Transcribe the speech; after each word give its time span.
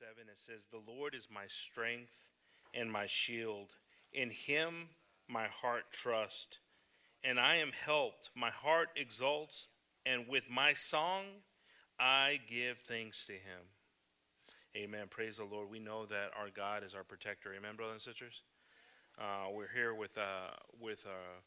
7, 0.00 0.12
it 0.32 0.38
says, 0.38 0.66
The 0.70 0.80
Lord 0.90 1.14
is 1.14 1.28
my 1.30 1.44
strength 1.48 2.16
and 2.72 2.90
my 2.90 3.04
shield. 3.06 3.68
In 4.14 4.30
him 4.30 4.88
my 5.28 5.46
heart 5.48 5.82
trusts, 5.92 6.58
and 7.22 7.38
I 7.38 7.56
am 7.56 7.70
helped. 7.84 8.30
My 8.34 8.48
heart 8.48 8.88
exalts, 8.96 9.68
and 10.06 10.26
with 10.26 10.44
my 10.48 10.72
song 10.72 11.24
I 11.98 12.40
give 12.48 12.78
thanks 12.78 13.26
to 13.26 13.34
him. 13.34 13.68
Amen. 14.74 15.08
Praise 15.10 15.36
the 15.36 15.44
Lord. 15.44 15.68
We 15.70 15.80
know 15.80 16.06
that 16.06 16.30
our 16.38 16.48
God 16.48 16.82
is 16.82 16.94
our 16.94 17.04
protector. 17.04 17.52
Amen, 17.54 17.76
brothers 17.76 18.06
and 18.06 18.14
sisters. 18.14 18.42
Uh, 19.20 19.50
we're 19.52 19.68
here 19.74 19.92
with 19.92 20.16
uh, 20.16 20.54
with 20.80 21.04
uh, 21.04 21.40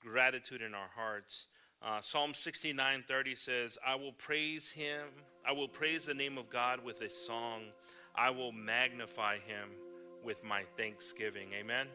gratitude 0.00 0.62
in 0.62 0.74
our 0.74 0.90
hearts. 0.96 1.46
Uh, 1.80 2.00
Psalm 2.00 2.32
69:30 2.32 3.38
says, 3.38 3.78
"I 3.86 3.94
will 3.94 4.12
praise 4.12 4.68
Him. 4.68 5.06
I 5.46 5.52
will 5.52 5.68
praise 5.68 6.06
the 6.06 6.14
name 6.14 6.38
of 6.38 6.50
God 6.50 6.84
with 6.84 7.02
a 7.02 7.10
song. 7.10 7.66
I 8.14 8.30
will 8.30 8.52
magnify 8.52 9.38
Him 9.38 9.68
with 10.24 10.42
my 10.44 10.62
thanksgiving." 10.76 11.52
Amen. 11.58 11.86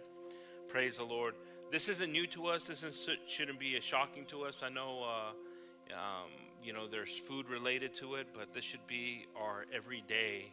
Praise 0.68 0.98
the 0.98 1.04
Lord. 1.04 1.36
This 1.72 1.90
isn't 1.90 2.12
new 2.12 2.28
to 2.28 2.48
us. 2.48 2.66
This 2.66 2.84
is, 2.84 3.10
shouldn't 3.28 3.60
be 3.60 3.80
shocking 3.82 4.26
to 4.26 4.44
us. 4.44 4.62
I 4.64 4.70
know, 4.70 5.04
uh, 5.04 5.94
um, 5.94 6.30
you 6.64 6.74
know, 6.74 6.88
there's 6.88 7.12
food 7.12 7.50
related 7.50 7.94
to 7.96 8.16
it, 8.16 8.28
but 8.34 8.54
this 8.54 8.64
should 8.64 8.86
be 8.88 9.26
our 9.36 9.66
everyday 9.74 10.52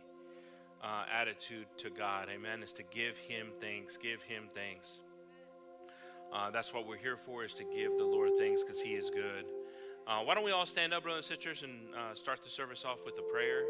uh, 0.83 1.05
attitude 1.13 1.67
to 1.79 1.91
God, 1.91 2.29
amen, 2.29 2.63
is 2.63 2.73
to 2.73 2.83
give 2.83 3.17
Him 3.17 3.49
thanks, 3.61 3.97
give 3.97 4.23
Him 4.23 4.45
thanks. 4.55 5.01
Uh, 6.33 6.51
that's 6.51 6.73
what 6.73 6.87
we're 6.87 6.97
here 6.97 7.17
for, 7.17 7.45
is 7.45 7.55
to 7.55 7.65
give 7.65 7.97
the 7.99 8.05
Lord 8.05 8.31
thanks 8.39 8.63
because 8.63 8.81
He 8.81 8.95
is 8.95 9.11
good. 9.11 9.45
Uh, 10.07 10.21
why 10.21 10.35
don't 10.35 10.45
we 10.45 10.51
all 10.51 10.67
stand 10.67 10.93
up, 10.93 11.05
brothers 11.05 11.31
and 11.31 11.37
sisters, 11.39 11.63
and 11.63 11.73
uh, 11.95 12.15
start 12.15 12.43
the 12.43 12.51
service 12.51 12.85
off 12.85 13.05
with 13.05 13.15
a 13.19 13.33
prayer? 13.33 13.63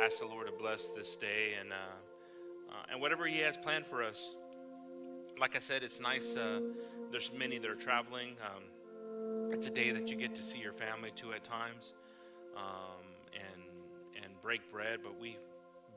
Ask 0.00 0.20
the 0.20 0.26
Lord 0.26 0.46
to 0.46 0.52
bless 0.52 0.90
this 0.90 1.16
day 1.16 1.54
and, 1.58 1.72
uh, 1.72 2.70
uh, 2.70 2.92
and 2.92 3.00
whatever 3.00 3.26
He 3.26 3.38
has 3.38 3.56
planned 3.56 3.84
for 3.84 4.04
us. 4.04 4.36
Like 5.40 5.56
I 5.56 5.58
said, 5.58 5.82
it's 5.82 6.00
nice. 6.00 6.34
there's 7.10 7.32
many 7.36 7.58
that 7.58 7.68
are 7.68 7.74
traveling. 7.74 8.36
Um, 8.40 9.50
it's 9.52 9.66
a 9.66 9.72
day 9.72 9.90
that 9.90 10.08
you 10.08 10.14
get 10.14 10.36
to 10.36 10.42
see 10.42 10.60
your 10.60 10.72
family 10.72 11.10
too 11.16 11.32
at 11.32 11.42
times 11.42 11.94
um, 12.56 13.02
and, 13.34 14.22
and 14.22 14.40
break 14.40 14.70
bread, 14.70 15.00
but 15.02 15.18
we 15.20 15.36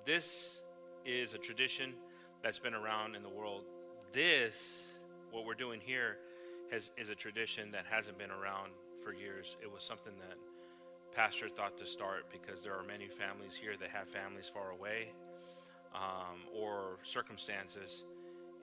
this 0.03 0.63
is 1.05 1.35
a 1.35 1.37
tradition 1.37 1.93
that's 2.41 2.57
been 2.57 2.73
around 2.73 3.15
in 3.15 3.21
the 3.21 3.29
world. 3.29 3.65
This, 4.13 4.93
what 5.29 5.45
we're 5.45 5.53
doing 5.53 5.79
here, 5.79 6.17
has, 6.71 6.89
is 6.97 7.09
a 7.09 7.15
tradition 7.15 7.71
that 7.71 7.85
hasn't 7.87 8.17
been 8.17 8.31
around 8.31 8.71
for 9.03 9.13
years. 9.13 9.57
It 9.61 9.71
was 9.71 9.83
something 9.83 10.13
that 10.19 10.37
Pastor 11.15 11.49
thought 11.49 11.77
to 11.77 11.85
start 11.85 12.25
because 12.31 12.61
there 12.61 12.73
are 12.73 12.83
many 12.83 13.07
families 13.07 13.55
here 13.55 13.73
that 13.79 13.89
have 13.89 14.07
families 14.07 14.49
far 14.53 14.71
away 14.71 15.11
um, 15.93 16.39
or 16.55 16.97
circumstances. 17.03 18.03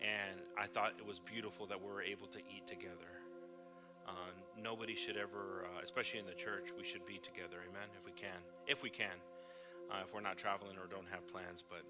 And 0.00 0.40
I 0.56 0.66
thought 0.66 0.92
it 0.98 1.06
was 1.06 1.18
beautiful 1.18 1.66
that 1.66 1.80
we 1.80 1.90
were 1.90 2.02
able 2.02 2.28
to 2.28 2.38
eat 2.38 2.66
together. 2.66 3.12
Uh, 4.06 4.32
nobody 4.62 4.94
should 4.94 5.16
ever, 5.16 5.66
uh, 5.66 5.82
especially 5.84 6.20
in 6.20 6.26
the 6.26 6.32
church, 6.32 6.68
we 6.78 6.84
should 6.84 7.04
be 7.04 7.18
together, 7.18 7.60
amen, 7.68 7.88
if 7.98 8.06
we 8.06 8.12
can. 8.12 8.40
If 8.66 8.82
we 8.82 8.90
can 8.90 9.18
uh, 9.90 10.04
if 10.04 10.14
we're 10.14 10.20
not 10.20 10.36
traveling 10.36 10.76
or 10.76 10.86
don't 10.86 11.08
have 11.10 11.26
plans. 11.28 11.64
But 11.68 11.82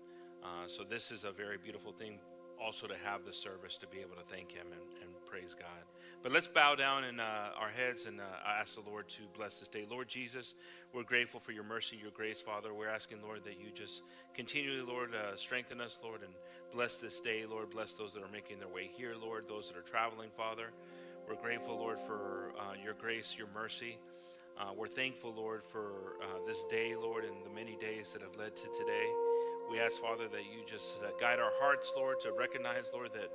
uh, 0.43 0.67
so 0.67 0.85
this 0.85 1.11
is 1.11 1.25
a 1.25 1.31
very 1.31 1.59
beautiful 1.59 1.93
thing 1.93 2.19
also 2.63 2.87
to 2.87 2.95
have 3.05 3.25
the 3.25 3.33
service 3.33 3.77
to 3.79 3.87
be 3.87 3.99
able 3.99 4.17
to 4.17 4.35
thank 4.35 4.53
Him 4.53 4.67
and, 4.73 4.81
and 5.03 5.27
praise 5.27 5.55
God. 5.55 5.85
But 6.23 6.33
let's 6.33 6.49
bow 6.49 6.75
down 6.75 7.05
in 7.05 7.21
uh, 7.21 7.51
our 7.59 7.69
heads 7.69 8.07
and 8.07 8.21
uh, 8.21 8.25
ask 8.61 8.75
the 8.75 8.89
Lord 8.89 9.09
to 9.11 9.23
bless 9.37 9.61
this 9.61 9.69
day. 9.69 9.87
Lord 9.89 10.09
Jesus, 10.09 10.55
we're 10.93 11.05
grateful 11.05 11.39
for 11.39 11.53
your 11.53 11.65
mercy, 11.65 11.97
your 12.01 12.11
grace, 12.11 12.41
Father. 12.41 12.75
We're 12.75 12.89
asking, 12.89 13.23
Lord, 13.23 13.45
that 13.45 13.61
you 13.61 13.71
just 13.73 14.03
continually, 14.35 14.83
Lord, 14.83 15.15
uh, 15.15 15.37
strengthen 15.37 15.81
us, 15.81 15.99
Lord, 16.03 16.23
and 16.23 16.33
bless 16.73 16.97
this 16.97 17.21
day, 17.21 17.45
Lord. 17.49 17.71
Bless 17.71 17.93
those 17.93 18.15
that 18.15 18.23
are 18.23 18.33
making 18.33 18.59
their 18.59 18.69
way 18.69 18.91
here, 18.93 19.15
Lord, 19.21 19.45
those 19.49 19.69
that 19.69 19.79
are 19.79 19.83
traveling, 19.83 20.31
Father. 20.37 20.71
We're 21.29 21.37
grateful, 21.37 21.77
Lord, 21.77 21.99
for 22.01 22.53
uh, 22.59 22.75
your 22.83 22.95
grace, 22.95 23.37
your 23.39 23.49
mercy. 23.55 23.99
Uh, 24.59 24.71
we're 24.77 24.89
thankful, 24.89 25.33
Lord, 25.37 25.63
for 25.63 26.17
uh, 26.21 26.47
this 26.47 26.65
day, 26.65 26.97
Lord, 26.97 27.25
and 27.25 27.35
the 27.45 27.51
many 27.51 27.77
days 27.77 28.13
that 28.13 28.23
have 28.23 28.35
led 28.37 28.57
to 28.57 28.67
today. 28.77 29.28
We 29.71 29.81
ask, 29.81 30.01
Father, 30.01 30.29
that 30.29 30.45
you 30.45 30.65
just 30.67 30.99
uh, 31.03 31.11
guide 31.21 31.39
our 31.39 31.53
hearts, 31.61 31.93
Lord, 31.95 32.21
to 32.21 32.33
recognize, 32.33 32.91
Lord, 32.93 33.11
that 33.13 33.31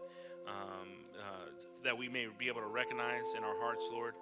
um, 0.47 0.87
uh, 1.17 1.49
that 1.83 1.95
we 1.97 2.09
may 2.09 2.27
be 2.39 2.47
able 2.47 2.61
to 2.61 2.67
recognize 2.67 3.33
in 3.37 3.43
our 3.43 3.57
hearts, 3.59 3.87
Lord, 3.91 4.15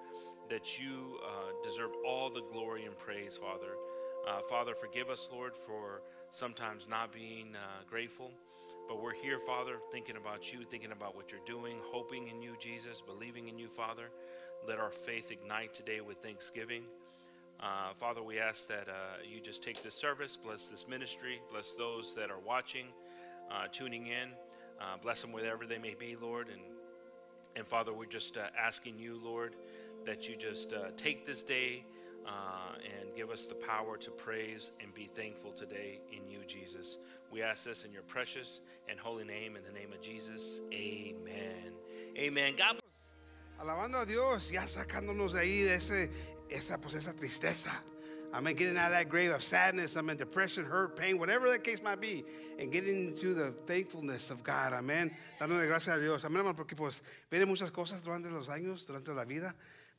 that 0.50 0.78
you 0.78 1.20
uh, 1.26 1.52
deserve 1.64 1.92
all 2.06 2.30
the 2.30 2.42
glory 2.52 2.86
and 2.86 2.98
praise, 2.98 3.38
Father. 3.38 3.76
Uh, 4.28 4.42
Father, 4.50 4.76
forgive 4.76 5.10
us, 5.10 5.30
Lord, 5.32 5.56
for 5.56 6.02
sometimes 6.32 6.88
not 6.90 7.14
being 7.14 7.56
grateful. 7.90 8.32
But 8.88 9.02
we're 9.02 9.14
here, 9.14 9.40
Father, 9.40 9.78
thinking 9.92 10.18
about 10.18 10.52
you, 10.52 10.66
thinking 10.66 10.92
about 10.92 11.16
what 11.16 11.32
you're 11.32 11.40
doing, 11.46 11.78
hoping 11.92 12.28
in 12.28 12.42
you, 12.42 12.56
Jesus, 12.60 13.02
believing 13.02 13.48
in 13.48 13.58
you, 13.58 13.68
Father. 13.70 14.10
Let 14.68 14.80
our 14.80 14.92
faith 14.92 15.32
ignite 15.32 15.74
today 15.74 16.02
with 16.02 16.18
thanksgiving. 16.18 16.84
Uh, 17.62 17.94
Father, 18.00 18.24
we 18.24 18.40
ask 18.40 18.68
that 18.68 18.90
uh, 18.90 19.22
you 19.24 19.40
just 19.40 19.62
take 19.62 19.84
this 19.84 19.94
service, 19.94 20.36
bless 20.36 20.66
this 20.66 20.88
ministry, 20.88 21.40
bless 21.52 21.74
those 21.74 22.16
that 22.16 22.32
are 22.32 22.40
watching, 22.40 22.88
uh, 23.52 23.68
tuning 23.72 24.08
in, 24.08 24.30
uh, 24.80 24.98
bless 25.02 25.22
them 25.22 25.32
wherever 25.32 25.68
they 25.68 25.78
may 25.78 25.94
be, 25.94 26.16
Lord. 26.20 26.48
And, 26.50 26.62
and 27.56 27.68
Father, 27.68 27.94
we're 27.94 28.06
just 28.06 28.36
uh, 28.36 28.48
asking 28.60 28.98
you, 28.98 29.20
Lord, 29.24 29.56
that 30.08 30.28
you 30.28 30.36
just 30.36 30.74
uh, 30.74 30.90
take 30.98 31.26
this 31.26 31.44
day 31.44 31.86
and 32.26 33.16
give 33.16 33.30
us 33.30 33.46
the 33.46 33.56
power 33.56 33.98
to 33.98 34.10
praise 34.10 34.72
and 34.80 34.94
be 34.94 35.06
thankful 35.06 35.52
today 35.52 36.00
in 36.12 36.28
you, 36.30 36.40
Jesus. 36.48 36.98
We 37.32 37.42
ask 37.44 37.66
this 37.66 37.84
in 37.84 37.92
your 37.92 38.04
precious 38.04 38.62
and 38.90 39.00
holy 39.00 39.24
name, 39.24 39.56
in 39.56 39.64
the 39.64 39.72
name 39.72 39.92
of 39.92 40.02
Jesus. 40.02 40.62
Amen. 40.74 41.74
Amen. 42.18 42.56
God 42.58 42.82
alabando 43.62 44.00
a 44.00 44.06
Dios, 44.06 44.50
ya 44.52 44.68
sacándonos 44.68 45.34
de 45.34 45.42
ahí 45.42 45.62
de 45.62 45.76
ese, 45.76 46.10
esa, 46.52 46.78
pues 46.78 46.94
esa 46.96 47.14
tristeza. 47.14 47.72
Amen. 48.34 48.56
Getting 48.56 48.78
out 48.78 48.92
of 48.92 48.98
that 48.98 49.10
grave 49.10 49.32
of 49.32 49.44
sadness, 49.44 49.98
I 49.98 50.02
mean, 50.02 50.18
depression, 50.18 50.64
hurt, 50.64 50.96
pain, 50.96 51.18
whatever 51.18 51.50
that 51.50 51.64
case 51.64 51.82
might 51.82 52.00
be, 52.00 52.24
and 52.60 52.72
getting 52.72 53.10
into 53.10 53.34
the 53.34 53.52
thankfulness 53.66 54.30
of 54.30 54.44
God. 54.44 54.74
Amen. 54.74 55.12
Dándole 55.40 55.68
gracias 55.68 55.98
a 55.98 56.00
Dios. 56.00 56.24
Amén, 56.24 56.38
hermano, 56.38 56.56
porque 56.56 56.76
pues 56.76 57.02
vienen 57.30 57.48
muchas 57.48 57.72
cosas 57.72 58.02
durante 58.02 58.30
los 58.30 58.48
años, 58.48 58.86
durante 58.88 59.14
la 59.14 59.26
vida, 59.26 59.54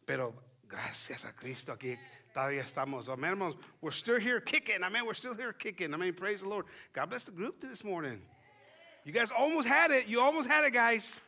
pero 0.07 0.35
gracias 0.67 1.25
a 1.27 1.33
Cristo 1.33 1.73
aquí 1.73 1.99
todavía 2.33 2.63
estamos. 2.63 3.09
Amen, 3.09 3.33
hermanos. 3.33 3.57
We're 3.83 3.91
still 3.93 4.19
here 4.19 4.41
kicking. 4.41 4.83
Amen. 4.83 5.05
We're 5.05 5.15
still 5.15 5.37
here 5.37 5.53
kicking. 5.53 5.93
Amen. 5.93 6.15
Praise 6.15 6.41
the 6.41 6.49
Lord. 6.49 6.67
God 6.93 7.11
bless 7.11 7.25
the 7.25 7.33
group 7.33 7.61
this 7.61 7.85
morning. 7.85 8.23
You 9.05 9.13
guys 9.13 9.31
almost 9.31 9.69
had 9.69 9.91
it. 9.91 10.07
You 10.07 10.21
almost 10.21 10.49
had 10.49 10.65
it, 10.65 10.73
guys. 10.73 11.21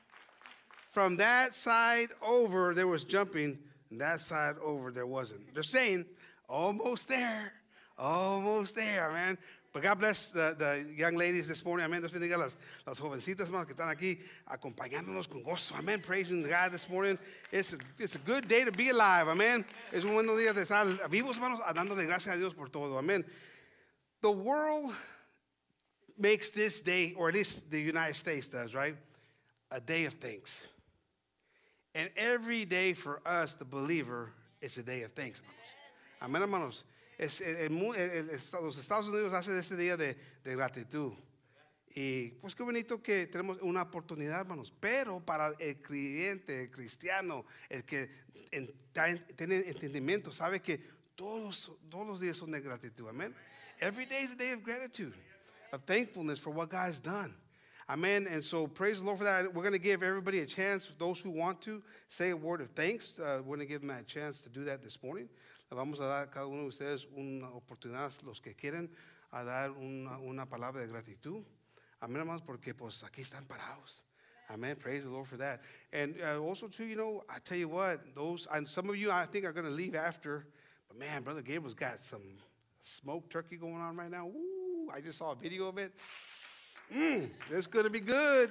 From 0.90 1.16
that 1.16 1.54
side 1.54 2.08
over, 2.22 2.72
there 2.72 2.86
was 2.86 3.04
jumping, 3.04 3.58
and 3.94 4.00
that 4.00 4.18
side 4.18 4.56
over, 4.60 4.90
there 4.90 5.06
wasn't. 5.06 5.54
They're 5.54 5.62
saying, 5.62 6.04
almost 6.48 7.08
there, 7.08 7.52
almost 7.96 8.74
there, 8.74 9.08
man. 9.12 9.38
But 9.72 9.84
God 9.84 10.00
bless 10.00 10.30
the, 10.30 10.56
the 10.58 10.84
young 10.96 11.14
ladies 11.14 11.46
this 11.46 11.64
morning. 11.64 11.86
Amén. 11.86 12.00
Dios 12.00 12.10
bendiga 12.10 12.36
las, 12.36 12.56
las 12.84 12.98
jovencitas, 12.98 13.46
hermanos, 13.46 13.66
que 13.68 13.74
están 13.74 13.88
aquí 13.88 14.18
acompañándonos 14.50 15.28
con 15.28 15.44
gozo. 15.44 15.76
Amén. 15.78 16.02
Praising 16.02 16.42
God 16.42 16.72
this 16.72 16.88
morning. 16.88 17.16
It's 17.52 17.72
a, 17.72 17.76
it's 18.00 18.16
a 18.16 18.18
good 18.18 18.48
day 18.48 18.64
to 18.64 18.72
be 18.72 18.88
alive. 18.88 19.28
Amén. 19.28 19.64
Es 19.92 20.04
un 20.04 20.12
buen 20.14 20.26
día 20.26 20.52
de 20.52 20.62
estar 20.62 21.08
vivos, 21.08 21.36
hermanos, 21.36 21.60
dándole 21.72 22.04
gracias 22.04 22.34
a 22.34 22.36
Dios 22.36 22.52
por 22.52 22.66
todo. 22.66 22.98
Amén. 22.98 23.24
The 24.22 24.32
world 24.32 24.92
makes 26.18 26.50
this 26.50 26.80
day, 26.80 27.14
or 27.16 27.28
at 27.28 27.34
least 27.34 27.70
the 27.70 27.80
United 27.80 28.16
States 28.16 28.48
does, 28.48 28.74
right? 28.74 28.96
A 29.70 29.80
day 29.80 30.04
of 30.04 30.14
thanks. 30.14 30.66
And 31.94 32.10
every 32.16 32.64
day 32.64 32.92
for 32.92 33.20
us, 33.24 33.54
the 33.54 33.64
believer, 33.64 34.32
is 34.60 34.78
a 34.78 34.82
day 34.82 35.02
of 35.02 35.12
thanks. 35.12 35.40
Amén, 36.20 36.42
hermanos. 36.42 36.84
Es, 37.18 37.40
el, 37.40 37.70
el, 37.70 38.26
los 38.62 38.78
Estados 38.78 39.06
Unidos 39.06 39.32
hacen 39.32 39.56
este 39.56 39.76
día 39.76 39.96
de, 39.96 40.16
de, 40.42 40.56
gratitud. 40.56 41.12
Y 41.94 42.30
pues 42.40 42.56
qué 42.56 42.64
bonito 42.64 43.00
que 43.00 43.28
tenemos 43.28 43.58
una 43.62 43.82
oportunidad, 43.82 44.40
hermanos. 44.40 44.72
Pero 44.80 45.20
para 45.20 45.54
el 45.60 45.80
creyente, 45.80 46.62
el 46.62 46.70
cristiano, 46.72 47.44
el 47.68 47.84
que 47.84 48.10
en, 48.50 48.74
tiene 49.36 49.58
entendimiento, 49.68 50.32
sabe 50.32 50.60
que 50.60 50.80
todos, 51.14 51.70
todos 51.88 52.06
los 52.06 52.20
días 52.20 52.36
son 52.36 52.50
de 52.50 52.60
gratitud. 52.60 53.08
Amén. 53.08 53.32
Every 53.80 54.06
day 54.06 54.22
is 54.24 54.32
a 54.32 54.36
day 54.36 54.52
of 54.52 54.64
gratitude, 54.64 55.14
of 55.72 55.82
thankfulness 55.84 56.40
for 56.40 56.52
what 56.52 56.70
God 56.70 56.88
has 56.88 57.00
done. 57.00 57.36
Amen. 57.88 58.26
And 58.30 58.42
so 58.42 58.66
praise 58.66 59.00
the 59.00 59.04
Lord 59.04 59.18
for 59.18 59.24
that. 59.24 59.52
We're 59.52 59.62
going 59.62 59.74
to 59.74 59.78
give 59.78 60.02
everybody 60.02 60.40
a 60.40 60.46
chance, 60.46 60.90
those 60.98 61.20
who 61.20 61.30
want 61.30 61.60
to, 61.62 61.82
say 62.08 62.30
a 62.30 62.36
word 62.36 62.62
of 62.62 62.70
thanks. 62.70 63.18
Uh, 63.18 63.42
we're 63.44 63.56
going 63.56 63.60
to 63.60 63.66
give 63.66 63.82
them 63.82 63.90
a 63.90 64.02
chance 64.02 64.40
to 64.42 64.48
do 64.48 64.64
that 64.64 64.82
this 64.82 65.02
morning. 65.02 65.28
Vamos 65.70 65.98
a 65.98 66.02
dar 66.02 66.22
a 66.22 66.26
cada 66.26 66.46
uno 66.46 66.62
de 66.62 66.68
ustedes 66.68 67.06
una 67.18 67.48
oportunidad, 67.48 68.12
los 68.24 68.40
que 68.40 68.54
quieren, 68.54 68.88
a 69.32 69.44
dar 69.44 69.70
una, 69.72 70.18
una 70.18 70.46
palabra 70.46 70.80
de 70.80 70.86
gratitud. 70.86 71.42
Amén, 72.00 72.20
hermanos, 72.20 72.42
porque 72.46 72.74
pues 72.74 73.02
aquí 73.02 73.22
están 73.22 73.44
parados. 73.46 74.04
Amen. 74.50 74.76
Praise 74.76 75.04
the 75.04 75.10
Lord 75.10 75.26
for 75.26 75.36
that. 75.38 75.60
And 75.92 76.14
uh, 76.22 76.38
also, 76.38 76.68
too, 76.68 76.84
you 76.84 76.96
know, 76.96 77.24
I 77.28 77.38
tell 77.38 77.58
you 77.58 77.68
what, 77.68 78.14
those, 78.14 78.46
and 78.52 78.68
some 78.68 78.88
of 78.88 78.96
you 78.96 79.10
I 79.10 79.26
think 79.26 79.44
are 79.44 79.52
going 79.52 79.66
to 79.66 79.72
leave 79.72 79.94
after, 79.94 80.46
but 80.88 80.98
man, 80.98 81.22
Brother 81.22 81.42
Gabriel's 81.42 81.74
got 81.74 82.02
some 82.02 82.22
smoked 82.80 83.30
turkey 83.30 83.56
going 83.56 83.76
on 83.76 83.96
right 83.96 84.10
now. 84.10 84.26
Ooh, 84.28 84.90
I 84.94 85.00
just 85.00 85.18
saw 85.18 85.32
a 85.32 85.34
video 85.34 85.66
of 85.66 85.78
it. 85.78 85.92
Mm, 86.92 87.30
it's 87.50 87.66
going 87.66 87.84
to 87.84 87.90
be 87.90 88.00
good. 88.00 88.50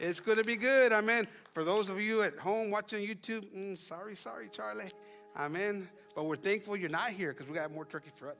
It's 0.00 0.20
going 0.20 0.38
to 0.38 0.44
be 0.44 0.56
good. 0.56 0.92
Amen. 0.92 1.26
For 1.52 1.64
those 1.64 1.88
of 1.88 2.00
you 2.00 2.22
at 2.22 2.38
home 2.38 2.70
watching 2.70 3.06
YouTube, 3.06 3.44
mm, 3.54 3.76
sorry, 3.76 4.16
sorry, 4.16 4.48
Charlie. 4.52 4.90
Amen. 5.36 5.88
But 6.14 6.24
we're 6.24 6.36
thankful 6.36 6.76
you're 6.76 6.88
not 6.88 7.10
here 7.10 7.32
because 7.32 7.48
we 7.48 7.54
got 7.54 7.72
more 7.72 7.84
turkey 7.84 8.10
for 8.14 8.30
us. 8.30 8.36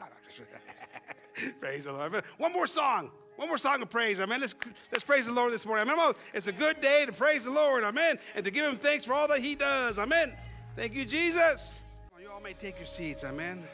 praise 1.61 1.85
the 1.85 1.93
Lord. 1.93 2.25
One 2.39 2.53
more 2.53 2.67
song. 2.67 3.11
One 3.37 3.49
more 3.49 3.59
song 3.59 3.81
of 3.81 3.89
praise. 3.89 4.21
Amen. 4.21 4.41
Let's, 4.41 4.55
let's 4.93 5.05
praise 5.05 5.27
the 5.27 5.33
Lord 5.33 5.53
this 5.53 5.65
morning. 5.65 5.89
Amen. 5.89 6.13
It's 6.35 6.47
a 6.47 6.53
good 6.53 6.81
day 6.81 7.07
to 7.07 7.13
praise 7.13 7.45
the 7.45 7.51
Lord. 7.51 7.85
Amen. 7.85 8.19
And 8.35 8.45
to 8.45 8.51
give 8.51 8.67
him 8.67 8.77
thanks 8.77 9.05
for 9.05 9.15
all 9.15 9.29
that 9.29 9.41
he 9.41 9.55
does. 9.55 9.99
Amen. 9.99 10.35
Thank 10.77 10.95
you, 10.95 11.05
Jesus. 11.05 11.83
You 12.21 12.31
all 12.31 12.41
may 12.41 12.53
take 12.53 12.77
your 12.77 12.87
seats. 12.87 13.25
Amen. 13.25 13.67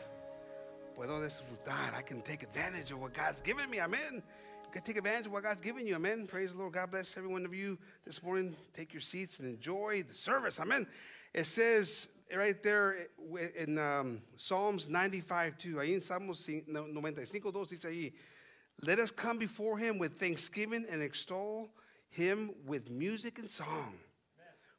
Puedo 0.97 1.21
disfrutar. 1.21 1.95
I 1.95 2.03
can 2.03 2.23
take 2.23 2.43
advantage 2.43 2.91
of 2.91 3.01
what 3.01 3.13
God's 3.13 3.41
given 3.41 3.69
me. 3.69 3.81
Amen. 3.81 4.23
Take 4.85 4.99
advantage 4.99 5.27
of 5.27 5.33
what 5.33 5.43
God's 5.43 5.61
given 5.61 5.87
you. 5.87 5.95
Amen. 5.95 6.27
Praise 6.27 6.53
the 6.53 6.59
Lord. 6.59 6.75
God 6.75 6.91
bless 6.91 7.17
every 7.17 7.31
one 7.31 7.47
of 7.47 7.55
you 7.55 7.79
this 8.05 8.23
morning. 8.23 8.55
Take 8.75 8.93
your 8.93 9.01
seats 9.01 9.39
and 9.39 9.49
enjoy 9.49 10.05
the 10.07 10.15
service. 10.15 10.61
Amen. 10.61 10.87
It 11.33 11.45
says 11.45 12.09
right 12.35 12.63
there 12.63 13.07
in 13.57 13.79
um, 13.79 14.21
Psalms 14.37 14.89
95 14.89 15.57
2, 15.59 15.77
ahí 15.77 15.95
en 15.95 16.01
Salmos 16.01 16.47
95 16.67 17.53
2 17.53 17.67
dice 17.71 17.85
ahí, 17.85 18.13
let 18.83 18.99
us 18.99 19.11
come 19.11 19.39
before 19.39 19.79
him 19.79 19.99
with 19.99 20.17
thanksgiving 20.17 20.85
and 20.91 21.03
extol 21.03 21.71
him 22.11 22.51
with 22.67 22.91
music 22.91 23.39
and 23.39 23.51
song. 23.51 23.95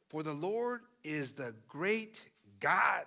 For 0.08 0.22
the 0.22 0.32
Lord 0.32 0.82
is 1.02 1.32
the 1.32 1.54
great 1.68 2.24
God, 2.60 3.04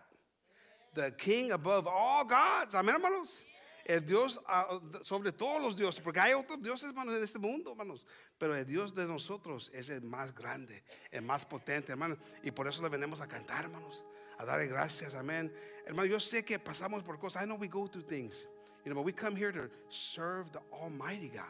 the 0.93 1.11
King 1.11 1.51
above 1.51 1.87
all 1.87 2.25
gods. 2.25 2.75
Amén, 2.75 2.93
hermanos. 2.93 3.43
El 3.85 4.05
Dios 4.05 4.39
uh, 4.47 5.03
sobre 5.03 5.31
todos 5.31 5.61
los 5.61 5.75
dioses, 5.75 6.01
porque 6.01 6.19
hay 6.19 6.33
otros 6.33 6.61
dioses, 6.61 6.89
hermanos, 6.89 7.15
en 7.15 7.23
este 7.23 7.39
mundo, 7.39 7.71
hermanos. 7.71 8.05
Pero 8.37 8.55
el 8.55 8.65
Dios 8.65 8.93
de 8.93 9.05
nosotros 9.05 9.71
es 9.73 9.89
el 9.89 10.01
más 10.01 10.33
grande, 10.33 10.83
el 11.11 11.21
más 11.21 11.45
potente, 11.45 11.91
hermanos. 11.91 12.17
Y 12.43 12.51
por 12.51 12.67
eso 12.67 12.81
le 12.81 12.89
venimos 12.89 13.21
a 13.21 13.27
cantar, 13.27 13.65
hermanos, 13.65 14.03
a 14.37 14.45
darle 14.45 14.67
gracias, 14.67 15.15
amén. 15.15 15.53
Hermano, 15.85 16.07
yo 16.07 16.19
sé 16.19 16.43
que 16.43 16.59
pasamos 16.59 17.03
por 17.03 17.19
cosas. 17.19 17.43
I 17.43 17.45
know 17.45 17.55
we 17.55 17.67
go 17.67 17.87
through 17.87 18.05
things. 18.07 18.45
You 18.83 18.91
know, 18.91 18.95
but 18.95 19.05
we 19.05 19.13
come 19.13 19.35
here 19.35 19.51
to 19.51 19.69
serve 19.89 20.51
the 20.51 20.61
Almighty 20.71 21.29
God. 21.29 21.45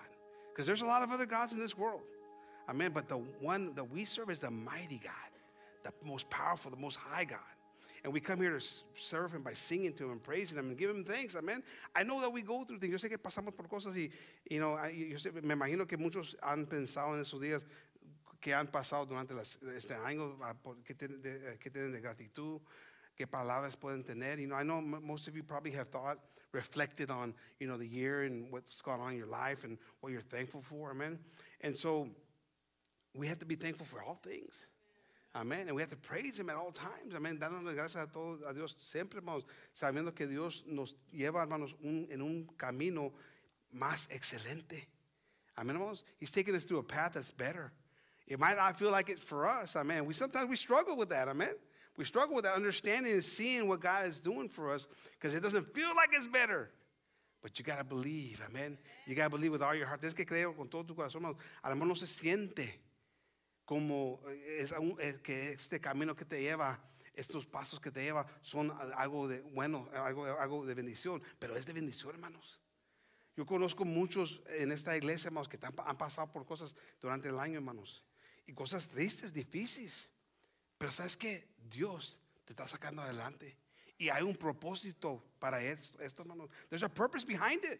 Because 0.52 0.66
there's 0.66 0.82
a 0.82 0.86
lot 0.86 1.02
of 1.02 1.12
other 1.12 1.26
gods 1.26 1.54
in 1.54 1.60
this 1.60 1.78
world. 1.78 2.02
Amen. 2.68 2.92
But 2.94 3.08
the 3.08 3.18
one 3.40 3.74
that 3.76 3.90
we 3.90 4.06
serve 4.06 4.30
is 4.30 4.40
the 4.40 4.52
mighty 4.52 5.00
God, 5.02 5.14
the 5.84 5.94
most 6.06 6.30
powerful, 6.30 6.72
the 6.72 6.78
most 6.78 6.98
high 6.98 7.24
God. 7.24 7.40
And 8.04 8.12
we 8.12 8.20
come 8.20 8.40
here 8.40 8.58
to 8.58 8.66
serve 8.96 9.32
Him 9.34 9.44
by 9.44 9.54
singing 9.54 9.94
to 9.94 10.06
Him 10.06 10.12
and 10.12 10.24
praising 10.24 10.58
Him 10.58 10.70
and 10.70 10.78
give 10.78 10.90
Him 10.90 11.04
thanks. 11.04 11.36
Amen. 11.36 11.62
I 11.96 12.04
know 12.04 12.20
that 12.22 12.32
we 12.32 12.42
go 12.42 12.64
through 12.64 12.80
things. 12.80 12.92
Yo 12.92 12.98
sé 12.98 13.10
que 13.10 13.18
pasamos 13.18 13.56
por 13.56 13.68
cosas 13.68 13.96
y, 13.96 14.10
you 14.50 14.60
know, 14.60 14.76
yo 14.88 15.18
sé, 15.18 15.32
me 15.44 15.54
imagino 15.54 15.88
que 15.88 15.98
muchos 15.98 16.36
han 16.42 16.66
pensado 16.66 17.14
en 17.14 17.22
esos 17.22 17.40
días 17.40 17.64
que 18.42 18.54
han 18.54 18.68
pasado 18.68 19.06
durante 19.06 19.36
las, 19.36 19.60
este 19.78 19.94
año, 19.94 20.36
ah, 20.42 20.56
que 20.84 20.96
tienen, 20.96 21.22
de, 21.22 21.54
eh, 21.54 21.58
que 21.60 21.70
tienen 21.70 21.92
de 21.92 22.02
gratitud, 22.02 22.60
qué 23.16 23.28
palabras 23.28 23.78
pueden 23.78 24.04
tener. 24.04 24.40
You 24.40 24.48
know, 24.48 24.56
I 24.56 24.64
know 24.64 24.82
most 24.82 25.28
of 25.28 25.36
you 25.36 25.44
probably 25.44 25.72
have 25.74 25.90
thought, 25.90 26.18
reflected 26.52 27.12
on, 27.12 27.36
you 27.60 27.68
know, 27.68 27.78
the 27.78 27.88
year 27.88 28.24
and 28.24 28.52
what's 28.52 28.82
gone 28.82 29.00
on 29.00 29.12
in 29.12 29.18
your 29.18 29.28
life 29.28 29.64
and 29.64 29.78
what 30.02 30.12
you're 30.12 30.22
thankful 30.22 30.62
for. 30.62 30.90
Amen. 30.90 31.20
And 31.62 31.78
so 31.78 32.10
we 33.14 33.28
have 33.28 33.40
to 33.40 33.46
be 33.46 33.56
thankful 33.56 33.86
for 33.86 34.02
all 34.02 34.16
things. 34.16 34.66
Amén. 35.34 35.68
And 35.68 35.76
we 35.76 35.82
have 35.82 35.90
to 35.90 35.96
praise 35.96 36.38
Him 36.38 36.50
at 36.50 36.58
all 36.58 36.72
times. 36.72 37.14
Amén. 37.14 37.40
Dándole 37.40 37.74
gracias 37.74 38.04
a, 38.04 38.08
todo, 38.08 38.40
a 38.46 38.54
Dios 38.54 38.76
siempre, 38.80 39.20
hermanos, 39.20 39.44
sabiendo 39.74 40.14
que 40.14 40.28
Dios 40.28 40.64
nos 40.68 40.96
lleva, 41.14 41.42
hermanos, 41.42 41.74
un, 41.84 42.08
en 42.12 42.22
un 42.22 42.50
camino 42.58 43.14
más 43.74 44.10
excelente. 44.12 44.88
Amén, 45.58 45.76
hermanos. 45.76 46.04
He's 46.20 46.32
taking 46.32 46.56
us 46.56 46.66
through 46.66 46.80
a 46.80 46.84
path 46.84 47.14
that's 47.14 47.32
better. 47.32 47.72
It 48.28 48.40
might 48.40 48.58
not 48.58 48.78
feel 48.78 48.92
like 48.92 49.10
it 49.10 49.20
for 49.20 49.48
us. 49.48 49.76
Amen. 49.76 50.06
We 50.06 50.14
sometimes 50.14 50.50
we 50.50 50.56
struggle 50.56 50.98
with 50.98 51.10
that. 51.10 51.28
Amen. 51.28 51.56
We 51.98 52.06
struggle 52.06 52.36
with 52.36 52.46
that 52.46 52.56
understanding 52.56 53.14
and 53.14 53.24
seeing 53.24 53.68
what 53.68 53.80
God 53.80 54.08
is 54.08 54.20
doing 54.20 54.50
for 54.50 54.74
us 54.74 54.88
because 55.20 55.36
it 55.36 55.42
doesn't 55.42 55.74
feel 55.74 55.94
like 55.96 56.10
it's 56.14 56.28
better. 56.28 56.72
But 57.42 57.58
you 57.58 57.66
got 57.66 57.80
to 57.80 57.84
believe, 57.84 58.42
amen. 58.48 58.78
You 59.06 59.16
got 59.16 59.26
to 59.26 59.30
believe 59.32 59.52
with 59.52 59.64
all 59.64 59.74
your 59.74 59.88
heart. 59.88 60.02
Tienes 60.02 60.16
que 60.16 60.26
creer 60.26 60.56
con 60.56 60.68
todo 60.68 60.84
tu 60.84 60.94
corazón. 60.94 61.36
A 61.64 61.70
lo 61.70 61.76
mejor 61.76 61.88
no 61.88 61.94
se 61.96 62.06
siente 62.06 62.70
como 63.72 64.20
es, 64.28 64.74
es 65.00 65.20
que 65.20 65.52
este 65.52 65.80
camino 65.80 66.14
que 66.14 66.26
te 66.26 66.42
lleva, 66.42 66.78
estos 67.14 67.46
pasos 67.46 67.80
que 67.80 67.90
te 67.90 68.04
lleva 68.04 68.28
son 68.42 68.70
algo 68.98 69.30
de 69.30 69.40
bueno, 69.40 69.90
algo, 69.94 70.66
de 70.66 70.74
bendición, 70.74 71.24
pero 71.40 71.56
es 71.56 71.66
de 71.66 71.72
bendición, 71.72 72.14
hermanos. 72.14 72.60
Yo 73.38 73.46
conozco 73.46 73.86
muchos 73.86 74.42
en 74.48 74.74
esta 74.74 74.98
iglesia, 74.98 75.30
hermanos, 75.30 75.48
que 75.48 75.58
han, 75.66 75.98
pasado 75.98 76.30
por 76.34 76.46
cosas 76.46 76.76
durante 77.00 77.30
el 77.30 77.40
año, 77.40 77.60
hermanos, 77.60 78.04
y 78.46 78.52
cosas 78.52 78.90
tristes, 78.90 79.32
difíciles. 79.32 80.10
Pero 80.78 80.92
sabes 80.92 81.16
que 81.16 81.48
Dios 81.58 82.20
te 82.44 82.52
está 82.52 82.68
sacando 82.68 83.02
adelante. 83.02 83.56
Y 83.98 84.10
hay 84.10 84.24
un 84.24 84.36
propósito 84.36 85.24
para 85.40 85.64
esto, 85.64 85.98
hermanos. 86.24 86.50
There's 86.68 86.84
a 86.84 86.90
purpose 86.90 87.26
behind 87.26 87.64
it. 87.64 87.80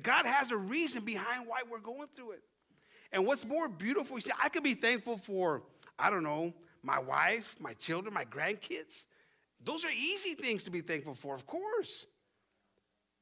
God 0.00 0.26
has 0.26 0.52
a 0.52 0.56
reason 0.56 1.04
behind 1.04 1.48
why 1.48 1.64
we're 1.68 1.82
going 1.82 2.06
through 2.14 2.36
it. 2.36 2.44
And 3.12 3.26
what's 3.26 3.44
more 3.44 3.68
beautiful, 3.68 4.16
you 4.16 4.22
see, 4.22 4.30
I 4.42 4.48
could 4.48 4.62
be 4.62 4.74
thankful 4.74 5.16
for, 5.16 5.62
I 5.98 6.10
don't 6.10 6.22
know, 6.22 6.54
my 6.82 6.98
wife, 6.98 7.56
my 7.58 7.74
children, 7.74 8.14
my 8.14 8.24
grandkids. 8.24 9.04
Those 9.62 9.84
are 9.84 9.90
easy 9.90 10.34
things 10.34 10.64
to 10.64 10.70
be 10.70 10.80
thankful 10.80 11.14
for, 11.14 11.34
of 11.34 11.46
course. 11.46 12.06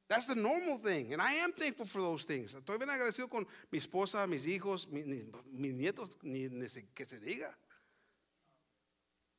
That's 0.07 0.25
the 0.25 0.35
normal 0.35 0.77
thing. 0.77 1.13
And 1.13 1.21
I 1.21 1.33
am 1.33 1.51
thankful 1.51 1.85
for 1.85 2.01
those 2.01 2.23
things. 2.23 2.55
Estoy 2.55 2.77
bien 2.79 2.89
agradecido 2.89 3.29
con 3.29 3.45
mi 3.71 3.77
esposa, 3.77 4.27
mis 4.27 4.45
hijos, 4.45 4.87
mis, 4.89 5.73
nietos, 5.73 6.17
ni, 6.23 6.47
ni 6.47 6.67
que 6.95 7.05
se 7.05 7.19
diga. 7.19 7.53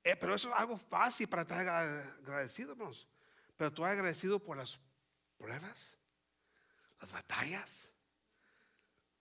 Eh, 0.05 0.17
pero 0.17 0.35
eso 0.35 0.49
es 0.49 0.55
algo 0.57 0.79
fácil 0.79 1.29
para 1.29 1.43
estar 1.43 1.69
agradecido, 1.69 2.73
hermanos. 2.73 3.07
Pero 3.57 3.73
tú 3.73 3.85
agradecido 3.85 4.39
por 4.39 4.57
las 4.57 4.79
pruebas, 5.39 5.99
las 7.01 7.13
batallas, 7.13 7.90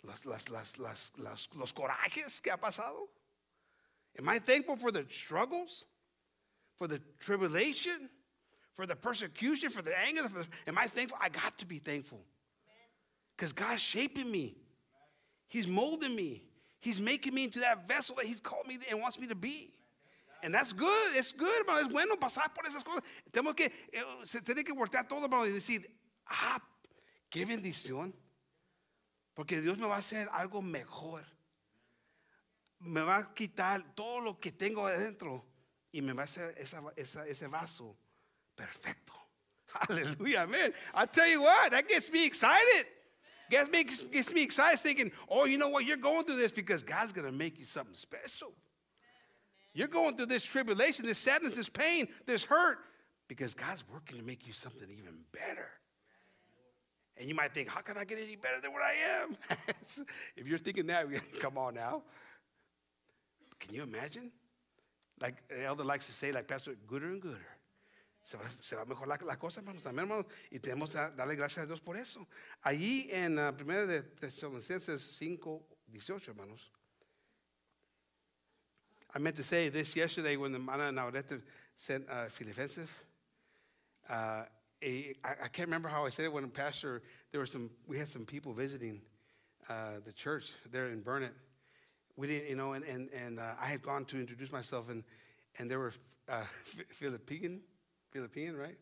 las, 0.04 0.26
las, 0.50 0.78
las, 0.78 1.50
los 1.56 1.72
corajes 1.74 2.42
que 2.42 2.52
ha 2.52 2.58
pasado. 2.58 3.10
Am 4.18 4.28
I 4.28 4.40
thankful 4.40 4.78
for 4.78 4.92
the 4.92 5.06
struggles, 5.10 5.86
for 6.78 6.88
the 6.88 7.00
tribulation, 7.20 8.10
for 8.74 8.86
the 8.86 8.96
persecution, 8.96 9.70
for 9.70 9.82
the 9.82 9.98
anger? 9.98 10.24
For 10.24 10.40
the, 10.40 10.48
am 10.68 10.78
I 10.78 10.88
thankful? 10.88 11.18
I 11.22 11.30
got 11.30 11.58
to 11.60 11.66
be 11.66 11.80
thankful. 11.80 12.22
Because 13.36 13.54
God's 13.54 13.82
shaping 13.82 14.30
me, 14.30 14.58
He's 15.48 15.68
molding 15.68 16.16
me, 16.16 16.44
He's 16.80 17.00
making 17.00 17.34
me 17.34 17.46
into 17.46 17.60
that 17.60 17.88
vessel 17.88 18.16
that 18.16 18.26
He's 18.26 18.42
called 18.42 18.68
me 18.68 18.80
and 18.90 19.02
wants 19.02 19.20
me 19.20 19.28
to 19.28 19.36
be. 19.36 19.74
And 20.42 20.54
that's 20.54 20.72
good, 20.72 21.16
it's 21.16 21.34
good, 21.34 21.50
hermano. 21.60 21.82
Es 21.82 21.90
bueno 21.90 22.16
pasar 22.16 22.54
por 22.54 22.64
esas 22.64 22.84
cosas. 22.84 23.04
Tenemos 23.32 23.56
que, 23.56 23.66
eh, 23.92 24.02
se 24.24 24.40
tiene 24.42 24.64
que 24.64 24.74
voltear 24.74 25.08
todo, 25.08 25.26
hermano, 25.26 25.46
y 25.46 25.52
decir, 25.52 25.86
ah, 26.28 26.62
qué 27.30 27.46
bendición. 27.46 28.14
Porque 29.40 29.62
Dios 29.62 29.78
me 29.78 29.88
va 29.88 29.96
a 29.96 30.00
hacer 30.00 30.28
algo 30.34 30.62
mejor. 30.62 31.24
Me 32.82 33.00
va 33.00 33.20
a 33.20 33.34
quitar 33.34 33.96
todo 33.96 34.20
lo 34.20 34.38
que 34.38 34.52
tengo 34.52 34.86
adentro 34.86 35.46
y 35.94 36.02
me 36.02 36.12
va 36.12 36.24
a 36.24 36.26
hacer 36.26 36.54
esa, 36.58 36.84
esa, 36.98 37.26
ese 37.26 37.48
vaso 37.48 37.96
perfecto. 38.54 39.14
Man. 40.20 40.74
I 40.94 41.06
tell 41.06 41.26
you 41.26 41.44
what, 41.44 41.72
that 41.72 41.88
gets 41.88 42.12
me 42.12 42.26
excited. 42.26 42.86
Gets 43.50 43.70
me, 43.72 43.86
gets 43.86 44.34
me 44.34 44.42
excited 44.42 44.78
thinking, 44.82 45.10
oh, 45.30 45.46
you 45.46 45.58
know 45.58 45.70
what? 45.70 45.86
You're 45.86 45.96
going 45.96 46.26
through 46.26 46.36
this 46.36 46.52
because 46.52 46.84
God's 46.84 47.14
going 47.14 47.26
to 47.26 47.32
make 47.32 47.58
you 47.58 47.64
something 47.64 47.96
special. 47.96 48.52
You're 49.74 49.88
going 49.88 50.18
through 50.18 50.26
this 50.26 50.44
tribulation, 50.44 51.06
this 51.06 51.18
sadness, 51.18 51.56
this 51.56 51.70
pain, 51.70 52.10
this 52.26 52.44
hurt, 52.44 52.80
because 53.30 53.54
God's 53.54 53.86
working 53.90 54.18
to 54.18 54.24
make 54.26 54.46
you 54.46 54.52
something 54.52 54.90
even 54.92 55.18
better. 55.32 55.79
And 57.20 57.28
you 57.28 57.36
might 57.36 57.54
think, 57.54 57.68
how 57.68 57.82
can 57.82 57.98
I 57.98 58.06
get 58.06 58.18
any 58.18 58.38
better 58.38 58.62
than 58.62 58.72
what 58.72 58.82
I 58.82 58.94
am? 59.22 59.38
if 60.38 60.48
you're 60.48 60.58
thinking 60.58 60.88
that, 60.88 61.06
come 61.40 61.58
on 61.58 61.76
now. 61.76 62.02
Can 63.60 63.76
you 63.76 63.84
imagine? 63.84 64.32
Like 65.20 65.46
the 65.50 65.66
elder 65.66 65.84
likes 65.84 66.08
to 66.08 66.14
say, 66.14 66.32
like 66.32 66.48
Pastor, 66.48 66.76
gooder 66.88 67.08
and 67.08 67.22
gooder. 67.22 67.46
Se 68.24 68.38
va, 68.38 68.44
se 68.60 68.76
va 68.76 68.84
a 68.84 68.86
mejorar 68.86 69.22
la 69.26 69.36
cosa, 69.36 69.60
hermanos, 69.60 69.84
también, 69.84 70.04
hermanos, 70.04 70.26
y 70.52 70.60
tenemos 70.60 70.92
que 70.92 71.16
darle 71.16 71.36
gracias 71.36 71.64
a 71.64 71.66
Dios 71.66 71.80
por 71.82 71.98
eso. 71.98 72.26
Allí 72.64 73.10
en 73.12 73.38
uh, 73.38 73.52
1 73.60 73.88
de 73.88 74.04
Tesalonicenses 74.04 75.02
5, 75.02 75.66
18, 75.88 76.32
hermanos, 76.32 76.72
I 79.14 79.20
meant 79.20 79.36
to 79.38 79.44
say 79.44 79.70
this 79.70 79.96
yesterday 79.96 80.38
when 80.38 80.52
the 80.52 80.60
Mana 80.60 80.92
Naurete 80.92 81.42
sent 81.76 82.08
uh, 82.10 82.30
Filipenses. 82.30 83.04
Uh, 84.08 84.44
a, 84.84 85.14
I, 85.24 85.30
I 85.30 85.48
can't 85.48 85.68
remember 85.68 85.90
how 85.90 86.06
I 86.06 86.10
said 86.10 86.26
it 86.26 86.34
when 86.34 86.50
Pastor, 86.50 87.02
there 87.32 87.40
were 87.40 87.46
some, 87.46 87.70
we 87.88 87.98
had 87.98 88.08
some 88.08 88.26
people 88.26 88.54
visiting 88.54 89.02
uh, 89.70 90.00
the 90.06 90.14
church 90.14 90.54
there 90.72 90.88
in 90.88 91.02
Burnett. 91.02 91.34
We 92.16 92.28
didn't, 92.28 92.50
you 92.50 92.56
know, 92.56 92.74
and, 92.74 92.84
and, 92.86 93.10
and 93.14 93.40
uh, 93.40 93.54
I 93.62 93.68
had 93.68 93.82
gone 93.82 94.06
to 94.06 94.20
introduce 94.20 94.52
myself, 94.52 94.90
and, 94.90 95.04
and 95.58 95.70
there 95.70 95.80
were 95.80 95.94
uh, 96.28 96.44
Philippine, 96.92 97.62
right? 98.56 98.78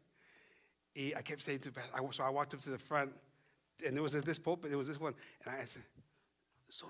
I 1.15 1.21
kept 1.21 1.43
saying 1.43 1.59
to 1.59 1.71
Pastor, 1.71 1.91
so 2.11 2.23
I 2.23 2.29
walked 2.29 2.55
up 2.55 2.61
to 2.61 2.71
the 2.71 2.77
front, 2.77 3.11
and 3.85 3.95
there 3.95 4.01
was 4.01 4.13
this 4.13 4.39
pulpit, 4.39 4.71
there 4.71 4.77
was 4.77 4.87
this 4.87 4.99
one, 4.99 5.13
and 5.45 5.55
I 5.55 5.65
said, 5.65 5.83
son 6.69 6.89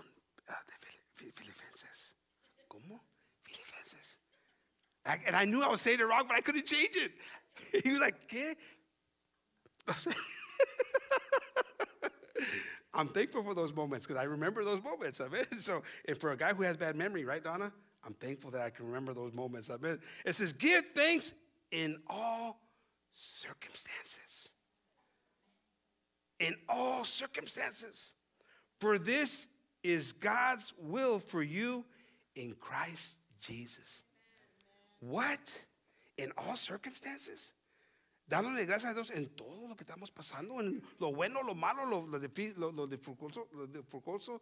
uh, 0.50 0.54
de 1.18 1.32
Filipenses. 1.32 2.14
¿Cómo? 2.70 3.00
Filipenses. 3.44 4.18
And 5.06 5.36
I 5.36 5.46
knew 5.46 5.64
I 5.64 5.68
was 5.68 5.82
saying 5.82 6.00
it 6.00 6.04
wrong, 6.04 6.26
but 6.28 6.38
I 6.38 6.42
couldn't 6.42 6.66
change 6.66 6.96
it. 6.96 7.12
He 7.84 7.92
was 7.92 8.00
like, 8.00 8.28
¿qué? 8.28 8.56
I'm 12.94 13.10
thankful 13.10 13.44
for 13.44 13.54
those 13.54 13.74
moments 13.74 14.08
because 14.08 14.20
I 14.20 14.24
remember 14.24 14.64
those 14.64 14.84
moments. 14.84 15.22
I 15.22 15.28
mean, 15.28 15.46
so, 15.60 15.84
and 16.08 16.18
for 16.18 16.32
a 16.32 16.38
guy 16.38 16.54
who 16.54 16.64
has 16.64 16.76
bad 16.76 16.96
memory, 16.96 17.26
right, 17.26 17.44
Donna? 17.44 17.72
I'm 18.06 18.14
thankful 18.16 18.52
that 18.52 18.62
I 18.62 18.70
can 18.70 18.88
remember 18.88 19.14
those 19.14 19.34
moments. 19.34 19.70
I 19.70 19.78
mean, 19.78 20.00
it 20.26 20.34
says, 20.34 20.54
give 20.54 20.86
thanks 20.96 21.34
in 21.72 21.98
all 22.08 22.60
circumstances. 23.14 24.50
In 26.40 26.56
all 26.70 27.04
circumstances. 27.04 28.14
For 28.80 28.98
this 28.98 29.48
is 29.84 30.12
God's 30.12 30.74
will 30.80 31.20
for 31.20 31.44
you 31.44 31.86
in 32.36 32.56
Christ 32.60 33.16
Jesus. 33.42 34.02
What? 35.00 35.60
In 36.18 36.32
all 36.38 36.56
circumstances. 36.56 37.52
Dándole 38.28 38.66
gracias 38.66 38.92
a 38.92 38.94
Dios 38.94 39.10
en 39.12 39.30
todo 39.30 39.70
lo 39.70 39.76
que 39.76 39.84
estamos 39.84 40.12
pasando, 40.12 40.60
en 40.60 40.84
lo 41.00 41.14
bueno, 41.14 41.42
lo 41.44 41.56
malo, 41.56 41.86
lo, 41.86 42.06
lo, 42.06 42.20
lo, 42.20 42.72
lo 42.74 42.88
dificultoso, 42.88 44.42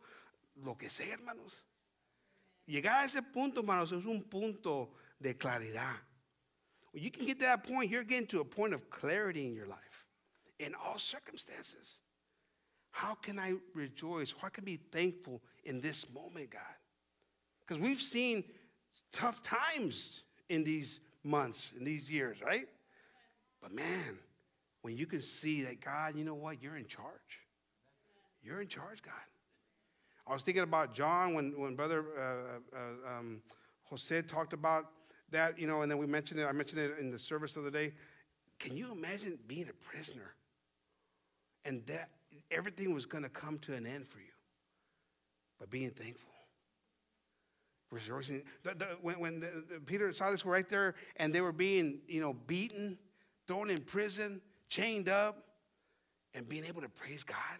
lo, 0.55 0.75
que 0.75 0.89
sea, 0.89 1.13
hermanos. 1.13 1.63
Llegar 2.65 3.01
a 3.01 3.05
ese 3.05 3.21
punto, 3.21 3.61
hermanos, 3.61 3.91
es 3.91 4.05
un 4.05 4.23
punto 4.23 4.91
de 5.19 5.37
claridad. 5.37 6.01
When 6.91 7.03
you 7.03 7.11
can 7.11 7.27
get 7.27 7.39
to 7.39 7.45
that 7.45 7.63
point, 7.63 7.91
you're 7.91 8.03
getting 8.03 8.25
to 8.27 8.39
a 8.39 8.45
point 8.45 8.73
of 8.73 8.89
clarity 8.89 9.45
in 9.45 9.53
your 9.53 9.67
life, 9.67 10.07
in 10.57 10.73
all 10.73 10.97
circumstances. 10.97 11.99
How 12.89 13.13
can 13.13 13.37
I 13.37 13.53
rejoice? 13.75 14.33
How 14.41 14.49
can 14.49 14.63
I 14.63 14.65
be 14.65 14.77
thankful 14.77 15.41
in 15.63 15.79
this 15.79 16.09
moment, 16.11 16.49
God? 16.49 16.61
Because 17.67 17.79
we've 17.79 18.01
seen 18.01 18.45
tough 19.11 19.43
times 19.43 20.23
in 20.49 20.63
these 20.63 21.01
months, 21.23 21.71
in 21.77 21.83
these 21.83 22.09
years, 22.09 22.41
right? 22.41 22.67
But 23.65 23.73
man, 23.73 24.19
when 24.83 24.95
you 24.95 25.07
can 25.07 25.23
see 25.23 25.63
that 25.63 25.81
God, 25.81 26.15
you 26.15 26.23
know 26.23 26.35
what? 26.35 26.61
You're 26.61 26.77
in 26.77 26.85
charge. 26.85 27.39
You're 28.43 28.61
in 28.61 28.67
charge, 28.67 29.01
God. 29.01 29.13
I 30.27 30.33
was 30.33 30.43
thinking 30.43 30.61
about 30.61 30.93
John 30.93 31.33
when, 31.33 31.59
when 31.59 31.75
Brother 31.75 32.05
uh, 32.15 32.77
uh, 32.77 33.17
um, 33.17 33.41
Jose 33.85 34.21
talked 34.21 34.53
about 34.53 34.91
that, 35.31 35.57
you 35.57 35.65
know, 35.65 35.81
and 35.81 35.89
then 35.89 35.97
we 35.97 36.05
mentioned 36.05 36.39
it. 36.39 36.45
I 36.45 36.51
mentioned 36.51 36.79
it 36.79 36.99
in 36.99 37.09
the 37.09 37.17
service 37.17 37.55
the 37.55 37.61
other 37.61 37.71
day. 37.71 37.93
Can 38.59 38.77
you 38.77 38.91
imagine 38.91 39.39
being 39.47 39.67
a 39.67 39.91
prisoner 39.91 40.35
and 41.63 41.83
that 41.87 42.09
everything 42.51 42.93
was 42.93 43.07
going 43.07 43.23
to 43.23 43.29
come 43.29 43.57
to 43.59 43.73
an 43.73 43.87
end 43.87 44.07
for 44.07 44.19
you? 44.19 44.25
But 45.59 45.71
being 45.71 45.89
thankful. 45.89 46.29
Rejoicing. 47.89 48.43
The, 48.61 48.75
the, 48.75 48.85
when 49.01 49.19
when 49.19 49.39
the, 49.39 49.79
Peter 49.87 50.05
and 50.05 50.15
Silas 50.15 50.45
were 50.45 50.51
right 50.51 50.69
there 50.69 50.93
and 51.17 51.33
they 51.33 51.41
were 51.41 51.51
being, 51.51 52.01
you 52.07 52.21
know, 52.21 52.33
beaten 52.33 52.99
thrown 53.45 53.69
in 53.69 53.81
prison, 53.81 54.41
chained 54.69 55.09
up, 55.09 55.43
and 56.33 56.47
being 56.47 56.65
able 56.65 56.81
to 56.81 56.89
praise 56.89 57.23
God. 57.23 57.59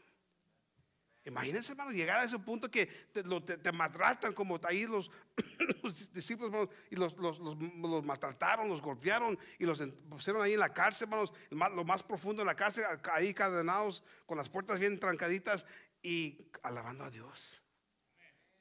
Imagínense, 1.25 1.71
hermano, 1.71 1.91
llegar 1.91 2.21
a 2.21 2.25
ese 2.25 2.37
punto 2.37 2.69
que 2.69 2.85
te, 3.11 3.23
lo, 3.23 3.41
te, 3.41 3.57
te 3.57 3.71
maltratan 3.71 4.31
como 4.33 4.59
ahí 4.63 4.85
los, 4.85 5.09
los 5.83 6.13
discípulos, 6.13 6.53
hermanos, 6.53 6.69
y 6.91 6.95
los, 6.95 7.17
los, 7.17 7.39
los, 7.39 8.05
maltrataron, 8.05 8.69
los 8.69 8.79
golpearon 8.79 9.37
y 9.57 9.65
los 9.65 9.81
pusieron 10.07 10.43
ahí 10.43 10.53
en 10.53 10.59
la 10.59 10.71
cárcel, 10.71 11.07
hermanos, 11.07 11.33
lo 11.49 11.83
más 11.83 12.03
profundo 12.03 12.43
en 12.43 12.47
la 12.47 12.55
cárcel, 12.55 12.85
ahí 13.11 13.33
cadenados, 13.33 14.03
con 14.27 14.37
las 14.37 14.49
puertas 14.49 14.79
bien 14.79 14.99
trancaditas 14.99 15.65
y 16.03 16.37
alabando 16.61 17.05
a 17.05 17.09
Dios. 17.09 17.59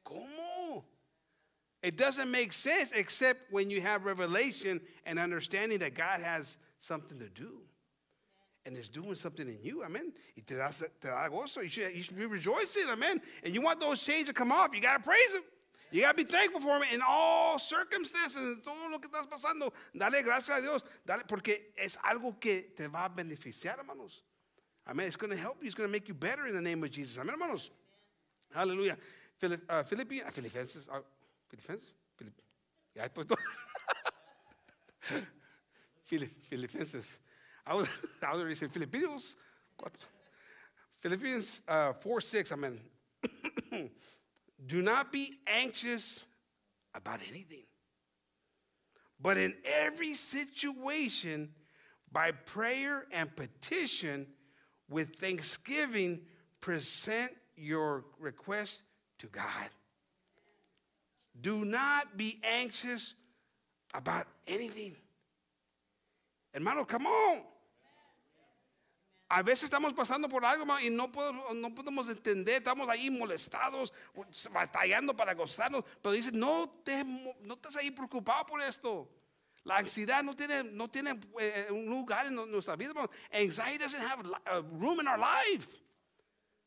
¿Cómo? 0.02 0.86
It 1.82 1.98
doesn't 1.98 2.30
make 2.30 2.54
sense 2.54 2.92
except 2.92 3.52
when 3.52 3.68
you 3.68 3.82
have 3.82 4.06
revelation 4.06 4.80
and 5.04 5.18
understanding 5.18 5.80
that 5.80 5.94
God 5.94 6.22
has 6.24 6.56
something 6.84 7.18
to 7.18 7.28
do. 7.28 7.60
And 8.66 8.76
it's 8.76 8.88
doing 8.88 9.14
something 9.14 9.46
in 9.46 9.58
you, 9.62 9.84
amen. 9.84 10.12
Y 10.36 10.42
te 10.46 10.54
da, 10.54 10.68
te 10.68 10.86
da 11.02 11.28
gozo. 11.28 11.62
You 11.62 11.68
should, 11.68 11.94
you 11.94 12.02
should 12.02 12.18
be 12.18 12.24
rejoicing, 12.24 12.88
amen. 12.88 13.20
And 13.42 13.54
you 13.54 13.60
want 13.60 13.78
those 13.78 14.02
chains 14.02 14.26
to 14.28 14.32
come 14.32 14.50
off, 14.50 14.74
you 14.74 14.80
got 14.80 14.96
to 14.96 15.02
praise 15.02 15.34
Him. 15.34 15.42
You 15.90 16.00
got 16.00 16.16
to 16.16 16.24
be 16.24 16.30
thankful 16.30 16.60
for 16.60 16.76
Him 16.76 16.84
in 16.94 17.00
all 17.06 17.58
circumstances, 17.58 18.40
en 18.40 18.60
todo 18.64 18.88
lo 18.90 18.98
que 18.98 19.10
estás 19.10 19.28
pasando. 19.28 19.70
Dale 19.94 20.22
gracias 20.22 20.58
a 20.58 20.62
Dios, 20.62 20.82
dale, 21.06 21.24
porque 21.28 21.72
es 21.76 21.98
algo 22.02 22.40
que 22.40 22.72
te 22.74 22.88
va 22.88 23.04
a 23.04 23.10
beneficiar, 23.10 23.76
hermanos. 23.78 24.22
Amen. 24.88 25.06
It's 25.06 25.16
going 25.16 25.30
to 25.30 25.36
help 25.36 25.58
you. 25.60 25.66
It's 25.66 25.74
going 25.74 25.88
to 25.88 25.92
make 25.92 26.08
you 26.08 26.14
better 26.14 26.46
in 26.46 26.54
the 26.54 26.62
name 26.62 26.82
of 26.82 26.90
Jesus. 26.90 27.18
Amen, 27.18 27.34
hermanos. 27.34 27.70
Hallelujah. 28.54 28.96
Philipp, 29.38 29.62
uh, 29.68 29.82
Philippians, 29.82 30.26
uh, 30.26 30.30
Filipenses, 30.30 30.88
uh, 30.90 31.00
Filipenses, 31.48 31.92
Filip, 32.16 32.34
ya 32.96 33.04
estoy 33.04 33.26
todo. 33.26 33.36
Filipenses. 36.04 37.18
I 37.66 37.74
was, 37.74 37.88
I 38.22 38.32
was 38.32 38.40
already 38.40 38.54
saying 38.54 38.72
Filipinos. 38.72 39.34
Philippians 41.00 41.60
uh, 41.68 41.92
4 41.92 42.20
6, 42.20 42.52
I 42.52 42.56
mean, 42.56 42.80
Do 44.66 44.80
not 44.80 45.12
be 45.12 45.38
anxious 45.46 46.24
about 46.94 47.20
anything, 47.28 47.64
but 49.20 49.36
in 49.36 49.54
every 49.64 50.14
situation, 50.14 51.50
by 52.10 52.30
prayer 52.30 53.04
and 53.12 53.34
petition, 53.34 54.26
with 54.88 55.16
thanksgiving, 55.16 56.20
present 56.60 57.32
your 57.56 58.04
request 58.18 58.84
to 59.18 59.26
God. 59.26 59.68
Do 61.40 61.64
not 61.64 62.16
be 62.16 62.40
anxious 62.44 63.14
about 63.92 64.26
anything. 64.46 64.94
Hermano, 66.54 66.86
come 66.86 67.08
on. 67.08 67.44
A 69.28 69.42
veces 69.42 69.64
estamos 69.64 69.92
pasando 69.92 70.28
por 70.28 70.44
algo 70.44 70.78
y 70.78 70.88
no 70.88 71.10
podemos, 71.10 71.56
no 71.56 71.74
podemos 71.74 72.08
entender, 72.08 72.58
estamos 72.58 72.88
ahí 72.88 73.10
molestados, 73.10 73.92
batallando 74.52 75.16
para 75.16 75.34
gozarnos, 75.34 75.82
pero 76.00 76.12
dice, 76.12 76.30
no 76.30 76.70
te, 76.84 77.02
no 77.02 77.54
estés 77.54 77.74
ahí 77.74 77.90
preocupado 77.90 78.46
por 78.46 78.62
esto. 78.62 79.10
La 79.64 79.78
ansiedad 79.78 80.22
no 80.22 80.36
tiene, 80.36 80.62
no 80.62 80.88
tiene 80.88 81.18
eh, 81.40 81.66
un 81.70 81.86
lugar 81.86 82.26
en 82.26 82.36
nuestra 82.36 82.76
vida. 82.76 82.92
Anxiety 83.32 83.78
doesn't 83.78 84.00
have 84.00 84.20
a 84.46 84.60
room 84.60 85.00
in 85.00 85.08
our 85.08 85.18
life. 85.18 85.66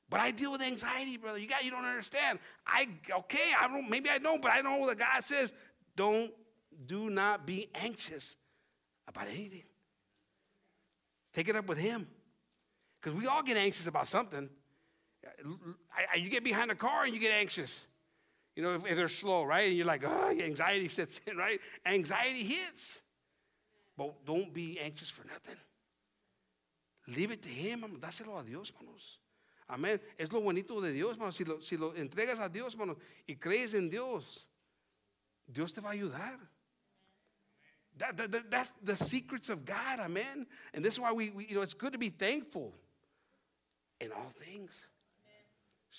But 0.09 0.19
I 0.19 0.31
deal 0.31 0.51
with 0.51 0.61
anxiety, 0.61 1.15
brother. 1.15 1.37
You 1.37 1.47
got, 1.47 1.63
you 1.63 1.71
don't 1.71 1.85
understand. 1.85 2.39
I 2.65 2.89
okay, 3.19 3.53
I 3.57 3.67
don't. 3.67 3.89
Maybe 3.89 4.09
I 4.09 4.17
don't, 4.17 4.41
but 4.41 4.51
I 4.51 4.61
know 4.61 4.85
the 4.87 4.95
God 4.95 5.23
says, 5.23 5.53
don't, 5.95 6.33
do 6.85 7.09
not 7.09 7.45
be 7.45 7.69
anxious 7.75 8.35
about 9.07 9.27
anything. 9.27 9.63
Take 11.37 11.49
it 11.49 11.55
up 11.55 11.67
with 11.67 11.77
him. 11.77 12.07
Because 12.99 13.15
we 13.15 13.27
all 13.27 13.43
get 13.43 13.57
anxious 13.57 13.85
about 13.85 14.07
something. 14.07 14.49
you 16.17 16.29
get 16.31 16.43
behind 16.43 16.71
a 16.71 16.75
car 16.75 17.03
and 17.03 17.13
you 17.13 17.19
get 17.19 17.31
anxious. 17.31 17.85
You 18.55 18.63
know, 18.63 18.73
if, 18.73 18.87
if 18.87 18.95
they're 18.95 19.07
slow, 19.07 19.43
right? 19.43 19.67
And 19.67 19.77
you're 19.77 19.85
like, 19.85 20.01
oh, 20.03 20.29
anxiety 20.31 20.87
sets 20.97 21.21
in, 21.27 21.37
right? 21.37 21.59
Anxiety 21.85 22.41
hits. 22.41 22.99
But 23.95 24.25
don't 24.25 24.51
be 24.51 24.79
anxious 24.79 25.11
for 25.11 25.27
nothing. 25.27 25.57
Leave 27.15 27.29
it 27.29 27.43
to 27.43 27.49
Him, 27.49 27.83
dáselo 27.99 28.41
a 28.41 28.43
Dios, 28.43 28.71
hermanos. 28.71 29.19
Amén. 29.69 29.99
Es 30.17 30.31
lo 30.31 30.41
bonito 30.41 30.81
de 30.81 30.91
Dios, 30.91 31.11
hermanos. 31.13 31.35
Si 31.35 31.43
lo, 31.43 31.61
si 31.61 31.77
lo 31.77 31.93
entregas 31.93 32.39
a 32.39 32.49
Dios, 32.49 32.73
hermanos, 32.73 32.97
y 33.27 33.35
crees 33.35 33.75
en 33.75 33.91
Dios, 33.91 34.47
Dios 35.45 35.71
te 35.71 35.81
va 35.81 35.89
a 35.89 35.93
ayudar. 35.93 36.39
That, 37.97 38.17
that, 38.17 38.51
that's 38.51 38.71
the 38.83 38.95
secrets 38.95 39.49
of 39.49 39.65
God, 39.65 39.99
amen. 39.99 40.45
And 40.73 40.83
this 40.83 40.93
is 40.93 40.99
why 40.99 41.11
we, 41.13 41.29
we, 41.29 41.47
you 41.47 41.55
know, 41.55 41.61
it's 41.61 41.73
good 41.73 41.93
to 41.93 41.99
be 41.99 42.09
thankful 42.09 42.73
in 43.99 44.11
all 44.11 44.29
things. 44.29 44.87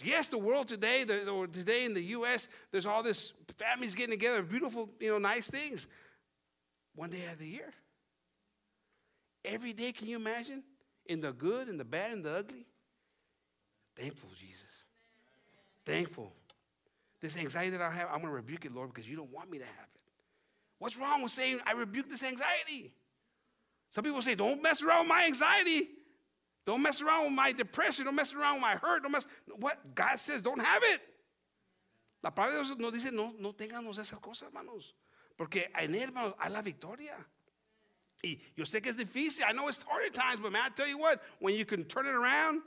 Yes, 0.00 0.28
the 0.28 0.38
world 0.38 0.68
today, 0.68 1.02
the, 1.04 1.24
the, 1.24 1.48
today 1.52 1.84
in 1.84 1.92
the 1.92 2.02
U.S., 2.02 2.48
there's 2.70 2.86
all 2.86 3.02
this 3.02 3.32
families 3.56 3.94
getting 3.94 4.12
together, 4.12 4.42
beautiful, 4.42 4.88
you 5.00 5.10
know, 5.10 5.18
nice 5.18 5.48
things. 5.48 5.86
One 6.94 7.10
day 7.10 7.26
out 7.26 7.34
of 7.34 7.38
the 7.40 7.46
year. 7.46 7.72
Every 9.44 9.72
day, 9.72 9.92
can 9.92 10.06
you 10.06 10.16
imagine? 10.16 10.62
In 11.06 11.20
the 11.20 11.32
good, 11.32 11.68
in 11.68 11.78
the 11.78 11.84
bad, 11.84 12.12
in 12.12 12.22
the 12.22 12.38
ugly. 12.38 12.66
Thankful, 13.96 14.30
Jesus. 14.38 14.64
Thankful. 15.84 16.32
This 17.20 17.36
anxiety 17.36 17.70
that 17.70 17.80
I 17.80 17.90
have, 17.90 18.08
I'm 18.08 18.20
going 18.20 18.30
to 18.30 18.36
rebuke 18.36 18.64
it, 18.64 18.74
Lord, 18.74 18.92
because 18.92 19.08
you 19.10 19.16
don't 19.16 19.32
want 19.32 19.50
me 19.50 19.58
to 19.58 19.64
have 19.64 19.88
it. 19.94 19.97
What's 20.78 20.96
wrong 20.96 21.22
with 21.22 21.32
saying, 21.32 21.60
I 21.66 21.72
rebuke 21.72 22.08
this 22.08 22.22
anxiety? 22.22 22.92
Some 23.90 24.04
people 24.04 24.22
say, 24.22 24.34
don't 24.34 24.62
mess 24.62 24.82
around 24.82 25.00
with 25.00 25.08
my 25.08 25.24
anxiety. 25.24 25.88
Don't 26.66 26.82
mess 26.82 27.00
around 27.00 27.24
with 27.24 27.32
my 27.32 27.52
depression. 27.52 28.04
Don't 28.04 28.14
mess 28.14 28.34
around 28.34 28.56
with 28.56 28.62
my 28.62 28.74
hurt. 28.74 29.02
Don't 29.02 29.12
mess. 29.12 29.26
What? 29.56 29.94
God 29.94 30.18
says, 30.18 30.42
don't 30.42 30.60
have 30.60 30.82
it. 30.84 31.00
La 32.22 32.30
palabra 32.30 32.58
de 32.58 32.64
Dios 32.64 32.78
nos 32.78 32.92
dice, 32.92 33.12
no, 33.12 33.32
no 33.38 33.52
tengamos 33.52 33.98
esas 33.98 34.20
cosas, 34.20 34.48
hermanos. 34.48 34.92
Porque 35.36 35.68
en 35.78 35.94
él, 35.94 36.08
hermanos, 36.08 36.34
hay 36.38 36.50
la 36.50 36.62
victoria. 36.62 37.14
Y 38.22 38.38
yo 38.56 38.64
sé 38.64 38.82
que 38.82 38.90
es 38.90 38.96
difícil. 38.96 39.44
I 39.48 39.52
know 39.52 39.68
it's 39.68 39.82
hard 39.88 40.04
at 40.04 40.14
times, 40.14 40.40
but 40.40 40.52
man, 40.52 40.62
I 40.64 40.68
tell 40.70 40.88
you 40.88 40.98
what, 40.98 41.22
when 41.38 41.54
you 41.54 41.64
can 41.64 41.84
turn 41.84 42.06
it 42.06 42.14
around, 42.14 42.62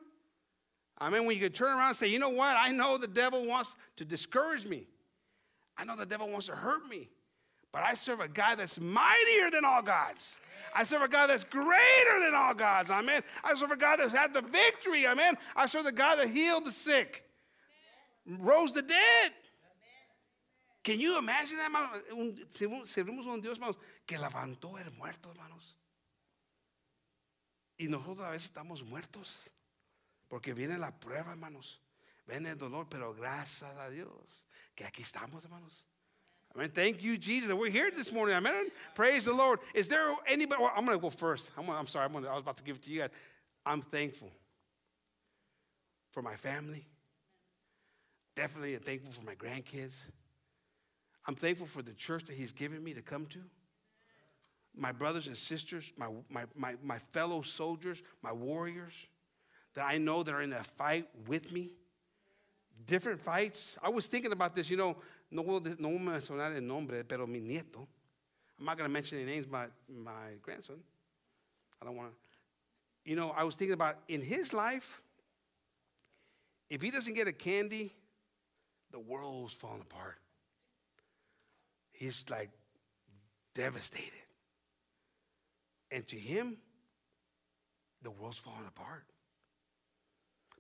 I 0.97 1.09
mean, 1.09 1.25
when 1.25 1.35
you 1.35 1.41
can 1.41 1.51
turn 1.51 1.77
around 1.77 1.89
and 1.89 1.97
say, 1.97 2.07
you 2.07 2.19
know 2.19 2.29
what? 2.29 2.55
I 2.57 2.71
know 2.71 2.97
the 2.97 3.07
devil 3.07 3.45
wants 3.45 3.75
to 3.97 4.05
discourage 4.05 4.65
me. 4.65 4.87
I 5.77 5.83
know 5.83 5.95
the 5.95 6.05
devil 6.05 6.29
wants 6.29 6.45
to 6.45 6.55
hurt 6.55 6.87
me. 6.87 7.09
But 7.71 7.83
I 7.83 7.93
serve 7.93 8.19
a 8.19 8.27
God 8.27 8.55
that's 8.59 8.79
mightier 8.79 9.49
than 9.51 9.63
all 9.65 9.81
gods. 9.81 10.39
I 10.75 10.83
serve 10.83 11.01
a 11.03 11.07
God 11.07 11.27
that's 11.27 11.43
greater 11.43 12.19
than 12.19 12.33
all 12.35 12.53
gods. 12.53 12.89
Amen. 12.89 13.21
I 13.43 13.55
serve 13.55 13.71
a 13.71 13.77
God 13.77 13.99
that's 13.99 14.13
had 14.13 14.33
the 14.33 14.41
victory. 14.41 15.07
Amen. 15.07 15.37
I 15.55 15.65
serve 15.67 15.85
the 15.85 15.91
God 15.91 16.17
that 16.17 16.29
healed 16.29 16.65
the 16.65 16.71
sick, 16.71 17.23
rose 18.25 18.73
the 18.73 18.81
dead. 18.81 19.31
Can 20.83 20.99
you 20.99 21.17
imagine 21.17 21.57
that, 21.57 21.65
hermano? 21.65 22.85
Servimos 22.85 23.25
un 23.27 23.41
Dios, 23.41 23.57
hermanos, 23.57 23.77
que 24.05 24.17
levantó 24.17 24.77
el 24.79 24.91
muerto, 24.97 25.29
hermanos. 25.29 25.75
Y 27.77 27.87
nosotros 27.87 28.21
a 28.21 28.31
veces 28.31 28.51
estamos 28.51 28.83
muertos. 28.83 29.49
Porque 30.27 30.53
viene 30.53 30.77
la 30.77 30.91
prueba, 30.91 31.31
hermanos. 31.31 31.79
Viene 32.25 32.51
el 32.51 32.57
dolor, 32.57 32.87
pero 32.89 33.13
gracias 33.13 33.75
a 33.77 33.89
Dios 33.89 34.47
que 34.73 34.85
aquí 34.85 35.01
estamos, 35.01 35.43
hermanos. 35.43 35.87
I 36.53 36.59
mean, 36.59 36.69
thank 36.69 37.01
you, 37.01 37.17
Jesus, 37.17 37.47
that 37.47 37.55
we're 37.55 37.71
here 37.71 37.89
this 37.91 38.11
morning. 38.11 38.35
Amen. 38.35 38.67
Praise 38.93 39.25
the 39.25 39.33
Lord. 39.33 39.59
Is 39.73 39.87
there 39.87 40.13
anybody? 40.27 40.61
Well, 40.61 40.71
I'm 40.75 40.85
going 40.85 40.97
to 40.97 41.01
go 41.01 41.09
first. 41.09 41.49
I'm, 41.57 41.69
I'm 41.69 41.87
sorry. 41.87 42.05
I'm 42.05 42.13
gonna, 42.13 42.27
I 42.27 42.33
was 42.33 42.41
about 42.41 42.57
to 42.57 42.63
give 42.63 42.75
it 42.75 42.83
to 42.83 42.89
you 42.89 42.99
guys. 43.01 43.09
I'm 43.65 43.81
thankful 43.81 44.29
for 46.11 46.21
my 46.21 46.35
family. 46.35 46.85
Definitely 48.35 48.75
thankful 48.77 49.13
for 49.13 49.21
my 49.21 49.35
grandkids. 49.35 50.01
I'm 51.25 51.35
thankful 51.35 51.67
for 51.67 51.81
the 51.81 51.93
church 51.93 52.25
that 52.25 52.35
He's 52.35 52.51
given 52.51 52.83
me 52.83 52.93
to 52.93 53.01
come 53.01 53.27
to. 53.27 53.39
My 54.75 54.91
brothers 54.91 55.27
and 55.27 55.37
sisters, 55.37 55.91
my, 55.97 56.07
my, 56.29 56.45
my, 56.55 56.75
my 56.83 56.97
fellow 56.97 57.41
soldiers, 57.43 58.01
my 58.21 58.31
warriors 58.31 58.93
that 59.75 59.85
I 59.87 59.97
know 59.97 60.23
that 60.23 60.33
are 60.33 60.41
in 60.41 60.51
a 60.51 60.63
fight 60.63 61.07
with 61.27 61.51
me. 61.51 61.71
Different 62.85 63.21
fights. 63.21 63.77
I 63.81 63.89
was 63.89 64.07
thinking 64.07 64.31
about 64.31 64.55
this, 64.55 64.69
you 64.69 64.77
know, 64.77 64.97
no 65.31 65.43
voy 65.43 65.61
no 65.79 65.89
a 65.89 65.99
mencionar 65.99 66.53
el 66.53 66.67
nombre, 66.67 67.03
pero 67.05 67.25
mi 67.25 67.39
nieto. 67.39 67.87
I'm 68.59 68.65
not 68.65 68.77
going 68.77 68.87
to 68.87 68.93
mention 68.93 69.17
any 69.17 69.31
names, 69.31 69.47
my, 69.47 69.65
my 69.89 70.35
grandson. 70.41 70.75
I 71.81 71.85
don't 71.85 71.95
want 71.95 72.11
to. 72.11 73.09
You 73.09 73.15
know, 73.15 73.31
I 73.31 73.43
was 73.43 73.55
thinking 73.55 73.73
about 73.73 73.97
in 74.07 74.21
his 74.21 74.53
life, 74.53 75.01
if 76.69 76.81
he 76.81 76.91
doesn't 76.91 77.15
get 77.15 77.27
a 77.27 77.33
candy, 77.33 77.91
the 78.91 78.99
world's 78.99 79.53
falling 79.53 79.81
apart. 79.81 80.19
He's 81.93 82.23
like 82.29 82.49
devastated. 83.55 84.11
And 85.89 86.07
to 86.07 86.15
him, 86.15 86.57
the 88.03 88.11
world's 88.11 88.37
falling 88.37 88.67
apart. 88.67 89.05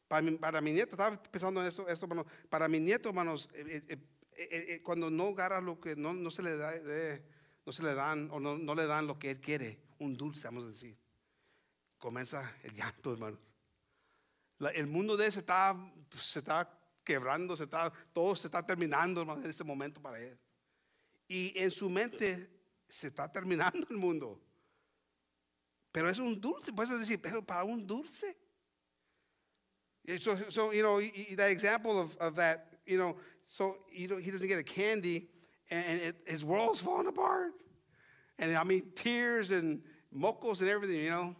Para 0.09 0.21
mi, 0.23 0.31
para 0.31 0.61
mi 0.61 0.73
nieto, 0.73 0.95
estaba 0.95 1.17
pensando 1.31 1.61
en 1.61 1.67
eso, 1.67 1.85
eso 1.87 2.05
hermano, 2.05 2.25
para 2.49 2.67
mi 2.67 2.79
nieto, 2.79 3.09
hermanos, 3.09 3.47
eh, 3.55 3.97
eh, 4.43 4.75
eh, 4.75 4.81
cuando 4.81 5.09
no 5.09 5.29
agarra 5.29 5.61
lo 5.61 5.79
que 5.79 5.95
no, 5.95 6.13
no 6.13 6.31
se 6.31 6.41
le 6.41 6.57
da, 6.57 6.71
de, 6.71 7.23
no 7.65 7.71
se 7.71 7.83
le 7.83 7.93
dan 7.93 8.29
o 8.31 8.39
no, 8.39 8.57
no, 8.57 8.75
le 8.75 8.85
dan 8.85 9.07
lo 9.07 9.19
que 9.19 9.31
él 9.31 9.41
quiere, 9.41 9.79
un 9.99 10.15
dulce, 10.15 10.47
vamos 10.47 10.65
a 10.65 10.69
decir, 10.69 10.97
comienza 11.97 12.55
el 12.63 12.73
llanto, 12.73 13.13
hermanos. 13.13 13.39
La, 14.57 14.69
el 14.69 14.87
mundo 14.87 15.17
de 15.17 15.27
él 15.27 15.31
se 15.31 15.39
está, 15.39 15.75
se 16.17 16.39
está 16.39 16.79
quebrando, 17.03 17.57
se 17.57 17.63
está, 17.63 17.91
todo 18.11 18.35
se 18.35 18.47
está 18.47 18.65
terminando, 18.65 19.21
hermanos, 19.21 19.43
en 19.43 19.49
este 19.51 19.63
momento 19.63 20.01
para 20.01 20.19
él. 20.19 20.37
Y 21.27 21.53
en 21.55 21.71
su 21.71 21.89
mente 21.89 22.49
se 22.87 23.07
está 23.07 23.31
terminando 23.31 23.87
el 23.89 23.97
mundo. 23.97 24.41
Pero 25.91 26.09
es 26.09 26.19
un 26.19 26.39
dulce, 26.39 26.71
puedes 26.71 26.97
decir, 26.99 27.21
pero 27.21 27.45
para 27.45 27.63
un 27.63 27.85
dulce. 27.85 28.37
So, 30.19 30.35
so 30.49 30.73
you 30.73 30.81
know, 30.81 30.99
that 31.35 31.51
example 31.51 32.09
of 32.19 32.35
that, 32.35 32.79
you 32.85 32.97
know, 32.97 33.15
so 33.51 33.75
you 33.93 34.07
know, 34.07 34.15
he 34.15 34.31
doesn't 34.31 34.47
get 34.47 34.57
a 34.57 34.63
candy 34.63 35.27
and 35.69 36.01
it, 36.01 36.15
his 36.25 36.43
world's 36.43 36.81
falling 36.81 37.07
apart. 37.07 37.51
And 38.39 38.55
I 38.55 38.63
mean, 38.63 38.83
tears 38.95 39.51
and 39.51 39.81
mocos 40.17 40.61
and 40.61 40.69
everything, 40.69 40.95
you 40.95 41.09
know. 41.09 41.35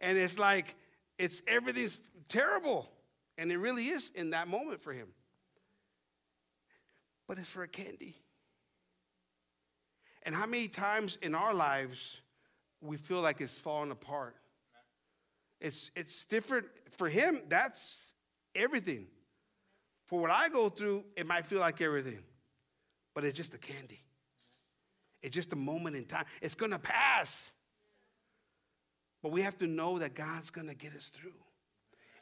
And 0.00 0.18
it's 0.18 0.38
like, 0.38 0.74
it's 1.18 1.40
everything's 1.48 1.98
terrible. 2.28 2.90
And 3.38 3.50
it 3.50 3.56
really 3.56 3.86
is 3.86 4.10
in 4.14 4.30
that 4.30 4.46
moment 4.46 4.80
for 4.80 4.92
him. 4.92 5.08
But 7.26 7.38
it's 7.38 7.48
for 7.48 7.62
a 7.62 7.68
candy. 7.68 8.16
And 10.24 10.34
how 10.34 10.44
many 10.44 10.68
times 10.68 11.16
in 11.22 11.34
our 11.34 11.54
lives 11.54 12.20
we 12.82 12.98
feel 12.98 13.22
like 13.22 13.40
it's 13.40 13.56
falling 13.56 13.90
apart? 13.90 14.36
It's, 15.62 15.90
it's 15.96 16.26
different 16.26 16.66
for 16.98 17.08
him, 17.08 17.40
that's 17.48 18.12
everything. 18.54 19.06
For 20.04 20.20
what 20.20 20.30
I 20.30 20.48
go 20.48 20.68
through, 20.68 21.04
it 21.16 21.26
might 21.26 21.46
feel 21.46 21.60
like 21.60 21.80
everything, 21.80 22.18
but 23.14 23.24
it's 23.24 23.36
just 23.36 23.54
a 23.54 23.58
candy. 23.58 24.00
It's 25.22 25.34
just 25.34 25.52
a 25.54 25.56
moment 25.56 25.96
in 25.96 26.04
time. 26.04 26.26
It's 26.42 26.54
going 26.54 26.72
to 26.72 26.78
pass. 26.78 27.52
But 29.22 29.32
we 29.32 29.40
have 29.40 29.56
to 29.58 29.66
know 29.66 29.98
that 29.98 30.14
God's 30.14 30.50
going 30.50 30.68
to 30.68 30.74
get 30.74 30.94
us 30.94 31.08
through. 31.08 31.32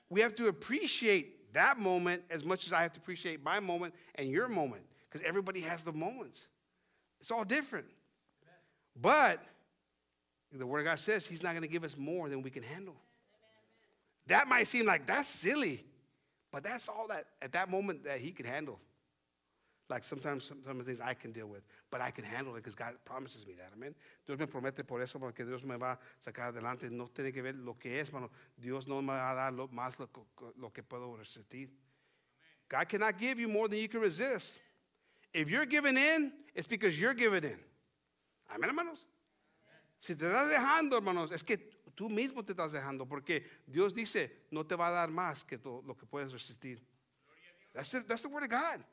We 0.09 0.21
have 0.21 0.35
to 0.37 0.47
appreciate 0.47 1.53
that 1.55 1.79
moment 1.79 2.23
as 2.31 2.45
much 2.45 2.67
as 2.67 2.73
I 2.73 2.83
have 2.83 2.93
to 2.93 3.01
appreciate 3.01 3.43
my 3.43 3.59
moment 3.59 3.95
and 4.15 4.31
your 4.31 4.49
moment 4.49 4.83
because 5.09 5.27
everybody 5.27 5.61
has 5.63 5.83
the 5.83 5.93
moments. 5.93 6.47
It's 7.21 7.31
all 7.31 7.45
different. 7.45 7.87
But 9.01 9.43
the 10.53 10.67
Word 10.67 10.81
of 10.81 10.85
God 10.85 10.99
says 10.99 11.27
He's 11.27 11.43
not 11.43 11.51
going 11.51 11.63
to 11.63 11.69
give 11.69 11.85
us 11.85 11.97
more 11.97 12.29
than 12.29 12.43
we 12.43 12.51
can 12.51 12.63
handle. 12.63 12.97
That 14.27 14.47
might 14.49 14.69
seem 14.69 14.87
like 14.87 15.07
that's 15.07 15.29
silly, 15.29 15.85
but 16.53 16.63
that's 16.63 16.89
all 16.89 17.09
that 17.09 17.25
at 17.41 17.53
that 17.53 17.71
moment 17.71 18.05
that 18.05 18.21
he 18.21 18.31
could 18.31 18.47
handle. 18.47 18.79
Like 19.89 20.05
sometimes 20.05 20.45
some, 20.45 20.63
some 20.63 20.79
of 20.79 20.87
the 20.87 20.93
things 20.93 21.03
I 21.05 21.15
can 21.15 21.33
deal 21.33 21.49
with, 21.49 21.63
but 21.91 22.01
I 22.01 22.11
can 22.11 22.25
handle 22.25 22.55
it 22.55 22.59
because 22.59 22.75
God 22.75 22.95
promises 23.05 23.47
me 23.47 23.55
that. 23.55 23.73
Amen. 23.77 23.95
Dios 24.27 24.39
me 24.39 24.47
promete 24.47 24.87
por 24.87 25.03
eso, 25.03 25.19
porque 25.19 25.45
Dios 25.45 25.65
me 25.65 25.77
va 25.77 25.93
a 25.93 25.99
sacar 26.25 26.55
adelante. 26.55 26.91
No 26.91 27.09
tiene 27.09 27.33
que 27.33 27.43
ver 27.43 27.55
lo 27.55 27.75
que 27.75 27.99
es, 27.99 28.13
mano. 28.13 28.31
Dios 28.59 28.87
no 28.87 29.03
me 29.03 29.13
va 29.13 29.33
a 29.33 29.35
dar 29.35 29.53
lo, 29.53 29.69
más 29.69 29.99
lo, 29.99 30.09
lo 30.59 30.71
que 30.71 30.83
puedo 30.83 31.17
resistir. 31.19 31.69
God 32.69 32.89
cannot 32.89 33.19
give 33.19 33.39
you 33.39 33.49
more 33.49 33.69
than 33.69 33.81
you 33.81 33.89
can 33.89 34.01
resist. 34.01 34.59
If 35.35 35.51
you're 35.51 35.67
giving 35.67 35.97
in, 35.97 36.33
it's 36.55 36.67
because 36.67 36.99
you're 36.99 37.15
giving 37.15 37.45
in. 37.45 37.59
Amén, 38.55 38.71
hermanos. 38.71 39.07
Si 39.99 40.15
te 40.15 40.25
estás 40.25 40.51
dejando, 40.51 40.97
hermanos, 40.97 41.33
es 41.33 41.43
que 41.43 41.59
tú 41.97 42.09
mismo 42.09 42.45
te 42.45 42.53
estás 42.53 42.73
dejando, 42.73 43.07
porque 43.07 43.45
Dios 43.67 43.93
dice, 43.93 44.31
no 44.51 44.65
te 44.65 44.77
va 44.77 44.89
a 44.89 44.93
dar 44.93 45.11
más 45.11 45.45
que 45.45 45.59
lo 45.65 45.95
que 45.95 46.07
puedes 46.07 46.33
resistir. 46.33 46.79
That's, 47.75 47.95
it, 47.95 48.09
that's 48.09 48.23
the 48.23 48.29
word 48.29 48.45
of 48.45 48.51
God. 48.51 48.85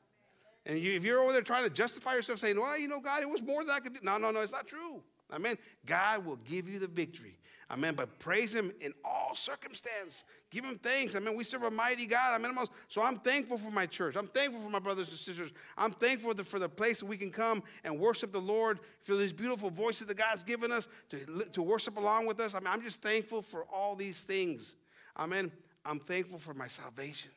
And 0.66 0.78
you, 0.78 0.92
if 0.92 1.04
you're 1.04 1.20
over 1.20 1.32
there 1.32 1.42
trying 1.42 1.64
to 1.64 1.70
justify 1.70 2.14
yourself, 2.14 2.38
saying, 2.38 2.58
well, 2.58 2.78
you 2.78 2.88
know, 2.88 3.00
God, 3.00 3.22
it 3.22 3.28
was 3.28 3.42
more 3.42 3.64
than 3.64 3.74
I 3.74 3.80
could 3.80 3.94
do. 3.94 4.00
No, 4.02 4.18
no, 4.18 4.30
no, 4.30 4.40
it's 4.40 4.52
not 4.52 4.66
true. 4.66 5.02
Amen. 5.32 5.56
God 5.86 6.24
will 6.24 6.36
give 6.36 6.68
you 6.68 6.78
the 6.78 6.86
victory. 6.86 7.36
Amen. 7.70 7.94
But 7.94 8.18
praise 8.18 8.52
Him 8.52 8.72
in 8.80 8.92
all 9.04 9.34
circumstance. 9.36 10.24
Give 10.50 10.64
Him 10.64 10.78
thanks. 10.82 11.14
Amen. 11.14 11.36
We 11.36 11.44
serve 11.44 11.62
a 11.62 11.70
mighty 11.70 12.06
God. 12.06 12.34
Amen. 12.34 12.56
So 12.88 13.02
I'm 13.02 13.20
thankful 13.20 13.58
for 13.58 13.70
my 13.70 13.86
church. 13.86 14.16
I'm 14.16 14.26
thankful 14.26 14.60
for 14.60 14.70
my 14.70 14.80
brothers 14.80 15.08
and 15.10 15.18
sisters. 15.18 15.52
I'm 15.78 15.92
thankful 15.92 16.34
for 16.34 16.58
the 16.58 16.68
place 16.68 17.00
that 17.00 17.06
we 17.06 17.16
can 17.16 17.30
come 17.30 17.62
and 17.84 17.98
worship 17.98 18.32
the 18.32 18.40
Lord, 18.40 18.80
feel 19.00 19.18
these 19.18 19.32
beautiful 19.32 19.70
voices 19.70 20.08
that 20.08 20.16
God's 20.16 20.42
given 20.42 20.72
us 20.72 20.88
to, 21.10 21.44
to 21.52 21.62
worship 21.62 21.96
along 21.96 22.26
with 22.26 22.40
us. 22.40 22.54
I 22.54 22.58
mean, 22.58 22.68
I'm 22.68 22.82
just 22.82 23.02
thankful 23.02 23.40
for 23.40 23.64
all 23.72 23.94
these 23.94 24.22
things. 24.22 24.74
Amen. 25.16 25.52
I'm 25.84 26.00
thankful 26.00 26.38
for 26.38 26.54
my 26.54 26.66
salvation. 26.66 27.30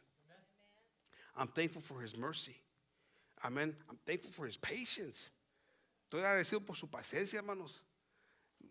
I'm 1.37 1.47
thankful 1.47 1.81
for 1.81 2.01
His 2.01 2.17
mercy. 2.17 2.55
Amen. 3.45 3.75
I'm 3.89 3.97
thankful 4.05 4.31
for 4.31 4.45
His 4.47 4.57
patience. 4.57 5.29
Estoy 6.09 6.23
agradecido 6.23 6.65
por 6.65 6.75
su 6.75 6.87
paciencia, 6.87 7.39
hermanos. 7.39 7.81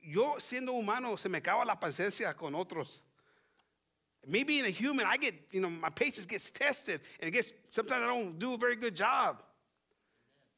Yo 0.02 0.36
siendo 0.38 0.72
humano 0.72 1.16
se 1.16 1.28
me 1.28 1.38
acaba 1.38 1.64
la 1.64 1.78
paciencia 1.78 2.34
con 2.36 2.54
otros. 2.54 3.02
Me 4.26 4.44
being 4.44 4.64
a 4.64 4.70
human, 4.70 5.06
I 5.06 5.16
get, 5.16 5.34
you 5.50 5.60
know, 5.60 5.70
my 5.70 5.90
patience 5.90 6.26
gets 6.26 6.50
tested 6.50 7.00
and 7.20 7.28
it 7.28 7.32
gets, 7.32 7.52
sometimes 7.70 8.02
I 8.02 8.06
don't 8.06 8.38
do 8.38 8.54
a 8.54 8.56
very 8.56 8.76
good 8.76 8.94
job. 8.94 9.42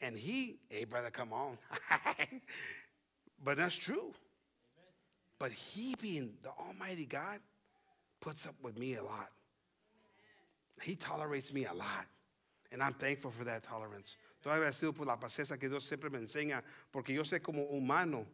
And 0.00 0.18
he, 0.18 0.58
hey, 0.68 0.84
brother, 0.84 1.10
come 1.10 1.32
on. 1.32 1.56
but 3.44 3.56
that's 3.56 3.76
true. 3.76 4.12
But 5.38 5.52
he, 5.52 5.94
being 6.00 6.34
the 6.42 6.50
Almighty 6.50 7.06
God, 7.06 7.40
puts 8.20 8.46
up 8.46 8.54
with 8.62 8.78
me 8.78 8.94
a 8.94 9.02
lot. 9.02 9.30
He 10.82 10.96
tolerates 10.96 11.52
me 11.52 11.64
a 11.64 11.72
lot. 11.72 12.06
And 12.70 12.82
I'm 12.82 12.92
thankful 12.92 13.30
for 13.30 13.44
that 13.44 13.62
tolerance. 13.62 14.16
Estoy 14.42 14.58
agradecido 14.58 14.94
por 14.94 15.06
la 15.06 15.16
paciencia 15.16 15.58
que 15.58 15.68
Dios 15.68 15.84
siempre 15.84 16.10
me 16.10 16.18
enseña, 16.18 16.62
porque 16.92 17.14
yo 17.14 17.22
sé 17.22 17.40
como 17.40 17.62
humano, 17.64 18.26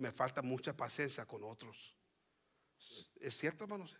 me 0.00 0.10
falta 0.12 0.42
mucha 0.42 0.76
paciencia 0.76 1.24
con 1.26 1.44
otros. 1.44 1.94
Es 3.20 3.36
cierto, 3.36 3.64
hermanos. 3.64 3.96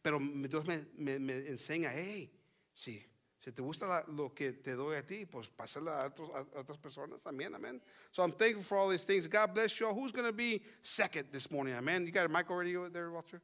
Pero 0.00 0.18
Dios 0.20 0.64
me, 0.66 0.86
me, 0.96 1.18
me, 1.18 1.48
enseña, 1.48 1.92
hey, 1.92 2.30
sí, 2.72 3.04
si 3.40 3.52
te 3.52 3.62
gusta 3.62 4.04
lo 4.08 4.32
que 4.32 4.52
te 4.52 4.74
doy 4.74 4.96
a 4.96 5.04
ti, 5.04 5.26
pues 5.26 5.48
pásala 5.48 5.98
a, 5.98 6.06
otros, 6.06 6.30
a, 6.30 6.58
otras 6.58 6.78
personas 6.78 7.20
también, 7.20 7.54
amen. 7.54 7.82
So 8.12 8.22
I'm 8.22 8.32
thankful 8.32 8.62
for 8.62 8.78
all 8.78 8.88
these 8.88 9.04
things. 9.04 9.28
God 9.28 9.52
bless 9.52 9.78
you 9.78 9.88
all. 9.88 9.94
Who's 9.94 10.12
going 10.12 10.26
to 10.26 10.32
be 10.32 10.62
second 10.82 11.28
this 11.32 11.50
morning, 11.50 11.74
amen? 11.74 12.06
You 12.06 12.12
got 12.12 12.26
a 12.26 12.28
mic 12.28 12.50
already 12.50 12.76
there, 12.92 13.10
Walter? 13.10 13.42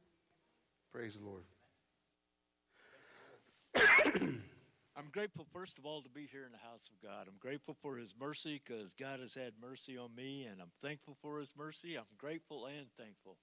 Praise 0.91 1.15
the 1.15 1.23
Lord. 1.23 1.43
I'm 4.95 5.09
grateful, 5.11 5.47
first 5.51 5.79
of 5.79 5.85
all, 5.87 6.03
to 6.03 6.09
be 6.09 6.27
here 6.31 6.45
in 6.45 6.51
the 6.51 6.59
house 6.59 6.87
of 6.91 7.01
God. 7.01 7.25
I'm 7.27 7.39
grateful 7.39 7.75
for 7.81 7.97
His 7.97 8.13
mercy 8.19 8.61
because 8.63 8.93
God 8.93 9.19
has 9.21 9.33
had 9.33 9.53
mercy 9.59 9.97
on 9.97 10.13
me, 10.15 10.45
and 10.45 10.61
I'm 10.61 10.71
thankful 10.83 11.17
for 11.19 11.39
His 11.39 11.51
mercy. 11.57 11.95
I'm 11.97 12.05
grateful 12.19 12.67
and 12.67 12.85
thankful. 12.95 13.37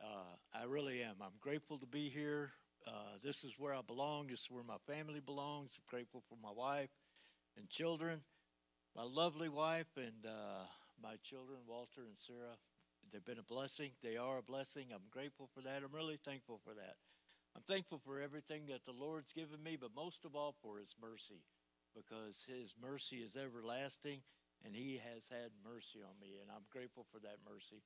Uh, 0.00 0.36
I 0.54 0.64
really 0.64 1.02
am. 1.02 1.16
I'm 1.20 1.34
grateful 1.40 1.78
to 1.78 1.86
be 1.86 2.08
here. 2.08 2.52
Uh, 2.86 3.18
this 3.24 3.42
is 3.42 3.54
where 3.58 3.74
I 3.74 3.80
belong. 3.84 4.28
This 4.28 4.40
is 4.42 4.50
where 4.50 4.62
my 4.62 4.76
family 4.86 5.20
belongs. 5.20 5.72
I'm 5.76 5.84
grateful 5.88 6.22
for 6.28 6.36
my 6.40 6.52
wife 6.52 6.90
and 7.56 7.68
children, 7.68 8.20
my 8.94 9.04
lovely 9.04 9.48
wife, 9.48 9.90
and 9.96 10.26
uh, 10.26 10.64
my 11.02 11.16
children, 11.24 11.58
Walter 11.66 12.02
and 12.06 12.18
Sarah. 12.24 12.56
They've 13.12 13.24
been 13.24 13.38
a 13.38 13.42
blessing. 13.42 13.90
They 14.02 14.16
are 14.16 14.38
a 14.38 14.42
blessing. 14.42 14.86
I'm 14.92 15.10
grateful 15.10 15.48
for 15.54 15.60
that. 15.62 15.82
I'm 15.84 15.94
really 15.94 16.18
thankful 16.24 16.60
for 16.64 16.74
that. 16.74 16.96
I'm 17.56 17.62
thankful 17.62 18.00
for 18.04 18.20
everything 18.20 18.66
that 18.68 18.84
the 18.84 18.92
Lord's 18.92 19.32
given 19.32 19.62
me, 19.62 19.76
but 19.80 19.90
most 19.94 20.24
of 20.24 20.34
all 20.34 20.54
for 20.62 20.78
His 20.78 20.94
mercy, 21.00 21.42
because 21.94 22.44
His 22.46 22.74
mercy 22.80 23.16
is 23.16 23.36
everlasting 23.36 24.20
and 24.64 24.74
He 24.74 25.00
has 25.12 25.22
had 25.30 25.50
mercy 25.64 26.00
on 26.02 26.14
me, 26.20 26.38
and 26.40 26.50
I'm 26.50 26.64
grateful 26.70 27.06
for 27.12 27.20
that 27.20 27.38
mercy. 27.48 27.82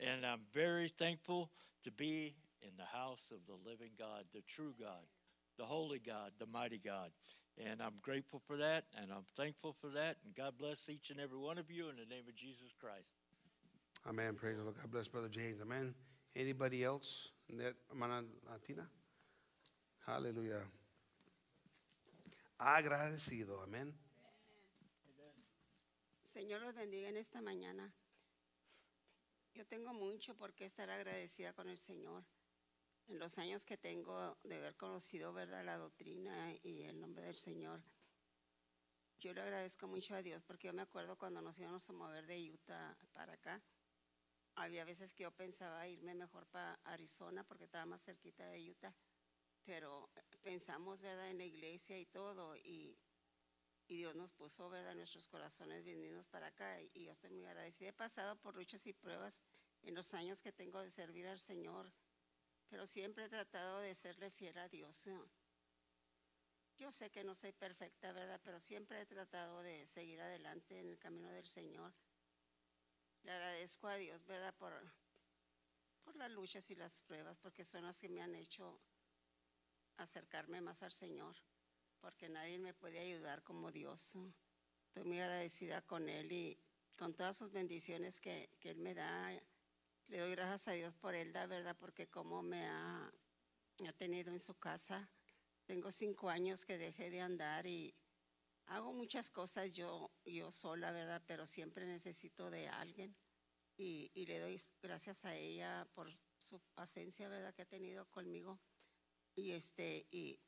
And 0.00 0.24
I'm 0.24 0.40
very 0.52 0.88
thankful 0.98 1.50
to 1.84 1.90
be 1.90 2.34
in 2.62 2.70
the 2.76 2.84
house 2.84 3.30
of 3.30 3.38
the 3.46 3.68
living 3.68 3.90
God, 3.98 4.24
the 4.34 4.42
true 4.48 4.74
God, 4.80 5.04
the 5.58 5.64
holy 5.64 5.98
God, 5.98 6.32
the 6.38 6.46
mighty 6.46 6.80
God. 6.82 7.10
And 7.58 7.82
I'm 7.82 7.94
grateful 8.00 8.40
for 8.46 8.56
that, 8.56 8.84
and 9.00 9.12
I'm 9.12 9.26
thankful 9.36 9.76
for 9.80 9.90
that. 9.90 10.16
And 10.24 10.34
God 10.34 10.54
bless 10.58 10.88
each 10.88 11.10
and 11.10 11.20
every 11.20 11.38
one 11.38 11.58
of 11.58 11.70
you 11.70 11.90
in 11.90 11.96
the 11.96 12.06
name 12.06 12.24
of 12.26 12.34
Jesus 12.34 12.72
Christ. 12.80 13.12
Amen. 14.08 14.34
Praise 14.34 14.56
the 14.56 14.62
Lord. 14.62 14.76
God 14.76 14.90
bless 14.90 15.06
Brother 15.06 15.28
James. 15.28 15.60
Amen. 15.60 15.94
Anybody 16.34 16.82
else? 16.82 17.28
That 17.50 17.74
Latina? 17.90 18.86
Hallelujah. 20.06 20.68
Agradecido. 22.58 23.60
Amén. 23.62 23.96
Señor 26.22 26.62
los 26.62 26.74
bendiga 26.74 27.08
en 27.08 27.16
esta 27.16 27.40
mañana. 27.40 27.92
Yo 29.54 29.66
tengo 29.66 29.92
mucho 29.92 30.34
por 30.36 30.54
qué 30.54 30.64
estar 30.64 30.88
agradecida 30.88 31.52
con 31.52 31.68
el 31.68 31.78
Señor. 31.78 32.24
En 33.08 33.18
los 33.18 33.38
años 33.38 33.64
que 33.64 33.76
tengo 33.76 34.38
de 34.42 34.56
haber 34.56 34.76
conocido 34.76 35.32
verdad 35.32 35.64
la 35.64 35.76
doctrina 35.76 36.52
y 36.62 36.84
el 36.84 37.00
nombre 37.00 37.26
del 37.26 37.36
Señor, 37.36 37.82
yo 39.20 39.32
le 39.34 39.42
agradezco 39.42 39.86
mucho 39.86 40.14
a 40.14 40.22
Dios 40.22 40.42
porque 40.42 40.68
yo 40.68 40.72
me 40.72 40.82
acuerdo 40.82 41.16
cuando 41.16 41.42
nos 41.42 41.58
íbamos 41.58 41.88
a 41.88 41.92
mover 41.92 42.26
de 42.26 42.50
Utah 42.50 42.96
para 43.12 43.34
acá. 43.34 43.62
Había 44.54 44.84
veces 44.84 45.12
que 45.12 45.24
yo 45.24 45.32
pensaba 45.32 45.86
irme 45.86 46.14
mejor 46.14 46.46
para 46.46 46.74
Arizona 46.84 47.44
porque 47.44 47.64
estaba 47.64 47.86
más 47.86 48.02
cerquita 48.02 48.44
de 48.46 48.70
Utah, 48.70 48.94
pero 49.64 50.10
pensamos 50.42 51.02
verdad 51.02 51.30
en 51.30 51.38
la 51.38 51.44
iglesia 51.44 51.98
y 51.98 52.06
todo 52.06 52.56
y 52.56 52.98
y 53.88 53.96
Dios 53.96 54.14
nos 54.14 54.32
puso, 54.32 54.70
¿verdad?, 54.70 54.94
nuestros 54.94 55.26
corazones 55.28 55.84
venirnos 55.84 56.28
para 56.28 56.46
acá 56.46 56.80
y 56.80 57.04
yo 57.04 57.12
estoy 57.12 57.30
muy 57.30 57.44
agradecida. 57.44 57.90
He 57.90 57.92
pasado 57.92 58.36
por 58.36 58.56
luchas 58.56 58.86
y 58.86 58.92
pruebas 58.92 59.42
en 59.82 59.94
los 59.94 60.14
años 60.14 60.40
que 60.40 60.52
tengo 60.52 60.80
de 60.80 60.90
servir 60.90 61.26
al 61.26 61.40
Señor, 61.40 61.92
pero 62.68 62.86
siempre 62.86 63.24
he 63.24 63.28
tratado 63.28 63.80
de 63.80 63.94
serle 63.94 64.30
fiel 64.30 64.56
a 64.58 64.68
Dios. 64.68 65.08
Yo 66.78 66.90
sé 66.90 67.10
que 67.10 67.22
no 67.22 67.34
soy 67.34 67.52
perfecta, 67.52 68.12
¿verdad?, 68.12 68.40
pero 68.42 68.60
siempre 68.60 69.00
he 69.00 69.06
tratado 69.06 69.62
de 69.62 69.86
seguir 69.86 70.20
adelante 70.20 70.78
en 70.78 70.88
el 70.88 70.98
camino 70.98 71.28
del 71.30 71.46
Señor. 71.46 71.92
Le 73.24 73.32
agradezco 73.32 73.88
a 73.88 73.96
Dios, 73.96 74.24
¿verdad?, 74.24 74.54
por, 74.54 74.72
por 76.02 76.16
las 76.16 76.30
luchas 76.30 76.70
y 76.70 76.76
las 76.76 77.02
pruebas, 77.02 77.36
porque 77.38 77.64
son 77.64 77.84
las 77.84 78.00
que 78.00 78.08
me 78.08 78.22
han 78.22 78.34
hecho 78.34 78.80
acercarme 79.96 80.60
más 80.60 80.82
al 80.82 80.92
Señor 80.92 81.36
porque 82.02 82.28
nadie 82.28 82.58
me 82.58 82.74
puede 82.74 82.98
ayudar 82.98 83.44
como 83.44 83.70
Dios. 83.70 84.18
Estoy 84.86 85.04
muy 85.04 85.20
agradecida 85.20 85.82
con 85.82 86.08
Él 86.08 86.30
y 86.32 86.58
con 86.98 87.14
todas 87.14 87.36
sus 87.36 87.52
bendiciones 87.52 88.20
que, 88.20 88.50
que 88.60 88.70
Él 88.70 88.78
me 88.78 88.92
da. 88.92 89.30
Le 90.08 90.18
doy 90.18 90.32
gracias 90.32 90.68
a 90.68 90.72
Dios 90.72 90.94
por 90.96 91.14
Él, 91.14 91.32
la 91.32 91.46
verdad, 91.46 91.76
porque 91.78 92.08
como 92.08 92.42
me 92.42 92.66
ha, 92.66 93.12
ha 93.86 93.92
tenido 93.92 94.32
en 94.32 94.40
su 94.40 94.54
casa. 94.58 95.08
Tengo 95.64 95.92
cinco 95.92 96.28
años 96.28 96.66
que 96.66 96.76
dejé 96.76 97.08
de 97.08 97.20
andar 97.20 97.68
y 97.68 97.94
hago 98.66 98.92
muchas 98.92 99.30
cosas 99.30 99.72
yo, 99.72 100.10
yo 100.24 100.50
sola, 100.50 100.90
¿verdad? 100.90 101.22
Pero 101.28 101.46
siempre 101.46 101.86
necesito 101.86 102.50
de 102.50 102.68
alguien. 102.68 103.16
Y, 103.76 104.10
y, 104.12 104.26
le 104.26 104.40
doy 104.40 104.60
gracias 104.82 105.24
a 105.24 105.34
ella 105.36 105.88
por 105.94 106.10
su 106.36 106.60
paciencia, 106.74 107.28
¿verdad? 107.28 107.54
Que 107.54 107.62
ha 107.62 107.66
tenido 107.66 108.04
conmigo. 108.10 108.60
Y, 109.34 109.52
este, 109.52 110.06
y, 110.10 110.38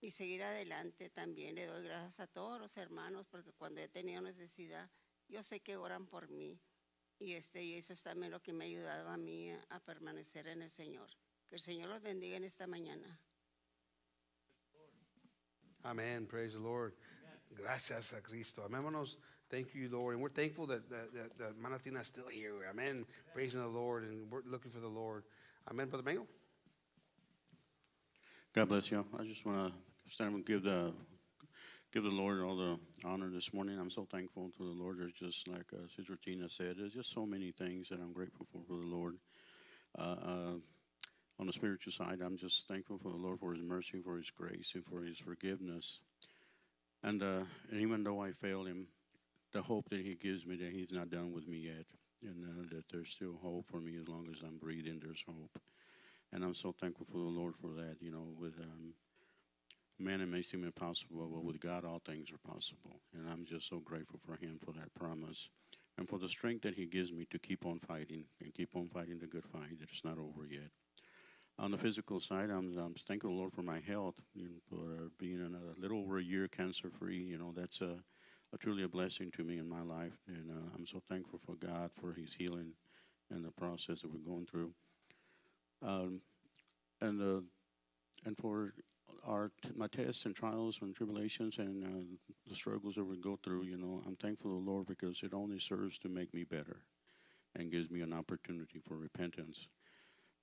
y 0.00 0.10
seguir 0.10 0.42
adelante. 0.42 1.10
También 1.10 1.54
le 1.54 1.66
doy 1.66 1.84
gracias 1.84 2.20
a 2.20 2.26
todos 2.26 2.60
los 2.60 2.76
hermanos 2.76 3.26
porque 3.28 3.52
cuando 3.52 3.80
he 3.80 3.88
tenido 3.88 4.20
necesidad, 4.22 4.90
yo 5.28 5.42
sé 5.42 5.60
que 5.60 5.76
oran 5.76 6.06
por 6.06 6.28
mí. 6.28 6.60
Y, 7.18 7.34
este, 7.34 7.62
y 7.62 7.74
eso 7.74 7.92
es 7.92 8.02
también 8.02 8.32
lo 8.32 8.42
que 8.42 8.52
me 8.52 8.64
ha 8.64 8.66
ayudado 8.68 9.08
a 9.08 9.16
mí 9.16 9.50
a, 9.50 9.64
a 9.70 9.80
permanecer 9.80 10.48
en 10.48 10.62
el 10.62 10.70
Señor. 10.70 11.08
Que 11.48 11.56
el 11.56 11.60
Señor 11.60 11.88
los 11.88 12.02
bendiga 12.02 12.36
en 12.36 12.44
esta 12.44 12.66
mañana. 12.66 13.20
Amen. 15.84 16.26
Praise 16.26 16.54
the 16.54 16.58
Lord. 16.58 16.94
Gracias 17.50 18.12
a 18.14 18.22
Cristo. 18.22 18.64
Amémonos. 18.64 19.18
Thank 19.50 19.74
you, 19.74 19.88
Lord. 19.88 20.14
And 20.14 20.22
we're 20.22 20.30
thankful 20.30 20.66
that, 20.66 20.88
that, 20.88 21.12
that, 21.12 21.38
that 21.38 21.58
Manatina 21.60 22.00
is 22.00 22.06
still 22.06 22.26
here. 22.26 22.64
Amen. 22.68 23.04
Praising 23.32 23.60
the 23.60 23.68
Lord 23.68 24.02
and 24.04 24.30
we're 24.30 24.42
looking 24.46 24.70
for 24.70 24.80
the 24.80 24.88
Lord. 24.88 25.24
Amen, 25.70 25.88
Brother 25.88 26.02
Mango. 26.02 26.26
God 28.54 28.68
bless 28.68 28.88
you. 28.88 29.04
I 29.18 29.24
just 29.24 29.44
want 29.44 29.72
to 29.72 29.72
stand 30.12 30.32
and 30.32 30.46
give 30.46 30.62
the 30.62 30.92
give 31.92 32.04
the 32.04 32.08
Lord 32.08 32.40
all 32.40 32.54
the 32.54 32.78
honor 33.04 33.28
this 33.28 33.52
morning. 33.52 33.80
I'm 33.80 33.90
so 33.90 34.06
thankful 34.08 34.52
to 34.56 34.62
the 34.62 34.80
Lord. 34.80 35.00
There's 35.00 35.12
just 35.12 35.48
like 35.48 35.66
uh, 35.72 35.88
Sister 35.96 36.16
Tina 36.24 36.48
said, 36.48 36.76
there's 36.78 36.92
just 36.92 37.12
so 37.12 37.26
many 37.26 37.50
things 37.50 37.88
that 37.88 37.98
I'm 37.98 38.12
grateful 38.12 38.46
for 38.52 38.60
for 38.68 38.76
the 38.76 38.86
Lord. 38.86 39.16
Uh, 39.98 40.02
uh, 40.02 40.52
on 41.40 41.46
the 41.48 41.52
spiritual 41.52 41.92
side, 41.92 42.20
I'm 42.24 42.36
just 42.36 42.68
thankful 42.68 42.98
for 42.98 43.10
the 43.10 43.16
Lord 43.16 43.40
for 43.40 43.54
His 43.54 43.62
mercy, 43.64 44.00
for 44.04 44.18
His 44.18 44.30
grace, 44.30 44.70
and 44.76 44.84
for 44.84 45.02
His 45.02 45.18
forgiveness. 45.18 45.98
And, 47.02 47.24
uh, 47.24 47.42
and 47.72 47.80
even 47.80 48.04
though 48.04 48.22
I 48.22 48.30
failed 48.30 48.68
Him, 48.68 48.86
the 49.52 49.62
hope 49.62 49.88
that 49.90 50.00
He 50.00 50.14
gives 50.14 50.46
me 50.46 50.54
that 50.58 50.70
He's 50.70 50.92
not 50.92 51.10
done 51.10 51.32
with 51.32 51.48
me 51.48 51.58
yet, 51.58 51.86
and 52.22 52.44
uh, 52.44 52.76
that 52.76 52.84
there's 52.92 53.10
still 53.10 53.34
hope 53.42 53.66
for 53.68 53.80
me 53.80 53.96
as 54.00 54.06
long 54.06 54.28
as 54.32 54.42
I'm 54.42 54.58
breathing. 54.58 55.00
There's 55.02 55.24
hope 55.26 55.60
and 56.34 56.44
I'm 56.44 56.54
so 56.54 56.74
thankful 56.78 57.06
for 57.06 57.18
the 57.18 57.24
Lord 57.24 57.54
for 57.60 57.68
that. 57.80 57.96
You 58.00 58.10
know, 58.10 58.26
with 58.38 58.58
um, 58.60 58.94
man 59.98 60.20
it 60.20 60.28
may 60.28 60.42
seem 60.42 60.64
impossible, 60.64 61.28
but 61.32 61.44
with 61.44 61.60
God 61.60 61.84
all 61.84 62.02
things 62.04 62.30
are 62.32 62.52
possible, 62.52 63.00
and 63.14 63.28
I'm 63.30 63.46
just 63.46 63.68
so 63.68 63.78
grateful 63.78 64.20
for 64.26 64.36
Him 64.36 64.58
for 64.62 64.72
that 64.72 64.92
promise, 64.94 65.48
and 65.96 66.08
for 66.08 66.18
the 66.18 66.28
strength 66.28 66.62
that 66.62 66.74
He 66.74 66.86
gives 66.86 67.12
me 67.12 67.26
to 67.30 67.38
keep 67.38 67.64
on 67.64 67.78
fighting 67.78 68.24
and 68.42 68.52
keep 68.52 68.74
on 68.74 68.88
fighting 68.88 69.20
the 69.20 69.28
good 69.28 69.46
fight. 69.46 69.78
That 69.78 69.88
it's 69.90 70.04
not 70.04 70.18
over 70.18 70.46
yet. 70.50 70.70
On 71.56 71.70
the 71.70 71.78
physical 71.78 72.18
side, 72.18 72.50
I'm, 72.50 72.76
I'm 72.76 72.94
thanking 72.94 73.30
the 73.30 73.36
Lord 73.36 73.52
for 73.52 73.62
my 73.62 73.78
health, 73.78 74.16
you 74.34 74.48
know, 74.48 74.58
for 74.68 75.10
being 75.20 75.40
a 75.40 75.80
little 75.80 76.00
over 76.00 76.18
a 76.18 76.22
year 76.22 76.48
cancer 76.48 76.90
free. 76.90 77.22
You 77.22 77.38
know, 77.38 77.52
that's 77.54 77.80
a, 77.80 77.98
a, 78.52 78.58
truly 78.58 78.82
a 78.82 78.88
blessing 78.88 79.30
to 79.36 79.44
me 79.44 79.58
in 79.58 79.68
my 79.68 79.82
life, 79.82 80.18
and 80.26 80.50
uh, 80.50 80.70
I'm 80.74 80.84
so 80.84 81.00
thankful 81.08 81.38
for 81.46 81.54
God 81.54 81.92
for 81.92 82.12
His 82.12 82.34
healing 82.34 82.72
and 83.30 83.44
the 83.44 83.52
process 83.52 84.00
that 84.02 84.12
we're 84.12 84.18
going 84.18 84.46
through. 84.46 84.72
Um, 85.84 86.20
and 87.00 87.20
uh, 87.20 87.40
and 88.24 88.36
for 88.38 88.72
our 89.26 89.50
my 89.76 89.86
tests 89.86 90.24
and 90.24 90.34
trials 90.34 90.78
and 90.80 90.94
tribulations 90.94 91.58
and 91.58 91.84
uh, 91.84 92.16
the 92.48 92.54
struggles 92.54 92.94
that 92.94 93.04
we 93.04 93.16
go 93.16 93.38
through, 93.42 93.64
you 93.64 93.76
know, 93.76 94.02
I'm 94.06 94.16
thankful 94.16 94.50
to 94.50 94.64
the 94.64 94.70
Lord 94.70 94.86
because 94.86 95.22
it 95.22 95.34
only 95.34 95.58
serves 95.60 95.98
to 96.00 96.08
make 96.08 96.32
me 96.32 96.44
better, 96.44 96.84
and 97.54 97.70
gives 97.70 97.90
me 97.90 98.00
an 98.00 98.12
opportunity 98.12 98.80
for 98.86 98.96
repentance. 98.96 99.68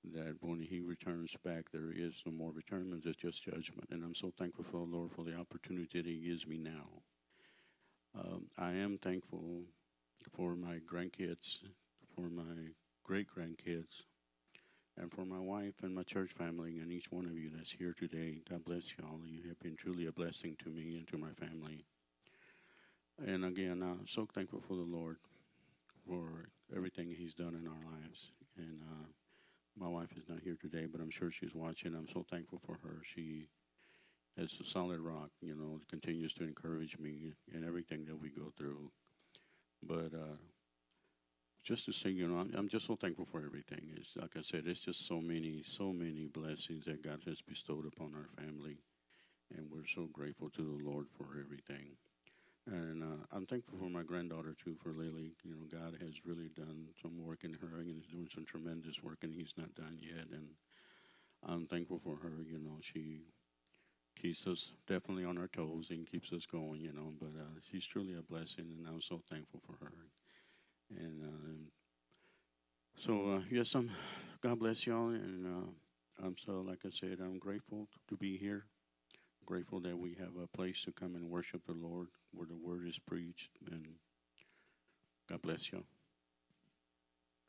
That 0.04 0.38
when 0.42 0.62
He 0.62 0.80
returns 0.80 1.36
back, 1.44 1.72
there 1.72 1.92
is 1.96 2.24
no 2.26 2.32
more 2.32 2.52
return; 2.52 3.02
it's 3.04 3.18
just 3.18 3.44
judgment. 3.44 3.90
And 3.92 4.04
I'm 4.04 4.16
so 4.16 4.32
thankful 4.38 4.66
for 4.66 4.86
the 4.86 4.96
Lord 4.96 5.12
for 5.12 5.24
the 5.24 5.36
opportunity 5.36 6.02
that 6.02 6.08
He 6.08 6.28
gives 6.28 6.48
me 6.48 6.58
now. 6.58 7.04
Um, 8.18 8.48
I 8.58 8.74
am 8.74 8.98
thankful 8.98 9.64
for 10.36 10.56
my 10.56 10.80
grandkids, 10.92 11.60
for 12.16 12.30
my 12.30 12.74
great 13.04 13.28
grandkids, 13.36 14.04
and 15.02 15.12
for 15.12 15.26
my 15.26 15.40
wife 15.40 15.74
and 15.82 15.96
my 15.96 16.04
church 16.04 16.32
family 16.32 16.78
and 16.78 16.92
each 16.92 17.12
one 17.12 17.26
of 17.26 17.36
you 17.36 17.50
that's 17.54 17.72
here 17.72 17.96
today. 17.98 18.38
God 18.48 18.64
bless 18.64 18.92
you 18.92 19.04
all. 19.04 19.20
You 19.26 19.50
have 19.50 19.60
been 19.60 19.76
truly 19.76 20.06
a 20.06 20.12
blessing 20.12 20.56
to 20.64 20.70
me 20.70 20.96
and 20.96 21.08
to 21.08 21.18
my 21.18 21.32
family. 21.32 21.86
And 23.26 23.44
again, 23.44 23.82
I'm 23.82 24.08
so 24.08 24.28
thankful 24.32 24.62
for 24.62 24.76
the 24.76 24.84
Lord 24.84 25.18
for 26.08 26.50
everything 26.76 27.10
He's 27.10 27.34
done 27.34 27.56
in 27.56 27.68
our 27.68 27.92
lives. 27.92 28.32
And 28.58 28.82
uh, 28.84 29.08
my 29.76 29.88
wife 29.88 30.10
is 30.16 30.30
not 30.30 30.40
here 30.44 30.58
today, 30.62 30.86
but 30.86 31.02
I'm 31.02 31.10
sure 31.10 31.32
she's 31.32 31.56
watching. 31.56 31.96
I'm 31.96 32.08
so 32.08 32.24
thankful 32.30 32.62
for 32.64 32.78
her. 32.84 33.02
She 33.04 33.48
is 34.38 34.60
a 34.62 34.66
solid 34.66 35.00
rock, 35.00 35.32
you 35.42 35.56
know, 35.56 35.80
continues 35.90 36.34
to 36.34 36.44
encourage 36.44 37.00
me 37.00 37.34
in 37.52 37.66
everything 37.66 38.06
that 38.06 38.22
we 38.22 38.30
go 38.30 38.52
through. 38.56 38.92
But 39.82 40.14
uh, 40.14 40.38
just 41.64 41.86
to 41.86 41.94
say, 41.94 42.10
you 42.10 42.28
know, 42.28 42.38
I'm, 42.38 42.52
I'm, 42.56 42.68
just 42.68 42.88
so 42.88 42.96
thankful 42.96 43.28
for 43.32 43.44
everything. 43.46 43.92
It's 43.96 44.16
like 44.16 44.36
I 44.36 44.42
said, 44.42 44.64
it's 44.66 44.82
just 44.82 45.08
so 45.08 45.22
many, 45.22 45.62
so 45.64 45.94
many 45.94 46.28
blessings 46.28 46.86
that 46.86 47.04
God 47.04 47.22
has 47.28 47.42
bestowed 47.42 47.86
upon 47.86 48.14
our 48.16 48.44
family, 48.44 48.78
and 49.56 49.68
we're 49.72 49.86
so 49.86 50.08
grateful 50.12 50.50
to 50.50 50.62
the 50.62 50.84
Lord 50.84 51.08
for 51.16 51.28
everything. 51.40 51.98
And 52.68 53.04
uh, 53.04 53.26
I'm 53.32 53.46
thankful 53.46 53.78
for 53.80 53.90
my 53.90 54.04
granddaughter 54.04 54.56
too, 54.64 54.76
for 54.82 54.90
Lily. 54.90 55.34
You 55.44 55.52
know, 55.52 55.66
God 55.72 55.98
has 56.02 56.26
really 56.26 56.50
done 56.56 56.88
some 57.02 57.24
work 57.24 57.44
in 57.44 57.54
her, 57.54 57.80
and 57.80 58.02
is 58.02 58.08
doing 58.08 58.30
some 58.34 58.46
tremendous 58.46 59.02
work, 59.04 59.20
and 59.24 59.34
He's 59.34 59.54
not 59.58 59.74
done 59.76 60.00
yet. 60.00 60.28
And 60.32 60.50
I'm 61.44 61.68
thankful 61.68 62.00
for 62.04 62.18
her. 62.18 62.44
You 62.44 62.60
know, 62.60 62.78
she 62.82 63.22
keeps 64.20 64.46
us 64.48 64.74
definitely 64.88 65.26
on 65.26 65.38
our 65.38 65.48
toes 65.48 65.88
and 65.90 66.06
keeps 66.06 66.32
us 66.34 66.46
going. 66.46 66.82
You 66.82 66.94
know, 66.94 67.14
but 67.20 67.34
uh, 67.40 67.60
she's 67.70 67.86
truly 67.86 68.16
a 68.18 68.22
blessing, 68.22 68.66
and 68.78 68.88
I'm 68.88 69.02
so 69.02 69.22
thankful 69.30 69.62
for 69.66 69.84
her. 69.84 69.92
And 70.98 71.24
uh, 71.24 71.42
so, 72.98 73.32
uh, 73.32 73.42
yes, 73.50 73.74
I'm. 73.76 73.90
God 74.42 74.58
bless 74.58 74.88
y'all, 74.88 75.10
and 75.10 75.46
uh, 75.46 76.26
I'm 76.26 76.36
so, 76.44 76.66
like 76.68 76.80
I 76.84 76.90
said, 76.90 77.20
I'm 77.22 77.38
grateful 77.38 77.88
to 78.08 78.16
be 78.16 78.38
here. 78.38 78.66
Grateful 79.46 79.80
that 79.82 79.98
we 79.98 80.16
have 80.20 80.36
a 80.42 80.48
place 80.48 80.84
to 80.86 80.92
come 80.92 81.16
and 81.16 81.30
worship 81.30 81.62
the 81.68 81.74
Lord, 81.74 82.08
where 82.34 82.48
the 82.48 82.56
word 82.56 82.88
is 82.88 82.98
preached, 82.98 83.52
and 83.70 83.86
God 85.30 85.42
bless 85.44 85.72
y'all. 85.72 85.84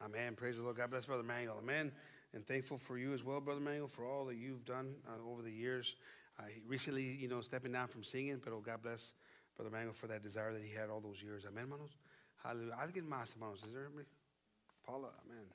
Amen. 0.04 0.34
Praise 0.34 0.56
the 0.56 0.62
Lord. 0.62 0.76
God 0.76 0.90
bless 0.90 1.06
Brother 1.06 1.22
Manuel. 1.22 1.56
Amen. 1.62 1.92
And 2.34 2.46
thankful 2.46 2.76
for 2.76 2.98
you 2.98 3.12
as 3.12 3.22
well, 3.22 3.40
Brother 3.40 3.60
Manuel, 3.60 3.88
for 3.88 4.04
all 4.04 4.24
that 4.26 4.36
you've 4.36 4.64
done 4.64 4.94
uh, 5.08 5.30
over 5.30 5.42
the 5.42 5.50
years. 5.50 5.96
Uh, 6.38 6.44
recently, 6.66 7.04
you 7.04 7.28
know, 7.28 7.40
stepping 7.40 7.72
down 7.72 7.88
from 7.88 8.02
singing, 8.02 8.40
but 8.42 8.52
oh, 8.52 8.60
God 8.60 8.82
bless 8.82 9.12
Brother 9.56 9.70
Manuel 9.70 9.92
for 9.92 10.08
that 10.08 10.22
desire 10.22 10.52
that 10.52 10.62
he 10.62 10.74
had 10.74 10.90
all 10.90 11.00
those 11.00 11.22
years. 11.22 11.44
Amen, 11.46 11.64
hermanos. 11.64 11.90
Hallelujah. 12.42 12.76
Alguien 12.80 13.08
más, 13.08 13.34
hermanos. 13.34 13.62
Is 13.64 13.72
there 13.72 13.84
anybody? 13.84 14.06
Paula, 14.84 15.08
amen. 15.24 15.46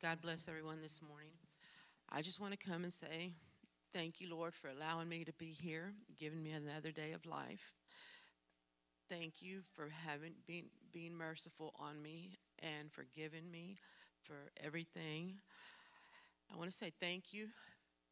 God 0.00 0.22
bless 0.22 0.48
everyone 0.48 0.80
this 0.80 1.02
morning. 1.06 1.32
I 2.10 2.22
just 2.22 2.40
want 2.40 2.58
to 2.58 2.58
come 2.58 2.84
and 2.84 2.92
say 2.92 3.32
thank 3.92 4.18
you, 4.20 4.30
Lord, 4.34 4.54
for 4.54 4.68
allowing 4.68 5.10
me 5.10 5.24
to 5.24 5.32
be 5.34 5.50
here, 5.50 5.92
giving 6.18 6.42
me 6.42 6.52
another 6.52 6.90
day 6.90 7.12
of 7.12 7.26
life. 7.26 7.74
Thank 9.10 9.42
you 9.42 9.60
for 9.76 9.90
having 10.06 10.32
been 10.46 10.70
being 10.90 11.14
merciful 11.14 11.74
on 11.78 12.00
me 12.00 12.38
and 12.60 12.90
forgiving 12.90 13.50
me 13.50 13.76
for 14.22 14.50
everything. 14.64 15.34
I 16.50 16.56
want 16.56 16.70
to 16.70 16.76
say 16.76 16.92
thank 16.98 17.34
you 17.34 17.48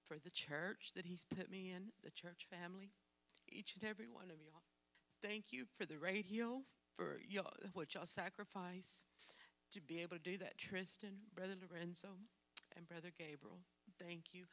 for 0.06 0.18
the 0.18 0.30
church 0.30 0.92
that 0.94 1.06
He's 1.06 1.24
put 1.24 1.50
me 1.50 1.72
in, 1.74 1.92
the 2.04 2.10
church 2.10 2.46
family, 2.50 2.90
each 3.48 3.74
and 3.80 3.88
every 3.88 4.06
one 4.06 4.24
of 4.24 4.36
y'all. 4.44 4.67
Thank 5.22 5.46
you 5.52 5.64
for 5.76 5.84
the 5.84 5.98
radio, 5.98 6.62
for 6.96 7.16
y'all, 7.28 7.52
what 7.72 7.94
y'all 7.94 8.06
sacrifice 8.06 9.04
to 9.72 9.80
be 9.80 10.00
able 10.00 10.16
to 10.16 10.22
do 10.22 10.38
that, 10.38 10.58
Tristan, 10.58 11.14
Brother 11.34 11.54
Lorenzo, 11.60 12.08
and 12.76 12.88
Brother 12.88 13.10
Gabriel. 13.18 13.58
Thank 13.98 14.32
you. 14.32 14.44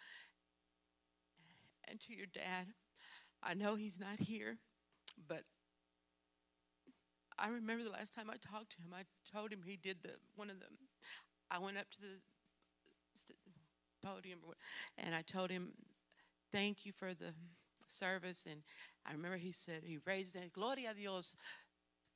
And 1.87 1.99
to 2.01 2.15
your 2.15 2.25
dad, 2.25 2.67
I 3.43 3.53
know 3.53 3.75
he's 3.75 3.99
not 3.99 4.19
here, 4.19 4.57
but 5.27 5.43
I 7.37 7.49
remember 7.49 7.83
the 7.83 7.91
last 7.91 8.13
time 8.13 8.29
I 8.29 8.37
talked 8.37 8.71
to 8.71 8.81
him, 8.81 8.93
I 8.93 9.03
told 9.31 9.51
him 9.51 9.61
he 9.63 9.77
did 9.77 9.97
the 10.01 10.13
one 10.35 10.49
of 10.49 10.59
them. 10.59 10.77
I 11.51 11.59
went 11.59 11.77
up 11.77 11.91
to 11.91 12.01
the 12.01 13.35
podium 14.03 14.39
and 14.97 15.13
I 15.13 15.21
told 15.21 15.51
him, 15.51 15.73
"Thank 16.51 16.85
you 16.85 16.91
for 16.91 17.13
the 17.13 17.33
service." 17.85 18.45
And 18.45 18.63
I 19.07 19.13
remember 19.13 19.37
he 19.37 19.51
said 19.51 19.83
he 19.83 19.99
raised 20.05 20.35
that 20.35 20.53
Gloria 20.53 20.91
a 20.91 20.93
Dios. 20.93 21.35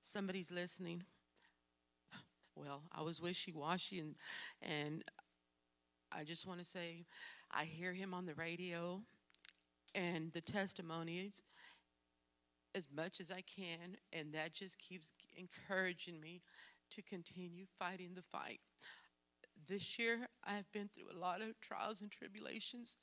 Somebody's 0.01 0.51
listening. 0.51 1.03
Well, 2.55 2.83
I 2.91 3.01
was 3.01 3.21
wishy-washy, 3.21 3.99
and 3.99 4.15
and 4.61 5.03
I 6.11 6.23
just 6.23 6.47
want 6.47 6.59
to 6.59 6.65
say, 6.65 7.05
I 7.51 7.65
hear 7.65 7.93
him 7.93 8.13
on 8.13 8.25
the 8.25 8.33
radio, 8.33 9.01
and 9.95 10.31
the 10.33 10.41
testimonies 10.41 11.43
as 12.75 12.87
much 12.95 13.19
as 13.19 13.31
I 13.31 13.41
can, 13.41 13.97
and 14.13 14.33
that 14.33 14.53
just 14.53 14.79
keeps 14.79 15.13
encouraging 15.35 16.19
me 16.19 16.41
to 16.91 17.01
continue 17.01 17.65
fighting 17.77 18.13
the 18.15 18.21
fight. 18.21 18.59
This 19.67 19.99
year, 19.99 20.27
I 20.45 20.53
have 20.53 20.71
been 20.71 20.89
through 20.89 21.15
a 21.15 21.19
lot 21.19 21.41
of 21.41 21.59
trials 21.61 22.01
and 22.01 22.11
tribulations 22.11 22.95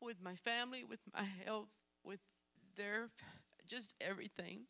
with 0.00 0.20
my 0.22 0.34
family, 0.34 0.84
with 0.84 1.00
my 1.12 1.24
health, 1.44 1.68
with 2.04 2.20
their 2.76 3.10
just 3.66 3.94
everything. 4.00 4.66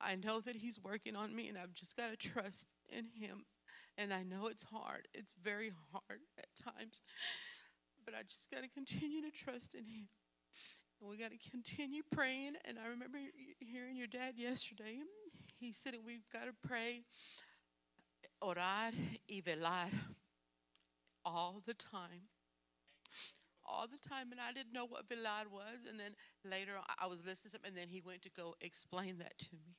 I 0.00 0.14
know 0.14 0.40
that 0.40 0.56
He's 0.56 0.80
working 0.82 1.16
on 1.16 1.34
me, 1.34 1.48
and 1.48 1.58
I've 1.58 1.74
just 1.74 1.96
got 1.96 2.10
to 2.10 2.16
trust 2.16 2.66
in 2.88 3.06
Him. 3.14 3.44
And 3.96 4.12
I 4.12 4.22
know 4.22 4.46
it's 4.46 4.64
hard, 4.64 5.08
it's 5.12 5.34
very 5.42 5.72
hard 5.92 6.20
at 6.38 6.46
times, 6.54 7.00
but 8.04 8.14
I 8.14 8.22
just 8.22 8.48
got 8.50 8.62
to 8.62 8.68
continue 8.68 9.22
to 9.22 9.30
trust 9.30 9.74
in 9.74 9.84
Him. 9.86 10.08
And 11.00 11.10
we 11.10 11.16
got 11.16 11.30
to 11.30 11.50
continue 11.50 12.02
praying. 12.10 12.54
And 12.64 12.78
I 12.78 12.88
remember 12.88 13.18
hearing 13.60 13.96
your 13.96 14.06
dad 14.06 14.34
yesterday. 14.36 14.98
He 15.58 15.72
said 15.72 15.94
we've 16.04 16.28
got 16.32 16.44
to 16.44 16.68
pray, 16.68 17.02
orar 18.42 18.92
y 19.28 19.42
velar 19.44 19.90
all 21.24 21.62
the 21.66 21.74
time. 21.74 22.28
All 23.68 23.86
the 23.86 23.98
time. 23.98 24.32
And 24.32 24.40
I 24.40 24.52
didn't 24.52 24.72
know 24.72 24.86
what 24.86 25.08
velar 25.08 25.46
was. 25.50 25.84
And 25.88 26.00
then 26.00 26.16
later 26.44 26.78
I- 26.78 27.04
I 27.04 27.06
was 27.06 27.24
listening 27.26 27.52
to 27.52 27.58
him, 27.58 27.64
and 27.66 27.76
then 27.76 27.88
he 27.90 28.00
went 28.00 28.22
to 28.22 28.30
go 28.30 28.56
explain 28.60 29.18
that 29.18 29.38
to 29.38 29.56
me. 29.56 29.76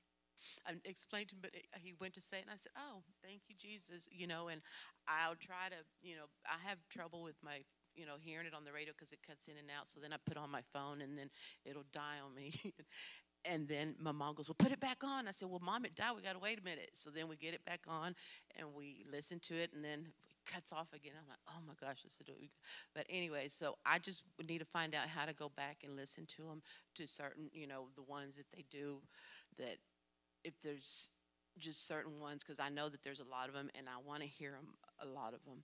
I 0.65 0.75
explained 0.85 1.29
to 1.29 1.35
him, 1.35 1.41
but 1.41 1.55
he 1.81 1.93
went 1.93 2.13
to 2.15 2.21
say 2.21 2.39
it, 2.39 2.43
and 2.43 2.51
I 2.51 2.57
said, 2.57 2.71
"Oh, 2.77 3.03
thank 3.23 3.49
you, 3.49 3.55
Jesus." 3.55 4.07
You 4.11 4.27
know, 4.27 4.47
and 4.47 4.61
I'll 5.07 5.35
try 5.35 5.69
to, 5.69 5.75
you 6.01 6.15
know, 6.15 6.27
I 6.45 6.57
have 6.67 6.79
trouble 6.89 7.23
with 7.23 7.41
my, 7.43 7.65
you 7.95 8.05
know, 8.05 8.17
hearing 8.17 8.47
it 8.47 8.53
on 8.53 8.63
the 8.65 8.71
radio 8.73 8.93
because 8.93 9.11
it 9.11 9.21
cuts 9.23 9.47
in 9.47 9.57
and 9.57 9.69
out. 9.71 9.89
So 9.89 9.99
then 9.99 10.13
I 10.13 10.17
put 10.17 10.37
on 10.37 10.49
my 10.49 10.61
phone, 10.61 11.01
and 11.01 11.17
then 11.17 11.29
it'll 11.65 11.83
die 11.91 12.19
on 12.23 12.33
me. 12.35 12.53
and 13.45 13.67
then 13.67 13.95
my 13.99 14.11
mom 14.11 14.35
goes, 14.35 14.49
"Well, 14.49 14.55
put 14.57 14.71
it 14.71 14.79
back 14.79 15.03
on." 15.03 15.27
I 15.27 15.31
said, 15.31 15.49
"Well, 15.49 15.59
mom, 15.61 15.85
it 15.85 15.95
died. 15.95 16.15
We 16.15 16.21
got 16.21 16.33
to 16.33 16.39
wait 16.39 16.59
a 16.59 16.63
minute." 16.63 16.91
So 16.95 17.09
then 17.09 17.27
we 17.27 17.37
get 17.37 17.53
it 17.53 17.65
back 17.65 17.85
on, 17.87 18.15
and 18.57 18.73
we 18.73 19.05
listen 19.11 19.39
to 19.41 19.55
it, 19.55 19.73
and 19.73 19.83
then 19.83 20.13
cuts 20.51 20.73
off 20.73 20.87
again. 20.93 21.13
I'm 21.19 21.27
like, 21.29 21.39
"Oh 21.47 21.61
my 21.67 21.73
gosh, 21.79 22.03
this 22.03 22.19
is." 22.21 22.49
But 22.95 23.05
anyway, 23.09 23.47
so 23.49 23.75
I 23.85 23.99
just 23.99 24.23
need 24.47 24.59
to 24.59 24.65
find 24.65 24.95
out 24.95 25.07
how 25.07 25.25
to 25.25 25.33
go 25.33 25.49
back 25.55 25.79
and 25.83 25.95
listen 25.95 26.25
to 26.37 26.43
them 26.43 26.61
to 26.95 27.07
certain, 27.07 27.49
you 27.53 27.67
know, 27.67 27.89
the 27.95 28.03
ones 28.03 28.35
that 28.37 28.49
they 28.55 28.65
do 28.71 29.01
that 29.57 29.77
if 30.43 30.53
there's 30.61 31.11
just 31.57 31.87
certain 31.87 32.19
ones 32.19 32.43
because 32.43 32.59
I 32.59 32.69
know 32.69 32.89
that 32.89 33.03
there's 33.03 33.19
a 33.19 33.25
lot 33.29 33.49
of 33.49 33.55
them 33.55 33.69
and 33.77 33.87
I 33.89 33.97
want 34.07 34.21
to 34.23 34.27
hear 34.27 34.51
them 34.51 34.75
a 35.01 35.07
lot 35.07 35.33
of 35.33 35.43
them. 35.45 35.63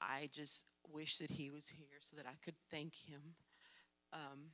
I 0.00 0.28
just 0.32 0.66
wish 0.88 1.18
that 1.18 1.30
he 1.30 1.50
was 1.50 1.68
here 1.68 2.00
so 2.00 2.16
that 2.16 2.26
I 2.26 2.34
could 2.44 2.56
thank 2.70 2.94
him 2.96 3.22
um, 4.12 4.50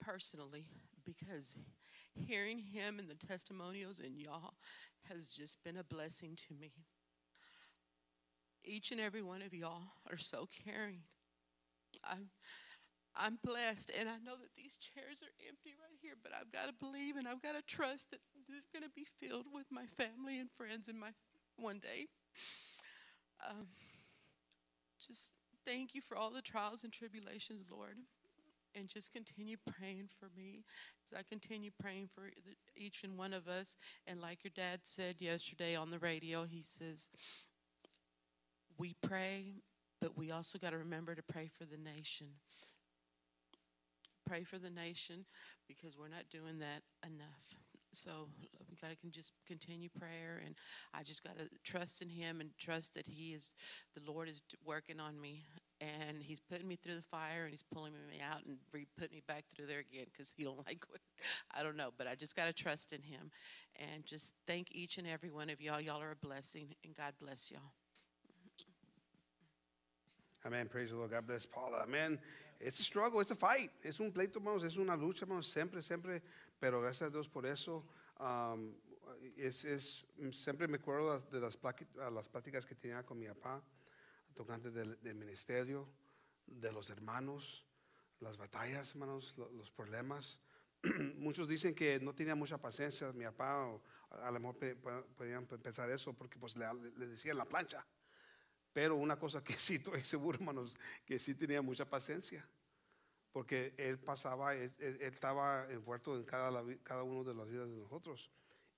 personally 0.00 0.66
because 1.04 1.56
hearing 2.14 2.58
him 2.58 2.98
and 2.98 3.08
the 3.08 3.14
testimonials 3.26 4.00
and 4.00 4.18
y'all 4.18 4.54
has 5.08 5.30
just 5.30 5.62
been 5.64 5.76
a 5.78 5.84
blessing 5.84 6.36
to 6.48 6.54
me. 6.54 6.72
Each 8.64 8.92
and 8.92 9.00
every 9.00 9.22
one 9.22 9.42
of 9.42 9.54
y'all 9.54 9.92
are 10.10 10.18
so 10.18 10.48
caring. 10.64 11.02
I'm 12.04 12.30
I'm 13.16 13.38
blessed, 13.44 13.90
and 13.98 14.08
I 14.08 14.18
know 14.24 14.36
that 14.36 14.54
these 14.56 14.76
chairs 14.76 15.18
are 15.22 15.34
empty 15.48 15.74
right 15.74 15.98
here, 16.00 16.14
but 16.22 16.32
I've 16.32 16.52
got 16.52 16.66
to 16.68 16.72
believe 16.72 17.16
and 17.16 17.26
I've 17.26 17.42
got 17.42 17.56
to 17.56 17.62
trust 17.62 18.10
that 18.12 18.20
they're 18.48 18.62
going 18.72 18.88
to 18.88 18.94
be 18.94 19.06
filled 19.18 19.46
with 19.52 19.66
my 19.70 19.86
family 19.96 20.38
and 20.38 20.48
friends 20.56 20.88
in 20.88 20.98
my 20.98 21.10
one 21.56 21.80
day. 21.80 22.06
Um, 23.48 23.66
just 25.04 25.32
thank 25.66 25.94
you 25.94 26.00
for 26.00 26.16
all 26.16 26.30
the 26.30 26.42
trials 26.42 26.84
and 26.84 26.92
tribulations, 26.92 27.66
Lord, 27.70 27.96
and 28.74 28.88
just 28.88 29.12
continue 29.12 29.56
praying 29.66 30.08
for 30.18 30.28
me 30.36 30.64
as 31.04 31.18
I 31.18 31.22
continue 31.28 31.70
praying 31.80 32.10
for 32.14 32.30
each 32.76 33.02
and 33.02 33.18
one 33.18 33.32
of 33.32 33.48
us. 33.48 33.76
And 34.06 34.20
like 34.20 34.44
your 34.44 34.52
dad 34.54 34.80
said 34.82 35.16
yesterday 35.18 35.74
on 35.74 35.90
the 35.90 35.98
radio, 35.98 36.44
he 36.44 36.62
says, 36.62 37.08
"We 38.80 38.94
pray." 39.02 39.62
But 40.00 40.16
we 40.16 40.30
also 40.30 40.58
got 40.58 40.70
to 40.70 40.78
remember 40.78 41.14
to 41.14 41.22
pray 41.22 41.50
for 41.58 41.66
the 41.66 41.76
nation 41.76 42.28
pray 44.30 44.44
for 44.44 44.58
the 44.58 44.70
nation 44.70 45.26
because 45.66 45.98
we're 45.98 46.08
not 46.08 46.30
doing 46.30 46.60
that 46.60 46.82
enough. 47.04 47.42
So 47.92 48.28
we 48.70 48.76
got 48.80 48.90
to 48.90 49.10
just 49.10 49.32
continue 49.48 49.88
prayer, 49.98 50.40
and 50.46 50.54
I 50.94 51.02
just 51.02 51.24
got 51.24 51.36
to 51.38 51.48
trust 51.64 52.02
in 52.02 52.08
Him 52.08 52.40
and 52.40 52.50
trust 52.56 52.94
that 52.94 53.08
He 53.08 53.32
is, 53.34 53.50
the 53.96 54.12
Lord 54.12 54.28
is 54.28 54.40
working 54.64 55.00
on 55.00 55.20
me, 55.20 55.46
and 55.80 56.22
He's 56.22 56.38
putting 56.38 56.68
me 56.68 56.76
through 56.76 56.94
the 56.94 57.02
fire, 57.02 57.42
and 57.42 57.50
He's 57.50 57.64
pulling 57.74 57.94
me 58.08 58.20
out 58.22 58.44
and 58.46 58.58
re- 58.72 58.86
putting 58.96 59.16
me 59.16 59.22
back 59.26 59.44
through 59.56 59.66
there 59.66 59.80
again 59.80 60.06
because 60.12 60.32
He 60.36 60.44
don't 60.44 60.58
like 60.68 60.84
what 60.88 61.00
I 61.52 61.64
don't 61.64 61.76
know, 61.76 61.90
but 61.98 62.06
I 62.06 62.14
just 62.14 62.36
got 62.36 62.46
to 62.46 62.52
trust 62.52 62.92
in 62.92 63.02
Him, 63.02 63.32
and 63.74 64.06
just 64.06 64.34
thank 64.46 64.68
each 64.70 64.98
and 64.98 65.08
every 65.08 65.30
one 65.30 65.50
of 65.50 65.60
y'all. 65.60 65.80
Y'all 65.80 66.00
are 66.00 66.12
a 66.12 66.26
blessing, 66.26 66.76
and 66.84 66.94
God 66.94 67.14
bless 67.20 67.50
y'all. 67.50 67.72
Amen. 70.44 70.68
Praise 70.68 70.90
the 70.90 70.96
Lord. 70.96 71.10
God 71.10 71.26
bless 71.26 71.46
Paula. 71.46 71.82
Amen. 71.82 72.18
It's 72.60 72.80
a 72.80 72.84
struggle, 72.84 73.20
it's 73.20 73.30
a 73.30 73.34
fight. 73.34 73.70
Es 73.82 74.00
un 74.00 74.10
pleito, 74.12 74.38
hermanos. 74.38 74.64
Es 74.64 74.76
una 74.76 74.96
lucha, 74.96 75.24
hermanos. 75.24 75.48
Siempre, 75.50 75.82
siempre. 75.82 76.22
Pero 76.58 76.80
gracias 76.80 77.08
a 77.08 77.10
Dios 77.10 77.28
por 77.28 77.46
eso. 77.46 77.84
um, 78.18 78.74
es, 79.36 79.64
es, 79.64 80.06
siempre 80.30 80.66
me 80.68 80.76
acuerdo 80.76 81.20
de 81.30 81.40
las, 81.40 81.58
las 82.12 82.28
pláticas 82.28 82.64
que 82.64 82.74
tenía 82.74 83.02
con 83.04 83.18
mi 83.18 83.26
papá, 83.26 83.62
tocante 84.34 84.70
del, 84.70 85.00
del 85.02 85.14
ministerio, 85.14 85.88
de 86.46 86.72
los 86.72 86.90
hermanos, 86.90 87.66
las 88.20 88.36
batallas, 88.36 88.92
hermanos, 88.92 89.34
lo- 89.36 89.50
los 89.52 89.70
problemas. 89.70 90.38
Muchos 91.16 91.48
dicen 91.48 91.74
que 91.74 91.98
no 92.00 92.14
tenía 92.14 92.34
mucha 92.34 92.56
paciencia 92.58 93.12
mi 93.12 93.24
papá, 93.24 93.66
o 93.66 93.82
a 94.22 94.30
lo 94.30 94.38
mejor 94.40 94.56
podían 95.16 95.46
pe- 95.46 95.58
pensar 95.58 95.90
eso 95.90 96.12
porque 96.14 96.38
pues 96.38 96.56
le, 96.56 96.66
le 96.96 97.06
decían 97.08 97.36
la 97.36 97.44
plancha. 97.44 97.84
Pero 98.72 98.96
una 98.96 99.18
cosa 99.18 99.42
que 99.42 99.54
sí 99.58 99.76
estoy 99.76 100.02
seguro, 100.04 100.38
hermanos, 100.38 100.76
que 101.04 101.18
sí 101.18 101.34
tenía 101.34 101.62
mucha 101.62 101.84
paciencia. 101.88 102.46
Porque 103.32 103.74
él 103.76 103.98
pasaba, 103.98 104.54
él, 104.54 104.72
él- 104.78 104.98
estaba 105.02 105.70
envuelto 105.70 106.16
en 106.16 106.24
cada, 106.24 106.64
cada 106.82 107.02
uno 107.04 107.22
de 107.22 107.34
las 107.34 107.48
vidas 107.48 107.68
de 107.68 107.76
nosotros. 107.76 108.30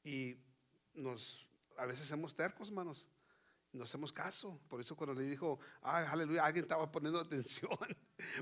Y 0.05 0.37
nos, 0.95 1.47
a 1.79 1.87
veces 1.87 2.07
somos 2.07 2.35
tercos, 2.35 2.69
hermanos. 2.69 3.09
No 3.73 3.85
hacemos 3.85 4.13
caso. 4.13 4.61
Por 4.69 4.81
eso 4.83 4.95
cuando 4.95 5.15
le 5.19 5.27
dijo, 5.27 5.59
ay, 5.81 6.05
aleluya, 6.07 6.45
alguien 6.45 6.65
estaba 6.65 6.91
poniendo 6.93 7.19
atención. 7.21 7.79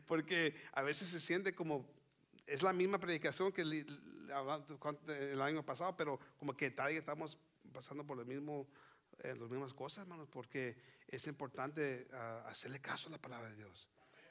Porque 0.06 0.56
a 0.72 0.82
veces 0.82 1.08
se 1.08 1.20
siente 1.20 1.54
como, 1.54 1.88
es 2.46 2.62
la 2.62 2.72
misma 2.72 2.98
predicación 2.98 3.52
que 3.52 3.62
el 3.62 5.40
año 5.40 5.64
pasado, 5.64 5.96
pero 5.96 6.18
como 6.38 6.56
que 6.56 6.70
todavía 6.72 6.98
estamos 6.98 7.38
pasando 7.72 8.04
por 8.04 8.16
lo 8.16 8.24
mismo, 8.24 8.68
eh, 9.18 9.36
las 9.38 9.48
mismas 9.48 9.72
cosas, 9.72 10.02
hermanos, 10.02 10.28
porque 10.28 10.76
es 11.10 11.26
importante 11.26 12.08
ah, 12.12 12.44
hacerle 12.46 12.80
caso 12.80 13.08
a 13.08 13.12
la 13.12 13.18
palabra 13.18 13.50
de 13.50 13.56
Dios. 13.56 13.88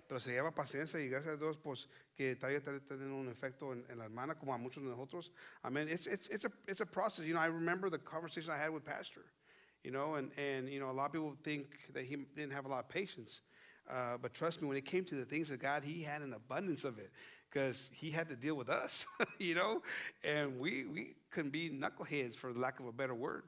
Pero 0.07 0.19
se 0.19 0.31
lleva 0.31 0.51
paciencia 0.51 0.99
y 0.99 1.07
gracias 1.07 1.35
a 1.35 1.37
Dios, 1.37 1.57
pues 1.57 1.87
que 2.15 2.35
todavía 2.35 2.57
está 2.57 2.79
teniendo 2.79 3.15
un 3.15 3.29
efecto 3.29 3.73
en, 3.73 3.85
en 3.89 3.99
la 3.99 4.05
hermana, 4.05 4.35
como 4.35 4.53
a 4.53 4.57
muchos 4.57 4.83
de 4.83 4.89
nosotros. 4.89 5.31
I 5.63 5.69
mean, 5.69 5.87
it's, 5.87 6.07
it's, 6.07 6.27
it's, 6.29 6.45
a, 6.45 6.51
it's 6.67 6.81
a 6.81 6.85
process. 6.85 7.25
You 7.25 7.35
know, 7.35 7.41
I 7.41 7.47
remember 7.47 7.91
the 7.91 7.99
conversation 7.99 8.51
I 8.51 8.57
had 8.57 8.71
with 8.71 8.83
Pastor, 8.83 9.25
you 9.83 9.91
know, 9.91 10.15
and, 10.15 10.31
and 10.35 10.67
you 10.67 10.79
know, 10.79 10.89
a 10.89 10.93
lot 10.93 11.05
of 11.05 11.11
people 11.11 11.35
think 11.43 11.93
that 11.93 12.05
he 12.05 12.15
didn't 12.35 12.53
have 12.53 12.65
a 12.65 12.69
lot 12.69 12.79
of 12.79 12.89
patience. 12.89 13.41
Uh, 13.87 14.17
but 14.19 14.33
trust 14.33 14.61
me, 14.61 14.67
when 14.67 14.77
it 14.77 14.85
came 14.85 15.03
to 15.05 15.15
the 15.15 15.25
things 15.25 15.51
of 15.51 15.59
God, 15.59 15.83
he 15.83 16.01
had 16.01 16.21
an 16.21 16.33
abundance 16.33 16.83
of 16.83 16.97
it 16.97 17.11
because 17.49 17.89
he 17.93 18.09
had 18.09 18.29
to 18.29 18.35
deal 18.35 18.55
with 18.55 18.69
us, 18.69 19.05
you 19.39 19.55
know, 19.55 19.81
and 20.23 20.59
we, 20.59 20.85
we 20.85 21.15
couldn't 21.31 21.51
be 21.51 21.69
knuckleheads, 21.69 22.35
for 22.35 22.51
lack 22.53 22.79
of 22.79 22.87
a 22.87 22.91
better 22.91 23.15
word. 23.15 23.43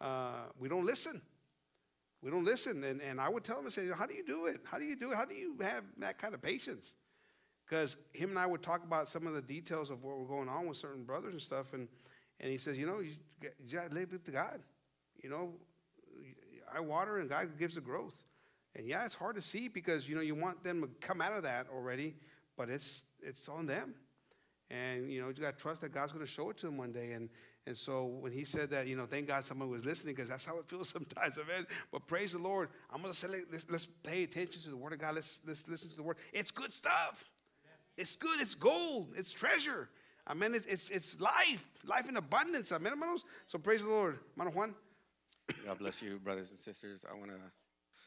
Uh, 0.00 0.46
we 0.58 0.68
don't 0.68 0.84
listen. 0.84 1.22
We 2.26 2.32
don't 2.32 2.44
listen. 2.44 2.82
And, 2.82 3.00
and 3.00 3.20
I 3.20 3.28
would 3.28 3.44
tell 3.44 3.60
him, 3.60 3.66
I 3.66 3.68
say, 3.68 3.86
how 3.96 4.04
do 4.04 4.12
you 4.12 4.24
do 4.26 4.46
it? 4.46 4.56
How 4.64 4.78
do 4.78 4.84
you 4.84 4.96
do 4.96 5.12
it? 5.12 5.16
How 5.16 5.24
do 5.24 5.32
you 5.36 5.54
have 5.62 5.84
that 5.98 6.18
kind 6.18 6.34
of 6.34 6.42
patience? 6.42 6.94
Because 7.64 7.96
him 8.14 8.30
and 8.30 8.38
I 8.38 8.46
would 8.46 8.64
talk 8.64 8.82
about 8.82 9.08
some 9.08 9.28
of 9.28 9.34
the 9.34 9.40
details 9.40 9.90
of 9.90 10.02
what 10.02 10.18
were 10.18 10.26
going 10.26 10.48
on 10.48 10.66
with 10.66 10.76
certain 10.76 11.04
brothers 11.04 11.34
and 11.34 11.40
stuff. 11.40 11.72
And, 11.72 11.86
and 12.40 12.50
he 12.50 12.58
says, 12.58 12.76
you 12.76 12.84
know, 12.84 12.98
you, 12.98 13.12
you 13.64 13.78
got 13.78 13.90
to 13.90 13.96
leave 13.96 14.12
it 14.12 14.24
to 14.24 14.32
God. 14.32 14.58
You 15.22 15.30
know, 15.30 15.52
I 16.74 16.80
water 16.80 17.18
and 17.18 17.30
God 17.30 17.56
gives 17.60 17.76
the 17.76 17.80
growth. 17.80 18.16
And 18.74 18.88
yeah, 18.88 19.04
it's 19.04 19.14
hard 19.14 19.36
to 19.36 19.42
see 19.42 19.68
because, 19.68 20.08
you 20.08 20.16
know, 20.16 20.20
you 20.20 20.34
want 20.34 20.64
them 20.64 20.80
to 20.80 20.88
come 21.00 21.20
out 21.20 21.32
of 21.32 21.44
that 21.44 21.68
already, 21.72 22.16
but 22.56 22.68
it's, 22.68 23.04
it's 23.22 23.48
on 23.48 23.66
them. 23.66 23.94
And, 24.68 25.12
you 25.12 25.20
know, 25.20 25.28
you 25.28 25.34
got 25.34 25.56
to 25.56 25.62
trust 25.62 25.80
that 25.82 25.94
God's 25.94 26.10
going 26.10 26.26
to 26.26 26.30
show 26.30 26.50
it 26.50 26.56
to 26.56 26.66
them 26.66 26.76
one 26.76 26.90
day. 26.90 27.12
And, 27.12 27.28
and 27.66 27.76
so 27.76 28.04
when 28.04 28.30
he 28.30 28.44
said 28.44 28.70
that, 28.70 28.86
you 28.86 28.96
know, 28.96 29.06
thank 29.06 29.26
God 29.26 29.44
someone 29.44 29.68
was 29.68 29.84
listening 29.84 30.14
because 30.14 30.28
that's 30.28 30.44
how 30.44 30.58
it 30.58 30.68
feels 30.68 30.88
sometimes. 30.96 31.38
Amen. 31.38 31.66
But 31.90 32.06
praise 32.06 32.32
the 32.32 32.38
Lord. 32.38 32.68
I'm 32.92 33.02
going 33.02 33.12
to 33.12 33.18
say, 33.18 33.28
let's, 33.50 33.66
let's 33.68 33.86
pay 34.04 34.22
attention 34.22 34.62
to 34.62 34.70
the 34.70 34.76
word 34.76 34.92
of 34.92 35.00
God. 35.00 35.16
Let's, 35.16 35.40
let's 35.46 35.66
listen 35.68 35.90
to 35.90 35.96
the 35.96 36.02
word. 36.02 36.16
It's 36.32 36.50
good 36.50 36.72
stuff. 36.72 37.24
It's 37.96 38.14
good. 38.14 38.40
It's 38.40 38.54
gold. 38.54 39.14
It's 39.16 39.32
treasure. 39.32 39.88
Amen. 40.28 40.54
It's, 40.54 40.66
it's, 40.66 40.90
it's 40.90 41.20
life, 41.20 41.68
life 41.84 42.08
in 42.08 42.16
abundance. 42.16 42.70
Amen. 42.70 42.92
So 43.46 43.58
praise 43.58 43.82
the 43.82 43.88
Lord. 43.88 44.18
Hermano 44.36 44.56
Juan. 44.56 44.74
God 45.66 45.78
bless 45.78 46.02
you, 46.02 46.18
brothers 46.18 46.50
and 46.50 46.60
sisters. 46.60 47.04
I 47.10 47.14
want 47.14 47.30
to 47.30 47.40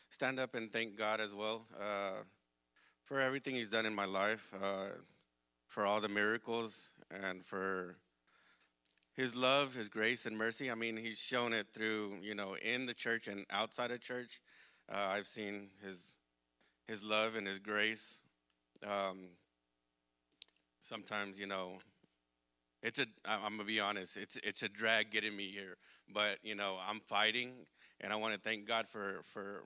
stand 0.10 0.40
up 0.40 0.56
and 0.56 0.72
thank 0.72 0.98
God 0.98 1.20
as 1.20 1.34
well 1.36 1.66
uh, 1.80 2.22
for 3.04 3.20
everything 3.20 3.56
He's 3.56 3.70
done 3.70 3.86
in 3.86 3.94
my 3.94 4.06
life, 4.06 4.54
uh, 4.62 4.88
for 5.68 5.86
all 5.86 6.00
the 6.02 6.10
miracles, 6.10 6.92
and 7.12 7.46
for 7.46 7.96
His 9.20 9.36
love, 9.36 9.74
His 9.74 9.90
grace, 9.90 10.26
and 10.26 10.38
mercy. 10.38 10.72
I 10.72 10.76
mean, 10.76 10.96
He's 10.96 11.20
shown 11.20 11.52
it 11.52 11.68
through, 11.74 12.14
you 12.22 12.36
know, 12.36 12.56
in 12.64 12.86
the 12.86 12.94
church 12.94 13.28
and 13.28 13.46
outside 13.52 13.92
of 13.92 14.00
church. 14.00 14.40
Uh, 14.90 15.10
I've 15.12 15.28
seen 15.28 15.72
His 15.84 16.16
His 16.88 17.04
love 17.04 17.36
and 17.36 17.46
His 17.46 17.60
grace. 17.60 18.22
Um, 18.82 19.28
sometimes, 20.80 21.38
you 21.38 21.48
know, 21.48 21.80
it's 22.82 23.00
a 23.00 23.08
I'm 23.26 23.58
gonna 23.58 23.66
be 23.66 23.82
honest. 23.82 24.16
It's 24.16 24.38
it's 24.38 24.64
a 24.64 24.70
drag 24.70 25.12
getting 25.12 25.36
me 25.36 25.48
here, 25.48 25.76
but 26.14 26.38
you 26.42 26.56
know 26.56 26.78
I'm 26.88 27.02
fighting, 27.02 27.52
and 28.00 28.14
I 28.14 28.16
want 28.16 28.34
to 28.36 28.40
thank 28.40 28.66
God 28.66 28.88
for 28.88 29.20
for 29.24 29.64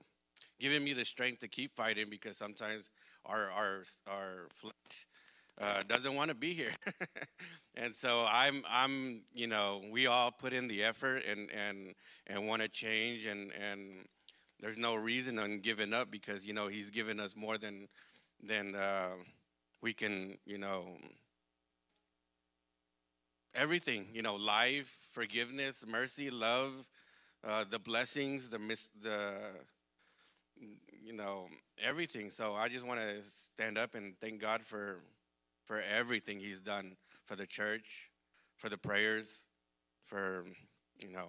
giving 0.58 0.82
me 0.82 0.94
the 0.94 1.04
strength 1.04 1.38
to 1.42 1.48
keep 1.48 1.76
fighting 1.76 2.06
because 2.10 2.36
sometimes 2.36 2.90
our 3.24 3.52
our 3.52 3.84
our 4.08 4.48
flesh 4.50 5.06
uh, 5.60 5.82
doesn't 5.86 6.14
want 6.14 6.30
to 6.30 6.34
be 6.36 6.52
here, 6.54 6.72
and 7.74 7.94
so 7.94 8.26
I'm 8.28 8.64
I'm 8.68 9.22
you 9.34 9.46
know 9.46 9.82
we 9.90 10.06
all 10.06 10.30
put 10.30 10.52
in 10.52 10.68
the 10.68 10.84
effort 10.84 11.22
and 11.30 11.50
and 11.50 11.94
and 12.26 12.46
want 12.48 12.62
to 12.62 12.68
change 12.68 13.26
and 13.26 13.52
and 13.52 14.06
there's 14.60 14.78
no 14.78 14.94
reason 14.94 15.38
on 15.38 15.60
giving 15.60 15.92
up 15.92 16.10
because 16.10 16.46
you 16.46 16.54
know 16.54 16.68
He's 16.68 16.90
given 16.90 17.20
us 17.20 17.36
more 17.36 17.58
than 17.58 17.88
than 18.42 18.74
uh, 18.74 19.10
we 19.82 19.92
can 19.92 20.38
you 20.46 20.58
know 20.58 20.86
everything 23.54 24.06
you 24.12 24.22
know 24.22 24.34
life 24.36 24.92
forgiveness 25.12 25.84
mercy 25.86 26.30
love 26.30 26.72
uh, 27.44 27.64
the 27.70 27.78
blessings 27.78 28.50
the 28.50 28.58
mis- 28.58 28.90
the 29.02 29.34
you 31.02 31.12
know 31.12 31.46
everything. 31.82 32.30
So 32.30 32.54
i 32.54 32.68
just 32.68 32.86
want 32.86 33.00
to 33.00 33.22
stand 33.22 33.78
up 33.78 33.94
and 33.94 34.14
thank 34.20 34.40
god 34.40 34.62
for 34.62 35.00
for 35.64 35.80
everything 35.96 36.38
he's 36.38 36.60
done 36.60 36.96
for 37.24 37.36
the 37.36 37.46
church 37.46 38.10
for 38.56 38.68
the 38.68 38.78
prayers 38.78 39.46
for 40.04 40.44
you 41.00 41.08
know 41.08 41.28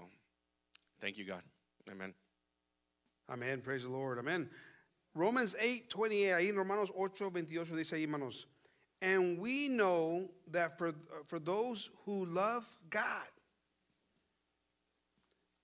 thank 1.02 1.18
you 1.18 1.26
god 1.26 1.42
amen 1.92 2.14
Amén, 3.30 3.64
praise 3.64 3.82
the 3.82 3.90
Lord, 3.90 4.20
amén. 4.20 4.48
Romans 5.16 5.56
8, 5.60 5.90
28, 5.90 6.34
ahí 6.34 6.50
en 6.50 6.56
Romanos 6.56 6.92
8, 6.96 7.32
28 7.32 7.76
dice 7.76 7.92
ahí, 7.94 8.02
hermanos. 8.04 8.46
And 9.02 9.40
we 9.40 9.70
know 9.70 10.30
that 10.52 10.78
for, 10.78 10.94
for 11.26 11.40
those 11.40 11.90
who 12.06 12.26
love 12.26 12.70
God, 12.90 13.28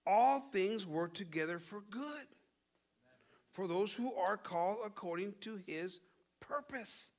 all 0.07 0.39
things 0.51 0.87
work 0.87 1.13
together 1.13 1.59
for 1.59 1.81
good. 1.89 2.25
For 3.51 3.67
those 3.67 3.93
who 3.93 4.13
are 4.15 4.37
called 4.37 4.77
according 4.85 5.33
to 5.41 5.59
his 5.67 5.99
purpose. 6.39 7.11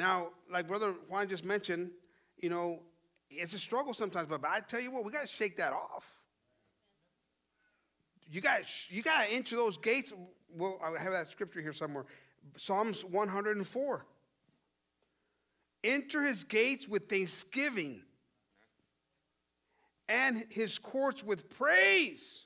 Now, 0.00 0.30
like 0.50 0.66
Brother 0.66 0.94
Juan 1.08 1.28
just 1.28 1.44
mentioned, 1.44 1.90
you 2.38 2.50
know, 2.50 2.80
it's 3.30 3.54
a 3.54 3.58
struggle 3.58 3.94
sometimes, 3.94 4.28
but 4.28 4.40
I 4.44 4.58
tell 4.60 4.80
you 4.80 4.90
what, 4.90 5.04
we 5.04 5.12
got 5.12 5.22
to 5.22 5.28
shake 5.28 5.56
that 5.58 5.72
off 5.72 6.04
you 8.30 8.40
got 8.40 8.62
you 8.90 9.02
got 9.02 9.26
to 9.26 9.32
enter 9.32 9.56
those 9.56 9.76
gates. 9.76 10.12
Well, 10.56 10.78
I 10.82 11.02
have 11.02 11.12
that 11.12 11.30
scripture 11.30 11.60
here 11.60 11.72
somewhere. 11.72 12.06
Psalms 12.56 13.04
104. 13.04 14.06
Enter 15.82 16.22
his 16.22 16.44
gates 16.44 16.86
with 16.86 17.06
thanksgiving 17.06 18.02
and 20.08 20.44
his 20.50 20.78
courts 20.78 21.24
with 21.24 21.48
praise. 21.50 22.44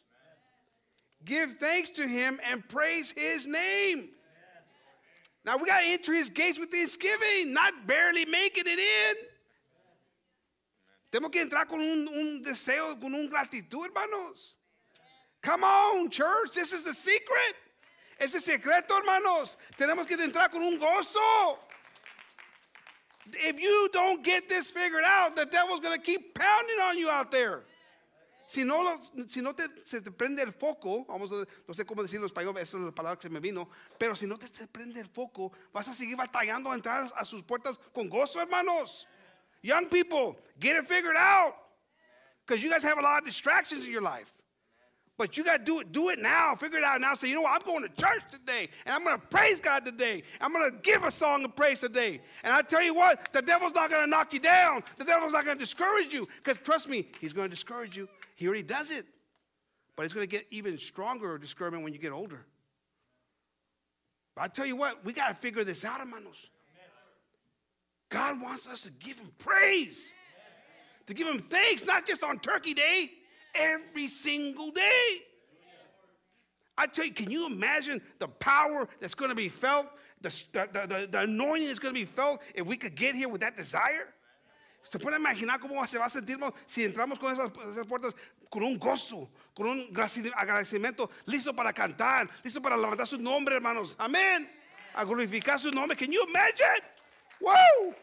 Give 1.25 1.53
thanks 1.53 1.91
to 1.91 2.07
him 2.07 2.39
and 2.49 2.67
praise 2.69 3.11
his 3.11 3.47
name. 3.47 4.11
Now 5.45 5.59
we 5.59 5.67
got 5.67 5.81
to 5.81 5.87
enter 5.87 6.15
his 6.15 6.31
gates 6.31 6.59
with 6.59 6.71
thanksgiving, 6.71 7.53
not 7.53 7.87
barely 7.87 8.25
making 8.25 8.65
it 8.67 8.79
in. 8.79 9.17
Tenemos 11.13 11.31
que 11.31 11.45
entrar 11.45 11.69
con 11.69 11.81
un, 11.81 12.09
un 12.09 12.43
deseo, 12.43 12.99
con 13.01 13.15
un 13.15 13.29
gratitud, 13.29 13.87
hermanos. 13.87 14.57
Come 15.43 15.63
on, 15.63 16.11
church. 16.11 16.53
This 16.55 16.73
is 16.73 16.83
the 16.83 16.95
secret. 16.95 17.55
Ese 18.19 18.41
secreto, 18.43 18.99
hermanos. 18.99 19.57
Tenemos 19.77 20.07
que 20.07 20.17
entrar 20.17 20.51
con 20.51 20.63
un 20.63 20.79
gozo. 20.79 21.59
If 23.33 23.61
you 23.61 23.89
don't 23.93 24.25
get 24.25 24.49
this 24.49 24.71
figured 24.71 25.05
out, 25.07 25.37
the 25.37 25.47
devil's 25.47 25.81
going 25.81 25.97
to 25.97 26.03
keep 26.03 26.35
pounding 26.35 26.81
on 26.83 26.99
you 26.99 27.09
out 27.11 27.31
there. 27.31 27.65
Si 28.47 28.65
no, 28.65 29.01
si 29.29 29.41
no 29.41 29.55
te, 29.55 29.65
se 29.85 30.01
te 30.01 30.11
prende 30.11 30.43
el 30.43 30.53
foco, 30.53 31.07
vamos 31.07 31.33
a, 31.33 31.47
no 31.67 31.75
sé 31.75 31.87
cómo 31.87 32.03
decirlo 32.03 32.27
en 32.27 32.31
español, 32.31 32.57
esa 32.59 32.77
es 32.77 32.85
la 32.85 32.93
palabra 32.93 33.17
que 33.17 33.23
se 33.23 33.31
me 33.31 33.41
vino, 33.41 33.69
pero 33.99 34.15
si 34.15 34.27
no 34.27 34.39
te 34.39 34.49
se 34.49 34.67
prende 34.67 35.01
el 35.01 35.09
foco, 35.09 35.53
vas 35.73 35.89
a 35.89 35.95
seguir 35.95 36.17
batallando 36.17 36.71
a 36.71 36.75
entrar 36.75 37.11
a 37.17 37.25
sus 37.25 37.43
puertas 37.43 37.79
con 37.93 38.09
gozo, 38.09 38.41
hermanos. 38.41 39.07
Young 39.63 39.89
people, 39.89 40.37
get 40.61 40.77
it 40.77 40.87
figured 40.87 41.17
out. 41.17 41.55
Because 42.47 42.63
you 42.63 42.71
guys 42.71 42.83
have 42.83 42.99
a 42.99 43.03
lot 43.03 43.21
of 43.21 43.25
distractions 43.25 43.87
in 43.87 43.91
your 43.91 44.03
life. 44.03 44.31
But 45.17 45.37
you 45.37 45.45
got 45.45 45.59
to 45.59 45.65
do 45.65 45.81
it, 45.81 45.93
do 45.93 46.09
it 46.11 46.19
now. 46.19 46.57
Figure 46.57 46.79
it 46.79 46.85
out 46.85 47.01
now. 47.01 47.15
Say, 47.15 47.29
you 47.29 47.37
know 47.37 47.43
what? 47.43 47.53
I'm 47.53 47.65
going 47.65 47.83
to 47.83 47.89
church 47.89 48.23
today, 48.31 48.69
and 48.85 48.95
I'm 48.95 49.05
going 49.05 49.21
to 49.21 49.27
praise 49.29 49.61
God 49.61 49.85
today. 49.85 50.25
I'm 50.41 50.53
going 50.53 50.71
to 50.71 50.77
give 50.79 51.05
a 51.05 51.11
song 51.11 51.45
of 51.45 51.55
praise 51.55 51.81
today. 51.81 52.21
And 52.43 52.53
I 52.53 52.63
tell 52.63 52.83
you 52.83 52.95
what, 52.95 53.33
the 53.33 53.41
devil's 53.41 53.75
not 53.75 53.91
going 53.91 54.03
to 54.05 54.11
knock 54.11 54.35
you 54.35 54.41
down. 54.41 54.83
The 54.99 55.05
devil's 55.05 55.33
not 55.33 55.45
going 55.45 55.57
to 55.57 55.65
discourage 55.65 56.13
you. 56.13 56.27
Because 56.43 56.57
trust 56.65 56.89
me, 56.89 57.07
he's 57.21 57.33
going 57.33 57.49
to 57.49 57.55
discourage 57.55 57.97
you. 57.97 58.09
He 58.35 58.47
already 58.47 58.63
does 58.63 58.91
it. 58.91 59.07
But 59.97 60.05
it's 60.05 60.15
going 60.15 60.27
to 60.27 60.31
get 60.31 60.47
even 60.51 60.79
stronger 60.79 61.39
discouragement 61.39 61.85
when 61.85 61.93
you 61.93 61.99
get 61.99 62.13
older. 62.13 62.45
But 64.35 64.43
I 64.43 64.49
tell 64.49 64.67
you 64.67 64.77
what, 64.77 65.05
we 65.05 65.13
got 65.13 65.29
to 65.29 65.35
figure 65.35 65.63
this 65.63 65.85
out, 65.85 66.01
hermanos. 66.01 66.51
God 68.11 68.41
wants 68.41 68.69
us 68.69 68.83
to 68.83 68.91
give 68.91 69.19
him 69.19 69.31
praise, 69.39 70.13
to 71.07 71.15
give 71.15 71.27
him 71.27 71.39
thanks, 71.39 71.85
not 71.85 72.07
just 72.07 72.23
on 72.23 72.39
Turkey 72.39 72.75
Day, 72.75 73.11
every 73.55 74.09
single 74.09 74.71
day. 74.71 75.19
I 76.77 76.87
tell 76.87 77.05
you, 77.05 77.13
can 77.13 77.31
you 77.31 77.47
imagine 77.47 78.01
the 78.19 78.27
power 78.27 78.89
that's 79.01 79.15
going 79.15 79.29
to 79.29 79.35
be 79.37 79.49
felt, 79.49 79.87
the, 80.21 80.29
the, 80.53 80.87
the, 80.87 81.09
the 81.11 81.21
anointing 81.21 81.69
that's 81.69 81.79
going 81.79 81.95
to 81.95 82.01
be 82.01 82.05
felt 82.05 82.43
if 82.55 82.67
we 82.67 82.77
could 82.77 82.97
get 82.97 83.15
here 83.15 83.29
with 83.29 83.43
that 83.43 83.57
desire? 83.57 84.09
Se 84.85 84.99
puede 84.99 85.17
imaginar 85.17 85.59
cómo 85.61 85.87
se 85.87 85.99
va 85.99 86.05
a 86.05 86.09
sentirnos 86.09 86.53
si 86.67 86.85
entramos 86.85 87.19
con 87.19 87.33
esas, 87.33 87.51
esas 87.71 87.87
puertas 87.87 88.15
con 88.51 88.63
un 88.63 88.79
gozo, 88.79 89.29
con 89.55 89.67
un 89.67 89.89
agradecimiento, 90.37 91.11
listo 91.27 91.55
para 91.55 91.73
cantar, 91.73 92.29
listo 92.45 92.63
para 92.63 92.77
levantar 92.77 93.07
su 93.07 93.19
nombre, 93.19 93.57
hermanos. 93.57 93.97
Amén. 93.99 94.49
A 94.95 95.05
glorificar 95.05 95.59
su 95.59 95.71
nombre. 95.73 95.97
Can 95.97 96.13
you 96.13 96.25
imagine? 96.29 96.87
Whoa! 97.41 97.95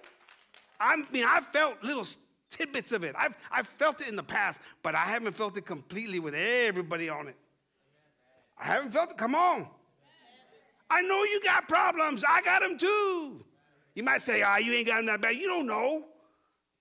I 0.79 0.97
mean, 1.11 1.23
I 1.23 1.39
felt 1.39 1.81
little 1.83 2.05
tidbits 2.49 2.91
of 2.91 3.03
it. 3.03 3.15
I've, 3.17 3.37
I've 3.51 3.67
felt 3.67 4.01
it 4.01 4.09
in 4.09 4.15
the 4.15 4.23
past, 4.23 4.59
but 4.83 4.93
I 4.93 5.05
haven't 5.05 5.33
felt 5.33 5.55
it 5.57 5.65
completely 5.65 6.19
with 6.19 6.35
everybody 6.35 7.07
on 7.07 7.27
it. 7.27 7.37
I 8.59 8.65
haven't 8.65 8.91
felt 8.91 9.11
it. 9.11 9.17
Come 9.17 9.35
on. 9.35 9.67
I 10.89 11.01
know 11.03 11.23
you 11.23 11.39
got 11.41 11.69
problems. 11.69 12.25
I 12.27 12.41
got 12.41 12.61
them 12.61 12.77
too. 12.77 13.45
You 13.95 14.03
might 14.03 14.21
say, 14.21 14.41
ah, 14.41 14.57
you 14.57 14.73
ain't 14.73 14.87
got 14.87 14.97
them 14.97 15.05
that 15.05 15.21
bad. 15.21 15.35
You 15.35 15.47
don't 15.47 15.65
know. 15.65 16.05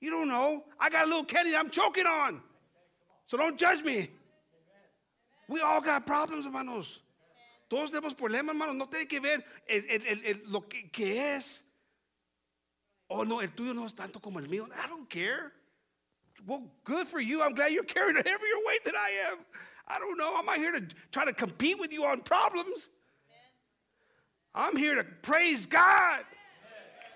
You 0.01 0.11
don't 0.11 0.29
know. 0.29 0.65
I 0.79 0.89
got 0.91 1.05
a 1.05 1.09
little 1.09 1.25
Kenny 1.25 1.55
I'm 1.55 1.71
choking 1.71 2.07
on. 2.07 2.41
So 3.27 3.37
don't 3.37 3.59
judge 3.59 3.85
me. 3.85 4.11
We 5.49 5.61
all 5.61 5.81
got 5.81 6.07
problems, 6.07 6.47
hermanos. 6.47 6.99
Todos 7.69 7.91
tenemos 7.91 8.15
problemas, 8.15 8.49
hermanos. 8.55 8.77
No 8.77 8.87
tiene 8.87 9.07
que 9.07 9.21
ver 9.21 9.45
el- 9.69 9.85
el- 9.89 10.21
el- 10.25 10.41
lo 10.47 10.61
que, 10.63 10.89
que 10.93 11.19
es. 11.37 11.63
Oh, 13.09 13.25
no, 13.25 13.41
el 13.41 13.49
tuyo 13.49 13.75
no 13.75 13.85
es 13.87 13.95
tanto 13.95 14.21
como 14.21 14.39
el 14.39 14.47
mío. 14.49 14.69
I 14.77 14.87
don't 14.89 15.09
care. 15.11 15.53
Well, 16.47 16.71
good 16.85 17.07
for 17.07 17.21
you. 17.21 17.43
I'm 17.43 17.53
glad 17.55 17.73
you're 17.73 17.85
carrying 17.85 18.17
a 18.17 18.23
heavier 18.23 18.57
weight 18.65 18.85
than 18.85 18.95
I 18.97 19.11
am. 19.31 19.39
I 19.87 19.99
don't 19.99 20.17
know. 20.17 20.35
I'm 20.37 20.47
not 20.47 20.57
here 20.57 20.73
to 20.73 20.83
try 21.13 21.25
to 21.25 21.33
compete 21.33 21.79
with 21.79 21.93
you 21.93 22.05
on 22.05 22.23
problems. 22.23 22.89
I'm 24.55 24.77
here 24.77 24.95
to 24.97 25.05
praise 25.05 25.67
God, 25.67 26.25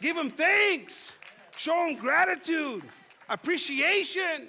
give 0.01 0.17
Him 0.17 0.31
thanks, 0.31 1.13
show 1.57 1.87
Him 1.87 1.97
gratitude, 1.97 2.83
appreciation. 3.29 4.49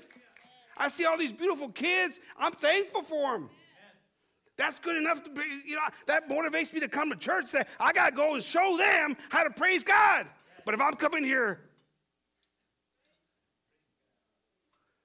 I 0.77 0.89
see 0.89 1.05
all 1.05 1.17
these 1.17 1.31
beautiful 1.31 1.69
kids. 1.69 2.19
I'm 2.37 2.51
thankful 2.51 3.01
for 3.01 3.33
them. 3.33 3.49
That's 4.57 4.79
good 4.79 4.95
enough 4.95 5.23
to 5.23 5.29
be, 5.29 5.41
you 5.65 5.75
know, 5.75 5.81
that 6.07 6.29
motivates 6.29 6.73
me 6.73 6.79
to 6.79 6.87
come 6.87 7.09
to 7.09 7.17
church. 7.17 7.47
Say, 7.47 7.63
I 7.79 7.91
got 7.91 8.11
to 8.11 8.15
go 8.15 8.35
and 8.35 8.43
show 8.43 8.77
them 8.77 9.17
how 9.29 9.43
to 9.43 9.49
praise 9.49 9.83
God. 9.83 10.27
But 10.65 10.73
if 10.73 10.81
I'm 10.81 10.93
coming 10.93 11.23
here, 11.23 11.59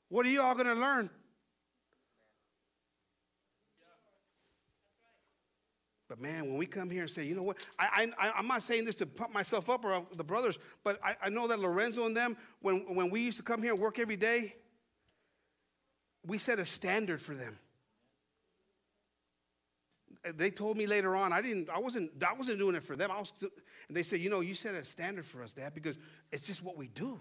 what 0.08 0.24
are 0.24 0.28
you 0.28 0.40
all 0.40 0.54
going 0.54 0.68
to 0.68 0.74
learn? 0.74 1.10
But 6.10 6.20
man, 6.20 6.46
when 6.46 6.56
we 6.56 6.66
come 6.66 6.90
here 6.90 7.02
and 7.02 7.10
say, 7.10 7.24
you 7.24 7.36
know 7.36 7.44
what, 7.44 7.58
I, 7.78 8.08
I, 8.18 8.32
I'm 8.36 8.48
not 8.48 8.64
saying 8.64 8.84
this 8.84 8.96
to 8.96 9.06
pump 9.06 9.32
myself 9.32 9.70
up 9.70 9.84
or 9.84 10.04
the 10.16 10.24
brothers, 10.24 10.58
but 10.82 10.98
I, 11.04 11.14
I 11.22 11.28
know 11.28 11.46
that 11.46 11.60
Lorenzo 11.60 12.04
and 12.04 12.16
them, 12.16 12.36
when, 12.60 12.96
when 12.96 13.10
we 13.10 13.20
used 13.20 13.36
to 13.36 13.44
come 13.44 13.62
here 13.62 13.72
and 13.72 13.80
work 13.80 14.00
every 14.00 14.16
day, 14.16 14.56
we 16.26 16.36
set 16.36 16.58
a 16.58 16.64
standard 16.64 17.22
for 17.22 17.36
them. 17.36 17.56
They 20.34 20.50
told 20.50 20.76
me 20.76 20.88
later 20.88 21.14
on, 21.14 21.32
I 21.32 21.42
didn't, 21.42 21.70
I 21.70 21.78
wasn't, 21.78 22.10
I 22.28 22.32
wasn't 22.32 22.58
doing 22.58 22.74
it 22.74 22.82
for 22.82 22.96
them. 22.96 23.12
I 23.12 23.20
was, 23.20 23.32
and 23.86 23.96
they 23.96 24.02
said, 24.02 24.18
you 24.18 24.30
know, 24.30 24.40
you 24.40 24.56
set 24.56 24.74
a 24.74 24.84
standard 24.84 25.24
for 25.24 25.44
us, 25.44 25.52
Dad, 25.52 25.74
because 25.74 25.96
it's 26.32 26.42
just 26.42 26.64
what 26.64 26.76
we 26.76 26.88
do. 26.88 27.20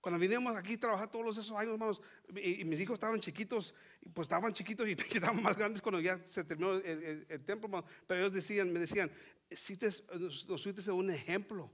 Cuando 0.00 0.18
vinimos 0.18 0.54
aquí 0.56 0.74
a 0.74 0.80
trabajar 0.80 1.10
todos 1.10 1.36
esos 1.36 1.50
años, 1.56 1.72
hermanos, 1.74 2.00
y, 2.36 2.60
y 2.60 2.64
mis 2.64 2.78
hijos 2.80 2.94
estaban 2.94 3.20
chiquitos, 3.20 3.74
pues 4.14 4.26
estaban 4.26 4.52
chiquitos 4.52 4.86
y 4.88 4.92
estaban 5.10 5.42
más 5.42 5.56
grandes 5.56 5.82
cuando 5.82 6.00
ya 6.00 6.18
se 6.24 6.44
terminó 6.44 6.74
el, 6.74 6.84
el- 7.02 7.26
el 7.28 7.44
templo, 7.44 7.84
pero 8.06 8.20
ellos 8.20 8.32
decían, 8.32 8.72
me 8.72 8.78
decían, 8.78 9.10
"Hiciste- 9.50 10.02
nos, 10.18 10.46
nos 10.48 10.62
fuiste 10.62 10.90
un 10.92 11.10
ejemplo. 11.10 11.70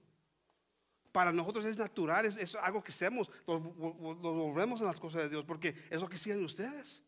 Para 1.12 1.33
nosotros 1.33 1.64
es 1.66 1.77
natural, 1.79 2.25
es, 2.27 2.37
es 2.39 2.55
algo 2.57 2.83
que 2.83 2.91
hacemos, 2.91 3.31
nos, 3.47 3.62
volvemos 3.62 4.81
en 4.81 4.87
las 4.89 4.99
cosas 4.99 5.22
de 5.25 5.29
Dios, 5.29 5.45
porque 5.45 5.75
es 5.91 6.01
lo 6.01 6.09
que 6.09 6.16
hacían 6.16 6.43
ustedes. 6.43 7.05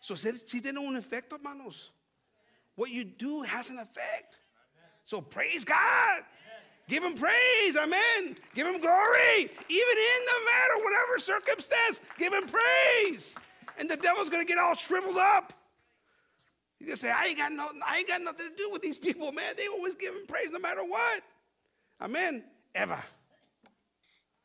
So, 0.00 0.16
sí 0.18 0.60
tiene 0.60 0.80
un 0.80 0.96
efecto, 0.96 1.36
hermanos. 1.36 1.94
What 2.76 2.88
you 2.90 3.04
do 3.04 3.42
has 3.44 3.70
an 3.70 3.78
effect. 3.78 4.34
So 5.02 5.22
praise 5.26 5.64
God. 5.64 6.24
Give 6.88 7.02
him 7.02 7.14
praise. 7.14 7.76
Amen. 7.76 8.36
Give 8.54 8.66
him 8.66 8.80
glory. 8.80 9.38
Even 9.38 9.96
in 9.96 10.20
the 10.26 10.38
matter, 10.44 10.84
whatever 10.84 11.18
circumstance, 11.18 12.00
give 12.18 12.32
him 12.32 12.44
praise. 12.46 13.34
And 13.78 13.88
the 13.88 13.96
devil's 13.96 14.28
gonna 14.28 14.44
get 14.44 14.58
all 14.58 14.74
shriveled 14.74 15.16
up. 15.16 15.52
He 16.78 16.86
just 16.86 17.00
say, 17.00 17.10
I 17.10 17.26
ain't 17.26 17.38
got 17.38 17.52
no, 17.52 17.70
I 17.86 17.98
ain't 17.98 18.08
got 18.08 18.20
nothing 18.20 18.50
to 18.50 18.56
do 18.56 18.70
with 18.70 18.82
these 18.82 18.98
people, 18.98 19.32
man. 19.32 19.54
They 19.56 19.66
always 19.68 19.94
give 19.94 20.14
him 20.14 20.26
praise 20.26 20.52
no 20.52 20.58
matter 20.58 20.82
what. 20.84 21.22
Amen. 22.00 22.44
Ever. 22.74 22.98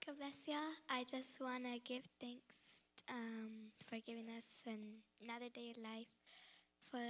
God 0.05 0.17
bless 0.17 0.47
you. 0.47 0.55
I 0.89 1.03
just 1.03 1.41
want 1.41 1.63
to 1.63 1.79
give 1.83 2.03
thanks 2.21 2.55
um, 3.09 3.71
for 3.87 3.97
giving 4.05 4.29
us 4.37 4.45
another 4.65 5.49
day 5.53 5.73
of 5.75 5.83
life, 5.83 6.07
for 6.89 7.01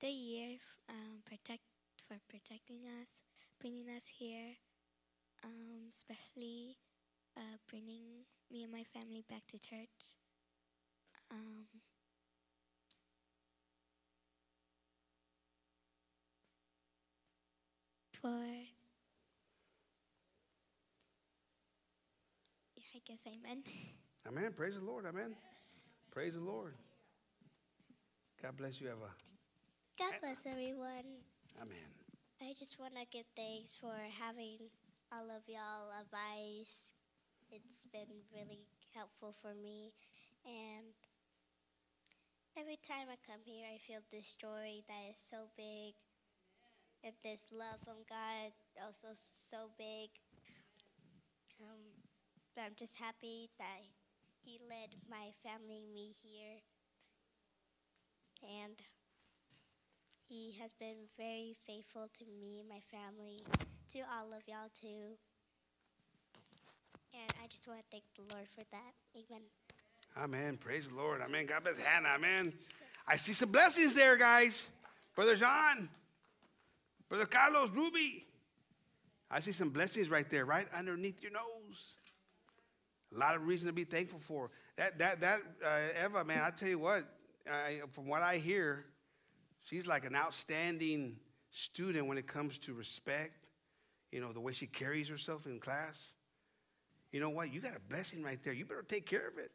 the 0.00 0.08
year, 0.08 0.56
um, 0.88 1.20
protect 1.24 1.62
for 2.06 2.16
protecting 2.28 2.80
us, 3.00 3.08
bringing 3.60 3.88
us 3.96 4.04
here, 4.18 4.56
um, 5.44 5.90
especially 5.94 6.76
uh, 7.36 7.56
bringing 7.68 8.24
me 8.50 8.64
and 8.64 8.72
my 8.72 8.84
family 8.94 9.24
back 9.28 9.42
to 9.48 9.58
church. 9.58 10.16
Um, 11.30 11.66
for 18.20 18.28
yeah, 22.76 22.84
I 22.94 23.00
guess 23.06 23.20
amen. 23.26 23.62
Amen. 24.28 24.52
Praise 24.54 24.74
the 24.74 24.84
Lord. 24.84 25.06
Amen. 25.06 25.34
Praise 26.10 26.34
the 26.34 26.40
Lord. 26.40 26.74
God 28.42 28.56
bless 28.56 28.80
you, 28.80 28.88
Eva. 28.88 29.10
God 29.98 30.12
bless 30.20 30.46
everyone. 30.46 31.24
Amen. 31.60 31.99
I 32.40 32.56
just 32.56 32.80
want 32.80 32.96
to 32.96 33.04
give 33.12 33.28
thanks 33.36 33.76
for 33.76 33.92
having 34.16 34.72
all 35.12 35.28
of 35.28 35.44
y'all 35.44 35.92
advice. 35.92 36.96
It's 37.52 37.84
been 37.92 38.24
really 38.32 38.64
helpful 38.96 39.36
for 39.44 39.52
me. 39.52 39.92
And 40.48 40.96
every 42.56 42.80
time 42.80 43.12
I 43.12 43.20
come 43.28 43.44
here, 43.44 43.68
I 43.68 43.76
feel 43.76 44.00
this 44.08 44.32
joy 44.40 44.80
that 44.88 45.12
is 45.12 45.20
so 45.20 45.52
big. 45.52 45.92
And 47.04 47.12
this 47.20 47.52
love 47.52 47.84
from 47.84 48.08
God 48.08 48.56
also 48.80 49.12
so 49.12 49.68
big. 49.76 50.08
Um, 51.60 51.92
but 52.56 52.64
I'm 52.64 52.76
just 52.78 52.96
happy 52.96 53.52
that 53.60 53.84
He 54.40 54.56
led 54.64 54.96
my 55.12 55.36
family 55.44 55.84
me 55.92 56.16
here. 56.24 56.64
And 58.40 58.80
he 60.30 60.54
has 60.60 60.70
been 60.78 61.08
very 61.18 61.56
faithful 61.66 62.08
to 62.16 62.24
me 62.40 62.62
my 62.68 62.78
family, 62.96 63.42
to 63.92 63.98
all 63.98 64.32
of 64.32 64.46
y'all 64.46 64.70
too. 64.80 65.18
And 67.12 67.32
I 67.42 67.48
just 67.48 67.66
want 67.66 67.80
to 67.80 67.86
thank 67.90 68.04
the 68.14 68.32
Lord 68.32 68.46
for 68.54 68.62
that. 68.70 68.94
Amen. 69.16 69.42
Amen. 70.16 70.56
Praise 70.56 70.86
the 70.86 70.94
Lord. 70.94 71.20
Amen. 71.20 71.46
God 71.46 71.64
bless 71.64 71.78
Hannah. 71.80 72.10
Amen. 72.10 72.52
I 73.08 73.16
see 73.16 73.32
some 73.32 73.50
blessings 73.50 73.92
there, 73.94 74.16
guys. 74.16 74.68
Brother 75.16 75.34
John, 75.34 75.88
Brother 77.08 77.26
Carlos, 77.26 77.70
Ruby. 77.70 78.24
I 79.32 79.40
see 79.40 79.52
some 79.52 79.70
blessings 79.70 80.10
right 80.10 80.28
there, 80.30 80.44
right 80.44 80.68
underneath 80.72 81.22
your 81.22 81.32
nose. 81.32 81.94
A 83.12 83.18
lot 83.18 83.34
of 83.34 83.48
reason 83.48 83.66
to 83.66 83.72
be 83.72 83.82
thankful 83.82 84.20
for. 84.20 84.50
That 84.76 84.96
that 85.00 85.20
that 85.20 85.40
uh, 85.64 86.04
Eva, 86.04 86.24
man, 86.24 86.42
I 86.44 86.50
tell 86.50 86.68
you 86.68 86.78
what. 86.78 87.04
I, 87.50 87.80
from 87.90 88.06
what 88.06 88.22
I 88.22 88.36
hear, 88.36 88.84
she's 89.64 89.86
like 89.86 90.04
an 90.04 90.14
outstanding 90.14 91.16
student 91.50 92.06
when 92.06 92.18
it 92.18 92.26
comes 92.26 92.58
to 92.58 92.74
respect. 92.74 93.46
You 94.12 94.20
know 94.20 94.32
the 94.32 94.40
way 94.40 94.52
she 94.52 94.66
carries 94.66 95.08
herself 95.08 95.46
in 95.46 95.60
class. 95.60 96.14
You 97.12 97.20
know 97.20 97.30
what? 97.30 97.52
You 97.52 97.60
got 97.60 97.76
a 97.76 97.80
blessing 97.88 98.22
right 98.22 98.42
there. 98.42 98.52
You 98.52 98.64
better 98.64 98.84
take 98.86 99.06
care 99.06 99.26
of 99.26 99.38
it. 99.38 99.50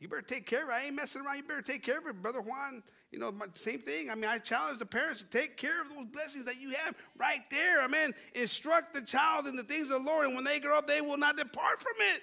You 0.00 0.08
better 0.08 0.22
take 0.22 0.46
care 0.46 0.62
of 0.62 0.68
it. 0.68 0.72
I 0.72 0.86
ain't 0.86 0.94
messing 0.94 1.22
around. 1.22 1.36
You 1.36 1.42
better 1.42 1.62
take 1.62 1.82
care 1.82 1.98
of 1.98 2.06
it. 2.06 2.22
Brother 2.22 2.40
Juan, 2.40 2.84
you 3.10 3.18
know, 3.18 3.34
same 3.54 3.80
thing. 3.80 4.10
I 4.10 4.14
mean, 4.14 4.30
I 4.30 4.38
challenge 4.38 4.78
the 4.78 4.86
parents 4.86 5.22
to 5.22 5.28
take 5.28 5.56
care 5.56 5.82
of 5.82 5.88
those 5.88 6.06
blessings 6.12 6.44
that 6.44 6.60
you 6.60 6.70
have 6.70 6.94
right 7.18 7.40
there. 7.50 7.82
I 7.82 7.88
mean, 7.88 8.12
instruct 8.34 8.94
the 8.94 9.00
child 9.00 9.48
in 9.48 9.56
the 9.56 9.64
things 9.64 9.90
of 9.90 10.04
the 10.04 10.08
Lord, 10.08 10.26
and 10.26 10.36
when 10.36 10.44
they 10.44 10.60
grow 10.60 10.78
up, 10.78 10.86
they 10.86 11.00
will 11.00 11.16
not 11.16 11.36
depart 11.36 11.80
from 11.80 11.94
it. 12.14 12.22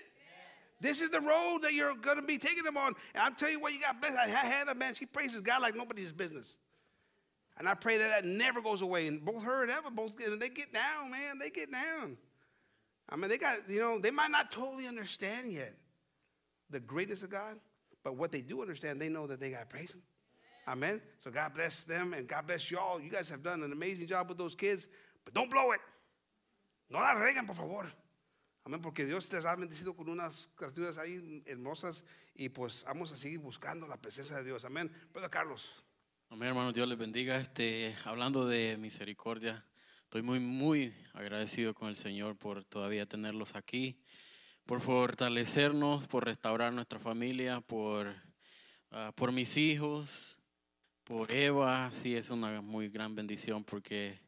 This 0.81 1.01
is 1.01 1.09
the 1.09 1.21
road 1.21 1.59
that 1.61 1.73
you're 1.73 1.95
going 1.95 2.17
to 2.17 2.23
be 2.23 2.37
taking 2.37 2.63
them 2.63 2.77
on. 2.77 2.93
And 3.13 3.23
I'll 3.23 3.33
tell 3.33 3.49
you 3.49 3.59
what, 3.59 3.73
you 3.73 3.79
got 3.79 4.01
blessed. 4.01 4.17
I 4.17 4.27
had 4.27 4.67
a 4.67 4.75
man, 4.75 4.93
she 4.93 5.05
praises 5.05 5.41
God 5.41 5.61
like 5.61 5.75
nobody's 5.75 6.11
business. 6.11 6.57
And 7.57 7.69
I 7.69 7.73
pray 7.73 7.97
that 7.97 8.09
that 8.09 8.25
never 8.25 8.61
goes 8.61 8.81
away. 8.81 9.07
And 9.07 9.23
both 9.23 9.43
her 9.43 9.63
and 9.63 9.71
Eva, 9.71 9.89
both 9.89 10.17
they 10.17 10.49
get 10.49 10.73
down, 10.73 11.11
man. 11.11 11.39
They 11.39 11.49
get 11.49 11.71
down. 11.71 12.17
I 13.07 13.15
mean, 13.15 13.29
they 13.29 13.37
got, 13.37 13.69
you 13.69 13.79
know, 13.79 13.99
they 13.99 14.11
might 14.11 14.31
not 14.31 14.51
totally 14.51 14.87
understand 14.87 15.53
yet 15.53 15.73
the 16.69 16.79
greatness 16.79 17.23
of 17.23 17.29
God, 17.29 17.57
but 18.03 18.17
what 18.17 18.31
they 18.31 18.41
do 18.41 18.61
understand, 18.61 18.99
they 18.99 19.09
know 19.09 19.27
that 19.27 19.39
they 19.39 19.51
got 19.51 19.61
to 19.61 19.65
praise 19.67 19.93
Him. 19.93 20.01
Amen. 20.67 20.99
So 21.19 21.29
God 21.29 21.53
bless 21.53 21.83
them 21.83 22.13
and 22.13 22.27
God 22.27 22.47
bless 22.47 22.71
y'all. 22.71 22.99
You 22.99 23.11
guys 23.11 23.29
have 23.29 23.43
done 23.43 23.61
an 23.63 23.71
amazing 23.71 24.07
job 24.07 24.27
with 24.27 24.37
those 24.37 24.55
kids, 24.55 24.87
but 25.23 25.33
don't 25.33 25.49
blow 25.49 25.71
it. 25.71 25.79
No 26.89 26.99
la 26.99 27.13
reguen, 27.13 27.45
por 27.45 27.55
favor. 27.55 27.91
Amén, 28.65 28.81
porque 28.81 29.05
Dios 29.05 29.31
les 29.31 29.45
ha 29.45 29.55
bendecido 29.55 29.95
con 29.95 30.09
unas 30.09 30.49
criaturas 30.55 30.97
ahí 30.97 31.43
hermosas 31.45 32.03
y 32.33 32.49
pues 32.49 32.83
vamos 32.87 33.11
a 33.11 33.15
seguir 33.15 33.37
buscando 33.37 33.87
la 33.87 33.95
presencia 33.95 34.37
de 34.37 34.43
Dios. 34.43 34.65
Amén. 34.65 34.91
Brother 35.13 35.29
Carlos. 35.29 35.83
Amén, 36.31 36.49
hermano, 36.49 36.73
Dios 36.73 36.87
les 36.87 36.97
bendiga. 36.97 37.37
Este, 37.37 37.95
hablando 38.05 38.47
de 38.47 38.75
misericordia, 38.77 39.63
estoy 40.05 40.23
muy, 40.23 40.39
muy 40.39 40.95
agradecido 41.13 41.75
con 41.75 41.89
el 41.89 41.95
Señor 41.95 42.37
por 42.37 42.63
todavía 42.63 43.05
tenerlos 43.05 43.55
aquí, 43.55 43.99
por 44.65 44.81
fortalecernos, 44.81 46.07
por 46.07 46.25
restaurar 46.25 46.73
nuestra 46.73 46.97
familia, 46.97 47.61
por, 47.61 48.15
ah, 48.89 49.11
por 49.15 49.31
mis 49.31 49.57
hijos, 49.57 50.39
por 51.03 51.31
Eva. 51.31 51.91
Sí, 51.91 52.15
es 52.15 52.31
una 52.31 52.61
muy 52.61 52.89
gran 52.89 53.13
bendición 53.13 53.63
porque 53.63 54.19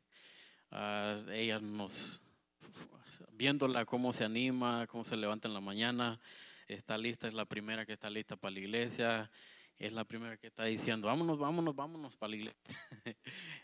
ah, 0.70 1.18
ella 1.32 1.60
nos, 1.60 2.22
viéndola 3.38 3.86
cómo 3.86 4.12
se 4.14 4.24
anima, 4.24 4.88
cómo 4.88 5.04
se 5.04 5.16
levanta 5.16 5.48
en 5.48 5.54
la 5.54 5.62
mañana, 5.62 6.20
está 6.68 6.98
lista, 6.98 7.28
es 7.28 7.34
la 7.34 7.46
primera 7.46 7.86
que 7.86 7.94
está 7.94 8.10
lista 8.10 8.36
para 8.36 8.54
la 8.54 8.60
iglesia 8.60 9.32
es 9.80 9.94
la 9.94 10.06
primera 10.06 10.38
que 10.38 10.48
está 10.48 10.66
diciendo, 10.66 11.08
vámonos, 11.08 11.38
vámonos, 11.38 11.76
vámonos 11.76 12.18
para 12.18 12.32
la 12.32 12.36
iglesia. 12.38 12.60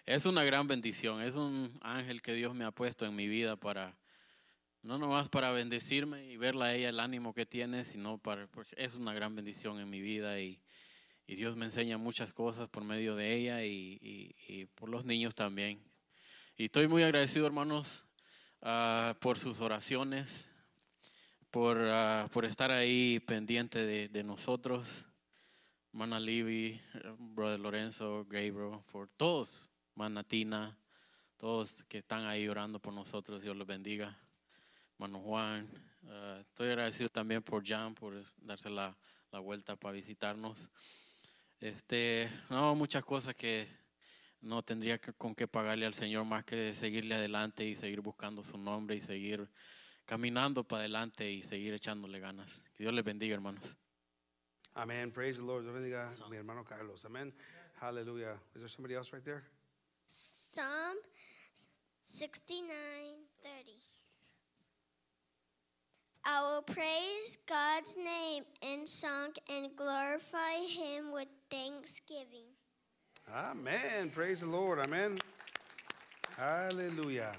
es 0.05 0.25
una 0.25 0.43
gran 0.43 0.67
bendición, 0.67 1.21
es 1.21 1.35
un 1.35 1.77
ángel 1.81 2.21
que 2.21 2.33
Dios 2.33 2.53
me 2.53 2.65
ha 2.65 2.71
puesto 2.71 3.05
en 3.05 3.15
mi 3.15 3.27
vida 3.27 3.55
para, 3.55 3.97
no 4.83 4.97
nomás 4.97 5.29
para 5.29 5.51
bendecirme 5.51 6.31
y 6.31 6.37
verla 6.37 6.65
a 6.65 6.75
ella 6.75 6.89
el 6.89 6.99
ánimo 6.99 7.33
que 7.33 7.45
tiene, 7.45 7.83
sino 7.83 8.19
para, 8.19 8.47
porque 8.47 8.75
es 8.77 8.95
una 8.95 9.13
gran 9.13 9.35
bendición 9.35 9.79
en 9.79 9.89
mi 9.89 10.01
vida 10.01 10.39
y, 10.39 10.61
y 11.25 11.35
Dios 11.35 11.55
me 11.55 11.65
enseña 11.65 11.97
muchas 11.97 12.31
cosas 12.31 12.69
por 12.69 12.83
medio 12.83 13.15
de 13.15 13.33
ella 13.33 13.65
y, 13.65 13.97
y, 13.99 14.35
y 14.47 14.65
por 14.67 14.89
los 14.89 15.05
niños 15.05 15.33
también. 15.33 15.81
Y 16.55 16.65
estoy 16.65 16.87
muy 16.87 17.01
agradecido, 17.01 17.47
hermanos, 17.47 18.03
uh, 18.63 19.13
por 19.19 19.37
sus 19.37 19.59
oraciones, 19.59 20.47
por, 21.51 21.77
uh, 21.77 22.27
por 22.29 22.45
estar 22.45 22.71
ahí 22.71 23.19
pendiente 23.19 23.85
de, 23.85 24.07
de 24.07 24.23
nosotros. 24.23 24.87
Mana 25.91 26.19
Libby, 26.19 26.81
Brother 27.19 27.59
Lorenzo, 27.59 28.25
Gabriel, 28.27 28.79
por 28.91 29.09
todos, 29.09 29.69
Manatina, 29.93 30.75
todos 31.37 31.83
que 31.83 31.99
están 31.99 32.25
ahí 32.25 32.47
orando 32.47 32.79
por 32.79 32.93
nosotros, 32.93 33.43
Dios 33.43 33.55
los 33.55 33.67
bendiga. 33.67 34.17
Mano 34.97 35.19
Juan, 35.19 35.69
uh, 36.03 36.39
estoy 36.39 36.69
agradecido 36.69 37.09
también 37.09 37.43
por 37.43 37.63
Jan 37.63 37.93
por 37.93 38.23
darse 38.37 38.69
la, 38.69 38.97
la, 39.31 39.39
vuelta 39.39 39.75
para 39.75 39.93
visitarnos. 39.93 40.69
Este, 41.59 42.27
no, 42.49 42.73
muchas 42.73 43.05
cosas 43.05 43.35
que 43.35 43.67
no 44.43 44.63
tendría 44.63 44.99
que, 44.99 45.13
con 45.13 45.35
qué 45.35 45.47
pagarle 45.47 45.85
al 45.85 45.93
Señor 45.93 46.25
más 46.25 46.45
que 46.45 46.73
seguirle 46.75 47.15
adelante 47.15 47.65
y 47.65 47.75
seguir 47.75 48.01
buscando 48.01 48.43
su 48.43 48.57
nombre 48.57 48.95
y 48.95 49.01
seguir 49.01 49.49
caminando 50.05 50.63
para 50.63 50.81
adelante 50.81 51.31
y 51.31 51.43
seguir 51.43 51.73
echándole 51.73 52.19
ganas. 52.19 52.61
Que 52.75 52.83
Dios 52.83 52.93
les 52.93 53.03
bendiga, 53.03 53.35
hermanos. 53.35 53.75
Amen. 54.75 55.11
Praise 55.11 55.37
the 55.37 55.43
Lord. 55.43 55.65
bendiga 55.65 56.05
mi 56.29 56.37
hermano 56.37 56.63
Carlos. 56.63 57.05
Amen. 57.05 57.33
Hallelujah. 57.79 58.37
Is 58.55 58.61
there 58.61 58.69
somebody 58.69 58.95
else 58.95 59.13
right 59.13 59.23
there? 59.23 59.43
Psalm 60.07 60.97
69 62.01 62.67
30. 63.43 63.77
I 66.25 66.41
will 66.41 66.61
praise 66.61 67.37
God's 67.45 67.97
name 67.97 68.45
in 68.61 68.87
song 68.87 69.33
and 69.49 69.75
glorify 69.75 70.55
Him 70.65 71.11
with 71.11 71.27
thanksgiving. 71.49 72.52
Amen. 73.31 74.09
Praise 74.13 74.41
the 74.41 74.47
Lord. 74.47 74.79
Amen. 74.79 75.17
Hallelujah. 76.37 77.31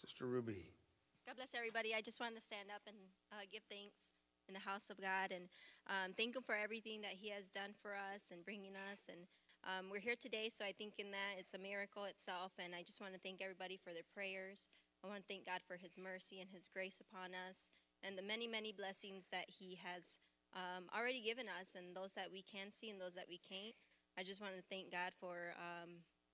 Sister 0.00 0.26
Ruby. 0.26 0.66
God 1.26 1.36
bless 1.36 1.54
everybody. 1.54 1.94
I 1.94 2.00
just 2.00 2.20
wanted 2.20 2.36
to 2.36 2.44
stand 2.44 2.68
up 2.74 2.82
and 2.86 2.96
uh, 3.32 3.44
give 3.50 3.62
thanks 3.70 4.12
in 4.48 4.54
the 4.54 4.60
house 4.60 4.90
of 4.90 5.00
God 5.00 5.30
and 5.30 5.48
um, 5.86 6.12
thank 6.16 6.36
Him 6.36 6.42
for 6.42 6.54
everything 6.54 7.02
that 7.02 7.18
He 7.18 7.30
has 7.30 7.50
done 7.50 7.74
for 7.82 7.92
us 7.92 8.30
and 8.30 8.44
bringing 8.44 8.74
us. 8.90 9.08
And 9.10 9.26
um, 9.66 9.90
we're 9.90 10.00
here 10.00 10.18
today, 10.18 10.50
so 10.52 10.64
I 10.64 10.72
think 10.72 10.94
in 10.98 11.10
that 11.10 11.38
it's 11.38 11.54
a 11.54 11.58
miracle 11.58 12.04
itself. 12.04 12.52
And 12.58 12.74
I 12.74 12.82
just 12.82 13.00
want 13.00 13.14
to 13.14 13.20
thank 13.20 13.42
everybody 13.42 13.76
for 13.76 13.92
their 13.92 14.06
prayers. 14.14 14.68
I 15.04 15.08
want 15.08 15.20
to 15.20 15.28
thank 15.28 15.46
God 15.46 15.60
for 15.66 15.76
His 15.76 15.98
mercy 15.98 16.40
and 16.40 16.48
His 16.50 16.68
grace 16.68 17.00
upon 17.00 17.32
us 17.34 17.70
and 18.02 18.16
the 18.16 18.24
many, 18.24 18.48
many 18.48 18.72
blessings 18.72 19.28
that 19.32 19.46
He 19.48 19.78
has 19.84 20.18
um, 20.54 20.90
already 20.96 21.20
given 21.20 21.46
us 21.46 21.76
and 21.76 21.94
those 21.94 22.12
that 22.12 22.32
we 22.32 22.42
can 22.42 22.72
see 22.72 22.90
and 22.90 23.00
those 23.00 23.14
that 23.14 23.28
we 23.28 23.38
can't. 23.38 23.74
I 24.18 24.22
just 24.22 24.40
want 24.40 24.54
to 24.56 24.62
thank 24.68 24.90
God 24.92 25.12
for 25.20 25.54
um, 25.56 25.90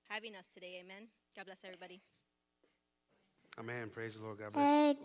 having 0.09 0.35
us 0.35 0.47
today. 0.53 0.81
Amen. 0.85 1.09
God 1.37 1.47
bless 1.47 1.64
everybody. 1.64 2.01
Amen. 3.59 3.91
Praise 3.93 4.14
the 4.14 4.22
Lord. 4.22 4.39
God 4.39 4.53
bless. 4.53 4.97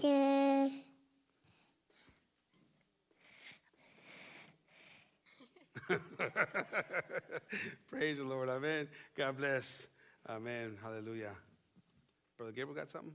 Praise 7.90 8.18
the 8.18 8.24
Lord. 8.24 8.50
Amen. 8.50 8.88
God 9.16 9.38
bless. 9.38 9.88
Amen. 10.30 10.78
Hallelujah. 10.82 11.32
Brother 12.38 12.52
Gabriel 12.52 12.76
got 12.76 12.92
something? 12.92 13.14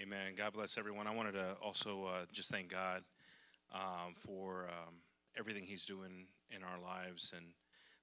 Amen. 0.00 0.34
God 0.36 0.52
bless 0.52 0.78
everyone. 0.78 1.06
I 1.06 1.14
wanted 1.14 1.32
to 1.32 1.56
also 1.62 2.04
uh, 2.04 2.24
just 2.32 2.50
thank 2.50 2.70
God 2.70 3.02
um, 3.74 4.14
for 4.16 4.68
um, 4.68 4.94
everything 5.36 5.64
He's 5.64 5.84
doing 5.84 6.26
in 6.50 6.62
our 6.62 6.80
lives 6.80 7.32
and 7.36 7.46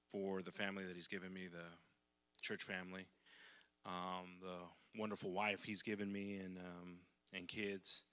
for 0.09 0.41
the 0.41 0.51
family 0.51 0.85
that 0.85 0.95
He's 0.95 1.07
given 1.07 1.33
me, 1.33 1.47
the 1.47 1.65
church 2.41 2.63
family, 2.63 3.07
um, 3.85 4.37
the 4.41 4.99
wonderful 4.99 5.31
wife 5.31 5.63
He's 5.63 5.81
given 5.81 6.11
me, 6.11 6.35
and 6.37 6.57
um, 6.57 6.97
and 7.33 7.47
kids, 7.47 8.03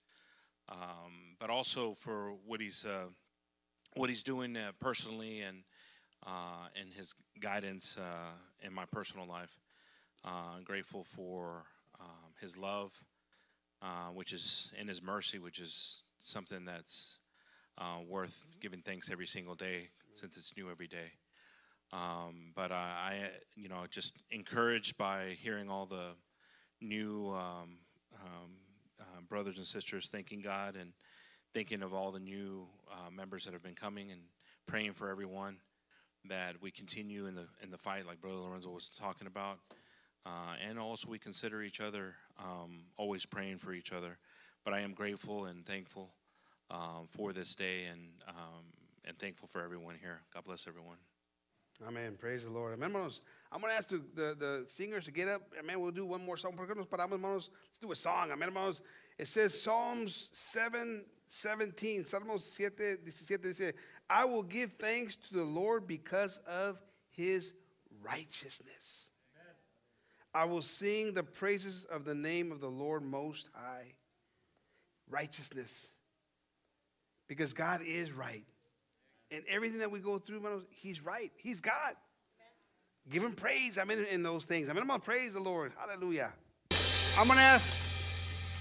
um, 0.68 1.36
but 1.38 1.50
also 1.50 1.94
for 1.94 2.34
what 2.46 2.60
He's 2.60 2.84
uh, 2.84 3.08
what 3.96 4.08
he's 4.10 4.22
doing 4.22 4.56
uh, 4.56 4.72
personally 4.80 5.40
and 5.40 5.64
uh, 6.26 6.68
and 6.80 6.92
his 6.92 7.14
guidance 7.40 7.96
uh, 7.98 8.32
in 8.66 8.72
my 8.72 8.84
personal 8.92 9.26
life. 9.26 9.60
Uh, 10.24 10.56
I'm 10.56 10.62
grateful 10.64 11.02
for 11.02 11.64
um, 12.00 12.32
his 12.40 12.56
love, 12.56 12.92
uh, 13.82 14.08
which 14.14 14.32
is 14.32 14.72
in 14.80 14.86
his 14.86 15.02
mercy, 15.02 15.38
which 15.38 15.58
is 15.58 16.02
something 16.18 16.64
that's 16.64 17.18
uh, 17.78 17.98
worth 18.08 18.44
giving 18.60 18.82
thanks 18.82 19.10
every 19.10 19.26
single 19.26 19.56
day 19.56 19.88
since 20.10 20.36
it's 20.36 20.56
new 20.56 20.70
every 20.70 20.86
day. 20.86 21.10
Um, 21.92 22.52
but 22.54 22.72
I, 22.72 23.30
you 23.54 23.68
know, 23.68 23.84
just 23.90 24.14
encouraged 24.30 24.96
by 24.96 25.36
hearing 25.38 25.68
all 25.68 25.86
the 25.86 26.12
new 26.80 27.28
um, 27.30 27.78
um 28.20 28.52
brothers 29.28 29.56
and 29.56 29.66
sisters 29.66 30.08
thanking 30.08 30.40
God 30.40 30.76
and 30.76 30.92
thinking 31.54 31.82
of 31.82 31.94
all 31.94 32.10
the 32.10 32.20
new 32.20 32.66
uh, 32.90 33.10
members 33.10 33.44
that 33.44 33.52
have 33.52 33.62
been 33.62 33.74
coming 33.74 34.10
and 34.10 34.20
praying 34.66 34.92
for 34.92 35.10
everyone 35.10 35.58
that 36.24 36.60
we 36.62 36.70
continue 36.70 37.26
in 37.26 37.34
the 37.34 37.46
in 37.62 37.70
the 37.70 37.78
fight, 37.78 38.06
like 38.06 38.20
Brother 38.20 38.36
Lorenzo 38.36 38.70
was 38.70 38.88
talking 38.88 39.26
about, 39.26 39.58
uh, 40.24 40.54
and 40.66 40.78
also 40.78 41.08
we 41.08 41.18
consider 41.18 41.62
each 41.62 41.80
other 41.80 42.14
um, 42.38 42.84
always 42.96 43.26
praying 43.26 43.58
for 43.58 43.72
each 43.72 43.92
other. 43.92 44.18
But 44.64 44.74
I 44.74 44.80
am 44.80 44.94
grateful 44.94 45.46
and 45.46 45.66
thankful 45.66 46.10
um, 46.70 47.08
for 47.08 47.32
this 47.32 47.54
day 47.54 47.84
and 47.90 48.00
um, 48.28 48.64
and 49.04 49.18
thankful 49.18 49.48
for 49.48 49.62
everyone 49.62 49.96
here. 50.00 50.20
God 50.32 50.44
bless 50.44 50.66
everyone. 50.66 50.98
Amen. 51.86 52.16
Praise 52.18 52.44
the 52.44 52.50
Lord. 52.50 52.72
Amen, 52.74 52.90
hermanos. 52.90 53.20
I'm 53.50 53.60
going 53.60 53.72
to 53.72 53.76
ask 53.76 53.88
the, 53.88 54.02
the, 54.14 54.36
the, 54.38 54.64
singers 54.66 55.04
to 55.04 55.10
get 55.10 55.28
up. 55.28 55.42
Amen. 55.58 55.80
We'll 55.80 55.90
do 55.90 56.06
one 56.06 56.24
more 56.24 56.36
song. 56.36 56.54
Let's 56.58 57.78
do 57.80 57.92
a 57.92 57.96
song. 57.96 58.30
Amen, 58.30 58.48
hermanos. 58.48 58.80
It 59.18 59.28
says 59.28 59.60
Psalms 59.60 60.28
7 60.32 61.04
17, 61.32 62.04
Salmos 62.04 62.42
7, 62.42 62.98
17 63.10 63.38
dice, 63.40 63.72
I 64.10 64.26
will 64.26 64.42
give 64.42 64.72
thanks 64.72 65.16
to 65.16 65.34
the 65.34 65.44
Lord 65.44 65.86
because 65.86 66.38
of 66.46 66.78
his 67.08 67.54
righteousness. 68.02 69.10
Amen. 69.34 69.54
I 70.34 70.44
will 70.44 70.60
sing 70.60 71.14
the 71.14 71.22
praises 71.22 71.84
of 71.84 72.04
the 72.04 72.14
name 72.14 72.52
of 72.52 72.60
the 72.60 72.68
Lord 72.68 73.02
Most 73.02 73.48
High. 73.54 73.94
Righteousness. 75.08 75.94
Because 77.28 77.54
God 77.54 77.80
is 77.82 78.12
right. 78.12 78.44
And 79.32 79.42
everything 79.48 79.78
that 79.78 79.90
we 79.90 79.98
go 79.98 80.18
through, 80.18 80.64
he's 80.70 81.04
right. 81.04 81.32
He's 81.36 81.60
God. 81.60 81.72
Amen. 81.84 83.08
Give 83.10 83.24
him 83.24 83.32
praise. 83.32 83.78
I'm 83.78 83.90
in, 83.90 84.04
in 84.04 84.22
those 84.22 84.44
things. 84.44 84.68
I 84.68 84.72
mean, 84.74 84.82
I'm 84.82 84.88
going 84.88 85.00
to 85.00 85.04
praise 85.04 85.34
the 85.34 85.40
Lord. 85.40 85.72
Hallelujah. 85.78 86.32
I'm 87.18 87.26
going 87.26 87.38
to 87.38 87.42
ask 87.42 87.88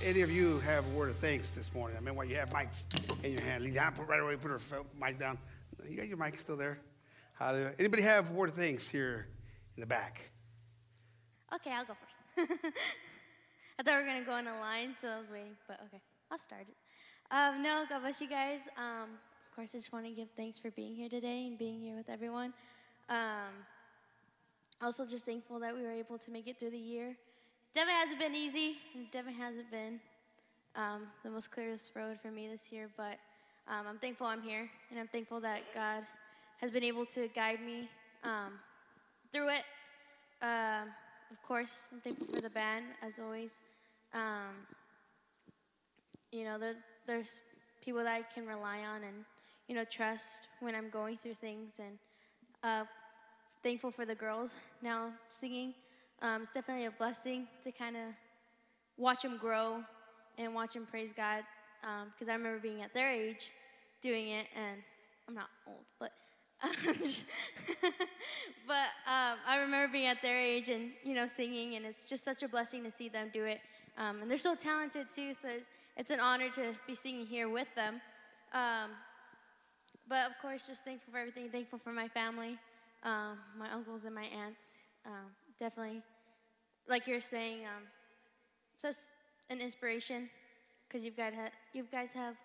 any 0.03 0.21
of 0.21 0.31
you 0.31 0.59
have 0.61 0.85
a 0.87 0.89
word 0.89 1.09
of 1.09 1.17
thanks 1.17 1.51
this 1.51 1.73
morning? 1.73 1.95
I 1.95 1.99
mean, 1.99 2.15
while 2.15 2.25
you 2.25 2.35
have 2.35 2.49
mics 2.49 2.85
in 3.23 3.33
your 3.33 3.41
hand, 3.41 3.63
Leanne, 3.63 3.93
put 3.93 4.07
right 4.07 4.19
away, 4.19 4.35
put 4.35 4.49
her 4.49 4.59
mic 4.99 5.19
down. 5.19 5.37
You 5.87 5.97
got 5.97 6.07
your 6.07 6.17
mic 6.17 6.39
still 6.39 6.57
there? 6.57 6.79
Hallelujah. 7.37 7.73
Anybody 7.77 8.03
have 8.03 8.29
a 8.29 8.33
word 8.33 8.49
of 8.49 8.55
thanks 8.55 8.87
here 8.87 9.27
in 9.75 9.81
the 9.81 9.87
back. 9.87 10.31
Okay, 11.53 11.71
I'll 11.71 11.85
go 11.85 11.93
first. 11.93 12.51
I 13.79 13.83
thought 13.83 13.93
we 13.93 14.01
were 14.01 14.07
gonna 14.07 14.25
go 14.25 14.37
in 14.37 14.47
a 14.47 14.59
line, 14.59 14.95
so 14.99 15.09
I 15.09 15.19
was 15.19 15.29
waiting, 15.29 15.53
but 15.67 15.79
okay, 15.87 16.01
I'll 16.31 16.37
start 16.37 16.61
it. 16.61 16.75
Um, 17.29 17.61
no, 17.61 17.85
God 17.87 18.01
bless 18.01 18.21
you 18.21 18.29
guys. 18.29 18.69
Um, 18.77 19.09
of 19.51 19.55
course, 19.57 19.75
I 19.75 19.79
just 19.79 19.91
want 19.91 20.05
to 20.05 20.11
give 20.11 20.29
thanks 20.37 20.59
for 20.59 20.71
being 20.71 20.95
here 20.95 21.09
today 21.09 21.45
and 21.45 21.57
being 21.57 21.81
here 21.81 21.97
with 21.97 22.09
everyone. 22.09 22.53
Um, 23.09 23.51
also, 24.81 25.05
just 25.05 25.25
thankful 25.25 25.59
that 25.59 25.75
we 25.75 25.81
were 25.81 25.91
able 25.91 26.17
to 26.19 26.31
make 26.31 26.47
it 26.47 26.57
through 26.57 26.69
the 26.69 26.77
year. 26.77 27.17
Definitely 27.73 27.99
hasn't 27.99 28.19
been 28.19 28.35
easy. 28.35 28.77
Definitely 29.11 29.41
hasn't 29.41 29.69
been 29.69 29.99
um, 30.77 31.01
the 31.25 31.29
most 31.29 31.51
clearest 31.51 31.93
road 31.97 32.17
for 32.21 32.31
me 32.31 32.47
this 32.47 32.71
year, 32.71 32.87
but 32.95 33.17
um, 33.67 33.87
I'm 33.89 33.97
thankful 33.97 34.25
I'm 34.25 34.41
here, 34.41 34.69
and 34.89 34.97
I'm 34.97 35.09
thankful 35.09 35.41
that 35.41 35.63
God 35.73 36.03
has 36.61 36.71
been 36.71 36.85
able 36.85 37.05
to 37.07 37.27
guide 37.27 37.59
me 37.59 37.89
um, 38.23 38.53
through 39.33 39.49
it. 39.49 39.63
Um, 40.41 40.87
of 41.29 41.43
course, 41.43 41.87
I'm 41.91 41.99
thankful 41.99 42.27
for 42.33 42.41
the 42.41 42.49
band, 42.49 42.85
as 43.01 43.19
always. 43.19 43.59
Um, 44.13 44.55
you 46.31 46.45
know, 46.45 46.57
there, 46.57 46.75
there's 47.05 47.41
people 47.83 48.01
that 48.01 48.13
I 48.13 48.21
can 48.33 48.47
rely 48.47 48.77
on 48.77 49.03
and, 49.03 49.25
you 49.71 49.77
know, 49.77 49.85
trust 49.85 50.49
when 50.59 50.75
I'm 50.75 50.89
going 50.89 51.15
through 51.15 51.35
things. 51.35 51.79
And 51.79 51.97
uh, 52.61 52.83
thankful 53.63 53.89
for 53.89 54.03
the 54.03 54.13
girls 54.13 54.53
now 54.81 55.11
singing. 55.29 55.73
Um, 56.21 56.41
it's 56.41 56.51
definitely 56.51 56.87
a 56.87 56.91
blessing 56.91 57.47
to 57.63 57.71
kind 57.71 57.95
of 57.95 58.03
watch 58.97 59.21
them 59.21 59.37
grow 59.37 59.81
and 60.37 60.53
watch 60.53 60.73
them 60.73 60.85
praise 60.85 61.13
God. 61.13 61.45
Because 62.11 62.27
I 62.27 62.33
remember 62.33 62.59
being 62.59 62.81
at 62.81 62.93
their 62.93 63.11
age 63.11 63.49
doing 64.01 64.27
it, 64.27 64.47
and 64.57 64.81
I'm 65.29 65.35
not 65.35 65.47
old, 65.65 65.85
but 66.01 66.11
I'm 66.61 66.71
but 68.67 68.89
um, 69.07 69.37
I 69.47 69.57
remember 69.61 69.89
being 69.89 70.07
at 70.07 70.21
their 70.21 70.37
age 70.37 70.67
and 70.67 70.91
you 71.01 71.15
know 71.15 71.27
singing, 71.27 71.75
and 71.75 71.85
it's 71.85 72.09
just 72.09 72.25
such 72.25 72.43
a 72.43 72.49
blessing 72.49 72.83
to 72.83 72.91
see 72.91 73.07
them 73.07 73.29
do 73.31 73.45
it. 73.45 73.61
Um, 73.97 74.21
and 74.21 74.29
they're 74.29 74.37
so 74.37 74.53
talented 74.53 75.07
too, 75.07 75.33
so 75.33 75.47
it's, 75.47 75.63
it's 75.95 76.11
an 76.11 76.19
honor 76.19 76.49
to 76.49 76.73
be 76.85 76.93
singing 76.93 77.25
here 77.25 77.47
with 77.47 77.73
them. 77.73 78.01
Um, 78.53 78.91
but 80.11 80.29
of 80.29 80.37
course, 80.41 80.67
just 80.67 80.83
thankful 80.83 81.13
for 81.13 81.19
everything. 81.19 81.47
Thankful 81.49 81.79
for 81.79 81.93
my 81.93 82.09
family, 82.09 82.59
um, 83.03 83.37
my 83.57 83.71
uncles 83.71 84.03
and 84.03 84.13
my 84.13 84.25
aunts. 84.25 84.71
Um, 85.05 85.31
definitely, 85.57 86.01
like 86.89 87.07
you're 87.07 87.21
saying, 87.21 87.59
um, 87.59 87.83
such 88.77 88.95
an 89.49 89.61
inspiration 89.61 90.29
because 90.85 91.05
you've 91.05 91.15
got 91.15 91.31
you 91.71 91.85
guys 91.89 92.11
have 92.11 92.35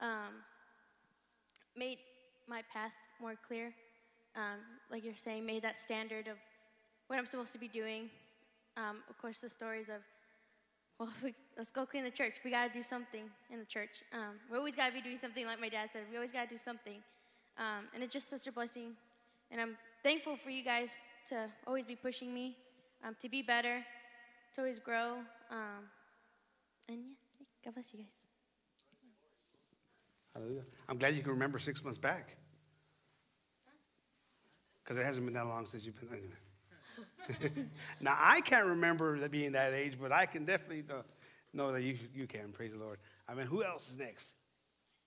um, 0.00 0.42
made 1.76 1.98
my 2.48 2.62
path 2.72 2.90
more 3.20 3.36
clear. 3.46 3.72
Um, 4.34 4.58
like 4.90 5.04
you're 5.04 5.14
saying, 5.14 5.46
made 5.46 5.62
that 5.62 5.78
standard 5.78 6.26
of 6.26 6.38
what 7.06 7.20
I'm 7.20 7.26
supposed 7.26 7.52
to 7.52 7.58
be 7.58 7.68
doing. 7.68 8.10
Um, 8.76 8.96
of 9.08 9.16
course, 9.16 9.40
the 9.40 9.48
stories 9.48 9.90
of, 9.90 10.02
well, 11.02 11.12
we, 11.22 11.34
let's 11.56 11.70
go 11.70 11.84
clean 11.84 12.04
the 12.04 12.10
church. 12.10 12.34
We 12.44 12.50
got 12.50 12.72
to 12.72 12.72
do 12.72 12.82
something 12.82 13.24
in 13.50 13.58
the 13.58 13.64
church. 13.64 14.02
Um, 14.12 14.36
we 14.50 14.56
always 14.56 14.76
got 14.76 14.88
to 14.88 14.92
be 14.92 15.00
doing 15.00 15.18
something, 15.18 15.44
like 15.46 15.60
my 15.60 15.68
dad 15.68 15.90
said. 15.92 16.02
We 16.10 16.16
always 16.16 16.32
got 16.32 16.48
to 16.48 16.48
do 16.48 16.58
something. 16.58 17.02
Um, 17.58 17.88
and 17.94 18.02
it's 18.02 18.12
just 18.12 18.28
such 18.28 18.46
a 18.46 18.52
blessing. 18.52 18.92
And 19.50 19.60
I'm 19.60 19.76
thankful 20.02 20.36
for 20.36 20.50
you 20.50 20.62
guys 20.62 20.90
to 21.28 21.48
always 21.66 21.84
be 21.84 21.96
pushing 21.96 22.32
me 22.32 22.56
um, 23.04 23.16
to 23.20 23.28
be 23.28 23.42
better, 23.42 23.84
to 24.54 24.60
always 24.60 24.78
grow. 24.78 25.18
Um, 25.50 25.84
and 26.88 26.98
yeah, 27.38 27.46
God 27.64 27.74
bless 27.74 27.92
you 27.92 28.00
guys. 28.00 28.12
Hallelujah. 30.34 30.62
I'm 30.88 30.96
glad 30.96 31.14
you 31.14 31.22
can 31.22 31.32
remember 31.32 31.58
six 31.58 31.82
months 31.84 31.98
back. 31.98 32.36
Because 34.82 34.96
it 34.96 35.04
hasn't 35.04 35.26
been 35.26 35.34
that 35.34 35.46
long 35.46 35.66
since 35.66 35.84
you've 35.84 35.98
been. 35.98 36.08
Anyway. 36.08 36.41
now, 38.00 38.16
I 38.18 38.40
can't 38.40 38.66
remember 38.66 39.28
being 39.28 39.52
that 39.52 39.74
age, 39.74 39.96
but 40.00 40.12
I 40.12 40.26
can 40.26 40.44
definitely 40.44 40.84
know, 41.52 41.72
that 41.72 41.82
you, 41.82 41.98
you 42.14 42.26
can. 42.26 42.52
Praise 42.52 42.72
the 42.72 42.78
Lord. 42.78 42.98
Amen. 43.28 43.46
Who 43.46 43.62
else 43.62 43.90
is 43.90 43.98
next? 43.98 44.28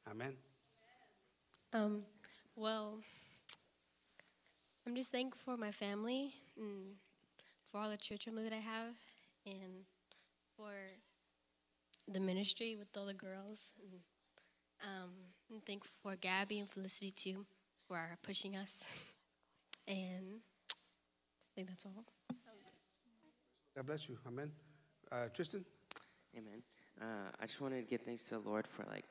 Amen. 0.10 0.34
Um, 1.74 2.04
well, 2.56 3.00
I'm 4.88 4.96
just 4.96 5.12
thankful 5.12 5.42
for 5.44 5.58
my 5.60 5.72
family 5.72 6.34
and 6.58 6.96
for 7.72 7.80
all 7.80 7.90
the 7.90 7.98
church 7.98 8.26
family 8.26 8.44
that 8.44 8.54
I 8.54 8.60
have 8.60 8.96
and 9.46 9.84
for 10.56 10.72
the 12.08 12.20
ministry 12.20 12.76
with 12.78 12.88
all 12.96 13.06
the 13.06 13.14
girls. 13.14 13.74
And, 13.82 14.00
um, 14.84 15.10
I'm 15.52 15.60
thankful 15.62 15.92
for 16.02 16.16
Gabby 16.16 16.60
and 16.60 16.70
Felicity 16.70 17.12
too 17.12 17.46
for 17.88 18.18
pushing 18.24 18.56
us. 18.56 18.88
And 19.88 20.40
I 21.56 21.64
think 21.64 21.70
that's 21.70 21.86
all. 21.86 22.04
God 23.76 23.88
bless 23.88 24.10
you. 24.10 24.18
Amen. 24.28 24.52
Uh, 25.10 25.32
Tristan? 25.34 25.64
Amen. 26.36 26.60
Uh, 27.00 27.32
I 27.40 27.46
just 27.46 27.62
wanted 27.62 27.80
to 27.80 27.88
give 27.88 28.02
thanks 28.02 28.28
to 28.28 28.36
the 28.36 28.44
Lord 28.44 28.68
for 28.68 28.84
like 28.92 29.06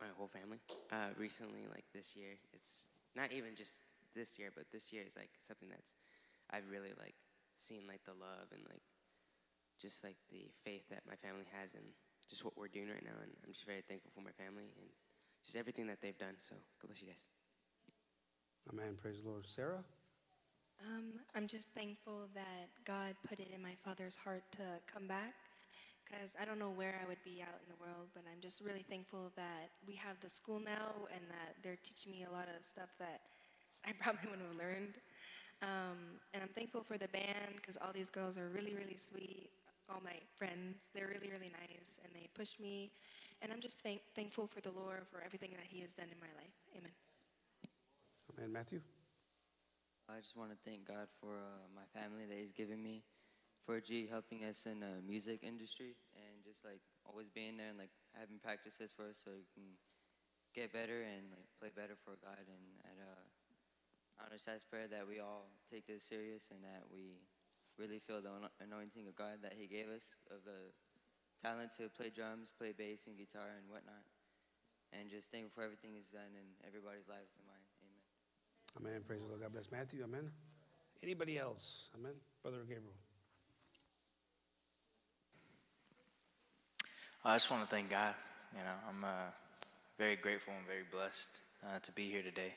my 0.00 0.06
whole 0.16 0.28
family. 0.28 0.60
Uh, 0.90 1.12
recently, 1.18 1.68
like 1.68 1.84
this 1.92 2.16
year, 2.16 2.40
it's 2.54 2.88
not 3.14 3.32
even 3.32 3.54
just 3.54 3.84
this 4.14 4.38
year, 4.38 4.48
but 4.56 4.64
this 4.72 4.94
year 4.94 5.02
is 5.06 5.14
like 5.14 5.28
something 5.46 5.68
that's 5.68 5.92
I've 6.48 6.64
really 6.70 6.96
like 6.96 7.16
seen 7.56 7.84
like 7.86 8.00
the 8.04 8.16
love 8.16 8.48
and 8.52 8.64
like 8.64 8.80
just 9.76 10.02
like 10.02 10.16
the 10.32 10.48
faith 10.64 10.88
that 10.88 11.04
my 11.06 11.16
family 11.16 11.44
has 11.60 11.74
in 11.74 11.84
just 12.30 12.46
what 12.46 12.56
we're 12.56 12.72
doing 12.72 12.88
right 12.88 13.04
now. 13.04 13.20
And 13.20 13.32
I'm 13.44 13.52
just 13.52 13.66
very 13.66 13.84
thankful 13.84 14.10
for 14.14 14.24
my 14.24 14.32
family 14.40 14.72
and 14.80 14.88
just 15.44 15.56
everything 15.56 15.86
that 15.88 16.00
they've 16.00 16.16
done. 16.16 16.40
So 16.40 16.56
God 16.80 16.88
bless 16.88 17.02
you 17.02 17.08
guys. 17.08 17.28
Amen. 18.72 18.96
Praise 18.96 19.20
the 19.20 19.28
Lord. 19.28 19.44
Sarah? 19.44 19.84
Um, 20.86 21.18
I'm 21.34 21.46
just 21.46 21.68
thankful 21.74 22.28
that 22.34 22.68
God 22.84 23.14
put 23.28 23.40
it 23.40 23.48
in 23.54 23.60
my 23.62 23.74
father's 23.84 24.16
heart 24.16 24.44
to 24.52 24.62
come 24.92 25.06
back 25.08 25.34
because 26.04 26.36
I 26.40 26.44
don't 26.44 26.58
know 26.58 26.70
where 26.70 26.94
I 27.02 27.08
would 27.08 27.22
be 27.24 27.42
out 27.42 27.58
in 27.60 27.68
the 27.68 27.78
world, 27.80 28.08
but 28.14 28.22
I'm 28.32 28.40
just 28.40 28.62
really 28.62 28.84
thankful 28.88 29.32
that 29.36 29.70
we 29.86 29.94
have 29.94 30.20
the 30.20 30.30
school 30.30 30.60
now 30.60 31.06
and 31.12 31.20
that 31.28 31.56
they're 31.62 31.78
teaching 31.82 32.12
me 32.12 32.24
a 32.28 32.32
lot 32.32 32.46
of 32.48 32.64
stuff 32.64 32.88
that 32.98 33.20
I 33.86 33.92
probably 34.00 34.30
wouldn't 34.30 34.48
have 34.48 34.56
learned. 34.56 34.94
Um, 35.62 36.22
and 36.32 36.42
I'm 36.42 36.54
thankful 36.54 36.82
for 36.82 36.96
the 36.96 37.08
band 37.08 37.56
because 37.56 37.76
all 37.76 37.92
these 37.92 38.10
girls 38.10 38.38
are 38.38 38.48
really, 38.48 38.74
really 38.74 38.96
sweet. 38.96 39.50
All 39.90 40.00
my 40.04 40.16
friends, 40.38 40.76
they're 40.94 41.08
really, 41.08 41.32
really 41.32 41.50
nice, 41.50 41.98
and 42.04 42.12
they 42.14 42.28
push 42.34 42.60
me. 42.60 42.92
And 43.42 43.50
I'm 43.52 43.60
just 43.60 43.80
thank- 43.80 44.02
thankful 44.14 44.46
for 44.46 44.60
the 44.60 44.70
Lord 44.70 45.06
for 45.10 45.22
everything 45.24 45.50
that 45.56 45.66
He 45.66 45.80
has 45.80 45.94
done 45.94 46.06
in 46.12 46.20
my 46.20 46.30
life. 46.36 46.54
Amen. 46.76 46.92
Amen. 48.36 48.52
Matthew? 48.52 48.80
I 50.08 50.24
just 50.24 50.40
want 50.40 50.48
to 50.48 50.58
thank 50.64 50.88
God 50.88 51.12
for 51.20 51.36
uh, 51.36 51.68
my 51.76 51.84
family 51.92 52.24
that 52.24 52.38
He's 52.40 52.56
given 52.56 52.80
me, 52.80 53.04
for 53.68 53.76
G 53.76 54.08
helping 54.08 54.40
us 54.48 54.64
in 54.64 54.80
the 54.80 55.04
music 55.04 55.44
industry, 55.44 56.00
and 56.16 56.40
just 56.40 56.64
like 56.64 56.80
always 57.04 57.28
being 57.28 57.60
there 57.60 57.68
and 57.68 57.76
like 57.76 57.92
having 58.16 58.40
practices 58.40 58.88
for 58.88 59.12
us 59.12 59.20
so 59.20 59.36
we 59.36 59.44
can 59.52 59.76
get 60.56 60.72
better 60.72 61.04
and 61.04 61.28
like 61.28 61.44
play 61.60 61.68
better 61.76 61.92
for 61.92 62.16
God. 62.24 62.40
And 62.40 62.64
at 62.88 62.96
uh, 62.96 63.20
honor 64.24 64.40
prayer 64.72 64.88
that 64.88 65.04
we 65.04 65.20
all 65.20 65.52
take 65.68 65.84
this 65.84 66.08
serious 66.08 66.48
and 66.48 66.64
that 66.64 66.88
we 66.88 67.20
really 67.76 68.00
feel 68.00 68.24
the 68.24 68.32
anointing 68.64 69.06
of 69.06 69.14
God 69.14 69.44
that 69.44 69.60
He 69.60 69.68
gave 69.68 69.92
us 69.92 70.16
of 70.32 70.40
the 70.48 70.72
talent 71.44 71.76
to 71.76 71.92
play 71.92 72.08
drums, 72.08 72.48
play 72.48 72.72
bass 72.72 73.06
and 73.06 73.20
guitar 73.20 73.60
and 73.60 73.68
whatnot, 73.68 74.08
and 74.88 75.12
just 75.12 75.28
thankful 75.28 75.52
for 75.52 75.68
everything 75.68 75.92
He's 75.92 76.16
done 76.16 76.32
in 76.32 76.48
everybody's 76.64 77.12
lives 77.12 77.36
and 77.36 77.44
mine. 77.44 77.67
Amen. 78.76 79.00
Praise 79.06 79.20
the 79.20 79.28
Lord. 79.28 79.40
God 79.40 79.52
bless 79.52 79.70
Matthew. 79.72 80.02
Amen. 80.04 80.30
Anybody 81.02 81.38
else? 81.38 81.86
Amen. 81.98 82.12
Brother 82.42 82.58
Gabriel. 82.60 82.92
I 87.24 87.34
just 87.34 87.50
want 87.50 87.68
to 87.68 87.74
thank 87.74 87.90
God. 87.90 88.14
You 88.52 88.60
know, 88.60 88.74
I'm 88.88 89.04
uh, 89.04 89.30
very 89.98 90.16
grateful 90.16 90.54
and 90.56 90.66
very 90.66 90.84
blessed 90.90 91.40
uh, 91.64 91.78
to 91.80 91.92
be 91.92 92.08
here 92.08 92.22
today. 92.22 92.54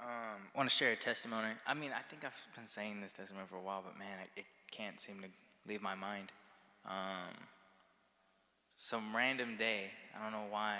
Um, 0.00 0.42
I 0.54 0.58
want 0.58 0.70
to 0.70 0.74
share 0.74 0.92
a 0.92 0.96
testimony. 0.96 1.48
I 1.66 1.74
mean, 1.74 1.90
I 1.92 2.02
think 2.02 2.24
I've 2.24 2.36
been 2.54 2.68
saying 2.68 3.00
this 3.00 3.12
testimony 3.12 3.46
for 3.50 3.56
a 3.56 3.62
while, 3.62 3.82
but 3.84 3.98
man, 3.98 4.18
it, 4.22 4.40
it 4.40 4.46
can't 4.70 5.00
seem 5.00 5.20
to 5.20 5.28
leave 5.66 5.82
my 5.82 5.94
mind. 5.94 6.30
Um, 6.86 7.34
some 8.76 9.14
random 9.14 9.56
day, 9.56 9.90
I 10.16 10.22
don't 10.22 10.32
know 10.32 10.46
why, 10.50 10.78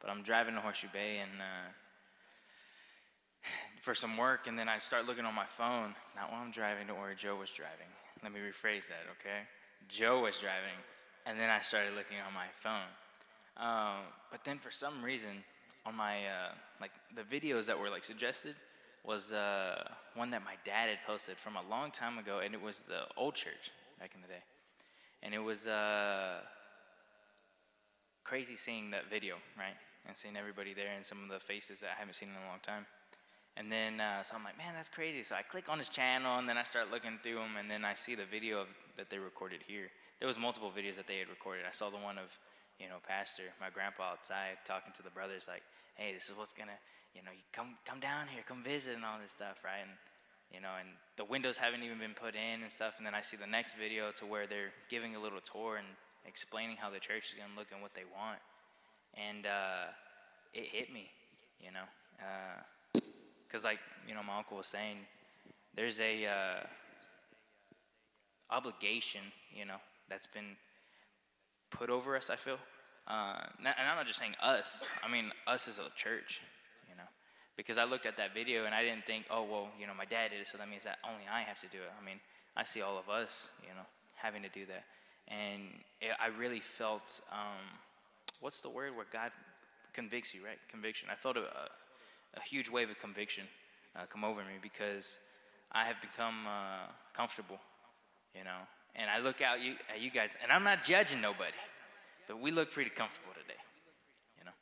but 0.00 0.08
I'm 0.08 0.22
driving 0.22 0.54
to 0.54 0.60
Horseshoe 0.60 0.88
Bay 0.92 1.18
and 1.18 1.40
uh, 1.40 1.68
for 3.88 3.94
some 3.94 4.18
work, 4.18 4.46
and 4.46 4.58
then 4.58 4.68
I 4.68 4.80
start 4.80 5.06
looking 5.06 5.24
on 5.24 5.34
my 5.34 5.46
phone, 5.46 5.94
not 6.14 6.30
while 6.30 6.42
I'm 6.42 6.50
driving 6.50 6.88
to 6.88 6.92
where 6.92 7.14
Joe 7.14 7.36
was 7.36 7.48
driving. 7.48 7.88
Let 8.22 8.34
me 8.34 8.38
rephrase 8.38 8.86
that, 8.88 9.06
okay? 9.16 9.48
Joe 9.88 10.24
was 10.24 10.36
driving, 10.36 10.76
and 11.24 11.40
then 11.40 11.48
I 11.48 11.60
started 11.60 11.94
looking 11.96 12.18
on 12.18 12.34
my 12.34 12.48
phone. 12.60 12.90
Um, 13.56 14.00
but 14.30 14.44
then 14.44 14.58
for 14.58 14.70
some 14.70 15.02
reason, 15.02 15.42
on 15.86 15.96
my 15.96 16.16
uh, 16.26 16.52
like 16.82 16.90
the 17.16 17.22
videos 17.22 17.64
that 17.64 17.80
were 17.80 17.88
like 17.88 18.04
suggested 18.04 18.56
was 19.06 19.32
uh, 19.32 19.88
one 20.14 20.30
that 20.32 20.44
my 20.44 20.56
dad 20.66 20.90
had 20.90 20.98
posted 21.06 21.38
from 21.38 21.56
a 21.56 21.64
long 21.70 21.90
time 21.90 22.18
ago, 22.18 22.40
and 22.44 22.52
it 22.52 22.60
was 22.60 22.82
the 22.82 23.04
old 23.16 23.36
church 23.36 23.72
back 23.98 24.10
in 24.14 24.20
the 24.20 24.28
day, 24.28 24.42
and 25.22 25.32
it 25.32 25.42
was 25.42 25.66
uh, 25.66 26.40
crazy 28.22 28.54
seeing 28.54 28.90
that 28.90 29.08
video, 29.08 29.36
right, 29.56 29.78
and 30.06 30.14
seeing 30.14 30.36
everybody 30.36 30.74
there 30.74 30.92
and 30.94 31.06
some 31.06 31.22
of 31.24 31.30
the 31.30 31.40
faces 31.40 31.80
that 31.80 31.88
I 31.96 31.98
haven't 31.98 32.16
seen 32.16 32.28
in 32.28 32.34
a 32.34 32.50
long 32.50 32.60
time. 32.60 32.84
And 33.56 33.72
then, 33.72 34.00
uh, 34.00 34.22
so 34.22 34.36
I'm 34.36 34.44
like, 34.44 34.56
man, 34.56 34.74
that's 34.74 34.88
crazy. 34.88 35.22
So 35.22 35.34
I 35.34 35.42
click 35.42 35.68
on 35.68 35.78
his 35.78 35.88
channel, 35.88 36.38
and 36.38 36.48
then 36.48 36.56
I 36.56 36.62
start 36.62 36.90
looking 36.90 37.18
through 37.22 37.36
them, 37.36 37.56
and 37.58 37.70
then 37.70 37.84
I 37.84 37.94
see 37.94 38.14
the 38.14 38.24
video 38.24 38.60
of, 38.60 38.68
that 38.96 39.10
they 39.10 39.18
recorded 39.18 39.60
here. 39.66 39.90
There 40.20 40.28
was 40.28 40.38
multiple 40.38 40.70
videos 40.70 40.96
that 40.96 41.06
they 41.06 41.18
had 41.18 41.28
recorded. 41.28 41.64
I 41.66 41.72
saw 41.72 41.90
the 41.90 41.96
one 41.96 42.18
of, 42.18 42.36
you 42.78 42.86
know, 42.86 42.96
Pastor, 43.06 43.44
my 43.60 43.70
grandpa 43.70 44.12
outside 44.12 44.58
talking 44.64 44.92
to 44.94 45.02
the 45.02 45.10
brothers, 45.10 45.46
like, 45.48 45.62
hey, 45.94 46.14
this 46.14 46.28
is 46.28 46.36
what's 46.36 46.52
gonna, 46.52 46.78
you 47.14 47.22
know, 47.22 47.30
you 47.34 47.42
come 47.52 47.76
come 47.84 48.00
down 48.00 48.26
here, 48.28 48.42
come 48.46 48.62
visit, 48.62 48.94
and 48.94 49.04
all 49.04 49.18
this 49.20 49.32
stuff, 49.32 49.58
right? 49.64 49.82
And 49.82 49.90
you 50.54 50.60
know, 50.60 50.70
and 50.80 50.88
the 51.16 51.24
windows 51.24 51.58
haven't 51.58 51.82
even 51.82 51.98
been 51.98 52.14
put 52.14 52.34
in 52.34 52.62
and 52.62 52.72
stuff. 52.72 52.94
And 52.96 53.06
then 53.06 53.14
I 53.14 53.20
see 53.20 53.36
the 53.36 53.46
next 53.46 53.76
video 53.76 54.10
to 54.12 54.24
where 54.24 54.46
they're 54.46 54.72
giving 54.88 55.14
a 55.14 55.20
little 55.20 55.40
tour 55.40 55.76
and 55.76 55.86
explaining 56.24 56.76
how 56.76 56.88
the 56.88 56.98
church 56.98 57.28
is 57.28 57.34
gonna 57.34 57.52
look 57.56 57.68
and 57.72 57.82
what 57.82 57.94
they 57.94 58.04
want, 58.04 58.38
and 59.14 59.46
uh, 59.46 59.92
it 60.54 60.68
hit 60.68 60.92
me, 60.92 61.10
you 61.60 61.72
know. 61.72 61.86
Uh, 62.20 62.62
because 63.48 63.64
like 63.64 63.78
you 64.06 64.14
know 64.14 64.22
my 64.22 64.36
uncle 64.36 64.56
was 64.56 64.66
saying 64.66 64.98
there's 65.74 66.00
a 66.00 66.26
uh, 66.26 66.60
obligation 68.50 69.22
you 69.52 69.64
know 69.64 69.76
that's 70.08 70.26
been 70.26 70.56
put 71.70 71.90
over 71.90 72.16
us 72.16 72.30
i 72.30 72.36
feel. 72.36 72.58
Uh, 73.06 73.40
and 73.58 73.74
i'm 73.88 73.96
not 73.96 74.06
just 74.06 74.18
saying 74.18 74.34
us 74.42 74.86
i 75.02 75.10
mean 75.10 75.32
us 75.46 75.66
as 75.66 75.78
a 75.78 75.88
church 75.96 76.42
you 76.88 76.96
know. 76.96 77.08
Because 77.56 77.78
i 77.78 77.84
looked 77.84 78.06
at 78.06 78.16
that 78.18 78.34
video 78.34 78.66
and 78.66 78.74
i 78.74 78.82
didn't 78.82 79.06
think 79.06 79.24
oh 79.30 79.42
well 79.42 79.68
you 79.80 79.86
know 79.86 79.94
my 79.96 80.04
dad 80.04 80.30
did 80.30 80.40
it 80.40 80.46
so 80.46 80.58
that 80.58 80.68
means 80.68 80.84
that 80.84 80.98
only 81.04 81.24
i 81.32 81.40
have 81.40 81.60
to 81.60 81.68
do 81.68 81.78
it. 81.78 81.90
I 82.00 82.04
mean 82.04 82.20
i 82.56 82.64
see 82.64 82.82
all 82.82 82.98
of 82.98 83.08
us 83.08 83.52
you 83.62 83.74
know 83.74 83.86
having 84.14 84.42
to 84.42 84.48
do 84.48 84.66
that. 84.66 84.84
And 85.28 85.62
it, 86.00 86.10
i 86.20 86.26
really 86.26 86.60
felt 86.60 87.20
um, 87.32 87.64
what's 88.40 88.60
the 88.60 88.70
word 88.70 88.94
where 88.94 89.06
god 89.10 89.32
convicts 89.92 90.34
you 90.34 90.44
right? 90.44 90.58
Conviction. 90.68 91.08
I 91.10 91.14
felt 91.14 91.36
a, 91.36 91.40
a 91.40 91.68
a 92.38 92.48
huge 92.48 92.70
wave 92.70 92.90
of 92.90 92.98
conviction 92.98 93.44
uh, 93.96 94.06
come 94.06 94.24
over 94.24 94.40
me 94.40 94.56
because 94.62 95.18
I 95.72 95.84
have 95.84 96.00
become 96.00 96.46
uh, 96.46 96.86
comfortable, 97.14 97.58
you 98.34 98.44
know. 98.44 98.60
And 98.96 99.10
I 99.10 99.18
look 99.18 99.40
out 99.40 99.60
you, 99.60 99.74
at 99.92 100.00
you 100.00 100.10
guys, 100.10 100.36
and 100.42 100.50
I'm 100.50 100.64
not 100.64 100.84
judging 100.84 101.20
nobody, 101.20 101.52
but 102.26 102.40
we 102.40 102.50
look 102.50 102.72
pretty 102.72 102.90
comfortable 102.90 103.32
today, 103.34 103.58
you 104.38 104.44
know. 104.44 104.56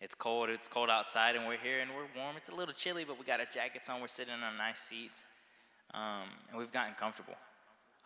It's 0.00 0.14
cold, 0.14 0.48
it's 0.50 0.68
cold 0.68 0.88
outside, 0.88 1.36
and 1.36 1.46
we're 1.46 1.58
here 1.58 1.80
and 1.80 1.90
we're 1.90 2.08
warm. 2.20 2.36
It's 2.36 2.48
a 2.48 2.54
little 2.54 2.74
chilly, 2.74 3.04
but 3.04 3.18
we 3.18 3.24
got 3.24 3.40
our 3.40 3.46
jackets 3.46 3.88
on. 3.88 4.00
We're 4.00 4.08
sitting 4.08 4.32
on 4.32 4.56
nice 4.56 4.80
seats, 4.80 5.26
um, 5.94 6.28
and 6.48 6.58
we've 6.58 6.72
gotten 6.72 6.94
comfortable. 6.94 7.34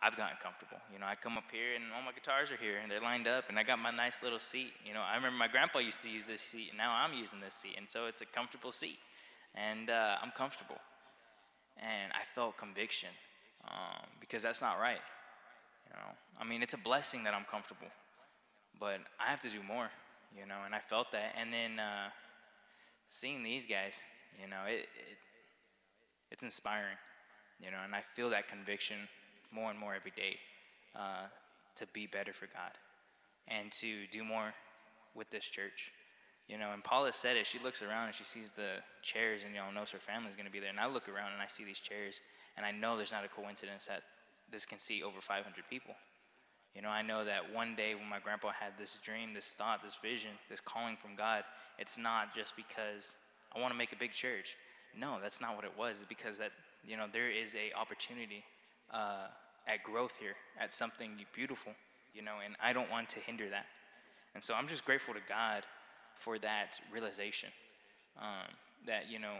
I've 0.01 0.15
gotten 0.15 0.37
comfortable. 0.41 0.77
You 0.93 0.99
know, 0.99 1.07
I 1.07 1.15
come 1.15 1.37
up 1.39 1.49
here 1.51 1.73
and 1.75 1.85
all 1.95 2.03
my 2.03 2.11
guitars 2.11 2.51
are 2.51 2.57
here 2.57 2.77
and 2.83 2.91
they're 2.91 3.01
lined 3.01 3.27
up 3.27 3.49
and 3.49 3.57
I 3.57 3.63
got 3.63 3.79
my 3.79 3.89
nice 3.89 4.21
little 4.21 4.37
seat. 4.37 4.73
You 4.85 4.93
know, 4.93 5.01
I 5.01 5.15
remember 5.15 5.39
my 5.39 5.47
grandpa 5.47 5.79
used 5.79 6.03
to 6.03 6.09
use 6.09 6.27
this 6.27 6.41
seat 6.41 6.67
and 6.69 6.77
now 6.77 6.93
I'm 6.93 7.17
using 7.17 7.39
this 7.39 7.55
seat. 7.55 7.73
And 7.77 7.89
so 7.89 8.05
it's 8.05 8.21
a 8.21 8.25
comfortable 8.27 8.71
seat 8.71 8.99
and 9.57 9.89
uh, 9.89 10.15
I'm 10.21 10.31
comfortable. 10.31 10.77
And 11.77 12.11
I 12.13 12.23
felt 12.35 12.57
conviction 12.57 13.09
um, 13.67 14.07
because 14.19 14.41
that's 14.43 14.61
not 14.61 14.79
right. 14.79 15.01
You 15.89 15.95
know, 15.95 16.11
I 16.39 16.43
mean, 16.43 16.61
it's 16.63 16.73
a 16.73 16.77
blessing 16.77 17.23
that 17.23 17.33
I'm 17.33 17.45
comfortable, 17.49 17.87
but 18.79 18.99
I 19.19 19.29
have 19.29 19.39
to 19.41 19.49
do 19.49 19.61
more. 19.67 19.89
You 20.37 20.45
know, 20.45 20.57
and 20.65 20.75
I 20.75 20.79
felt 20.79 21.11
that. 21.13 21.35
And 21.39 21.53
then 21.53 21.79
uh, 21.79 22.09
seeing 23.09 23.43
these 23.43 23.65
guys, 23.65 24.01
you 24.41 24.47
know, 24.47 24.63
it, 24.67 24.81
it 24.81 25.17
it's 26.31 26.43
inspiring. 26.43 26.97
You 27.63 27.71
know, 27.71 27.77
and 27.83 27.95
I 27.95 28.01
feel 28.15 28.29
that 28.31 28.47
conviction 28.47 28.97
more 29.51 29.71
and 29.71 29.79
more 29.79 29.95
every 29.95 30.11
day 30.11 30.37
uh, 30.95 31.25
to 31.75 31.87
be 31.87 32.05
better 32.05 32.33
for 32.33 32.47
God 32.47 32.71
and 33.47 33.71
to 33.71 34.05
do 34.11 34.23
more 34.23 34.53
with 35.15 35.29
this 35.29 35.45
church. 35.45 35.91
You 36.47 36.57
know, 36.57 36.71
and 36.71 36.83
Paula 36.83 37.11
said 37.11 37.35
it. 37.35 37.45
She 37.45 37.59
looks 37.59 37.81
around 37.81 38.05
and 38.05 38.15
she 38.15 38.23
sees 38.23 38.53
the 38.53 38.79
chairs 39.01 39.41
and, 39.43 39.53
you 39.53 39.59
know, 39.59 39.69
knows 39.71 39.91
her 39.91 39.99
family's 39.99 40.35
going 40.35 40.45
to 40.45 40.51
be 40.51 40.59
there. 40.59 40.69
And 40.69 40.79
I 40.79 40.87
look 40.87 41.09
around 41.09 41.33
and 41.33 41.41
I 41.41 41.47
see 41.47 41.65
these 41.65 41.79
chairs 41.79 42.21
and 42.55 42.65
I 42.65 42.71
know 42.71 42.95
there's 42.95 43.11
not 43.11 43.25
a 43.25 43.27
coincidence 43.27 43.87
that 43.87 44.03
this 44.49 44.65
can 44.65 44.79
seat 44.79 45.03
over 45.03 45.19
500 45.19 45.43
people. 45.69 45.93
You 46.73 46.81
know, 46.81 46.89
I 46.89 47.01
know 47.01 47.25
that 47.25 47.53
one 47.53 47.75
day 47.75 47.95
when 47.95 48.07
my 48.07 48.19
grandpa 48.19 48.51
had 48.51 48.73
this 48.79 48.99
dream, 49.03 49.33
this 49.33 49.51
thought, 49.51 49.83
this 49.83 49.97
vision, 50.01 50.31
this 50.49 50.61
calling 50.61 50.95
from 50.95 51.15
God, 51.15 51.43
it's 51.79 51.97
not 51.97 52.33
just 52.33 52.55
because 52.55 53.17
I 53.55 53.59
want 53.59 53.73
to 53.73 53.77
make 53.77 53.91
a 53.91 53.95
big 53.95 54.11
church. 54.11 54.55
No, 54.97 55.17
that's 55.21 55.41
not 55.41 55.55
what 55.55 55.65
it 55.65 55.71
was. 55.77 55.97
It's 55.97 56.05
because 56.05 56.37
that, 56.37 56.51
you 56.87 56.95
know, 56.95 57.05
there 57.11 57.29
is 57.29 57.55
a 57.55 57.77
opportunity 57.77 58.43
uh, 58.93 59.27
at 59.67 59.83
growth 59.83 60.17
here, 60.19 60.35
at 60.59 60.71
something 60.71 61.11
beautiful, 61.33 61.73
you 62.13 62.21
know, 62.21 62.35
and 62.45 62.55
I 62.61 62.73
don't 62.73 62.89
want 62.89 63.09
to 63.09 63.19
hinder 63.19 63.49
that. 63.49 63.65
And 64.33 64.43
so 64.43 64.53
I'm 64.53 64.67
just 64.67 64.85
grateful 64.85 65.13
to 65.13 65.19
God 65.27 65.63
for 66.17 66.39
that 66.39 66.79
realization 66.91 67.49
um, 68.19 68.49
that, 68.85 69.09
you 69.09 69.19
know, 69.19 69.35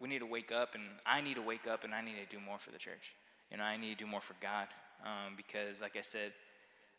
we 0.00 0.08
need 0.08 0.20
to 0.20 0.26
wake 0.26 0.52
up 0.52 0.74
and 0.74 0.84
I 1.06 1.20
need 1.20 1.34
to 1.36 1.42
wake 1.42 1.66
up 1.66 1.84
and 1.84 1.94
I 1.94 2.02
need 2.02 2.16
to 2.16 2.36
do 2.36 2.40
more 2.44 2.58
for 2.58 2.70
the 2.70 2.78
church. 2.78 3.14
You 3.50 3.58
know, 3.58 3.64
I 3.64 3.76
need 3.76 3.98
to 3.98 4.04
do 4.04 4.10
more 4.10 4.20
for 4.20 4.34
God 4.40 4.68
um, 5.04 5.34
because, 5.36 5.80
like 5.80 5.96
I 5.96 6.00
said, 6.00 6.32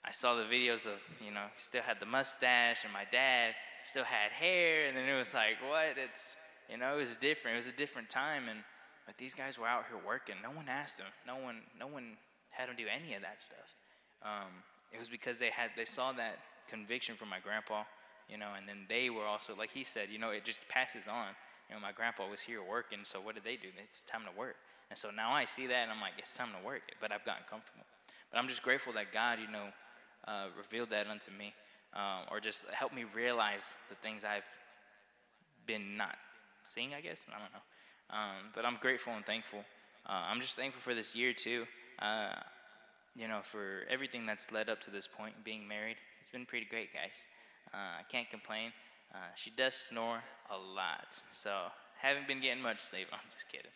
I 0.06 0.12
saw 0.12 0.36
the 0.36 0.44
videos 0.44 0.86
of, 0.86 1.00
you 1.24 1.34
know, 1.34 1.46
still 1.56 1.82
had 1.82 2.00
the 2.00 2.06
mustache 2.06 2.84
and 2.84 2.94
my 2.94 3.06
dad 3.12 3.56
still 3.82 4.04
had 4.04 4.32
hair. 4.32 4.88
And 4.88 4.96
then 4.96 5.10
it 5.10 5.18
was 5.18 5.34
like, 5.34 5.58
what? 5.68 5.98
It's, 5.98 6.38
you 6.70 6.78
know, 6.78 6.94
it 6.94 6.98
was 6.98 7.16
different. 7.16 7.56
It 7.56 7.58
was 7.58 7.68
a 7.68 7.74
different 7.74 8.10
time. 8.10 8.44
And, 8.50 8.60
but 9.06 9.18
these 9.18 9.34
guys 9.34 9.58
were 9.58 9.68
out 9.68 9.86
here 9.90 10.00
working. 10.06 10.36
No 10.44 10.52
one 10.52 10.66
asked 10.70 11.00
them. 11.00 11.08
No 11.26 11.38
one, 11.38 11.62
no 11.80 11.88
one 11.88 12.18
had 12.52 12.70
them 12.70 12.76
do 12.78 12.86
any 12.88 13.16
of 13.16 13.22
that 13.24 13.42
stuff. 13.42 13.76
Um, 14.24 14.64
it 14.94 15.00
was 15.00 15.10
because 15.10 15.40
they 15.40 15.50
had, 15.50 15.72
they 15.76 15.86
saw 15.86 16.12
that 16.14 16.40
conviction 16.70 17.16
from 17.16 17.30
my 17.30 17.40
grandpa 17.40 17.84
you 18.30 18.38
know, 18.38 18.50
and 18.58 18.68
then 18.68 18.86
they 18.90 19.10
were 19.10 19.26
also, 19.26 19.56
like 19.56 19.72
he 19.72 19.84
said, 19.84 20.10
you 20.10 20.20
know, 20.20 20.32
it 20.32 20.44
just 20.44 20.60
passes 20.68 21.08
on. 21.08 21.28
You 21.70 21.76
know, 21.76 21.82
my 21.82 21.92
grandpa 21.92 22.30
was 22.30 22.42
here 22.42 22.62
working, 22.62 23.00
so 23.04 23.20
what 23.20 23.36
did 23.36 23.44
they 23.44 23.56
do? 23.56 23.70
It's 23.84 24.02
time 24.02 24.22
to 24.32 24.40
work. 24.40 24.56
And 24.90 24.98
so 24.98 25.10
now 25.10 25.32
I 25.32 25.46
see 25.46 25.68
that 25.68 25.84
and 25.84 25.92
I'm 25.92 26.02
like, 26.02 26.14
it's 26.18 26.36
time 26.36 26.50
to 26.60 26.66
work, 26.66 26.82
but 27.02 27.12
I've 27.12 27.26
gotten 27.26 27.44
comfortable. 27.50 27.86
But 28.32 28.38
I'm 28.38 28.48
just 28.48 28.62
grateful 28.62 28.94
that 28.94 29.12
God, 29.12 29.40
you 29.40 29.52
know, 29.52 29.68
uh, 30.28 30.48
revealed 30.58 30.90
that 30.92 31.08
unto 31.08 31.32
me, 31.32 31.54
um, 31.94 32.26
or 32.32 32.40
just 32.40 32.68
helped 32.70 32.96
me 32.96 33.06
realize 33.16 33.74
the 33.90 33.96
things 33.96 34.24
I've 34.24 34.44
been 35.66 35.98
not 35.98 36.18
seeing, 36.64 36.94
I 36.94 37.02
guess. 37.02 37.26
I 37.30 37.40
don't 37.40 37.52
know. 37.54 37.60
Um, 38.10 38.52
but 38.54 38.66
I'm 38.66 38.78
grateful 38.82 39.14
and 39.14 39.26
thankful. 39.26 39.64
Uh, 40.06 40.24
I'm 40.30 40.40
just 40.40 40.56
thankful 40.56 40.82
for 40.82 40.94
this 40.94 41.16
year, 41.16 41.34
too. 41.34 41.66
Uh, 42.00 42.34
you 43.16 43.28
know, 43.28 43.40
for 43.42 43.84
everything 43.90 44.26
that's 44.26 44.52
led 44.52 44.70
up 44.70 44.82
to 44.82 44.92
this 44.92 45.08
point, 45.08 45.34
being 45.44 45.68
married. 45.68 45.98
It's 46.20 46.30
been 46.30 46.46
pretty 46.46 46.66
great, 46.66 46.90
guys. 46.94 47.26
Uh, 47.74 48.00
I 48.00 48.04
can't 48.10 48.30
complain. 48.30 48.72
Uh, 49.14 49.18
she 49.36 49.52
does 49.52 49.76
snore 49.76 50.20
a 50.52 50.58
lot, 50.58 51.22
so 51.32 51.52
haven't 52.02 52.28
been 52.28 52.42
getting 52.42 52.62
much 52.64 52.80
sleep. 52.80 53.08
I'm 53.14 53.20
just 53.32 53.48
kidding. 53.50 53.72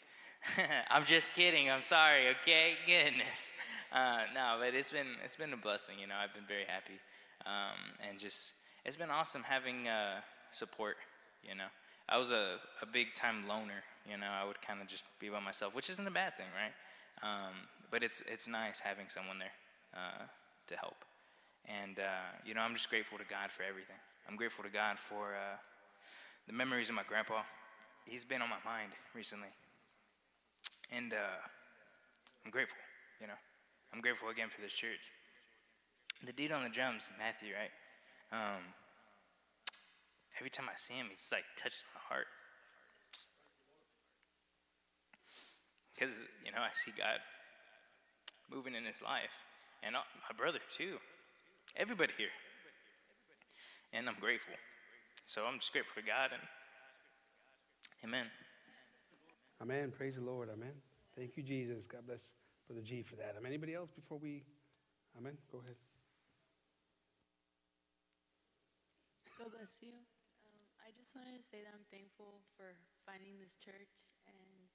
I'm 0.89 1.05
just 1.05 1.33
kidding. 1.33 1.69
I'm 1.69 1.81
sorry. 1.81 2.29
Okay, 2.41 2.73
goodness. 2.85 3.51
Uh, 3.91 4.19
no, 4.35 4.57
but 4.59 4.75
it's 4.75 4.89
been 4.89 5.07
it's 5.25 5.35
been 5.35 5.51
a 5.51 5.57
blessing. 5.57 5.95
You 5.99 6.05
know, 6.05 6.13
I've 6.13 6.31
been 6.31 6.45
very 6.47 6.65
happy, 6.65 6.99
um, 7.47 7.73
and 8.07 8.19
just 8.19 8.53
it's 8.85 8.95
been 8.95 9.09
awesome 9.09 9.41
having 9.41 9.87
uh, 9.87 10.21
support. 10.51 10.97
You 11.41 11.55
know, 11.55 11.65
I 12.07 12.19
was 12.19 12.29
a, 12.29 12.57
a 12.83 12.85
big 12.85 13.15
time 13.15 13.41
loner. 13.47 13.81
You 14.07 14.17
know, 14.17 14.27
I 14.29 14.45
would 14.45 14.61
kind 14.61 14.79
of 14.79 14.87
just 14.87 15.05
be 15.19 15.29
by 15.29 15.39
myself, 15.39 15.75
which 15.75 15.89
isn't 15.89 16.07
a 16.07 16.11
bad 16.11 16.37
thing, 16.37 16.45
right? 16.53 17.27
Um, 17.27 17.53
but 17.89 18.03
it's 18.03 18.21
it's 18.21 18.47
nice 18.47 18.79
having 18.79 19.09
someone 19.09 19.39
there 19.39 19.57
uh, 19.95 20.25
to 20.67 20.77
help. 20.77 21.03
And, 21.69 21.99
uh, 21.99 22.33
you 22.43 22.55
know, 22.55 22.61
I'm 22.61 22.73
just 22.73 22.89
grateful 22.89 23.19
to 23.19 23.23
God 23.29 23.51
for 23.51 23.61
everything. 23.61 23.95
I'm 24.27 24.35
grateful 24.35 24.63
to 24.63 24.71
God 24.71 24.97
for 24.97 25.35
uh, 25.37 25.57
the 26.47 26.53
memories 26.53 26.89
of 26.89 26.95
my 26.95 27.03
grandpa. 27.07 27.43
He's 28.05 28.25
been 28.25 28.41
on 28.41 28.49
my 28.49 28.57
mind 28.65 28.91
recently. 29.13 29.49
And 30.91 31.13
uh, 31.13 31.39
I'm 32.43 32.49
grateful, 32.49 32.77
you 33.21 33.27
know. 33.27 33.37
I'm 33.93 34.01
grateful 34.01 34.29
again 34.29 34.49
for 34.49 34.61
this 34.61 34.73
church. 34.73 35.13
The 36.25 36.33
dude 36.33 36.51
on 36.51 36.63
the 36.63 36.69
drums, 36.69 37.09
Matthew, 37.19 37.53
right? 37.53 37.71
Um, 38.31 38.61
every 40.37 40.49
time 40.49 40.65
I 40.67 40.75
see 40.75 40.95
him, 40.95 41.07
it's 41.11 41.31
like 41.31 41.43
touches 41.55 41.83
my 41.93 42.01
heart. 42.01 42.27
Because, 45.93 46.23
you 46.43 46.51
know, 46.51 46.61
I 46.61 46.69
see 46.73 46.91
God 46.97 47.19
moving 48.51 48.73
in 48.73 48.85
his 48.85 49.01
life. 49.01 49.43
And 49.83 49.95
uh, 49.95 49.99
my 50.29 50.35
brother, 50.35 50.59
too. 50.75 50.97
Everybody 51.75 52.13
here. 52.17 52.33
And 53.93 54.07
I'm 54.07 54.17
grateful. 54.19 54.53
So 55.25 55.45
I'm 55.45 55.59
just 55.59 55.71
grateful 55.71 56.01
to 56.01 56.07
God 56.07 56.31
and 56.33 56.41
Amen. 58.03 58.31
Amen. 59.59 59.91
Praise 59.91 60.15
the 60.15 60.23
Lord. 60.23 60.47
Amen. 60.47 60.71
Thank 61.19 61.35
you, 61.35 61.43
Jesus. 61.43 61.83
God 61.83 62.07
bless 62.07 62.31
Brother 62.63 62.79
G 62.79 63.03
for 63.03 63.19
that. 63.19 63.35
Amen. 63.35 63.51
Anybody 63.51 63.75
else 63.75 63.91
before 63.91 64.17
we? 64.17 64.47
Amen. 65.19 65.35
Go 65.51 65.59
ahead. 65.59 65.75
God 69.35 69.51
bless 69.51 69.75
you. 69.83 69.91
Um, 70.47 70.63
I 70.79 70.95
just 70.95 71.11
wanted 71.11 71.35
to 71.35 71.43
say 71.43 71.59
that 71.59 71.75
I'm 71.75 71.83
thankful 71.91 72.39
for 72.55 72.71
finding 73.03 73.35
this 73.43 73.59
church 73.59 74.07
and 74.31 74.71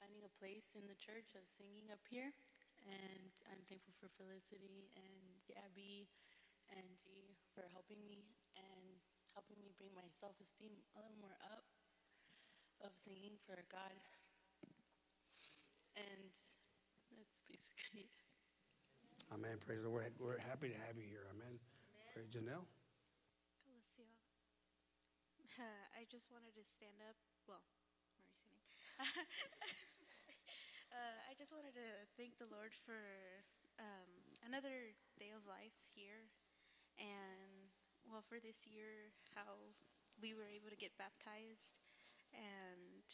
finding 0.00 0.24
a 0.24 0.32
place 0.40 0.72
in 0.72 0.88
the 0.88 0.96
church 0.96 1.36
of 1.36 1.44
singing 1.52 1.92
up 1.92 2.00
here. 2.08 2.32
And 2.88 3.30
I'm 3.52 3.60
thankful 3.68 3.94
for 4.00 4.08
Felicity 4.16 4.88
and 4.96 5.44
Gabby 5.46 6.08
and 6.72 6.96
G 7.04 7.36
for 7.54 7.68
helping 7.72 8.00
me 8.08 8.24
and 8.56 8.98
helping 9.36 9.60
me 9.60 9.76
bring 9.76 9.92
my 9.94 10.08
self 10.08 10.40
esteem 10.40 10.72
a 10.96 11.00
little 11.04 11.20
more 11.20 11.36
up. 11.52 11.64
of 12.80 12.92
singing 12.96 13.36
for 13.46 13.58
God. 13.70 13.94
And 15.96 16.30
that's 17.10 17.42
basically 17.46 18.06
it. 18.06 18.22
Amen. 19.34 19.58
Praise 19.66 19.82
the 19.82 19.88
Lord. 19.90 20.12
We're 20.18 20.38
happy 20.38 20.68
to 20.70 20.78
have 20.86 20.96
you 20.96 21.04
here. 21.04 21.26
Amen. 21.34 21.58
Praise 22.14 22.28
Janelle. 22.30 22.64
Calistio. 23.62 24.08
I 25.98 26.06
just 26.10 26.30
wanted 26.30 26.54
to 26.54 26.64
stand 26.64 26.98
up. 27.08 27.16
Well, 27.46 27.60
I'm 27.60 28.22
already 28.22 28.32
standing. 28.38 28.70
uh, 30.98 31.30
I 31.30 31.32
just 31.38 31.54
wanted 31.54 31.78
to 31.78 31.88
thank 32.18 32.42
the 32.42 32.50
Lord 32.50 32.74
for 32.74 32.98
um, 33.78 34.10
another 34.42 34.98
day 35.14 35.30
of 35.30 35.46
life 35.46 35.78
here, 35.94 36.26
and 36.98 37.70
well, 38.10 38.26
for 38.26 38.42
this 38.42 38.66
year, 38.66 39.14
how 39.38 39.78
we 40.18 40.34
were 40.34 40.50
able 40.50 40.66
to 40.74 40.80
get 40.80 40.98
baptized, 40.98 41.78
and 42.34 43.06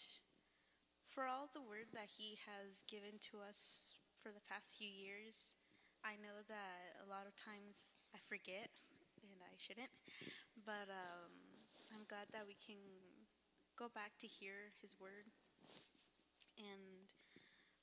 for 1.12 1.28
all 1.28 1.52
the 1.52 1.60
word 1.60 1.92
that 1.92 2.08
He 2.08 2.40
has 2.48 2.80
given 2.88 3.20
to 3.28 3.44
us 3.44 3.92
for 4.16 4.32
the 4.32 4.44
past 4.48 4.80
few 4.80 4.88
years. 4.88 5.52
I 6.00 6.16
know 6.20 6.40
that 6.48 7.04
a 7.04 7.06
lot 7.08 7.28
of 7.28 7.36
times 7.36 8.00
I 8.16 8.20
forget, 8.24 8.72
and 9.20 9.36
I 9.44 9.56
shouldn't, 9.60 9.92
but 10.64 10.88
um, 10.88 11.32
I'm 11.92 12.08
glad 12.08 12.32
that 12.32 12.48
we 12.48 12.56
can 12.60 12.80
go 13.76 13.92
back 13.92 14.16
to 14.24 14.28
hear 14.28 14.72
His 14.80 14.96
word. 14.96 15.28
And 16.56 17.12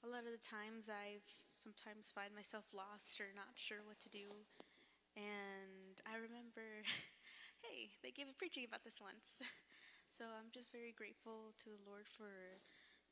a 0.02 0.10
lot 0.10 0.26
of 0.26 0.34
the 0.34 0.42
times 0.42 0.90
I've 0.90 1.30
sometimes 1.62 2.10
find 2.10 2.34
myself 2.34 2.66
lost 2.74 3.22
or 3.22 3.30
not 3.38 3.54
sure 3.54 3.86
what 3.86 4.02
to 4.02 4.10
do. 4.10 4.50
And 5.14 6.02
I 6.10 6.18
remember, 6.18 6.82
hey, 7.66 7.94
they 8.02 8.10
gave 8.10 8.26
a 8.26 8.34
preaching 8.34 8.66
about 8.66 8.82
this 8.82 8.98
once. 8.98 9.46
so 10.10 10.26
I'm 10.26 10.50
just 10.50 10.74
very 10.74 10.90
grateful 10.90 11.54
to 11.62 11.70
the 11.70 11.86
Lord 11.86 12.10
for 12.10 12.58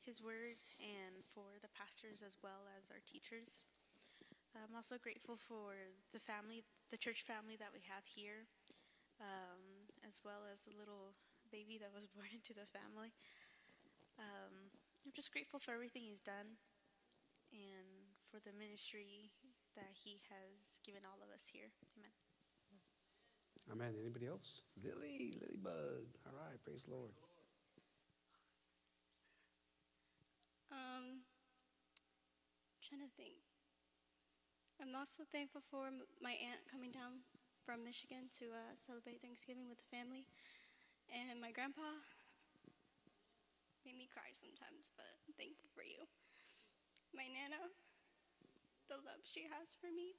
His 0.02 0.18
word 0.18 0.58
and 0.82 1.22
for 1.30 1.62
the 1.62 1.70
pastors 1.70 2.26
as 2.26 2.42
well 2.42 2.66
as 2.74 2.90
our 2.90 3.02
teachers. 3.06 3.62
I'm 4.58 4.74
also 4.74 4.98
grateful 4.98 5.38
for 5.38 5.94
the 6.10 6.18
family, 6.18 6.66
the 6.90 6.98
church 6.98 7.22
family 7.22 7.54
that 7.62 7.70
we 7.70 7.86
have 7.86 8.02
here, 8.02 8.50
um, 9.22 9.86
as 10.02 10.18
well 10.26 10.42
as 10.50 10.66
the 10.66 10.74
little 10.74 11.14
baby 11.54 11.78
that 11.78 11.94
was 11.94 12.10
born 12.14 12.34
into 12.34 12.50
the 12.50 12.66
family. 12.66 13.14
Um, 14.18 14.74
I'm 15.06 15.14
just 15.14 15.30
grateful 15.30 15.62
for 15.62 15.70
everything 15.70 16.02
He's 16.02 16.18
done 16.18 16.58
and 17.52 18.14
for 18.30 18.38
the 18.42 18.54
ministry 18.54 19.30
that 19.74 19.90
He 19.92 20.22
has 20.30 20.78
given 20.86 21.02
all 21.06 21.18
of 21.22 21.30
us 21.34 21.50
here. 21.50 21.70
Amen. 21.98 22.14
Amen. 23.70 23.94
Anybody 23.98 24.26
else? 24.26 24.62
Lily, 24.82 25.38
Lily 25.38 25.60
Bud. 25.62 26.06
All 26.26 26.34
right. 26.34 26.58
Praise 26.64 26.82
the 26.86 26.94
Lord. 26.94 27.14
Um, 30.70 31.22
trying 32.82 33.06
to 33.06 33.12
think. 33.14 33.38
I'm 34.80 34.96
also 34.96 35.22
thankful 35.28 35.60
for 35.70 35.92
my 36.24 36.34
aunt 36.40 36.64
coming 36.66 36.90
down 36.90 37.22
from 37.62 37.84
Michigan 37.84 38.32
to 38.40 38.50
uh, 38.50 38.72
celebrate 38.74 39.20
Thanksgiving 39.20 39.68
with 39.68 39.76
the 39.76 39.90
family, 39.92 40.24
and 41.12 41.36
my 41.36 41.52
grandpa 41.52 41.84
made 43.84 44.00
me 44.00 44.08
cry 44.08 44.32
sometimes, 44.34 44.88
but 44.96 45.04
I'm 45.28 45.36
thankful 45.36 45.68
for 45.76 45.84
you. 45.84 46.08
My 47.14 47.26
nana, 47.26 47.58
the 48.88 48.96
love 49.02 49.22
she 49.26 49.42
has 49.50 49.74
for 49.78 49.90
me, 49.90 50.14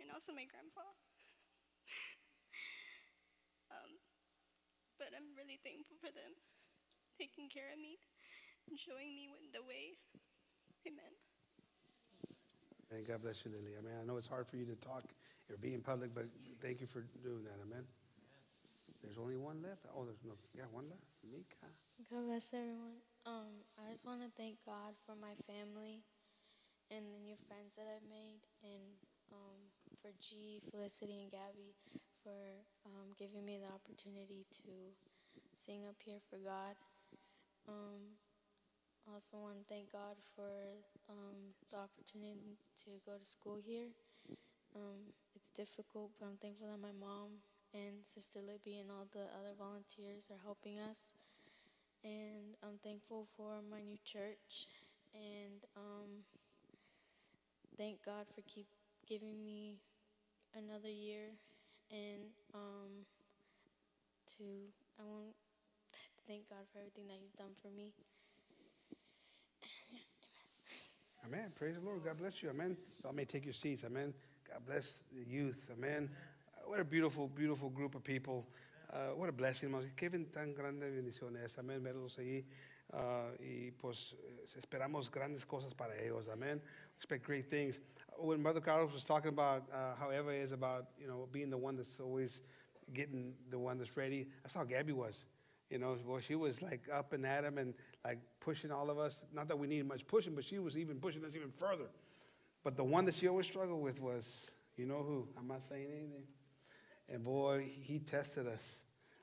and 0.00 0.10
also 0.14 0.32
my 0.32 0.46
grandpa. 0.46 0.86
um, 3.74 3.98
but 4.98 5.10
I'm 5.14 5.34
really 5.34 5.58
thankful 5.62 5.98
for 5.98 6.10
them 6.14 6.32
taking 7.18 7.50
care 7.50 7.70
of 7.74 7.78
me 7.78 7.98
and 8.70 8.78
showing 8.78 9.14
me 9.14 9.28
when- 9.30 9.50
the 9.52 9.62
way. 9.62 9.98
Amen. 10.86 11.14
And 12.90 13.06
God 13.06 13.22
bless 13.22 13.44
you, 13.44 13.50
Lily. 13.50 13.74
I 13.78 13.80
mean, 13.82 13.94
I 14.00 14.04
know 14.04 14.16
it's 14.18 14.26
hard 14.26 14.46
for 14.46 14.56
you 14.56 14.66
to 14.66 14.76
talk 14.76 15.02
or 15.50 15.56
be 15.56 15.74
in 15.74 15.80
public, 15.80 16.14
but 16.14 16.26
thank 16.60 16.80
you 16.80 16.86
for 16.86 17.02
doing 17.22 17.42
that. 17.44 17.58
Amen. 17.62 17.84
There's 19.02 19.18
only 19.18 19.36
one 19.36 19.62
left. 19.62 19.86
Oh, 19.94 20.04
there's 20.04 20.22
no. 20.24 20.32
Yeah, 20.54 20.64
one 20.70 20.88
left. 20.88 21.02
Mika. 21.22 21.68
God 22.10 22.26
bless 22.26 22.52
everyone. 22.52 23.00
Um, 23.24 23.64
I 23.80 23.88
just 23.88 24.04
want 24.04 24.20
to 24.20 24.28
thank 24.36 24.60
God 24.68 24.92
for 25.08 25.16
my 25.16 25.32
family 25.48 26.04
and 26.92 27.08
the 27.08 27.20
new 27.24 27.40
friends 27.48 27.72
that 27.80 27.88
I've 27.88 28.04
made, 28.04 28.44
and 28.60 29.00
um, 29.32 29.72
for 30.04 30.12
G, 30.20 30.60
Felicity, 30.68 31.24
and 31.24 31.32
Gabby 31.32 31.72
for 32.20 32.60
um, 32.84 33.16
giving 33.16 33.40
me 33.48 33.56
the 33.56 33.72
opportunity 33.72 34.44
to 34.60 34.92
sing 35.56 35.88
up 35.88 35.96
here 36.04 36.20
for 36.28 36.36
God. 36.36 36.76
Um, 37.64 38.20
I 39.08 39.16
also 39.16 39.40
want 39.40 39.56
to 39.56 39.64
thank 39.72 39.88
God 39.88 40.20
for 40.36 40.84
um, 41.08 41.56
the 41.72 41.80
opportunity 41.80 42.60
to 42.84 43.00
go 43.08 43.16
to 43.16 43.24
school 43.24 43.56
here. 43.56 43.88
Um, 44.76 45.16
it's 45.32 45.48
difficult, 45.56 46.12
but 46.20 46.28
I'm 46.28 46.36
thankful 46.36 46.68
that 46.68 46.80
my 46.80 46.92
mom 46.92 47.40
and 47.72 48.04
Sister 48.04 48.44
Libby 48.44 48.84
and 48.84 48.92
all 48.92 49.08
the 49.16 49.32
other 49.32 49.56
volunteers 49.56 50.28
are 50.28 50.44
helping 50.44 50.76
us. 50.76 51.16
And 52.04 52.54
I'm 52.62 52.78
thankful 52.82 53.26
for 53.36 53.60
my 53.70 53.80
new 53.80 53.96
church. 54.04 54.68
And 55.14 55.64
um, 55.76 56.10
thank 57.78 58.04
God 58.04 58.26
for 58.34 58.42
keep 58.42 58.66
giving 59.08 59.42
me 59.44 59.78
another 60.54 60.90
year. 60.90 61.32
And 61.90 62.24
um, 62.54 63.06
to 64.36 64.44
I 64.98 65.02
want 65.02 65.32
to 65.92 65.98
thank 66.28 66.48
God 66.50 66.66
for 66.72 66.78
everything 66.78 67.06
that 67.08 67.16
He's 67.20 67.32
done 67.32 67.54
for 67.62 67.68
me. 67.68 67.92
Amen. 71.26 71.52
Praise 71.56 71.76
the 71.76 71.80
Lord. 71.80 72.04
God 72.04 72.18
bless 72.18 72.42
you. 72.42 72.50
Amen. 72.50 72.76
Y'all 73.02 73.14
may 73.14 73.24
take 73.24 73.46
your 73.46 73.54
seats. 73.54 73.82
Amen. 73.84 74.12
God 74.46 74.60
bless 74.66 75.02
the 75.10 75.24
youth. 75.24 75.70
Amen. 75.72 76.10
What 76.66 76.80
a 76.80 76.84
beautiful, 76.84 77.28
beautiful 77.28 77.70
group 77.70 77.94
of 77.94 78.04
people. 78.04 78.46
Uh, 78.92 79.14
what 79.16 79.28
a 79.28 79.32
blessing, 79.32 79.68
hermanos. 79.68 79.90
Qué 79.96 80.10
tan 80.32 80.54
grande 80.54 80.90
bendición 80.90 81.36
es. 81.42 81.56
Amén. 81.58 81.82
Verlos 81.82 82.18
ahí. 82.18 82.44
Uh, 82.92 83.32
y 83.40 83.70
pues 83.72 84.14
eh, 84.22 84.44
esperamos 84.56 85.10
grandes 85.10 85.44
cosas 85.44 85.74
para 85.74 85.96
ellos. 85.96 86.28
Amen. 86.28 86.60
Expect 86.96 87.24
great 87.24 87.50
things. 87.50 87.80
When 88.18 88.42
Mother 88.42 88.60
Carlos 88.60 88.92
was 88.92 89.04
talking 89.04 89.30
about 89.30 89.64
uh, 89.72 89.96
how 89.98 90.12
Eva 90.12 90.30
is 90.30 90.52
about, 90.52 90.86
you 90.98 91.08
know, 91.08 91.28
being 91.32 91.50
the 91.50 91.58
one 91.58 91.76
that's 91.76 91.98
always 91.98 92.40
getting 92.92 93.34
the 93.50 93.58
one 93.58 93.78
that's 93.78 93.96
ready, 93.96 94.28
that's 94.42 94.54
how 94.54 94.64
Gabby 94.64 94.92
was. 94.92 95.24
You 95.70 95.78
know, 95.78 95.96
well, 96.06 96.20
she 96.20 96.36
was 96.36 96.62
like 96.62 96.82
up 96.92 97.12
and 97.14 97.26
at 97.26 97.42
him 97.42 97.58
and 97.58 97.74
like 98.04 98.18
pushing 98.38 98.70
all 98.70 98.90
of 98.90 98.98
us. 98.98 99.22
Not 99.32 99.48
that 99.48 99.58
we 99.58 99.66
needed 99.66 99.86
much 99.88 100.06
pushing, 100.06 100.34
but 100.34 100.44
she 100.44 100.58
was 100.58 100.76
even 100.76 101.00
pushing 101.00 101.24
us 101.24 101.34
even 101.34 101.50
further. 101.50 101.88
But 102.62 102.76
the 102.76 102.84
one 102.84 103.04
that 103.06 103.14
she 103.16 103.26
always 103.28 103.46
struggled 103.46 103.82
with 103.82 104.00
was, 104.00 104.50
you 104.76 104.86
know 104.86 105.02
who? 105.02 105.26
I'm 105.36 105.48
not 105.48 105.62
saying 105.62 105.86
anything. 105.90 106.24
And 107.08 107.24
boy, 107.24 107.70
he 107.80 107.98
tested 107.98 108.46
us. 108.46 108.76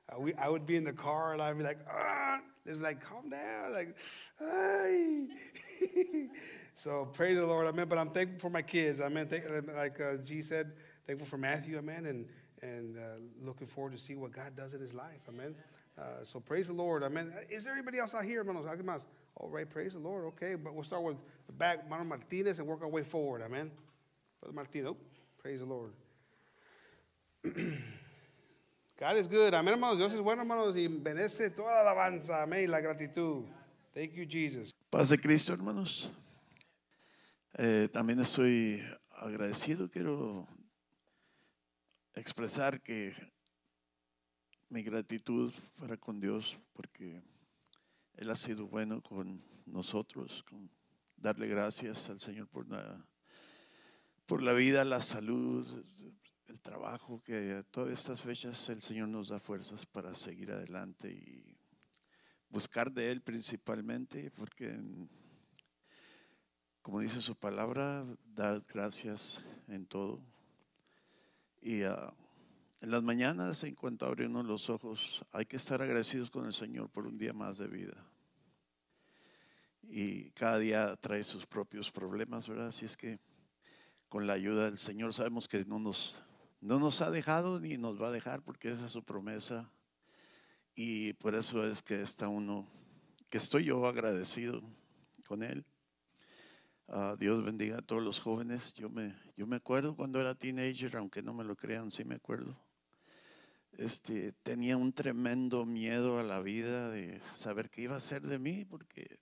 Uh, 0.08 0.20
we, 0.20 0.34
I 0.34 0.48
would 0.48 0.66
be 0.66 0.76
in 0.76 0.84
the 0.84 0.92
car 0.92 1.32
and 1.32 1.42
I'd 1.42 1.56
be 1.56 1.64
like, 1.64 1.78
ah, 1.90 2.40
it's 2.64 2.80
like, 2.80 3.00
calm 3.00 3.28
down, 3.28 3.72
like, 3.72 3.96
so 6.74 7.06
praise 7.06 7.36
the 7.36 7.46
Lord, 7.46 7.66
amen. 7.66 7.88
But 7.88 7.98
I'm 7.98 8.10
thankful 8.10 8.38
for 8.38 8.50
my 8.50 8.62
kids, 8.62 9.00
amen. 9.00 9.26
Thank, 9.28 9.44
like 9.74 10.00
uh, 10.00 10.18
G 10.18 10.42
said, 10.42 10.72
thankful 11.06 11.26
for 11.26 11.38
Matthew, 11.38 11.78
amen, 11.78 12.06
and 12.06 12.26
and 12.62 12.96
uh, 12.96 13.18
looking 13.44 13.66
forward 13.66 13.92
to 13.92 13.98
see 13.98 14.14
what 14.14 14.30
God 14.30 14.54
does 14.54 14.74
in 14.74 14.80
his 14.80 14.94
life, 14.94 15.22
amen. 15.28 15.56
Uh, 15.98 16.22
so 16.22 16.38
praise 16.38 16.68
the 16.68 16.72
Lord, 16.72 17.02
amen. 17.02 17.32
Is 17.50 17.64
there 17.64 17.72
anybody 17.72 17.98
else 17.98 18.14
out 18.14 18.24
here, 18.24 18.44
hermanos? 18.44 18.66
¿Alguien? 18.66 19.04
All 19.36 19.48
right, 19.48 19.68
praise 19.68 19.94
the 19.94 19.98
Lord. 19.98 20.26
Okay, 20.26 20.54
but 20.54 20.74
we'll 20.74 20.84
start 20.84 21.02
with 21.02 21.24
the 21.46 21.52
back, 21.52 21.88
Mano 21.90 22.04
Martinez, 22.04 22.60
and 22.60 22.68
work 22.68 22.82
our 22.82 22.88
way 22.88 23.02
forward, 23.02 23.42
amen. 23.42 23.72
Brother 24.40 24.54
Martinez, 24.54 24.88
oh, 24.90 24.96
praise 25.38 25.58
the 25.58 25.66
Lord. 25.66 25.92
God 28.98 29.16
is 29.18 29.28
good. 29.28 29.52
Amén, 29.52 29.74
hermanos. 29.74 29.98
Dios 29.98 30.12
es 30.12 30.20
bueno, 30.20 30.42
hermanos, 30.42 30.76
y 30.76 30.88
merece 30.88 31.50
toda 31.50 31.74
la 31.74 31.80
alabanza. 31.80 32.42
Amén. 32.42 32.70
La 32.70 32.80
gratitud. 32.80 33.44
Thank 33.92 34.12
you, 34.12 34.24
Jesus. 34.28 34.70
Paz 34.90 35.08
de 35.08 35.18
Cristo, 35.18 35.52
hermanos. 35.52 36.12
Eh, 37.54 37.88
también 37.92 38.20
estoy 38.20 38.80
agradecido. 39.18 39.90
Quiero 39.90 40.46
expresar 42.14 42.80
que 42.80 43.12
mi 44.68 44.82
gratitud 44.82 45.52
para 45.76 45.96
con 45.96 46.20
Dios 46.20 46.56
porque 46.74 47.20
Él 48.18 48.30
ha 48.30 48.36
sido 48.36 48.68
bueno 48.68 49.02
con 49.02 49.42
nosotros, 49.66 50.44
con 50.48 50.70
darle 51.16 51.48
gracias 51.48 52.08
al 52.08 52.20
Señor 52.20 52.46
por 52.46 52.68
la, 52.68 53.04
por 54.26 54.42
la 54.42 54.52
vida, 54.52 54.84
la 54.84 55.02
salud, 55.02 55.84
trabajo, 56.62 57.20
que 57.22 57.64
todas 57.70 57.92
estas 57.92 58.20
fechas 58.20 58.68
el 58.68 58.80
Señor 58.80 59.08
nos 59.08 59.28
da 59.28 59.38
fuerzas 59.38 59.84
para 59.84 60.14
seguir 60.14 60.52
adelante 60.52 61.10
y 61.10 61.56
buscar 62.48 62.92
de 62.92 63.10
Él 63.10 63.20
principalmente, 63.20 64.30
porque 64.30 64.78
como 66.82 67.00
dice 67.00 67.20
su 67.20 67.36
palabra, 67.36 68.04
dar 68.34 68.64
gracias 68.66 69.42
en 69.68 69.86
todo. 69.86 70.20
Y 71.60 71.82
ah, 71.82 72.12
en 72.80 72.90
las 72.90 73.02
mañanas, 73.02 73.62
en 73.62 73.76
cuanto 73.76 74.10
uno 74.10 74.42
los 74.42 74.68
ojos, 74.68 75.24
hay 75.30 75.46
que 75.46 75.56
estar 75.56 75.80
agradecidos 75.80 76.30
con 76.30 76.44
el 76.44 76.52
Señor 76.52 76.90
por 76.90 77.06
un 77.06 77.16
día 77.16 77.32
más 77.32 77.58
de 77.58 77.68
vida. 77.68 78.04
Y 79.84 80.30
cada 80.30 80.58
día 80.58 80.96
trae 80.96 81.22
sus 81.22 81.46
propios 81.46 81.92
problemas, 81.92 82.48
¿verdad? 82.48 82.68
Así 82.68 82.84
es 82.84 82.96
que 82.96 83.20
con 84.08 84.26
la 84.26 84.32
ayuda 84.32 84.64
del 84.64 84.78
Señor 84.78 85.14
sabemos 85.14 85.46
que 85.46 85.64
no 85.64 85.78
nos, 85.78 86.20
no 86.62 86.78
nos 86.78 87.02
ha 87.02 87.10
dejado 87.10 87.58
ni 87.58 87.76
nos 87.76 88.00
va 88.00 88.08
a 88.08 88.12
dejar 88.12 88.42
porque 88.42 88.70
esa 88.70 88.86
es 88.86 88.92
su 88.92 89.02
promesa. 89.04 89.70
Y 90.74 91.12
por 91.14 91.34
eso 91.34 91.66
es 91.66 91.82
que 91.82 92.00
está 92.00 92.28
uno, 92.28 92.66
que 93.28 93.38
estoy 93.38 93.64
yo 93.64 93.84
agradecido 93.84 94.62
con 95.26 95.42
Él. 95.42 95.66
Ah, 96.86 97.16
Dios 97.18 97.44
bendiga 97.44 97.78
a 97.78 97.82
todos 97.82 98.00
los 98.00 98.20
jóvenes. 98.20 98.74
Yo 98.74 98.88
me, 98.88 99.14
yo 99.36 99.46
me 99.46 99.56
acuerdo 99.56 99.96
cuando 99.96 100.20
era 100.20 100.36
teenager, 100.36 100.96
aunque 100.96 101.20
no 101.20 101.34
me 101.34 101.44
lo 101.44 101.56
crean, 101.56 101.90
sí 101.90 102.04
me 102.04 102.14
acuerdo. 102.14 102.56
Este, 103.72 104.32
tenía 104.32 104.76
un 104.76 104.92
tremendo 104.92 105.66
miedo 105.66 106.20
a 106.20 106.22
la 106.22 106.40
vida 106.40 106.90
de 106.90 107.20
saber 107.34 107.70
qué 107.70 107.82
iba 107.82 107.96
a 107.96 108.00
ser 108.00 108.22
de 108.22 108.38
mí, 108.38 108.64
porque 108.64 109.18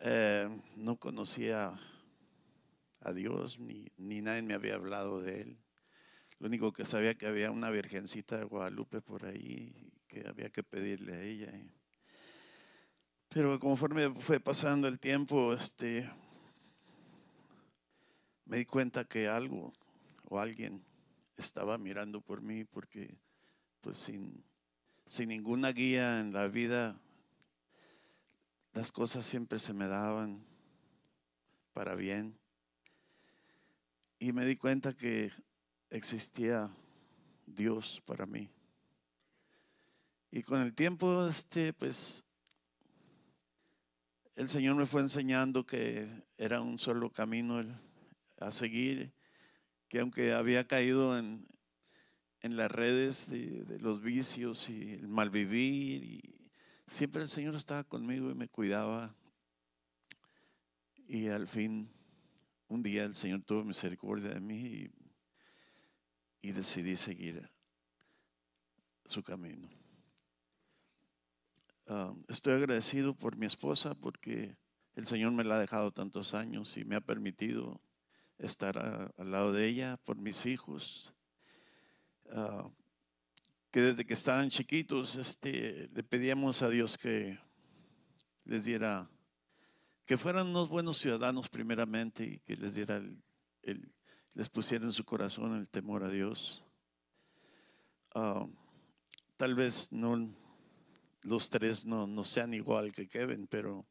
eh, 0.00 0.48
no 0.76 0.96
conocía 0.96 1.74
a 3.00 3.12
Dios, 3.12 3.58
ni, 3.58 3.86
ni 3.96 4.22
nadie 4.22 4.42
me 4.42 4.54
había 4.54 4.74
hablado 4.74 5.20
de 5.20 5.40
Él. 5.40 5.61
Lo 6.42 6.48
único 6.48 6.72
que 6.72 6.84
sabía 6.84 7.14
que 7.14 7.28
había 7.28 7.52
una 7.52 7.70
virgencita 7.70 8.36
de 8.36 8.42
Guadalupe 8.42 9.00
por 9.00 9.24
ahí, 9.24 9.92
que 10.08 10.26
había 10.26 10.50
que 10.50 10.64
pedirle 10.64 11.14
a 11.14 11.22
ella. 11.22 11.52
Pero 13.28 13.60
conforme 13.60 14.10
fue 14.14 14.40
pasando 14.40 14.88
el 14.88 14.98
tiempo, 14.98 15.52
este, 15.52 16.10
me 18.44 18.56
di 18.56 18.64
cuenta 18.66 19.04
que 19.04 19.28
algo 19.28 19.72
o 20.24 20.40
alguien 20.40 20.84
estaba 21.36 21.78
mirando 21.78 22.20
por 22.20 22.42
mí 22.42 22.64
porque 22.64 23.16
pues 23.80 23.98
sin, 23.98 24.44
sin 25.06 25.28
ninguna 25.28 25.70
guía 25.70 26.18
en 26.18 26.32
la 26.32 26.48
vida 26.48 27.00
las 28.72 28.90
cosas 28.90 29.24
siempre 29.24 29.60
se 29.60 29.74
me 29.74 29.86
daban 29.86 30.44
para 31.72 31.94
bien. 31.94 32.36
Y 34.18 34.32
me 34.32 34.44
di 34.44 34.56
cuenta 34.56 34.92
que 34.92 35.30
existía 35.92 36.74
Dios 37.46 38.02
para 38.06 38.26
mí. 38.26 38.48
Y 40.30 40.42
con 40.42 40.60
el 40.62 40.74
tiempo, 40.74 41.28
este, 41.28 41.74
pues, 41.74 42.26
el 44.34 44.48
Señor 44.48 44.76
me 44.76 44.86
fue 44.86 45.02
enseñando 45.02 45.66
que 45.66 46.08
era 46.38 46.62
un 46.62 46.78
solo 46.78 47.10
camino 47.10 47.62
a 48.40 48.52
seguir, 48.52 49.12
que 49.88 50.00
aunque 50.00 50.32
había 50.32 50.66
caído 50.66 51.18
en, 51.18 51.46
en 52.40 52.56
las 52.56 52.70
redes 52.70 53.28
de, 53.30 53.78
los 53.78 54.02
vicios 54.02 54.70
y 54.70 54.92
el 54.94 55.06
malvivir, 55.06 56.02
y 56.02 56.34
siempre 56.88 57.22
el 57.22 57.28
Señor 57.28 57.54
estaba 57.54 57.84
conmigo 57.84 58.30
y 58.30 58.34
me 58.34 58.48
cuidaba. 58.48 59.14
Y 61.06 61.28
al 61.28 61.46
fin, 61.46 61.90
un 62.68 62.82
día 62.82 63.04
el 63.04 63.14
Señor 63.14 63.42
tuvo 63.42 63.64
misericordia 63.64 64.30
de 64.30 64.40
mí 64.40 64.64
y, 64.64 65.01
y 66.42 66.50
decidí 66.50 66.96
seguir 66.96 67.48
su 69.06 69.22
camino. 69.22 69.70
Estoy 72.28 72.54
agradecido 72.54 73.14
por 73.14 73.36
mi 73.36 73.46
esposa 73.46 73.94
porque 73.94 74.56
el 74.96 75.06
Señor 75.06 75.32
me 75.32 75.44
la 75.44 75.56
ha 75.56 75.60
dejado 75.60 75.92
tantos 75.92 76.34
años 76.34 76.76
y 76.76 76.84
me 76.84 76.96
ha 76.96 77.00
permitido 77.00 77.80
estar 78.38 78.76
al 79.16 79.30
lado 79.30 79.52
de 79.52 79.68
ella, 79.68 79.98
por 80.04 80.16
mis 80.16 80.46
hijos, 80.46 81.14
que 83.70 83.80
desde 83.80 84.04
que 84.04 84.14
estaban 84.14 84.50
chiquitos 84.50 85.14
este, 85.14 85.88
le 85.94 86.02
pedíamos 86.02 86.60
a 86.62 86.68
Dios 86.68 86.98
que 86.98 87.38
les 88.44 88.64
diera, 88.64 89.08
que 90.06 90.18
fueran 90.18 90.48
unos 90.48 90.68
buenos 90.68 90.98
ciudadanos 90.98 91.48
primeramente 91.48 92.24
y 92.24 92.38
que 92.40 92.56
les 92.56 92.74
diera 92.74 93.00
el 93.62 93.92
les 94.34 94.48
pusiera 94.48 94.84
en 94.84 94.92
su 94.92 95.04
corazón 95.04 95.56
el 95.56 95.68
temor 95.68 96.04
a 96.04 96.08
Dios. 96.08 96.62
Uh, 98.14 98.48
tal 99.36 99.54
vez 99.54 99.92
no 99.92 100.34
los 101.22 101.50
tres 101.50 101.86
no, 101.86 102.06
no 102.06 102.24
sean 102.24 102.52
igual 102.54 102.92
que 102.92 103.08
Kevin, 103.08 103.46
pero 103.46 103.86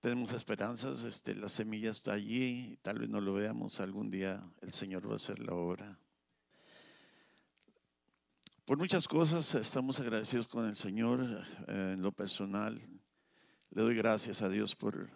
tenemos 0.00 0.32
esperanzas, 0.32 1.04
este, 1.04 1.34
la 1.34 1.48
semilla 1.48 1.90
está 1.90 2.12
allí, 2.12 2.78
tal 2.82 2.98
vez 2.98 3.08
no 3.08 3.20
lo 3.20 3.34
veamos, 3.34 3.80
algún 3.80 4.10
día 4.10 4.42
el 4.60 4.72
Señor 4.72 5.08
va 5.08 5.14
a 5.14 5.16
hacer 5.16 5.38
la 5.38 5.54
obra. 5.54 5.98
Por 8.64 8.78
muchas 8.78 9.08
cosas 9.08 9.54
estamos 9.54 9.98
agradecidos 10.00 10.48
con 10.48 10.66
el 10.66 10.76
Señor 10.76 11.46
eh, 11.68 11.94
en 11.94 12.02
lo 12.02 12.12
personal. 12.12 12.80
Le 13.70 13.82
doy 13.82 13.96
gracias 13.96 14.40
a 14.42 14.48
Dios 14.48 14.76
por 14.76 15.10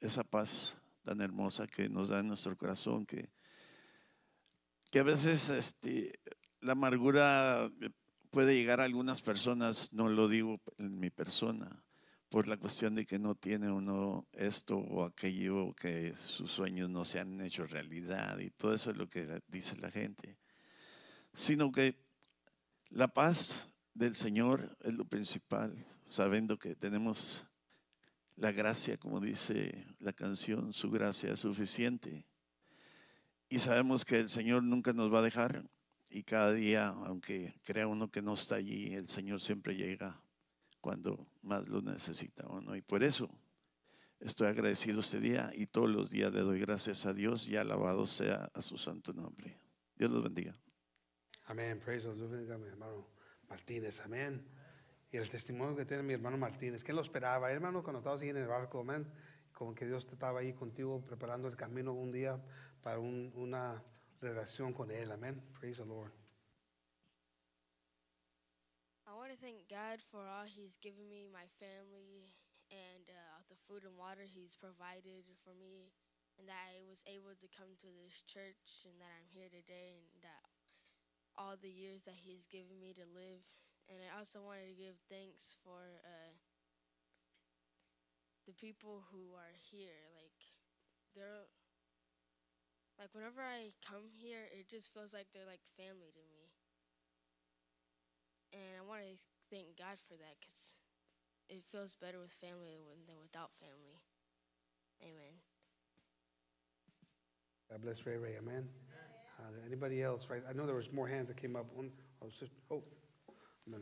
esa 0.00 0.24
paz 0.24 0.76
tan 1.02 1.20
hermosa 1.20 1.66
que 1.66 1.88
nos 1.88 2.08
da 2.08 2.20
en 2.20 2.28
nuestro 2.28 2.56
corazón, 2.56 3.06
que, 3.06 3.30
que 4.90 5.00
a 5.00 5.02
veces 5.02 5.50
este, 5.50 6.18
la 6.60 6.72
amargura 6.72 7.70
puede 8.30 8.54
llegar 8.54 8.80
a 8.80 8.84
algunas 8.84 9.22
personas, 9.22 9.92
no 9.92 10.08
lo 10.08 10.28
digo 10.28 10.60
en 10.78 10.98
mi 10.98 11.10
persona, 11.10 11.84
por 12.28 12.46
la 12.46 12.58
cuestión 12.58 12.94
de 12.94 13.06
que 13.06 13.18
no 13.18 13.34
tiene 13.34 13.70
uno 13.70 14.26
esto 14.32 14.76
o 14.76 15.04
aquello, 15.04 15.72
que 15.74 16.14
sus 16.14 16.50
sueños 16.50 16.90
no 16.90 17.04
se 17.04 17.20
han 17.20 17.40
hecho 17.40 17.66
realidad 17.66 18.38
y 18.38 18.50
todo 18.50 18.74
eso 18.74 18.90
es 18.90 18.96
lo 18.96 19.08
que 19.08 19.40
dice 19.48 19.76
la 19.76 19.90
gente, 19.90 20.38
sino 21.32 21.72
que 21.72 21.96
la 22.90 23.08
paz 23.08 23.68
del 23.94 24.14
Señor 24.14 24.76
es 24.82 24.92
lo 24.94 25.04
principal, 25.04 25.74
sabiendo 26.04 26.58
que 26.58 26.76
tenemos 26.76 27.46
la 28.36 28.52
gracia, 28.52 28.96
como 28.98 29.20
dice 29.20 29.86
la 29.98 30.12
canción, 30.12 30.72
su 30.72 30.90
gracia 30.90 31.32
es 31.32 31.40
suficiente. 31.40 32.24
Y 33.48 33.58
sabemos 33.60 34.04
que 34.04 34.20
el 34.20 34.28
Señor 34.28 34.62
nunca 34.62 34.92
nos 34.92 35.12
va 35.12 35.20
a 35.20 35.22
dejar, 35.22 35.64
y 36.10 36.22
cada 36.22 36.52
día, 36.52 36.88
aunque 36.88 37.54
crea 37.64 37.86
uno 37.86 38.10
que 38.10 38.22
no 38.22 38.34
está 38.34 38.56
allí, 38.56 38.94
el 38.94 39.08
Señor 39.08 39.40
siempre 39.40 39.76
llega 39.76 40.20
cuando 40.80 41.26
más 41.42 41.68
lo 41.68 41.82
necesita 41.82 42.46
uno. 42.48 42.76
Y 42.76 42.82
por 42.82 43.02
eso 43.02 43.28
estoy 44.20 44.48
agradecido 44.48 45.00
este 45.00 45.20
día 45.20 45.50
y 45.54 45.66
todos 45.66 45.90
los 45.90 46.10
días 46.10 46.32
le 46.32 46.40
doy 46.40 46.60
gracias 46.60 47.04
a 47.04 47.12
Dios 47.12 47.48
y 47.48 47.56
alabado 47.56 48.06
sea 48.06 48.50
a 48.54 48.62
su 48.62 48.78
santo 48.78 49.12
nombre. 49.12 49.58
Dios 49.96 50.10
los 50.10 50.22
bendiga. 50.22 50.54
Amén. 51.44 51.80
Praise 51.80 52.06
Lord. 52.06 52.30
Bendiga 52.30 52.56
mi 52.56 52.68
hermano 52.68 53.06
Martínez. 53.48 54.00
Amén. 54.00 54.46
Y 55.10 55.16
el 55.16 55.28
testimonio 55.28 55.76
que 55.76 55.84
tiene 55.84 56.02
mi 56.02 56.12
hermano 56.12 56.36
Martínez, 56.36 56.84
que 56.84 56.92
él 56.92 56.96
lo 56.96 57.02
esperaba, 57.02 57.50
hermano, 57.50 57.82
cuando 57.82 57.98
estaba 57.98 58.16
así 58.16 58.28
en 58.28 58.36
el 58.36 58.46
barco, 58.46 58.80
amén. 58.80 59.06
Como 59.52 59.74
que 59.74 59.86
Dios 59.86 60.06
estaba 60.10 60.40
ahí 60.40 60.52
contigo 60.52 61.04
preparando 61.04 61.48
el 61.48 61.56
camino 61.56 61.92
un 61.92 62.12
día 62.12 62.40
para 62.88 63.00
un, 63.00 63.30
una 63.36 63.84
relación 64.22 64.72
con 64.72 64.90
Él. 64.90 65.12
Amén. 65.12 65.36
Praise 65.52 65.76
the 65.76 65.84
Lord. 65.84 66.10
I 69.04 69.12
want 69.12 69.28
to 69.28 69.36
thank 69.36 69.68
God 69.68 70.00
for 70.10 70.24
all 70.24 70.48
He's 70.48 70.80
given 70.80 71.04
me, 71.04 71.28
my 71.28 71.44
family, 71.60 72.32
and 72.72 73.04
uh, 73.12 73.44
the 73.52 73.60
food 73.68 73.84
and 73.84 73.92
water 73.92 74.24
He's 74.24 74.56
provided 74.56 75.28
for 75.44 75.52
me, 75.52 75.92
and 76.40 76.48
that 76.48 76.56
I 76.72 76.80
was 76.88 77.04
able 77.04 77.36
to 77.36 77.48
come 77.52 77.76
to 77.76 77.88
this 78.00 78.24
church, 78.24 78.88
and 78.88 78.96
that 79.04 79.12
I'm 79.20 79.28
here 79.28 79.52
today, 79.52 80.00
and 80.08 80.24
that 80.24 80.48
all 81.36 81.60
the 81.60 81.68
years 81.68 82.08
that 82.08 82.16
He's 82.16 82.48
given 82.48 82.80
me 82.80 82.96
to 82.96 83.04
live. 83.12 83.44
And 83.92 84.00
I 84.00 84.16
also 84.16 84.40
wanted 84.40 84.72
to 84.72 84.80
give 84.80 84.96
thanks 85.12 85.60
for 85.60 86.00
uh, 86.08 86.32
the 88.48 88.56
people 88.56 89.04
who 89.12 89.36
are 89.36 89.56
here. 89.60 90.08
Like, 90.16 90.40
they're 91.12 91.48
like 92.98 93.14
whenever 93.14 93.40
I 93.40 93.70
come 93.78 94.10
here, 94.10 94.50
it 94.50 94.68
just 94.68 94.92
feels 94.92 95.14
like 95.14 95.30
they're 95.32 95.46
like 95.48 95.62
family 95.78 96.10
to 96.10 96.24
me. 96.26 96.50
And 98.52 98.74
I 98.74 98.82
want 98.82 99.06
to 99.06 99.14
thank 99.54 99.78
God 99.78 100.02
for 100.10 100.18
that 100.18 100.34
because 100.42 100.74
it 101.48 101.62
feels 101.70 101.94
better 101.94 102.18
with 102.18 102.32
family 102.32 102.76
than 103.06 103.16
without 103.22 103.54
family. 103.62 104.02
Amen. 105.02 105.38
God 107.70 107.82
bless 107.82 108.04
Ray 108.04 108.16
Ray. 108.16 108.34
Amen. 108.38 108.68
Uh, 109.38 109.50
there 109.54 109.62
anybody 109.64 110.02
else? 110.02 110.26
Right. 110.28 110.42
I 110.48 110.52
know 110.52 110.66
there 110.66 110.74
was 110.74 110.92
more 110.92 111.06
hands 111.06 111.28
that 111.28 111.36
came 111.36 111.54
up. 111.54 111.66
One. 111.74 111.90
Oh, 112.22 112.30
sister, 112.30 112.56
oh, 112.70 112.82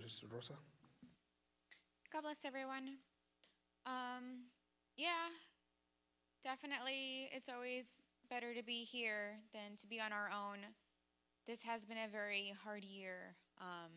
Sister 0.02 0.26
Rosa. 0.30 0.52
God 2.12 2.22
bless 2.22 2.44
everyone. 2.44 2.98
Um, 3.86 4.50
yeah, 4.96 5.30
definitely. 6.42 7.30
It's 7.32 7.48
always 7.48 8.02
better 8.28 8.54
to 8.54 8.62
be 8.62 8.84
here 8.84 9.38
than 9.52 9.76
to 9.80 9.86
be 9.86 10.00
on 10.00 10.12
our 10.12 10.30
own. 10.30 10.58
This 11.46 11.62
has 11.62 11.84
been 11.84 11.98
a 11.98 12.10
very 12.10 12.52
hard 12.64 12.84
year 12.84 13.36
um, 13.60 13.92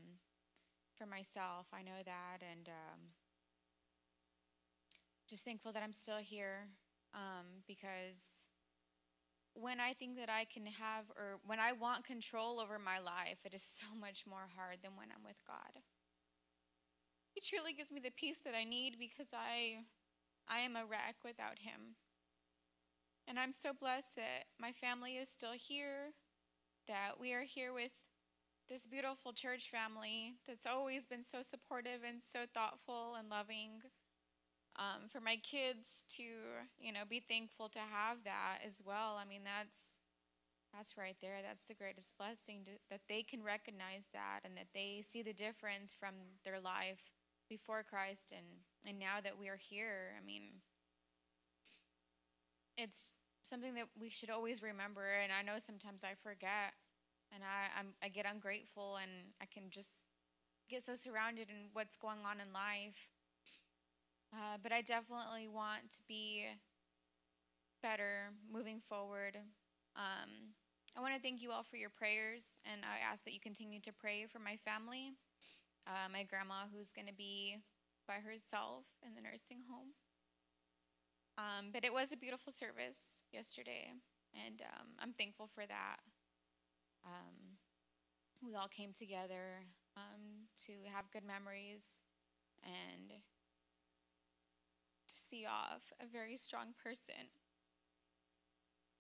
for 0.98 1.06
myself. 1.06 1.68
I 1.74 1.82
know 1.82 2.00
that, 2.06 2.42
and 2.42 2.68
um, 2.68 3.00
just 5.28 5.46
thankful 5.46 5.72
that 5.74 5.84
I'm 5.84 5.94
still 5.94 6.18
here 6.18 6.68
um, 7.14 7.64
because 7.68 8.48
when 9.54 9.80
I 9.80 9.94
think 9.94 10.18
that 10.18 10.30
I 10.30 10.46
can 10.46 10.66
have, 10.66 11.06
or 11.18 11.40
when 11.46 11.60
I 11.60 11.74
want 11.74 12.06
control 12.06 12.60
over 12.60 12.80
my 12.80 13.00
life, 13.00 13.40
it 13.46 13.54
is 13.54 13.64
so 13.64 13.86
much 14.00 14.26
more 14.28 14.48
hard 14.56 14.78
than 14.84 14.92
when 14.96 15.08
I'm 15.16 15.24
with 15.24 15.42
God. 15.48 15.82
He 17.32 17.42
truly 17.42 17.74
gives 17.74 17.92
me 17.92 18.00
the 18.00 18.12
peace 18.12 18.40
that 18.46 18.56
I 18.56 18.64
need 18.64 18.98
because 19.00 19.28
I, 19.34 19.86
I 20.48 20.60
am 20.62 20.76
a 20.76 20.86
wreck 20.86 21.16
without 21.24 21.60
Him. 21.60 21.96
And 23.30 23.38
I'm 23.38 23.54
so 23.54 23.74
blessed 23.80 24.16
that 24.16 24.46
my 24.60 24.72
family 24.72 25.18
is 25.18 25.30
still 25.30 25.54
here, 25.54 26.14
that 26.88 27.20
we 27.22 27.32
are 27.32 27.44
here 27.44 27.72
with 27.72 27.92
this 28.68 28.88
beautiful 28.88 29.34
church 29.34 29.70
family 29.70 30.34
that's 30.48 30.66
always 30.66 31.06
been 31.06 31.22
so 31.22 31.44
supportive 31.44 32.02
and 32.08 32.24
so 32.24 32.40
thoughtful 32.52 33.16
and 33.20 33.30
loving. 33.30 33.82
Um, 34.78 35.10
for 35.10 35.20
my 35.20 35.36
kids 35.36 36.06
to, 36.16 36.24
you 36.80 36.92
know, 36.92 37.02
be 37.08 37.20
thankful 37.20 37.70
to 37.70 37.80
have 37.80 38.24
that 38.24 38.60
as 38.66 38.82
well. 38.84 39.20
I 39.22 39.26
mean, 39.26 39.42
that's 39.44 40.00
that's 40.74 40.98
right 40.98 41.18
there. 41.22 41.38
That's 41.46 41.66
the 41.66 41.74
greatest 41.74 42.18
blessing 42.18 42.62
to, 42.66 42.72
that 42.90 43.02
they 43.10 43.22
can 43.22 43.44
recognize 43.44 44.10
that 44.14 44.40
and 44.44 44.56
that 44.58 44.70
they 44.74 45.04
see 45.04 45.22
the 45.22 45.34
difference 45.34 45.94
from 45.94 46.16
their 46.46 46.60
life 46.60 47.14
before 47.50 47.84
Christ 47.84 48.34
and 48.36 48.46
and 48.88 48.98
now 48.98 49.22
that 49.24 49.38
we 49.38 49.50
are 49.50 49.60
here. 49.60 50.16
I 50.18 50.26
mean, 50.26 50.62
it's 52.82 53.16
something 53.44 53.74
that 53.76 53.88
we 54.00 54.10
should 54.10 54.30
always 54.30 54.64
remember. 54.64 55.06
And 55.22 55.32
I 55.32 55.44
know 55.44 55.60
sometimes 55.60 56.04
I 56.04 56.16
forget, 56.22 56.74
and 57.34 57.44
I 57.44 57.80
I'm, 57.80 57.94
I 58.04 58.10
get 58.10 58.26
ungrateful, 58.30 58.98
and 59.02 59.12
I 59.42 59.46
can 59.46 59.70
just 59.70 60.04
get 60.70 60.84
so 60.84 60.96
surrounded 60.96 61.50
in 61.50 61.70
what's 61.74 61.96
going 61.98 62.20
on 62.26 62.40
in 62.40 62.54
life. 62.54 63.10
Uh, 64.32 64.58
but 64.62 64.72
I 64.72 64.82
definitely 64.82 65.48
want 65.48 65.90
to 65.92 65.98
be 66.08 66.46
better 67.82 68.30
moving 68.52 68.80
forward. 68.88 69.38
Um, 69.96 70.54
I 70.98 71.02
want 71.02 71.16
to 71.16 71.22
thank 71.22 71.42
you 71.42 71.52
all 71.52 71.64
for 71.64 71.78
your 71.78 71.90
prayers, 71.90 72.58
and 72.72 72.82
I 72.84 73.00
ask 73.12 73.24
that 73.26 73.34
you 73.34 73.40
continue 73.40 73.80
to 73.82 73.94
pray 73.94 74.26
for 74.32 74.40
my 74.40 74.58
family, 74.58 75.14
uh, 75.88 76.10
my 76.12 76.24
grandma, 76.24 76.66
who's 76.74 76.92
going 76.92 77.08
to 77.08 77.14
be 77.14 77.58
by 78.08 78.16
herself 78.16 78.86
in 79.06 79.16
the 79.16 79.22
nursing 79.22 79.62
home. 79.70 79.94
Um, 81.40 81.70
but 81.72 81.86
it 81.86 81.94
was 81.94 82.12
a 82.12 82.18
beautiful 82.18 82.52
service 82.52 83.24
yesterday, 83.32 83.94
and 84.46 84.62
um, 84.62 84.88
I'm 85.00 85.14
thankful 85.14 85.48
for 85.48 85.66
that. 85.66 86.00
Um, 87.06 87.56
we 88.44 88.56
all 88.56 88.68
came 88.68 88.92
together 88.92 89.64
um, 89.96 90.50
to 90.66 90.74
have 90.94 91.12
good 91.12 91.24
memories 91.24 92.02
and 92.62 93.12
to 95.08 95.16
see 95.18 95.46
off 95.46 95.94
a 96.02 96.06
very 96.12 96.36
strong 96.36 96.74
person, 96.84 97.32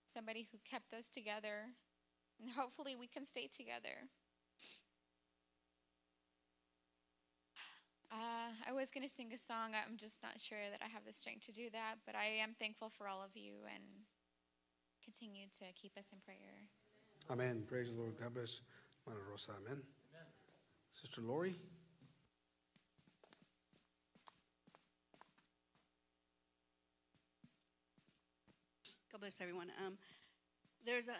somebody 0.07 0.47
who 0.49 0.59
kept 0.63 0.93
us 0.93 1.09
together, 1.09 1.75
and 2.39 2.51
hopefully 2.51 2.95
we 2.95 3.07
can 3.07 3.25
stay 3.25 3.49
together. 3.51 4.07
Uh, 8.11 8.49
I 8.67 8.73
was 8.73 8.89
going 8.89 9.03
to 9.03 9.09
sing 9.09 9.31
a 9.33 9.37
song. 9.37 9.71
I'm 9.73 9.97
just 9.97 10.23
not 10.23 10.41
sure 10.41 10.57
that 10.71 10.81
I 10.81 10.89
have 10.89 11.05
the 11.05 11.13
strength 11.13 11.45
to 11.45 11.51
do 11.51 11.69
that, 11.71 11.95
but 12.05 12.15
I 12.15 12.41
am 12.41 12.55
thankful 12.59 12.89
for 12.89 13.07
all 13.07 13.21
of 13.21 13.35
you 13.35 13.53
and 13.71 13.83
continue 15.03 15.45
to 15.59 15.65
keep 15.75 15.95
us 15.97 16.09
in 16.11 16.19
prayer. 16.25 16.65
Amen. 17.29 17.63
Praise 17.67 17.89
the 17.89 17.93
Lord. 17.93 18.19
God 18.19 18.33
bless 18.33 18.61
Mother 19.05 19.19
Rosa. 19.29 19.51
Amen. 19.63 19.81
Sister 20.91 21.21
Lori. 21.21 21.55
God 29.11 29.21
bless 29.21 29.39
everyone. 29.39 29.71
Um, 29.85 29.97
there's 30.85 31.07
a 31.07 31.13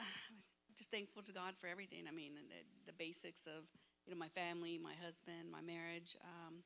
just 0.78 0.92
thankful 0.92 1.22
to 1.24 1.32
God 1.32 1.56
for 1.60 1.68
everything. 1.68 2.06
I 2.08 2.12
mean, 2.12 2.34
the, 2.36 2.92
the 2.92 2.94
basics 2.94 3.46
of 3.46 3.66
you 4.06 4.14
know 4.14 4.18
my 4.18 4.30
family, 4.30 4.80
my 4.82 4.94
husband, 5.04 5.52
my 5.52 5.62
marriage, 5.62 6.16
um, 6.24 6.64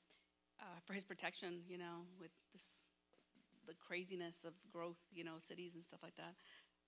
uh, 0.63 0.79
for 0.85 0.93
His 0.93 1.05
protection. 1.05 1.61
You 1.67 1.77
know, 1.77 2.07
with 2.19 2.31
this 2.53 2.85
the 3.67 3.73
craziness 3.73 4.43
of 4.43 4.53
growth, 4.71 4.97
you 5.13 5.23
know, 5.23 5.35
cities 5.39 5.75
and 5.75 5.83
stuff 5.83 5.99
like 6.03 6.15
that. 6.15 6.35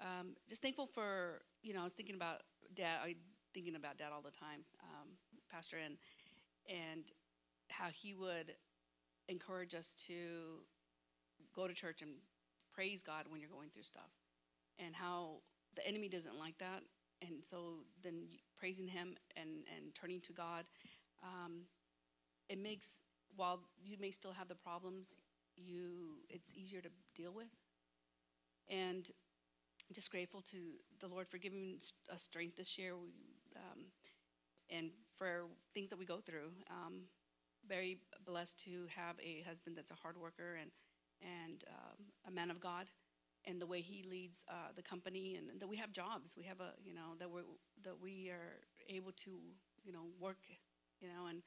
Um, 0.01 0.35
just 0.49 0.61
thankful 0.61 0.87
for 0.87 1.41
you 1.61 1.73
know. 1.73 1.81
I 1.81 1.83
was 1.83 1.93
thinking 1.93 2.15
about 2.15 2.41
dad. 2.73 2.97
I 3.03 3.15
thinking 3.53 3.75
about 3.75 3.97
dad 3.97 4.09
all 4.13 4.21
the 4.21 4.31
time, 4.31 4.65
um, 4.81 5.09
Pastor, 5.51 5.77
and 5.83 5.97
and 6.69 7.11
how 7.69 7.87
he 7.93 8.13
would 8.13 8.55
encourage 9.29 9.73
us 9.73 9.95
to 10.07 10.59
go 11.55 11.67
to 11.67 11.73
church 11.73 12.01
and 12.01 12.11
praise 12.73 13.01
God 13.01 13.25
when 13.29 13.39
you're 13.39 13.49
going 13.49 13.69
through 13.69 13.83
stuff, 13.83 14.11
and 14.79 14.93
how 14.93 15.37
the 15.75 15.87
enemy 15.87 16.09
doesn't 16.09 16.37
like 16.37 16.57
that. 16.57 16.83
And 17.21 17.43
so 17.43 17.85
then 18.03 18.27
praising 18.57 18.87
Him 18.87 19.15
and 19.37 19.63
and 19.75 19.95
turning 19.95 20.19
to 20.21 20.33
God, 20.33 20.65
um, 21.23 21.61
it 22.49 22.61
makes 22.61 22.99
while 23.35 23.61
you 23.83 23.97
may 23.99 24.11
still 24.11 24.31
have 24.31 24.47
the 24.47 24.55
problems, 24.55 25.15
you 25.55 26.17
it's 26.29 26.53
easier 26.55 26.81
to 26.81 26.89
deal 27.15 27.33
with. 27.33 27.49
And 28.69 29.09
just 29.93 30.11
grateful 30.11 30.41
to 30.41 30.57
the 30.99 31.07
Lord 31.07 31.27
for 31.27 31.37
giving 31.37 31.77
us 32.11 32.21
strength 32.23 32.55
this 32.57 32.77
year, 32.77 32.95
we, 32.97 33.09
um, 33.55 33.85
and 34.69 34.89
for 35.11 35.45
things 35.73 35.89
that 35.91 35.99
we 35.99 36.05
go 36.05 36.19
through. 36.19 36.49
Um, 36.69 37.03
very 37.67 37.99
blessed 38.25 38.59
to 38.65 38.87
have 38.95 39.15
a 39.23 39.43
husband 39.47 39.75
that's 39.75 39.91
a 39.91 39.95
hard 39.95 40.17
worker 40.17 40.57
and 40.59 40.71
and 41.21 41.63
um, 41.69 42.05
a 42.27 42.31
man 42.31 42.51
of 42.51 42.59
God, 42.59 42.87
and 43.45 43.61
the 43.61 43.65
way 43.65 43.81
he 43.81 44.03
leads 44.09 44.43
uh, 44.49 44.71
the 44.75 44.81
company, 44.81 45.35
and 45.37 45.59
that 45.59 45.67
we 45.67 45.77
have 45.77 45.91
jobs. 45.91 46.35
We 46.37 46.43
have 46.45 46.59
a 46.59 46.73
you 46.83 46.93
know 46.93 47.15
that 47.19 47.29
we 47.31 47.41
that 47.83 48.01
we 48.01 48.29
are 48.29 48.59
able 48.89 49.11
to 49.11 49.39
you 49.83 49.93
know 49.93 50.05
work, 50.19 50.37
you 50.99 51.07
know, 51.07 51.27
and 51.27 51.41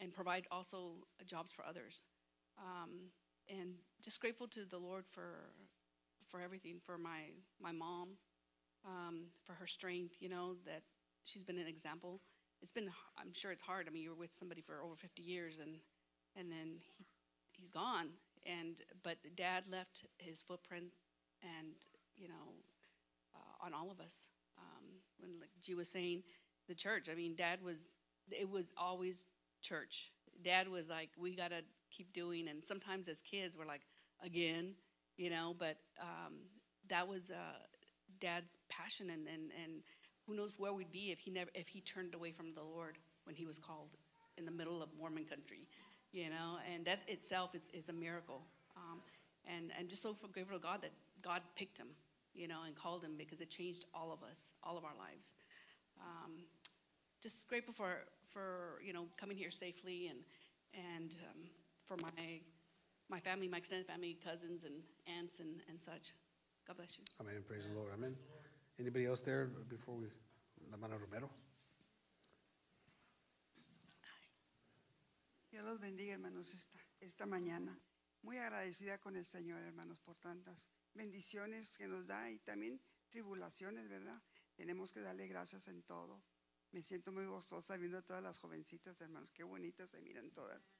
and 0.00 0.12
provide 0.12 0.46
also 0.50 0.92
jobs 1.26 1.52
for 1.52 1.64
others. 1.64 2.04
Um, 2.58 3.10
and 3.48 3.74
just 4.02 4.20
grateful 4.20 4.48
to 4.48 4.64
the 4.64 4.78
Lord 4.78 5.06
for 5.06 5.52
for 6.28 6.40
everything, 6.40 6.80
for 6.84 6.98
my 6.98 7.30
my 7.60 7.72
mom, 7.72 8.10
um, 8.86 9.26
for 9.44 9.52
her 9.54 9.66
strength. 9.66 10.16
You 10.20 10.28
know 10.28 10.54
that 10.66 10.82
she's 11.24 11.42
been 11.42 11.58
an 11.58 11.66
example. 11.66 12.20
It's 12.62 12.72
been 12.72 12.90
I'm 13.18 13.34
sure 13.34 13.52
it's 13.52 13.62
hard. 13.62 13.86
I 13.86 13.90
mean, 13.90 14.02
you 14.02 14.10
were 14.10 14.16
with 14.16 14.34
somebody 14.34 14.60
for 14.62 14.82
over 14.82 14.96
50 14.96 15.22
years, 15.22 15.58
and 15.58 15.76
and 16.36 16.50
then 16.50 16.78
he, 16.96 17.04
he's 17.52 17.70
gone. 17.70 18.10
And 18.46 18.80
but 19.02 19.18
Dad 19.36 19.64
left 19.70 20.06
his 20.18 20.42
footprint, 20.42 20.92
and 21.42 21.74
you 22.16 22.28
know, 22.28 22.54
uh, 23.34 23.66
on 23.66 23.74
all 23.74 23.90
of 23.90 24.00
us. 24.00 24.28
Um, 24.58 24.84
when 25.18 25.40
like 25.40 25.50
G 25.62 25.74
was 25.74 25.88
saying, 25.88 26.22
the 26.68 26.74
church. 26.74 27.08
I 27.10 27.14
mean, 27.14 27.34
Dad 27.34 27.62
was. 27.62 27.88
It 28.30 28.50
was 28.50 28.72
always 28.78 29.26
church. 29.64 30.12
Dad 30.42 30.68
was 30.68 30.88
like, 30.88 31.10
we 31.16 31.34
gotta 31.34 31.62
keep 31.90 32.12
doing. 32.12 32.48
And 32.48 32.64
sometimes 32.64 33.08
as 33.08 33.20
kids, 33.20 33.56
we're 33.58 33.66
like, 33.66 33.82
again, 34.22 34.74
you 35.16 35.30
know. 35.30 35.54
But 35.58 35.78
um, 36.00 36.34
that 36.88 37.08
was 37.08 37.30
uh, 37.30 37.58
Dad's 38.20 38.58
passion, 38.68 39.10
and, 39.10 39.26
and 39.26 39.50
and 39.62 39.72
who 40.26 40.34
knows 40.34 40.54
where 40.58 40.72
we'd 40.72 40.92
be 40.92 41.10
if 41.10 41.18
he 41.18 41.30
never 41.30 41.50
if 41.54 41.68
he 41.68 41.80
turned 41.80 42.14
away 42.14 42.32
from 42.32 42.54
the 42.54 42.62
Lord 42.62 42.98
when 43.24 43.34
he 43.34 43.46
was 43.46 43.58
called 43.58 43.96
in 44.36 44.44
the 44.44 44.52
middle 44.52 44.82
of 44.82 44.88
Mormon 44.98 45.24
country, 45.24 45.66
you 46.12 46.28
know. 46.30 46.58
And 46.72 46.84
that 46.84 47.00
itself 47.08 47.54
is 47.54 47.70
is 47.72 47.88
a 47.88 47.92
miracle. 47.92 48.42
Um, 48.76 49.00
and 49.46 49.70
and 49.78 49.88
just 49.88 50.02
so 50.02 50.14
grateful 50.32 50.58
to 50.58 50.62
God 50.62 50.82
that 50.82 50.92
God 51.22 51.42
picked 51.56 51.78
him, 51.78 51.88
you 52.34 52.48
know, 52.48 52.60
and 52.66 52.74
called 52.74 53.04
him 53.04 53.12
because 53.16 53.40
it 53.40 53.50
changed 53.50 53.86
all 53.94 54.12
of 54.12 54.22
us, 54.28 54.50
all 54.62 54.76
of 54.76 54.84
our 54.84 54.96
lives. 54.98 55.32
Um, 56.00 56.44
just 57.24 57.48
grateful 57.48 57.72
for 57.72 58.04
for 58.28 58.78
you 58.84 58.92
know 58.92 59.06
coming 59.16 59.36
here 59.36 59.50
safely 59.50 60.08
and 60.08 60.20
and 60.74 61.16
um, 61.30 61.48
for 61.86 61.96
my 61.96 62.40
my 63.08 63.20
family, 63.20 63.48
my 63.48 63.58
extended 63.58 63.86
family, 63.86 64.18
cousins 64.22 64.64
and 64.64 64.82
aunts 65.06 65.40
and, 65.40 65.60
and 65.68 65.80
such. 65.80 66.12
God 66.66 66.76
bless 66.76 66.98
you. 66.98 67.04
Amen. 67.20 67.42
Praise 67.46 67.64
the 67.66 67.74
Lord. 67.78 67.92
Amen. 67.92 68.16
Anybody 68.78 69.06
else 69.06 69.20
there 69.20 69.46
before 69.68 69.94
we, 69.94 70.06
La 70.70 70.78
Mano 70.78 70.96
Romero? 70.96 71.30
Dios 75.50 75.64
los 75.64 75.78
bendiga, 75.78 76.14
hermanos, 76.14 76.52
esta, 76.52 76.78
esta 77.00 77.26
mañana. 77.26 77.78
Muy 78.22 78.38
agradecida 78.38 78.98
con 78.98 79.16
el 79.16 79.26
Señor, 79.26 79.62
hermanos, 79.62 80.00
por 80.00 80.16
tantas 80.16 80.70
bendiciones 80.94 81.76
que 81.76 81.86
nos 81.86 82.06
da 82.06 82.30
y 82.30 82.38
también 82.38 82.80
tribulaciones, 83.08 83.88
¿verdad? 83.88 84.20
Tenemos 84.56 84.92
que 84.92 85.00
darle 85.00 85.28
gracias 85.28 85.68
en 85.68 85.82
todo. 85.82 86.24
Me 86.74 86.82
siento 86.82 87.12
muy 87.12 87.24
gozosa 87.26 87.76
viendo 87.76 87.98
a 87.98 88.02
todas 88.02 88.20
las 88.20 88.36
jovencitas, 88.40 89.00
hermanos. 89.00 89.30
Qué 89.30 89.44
bonitas 89.44 89.90
se 89.90 90.00
miran 90.00 90.32
todas. 90.32 90.76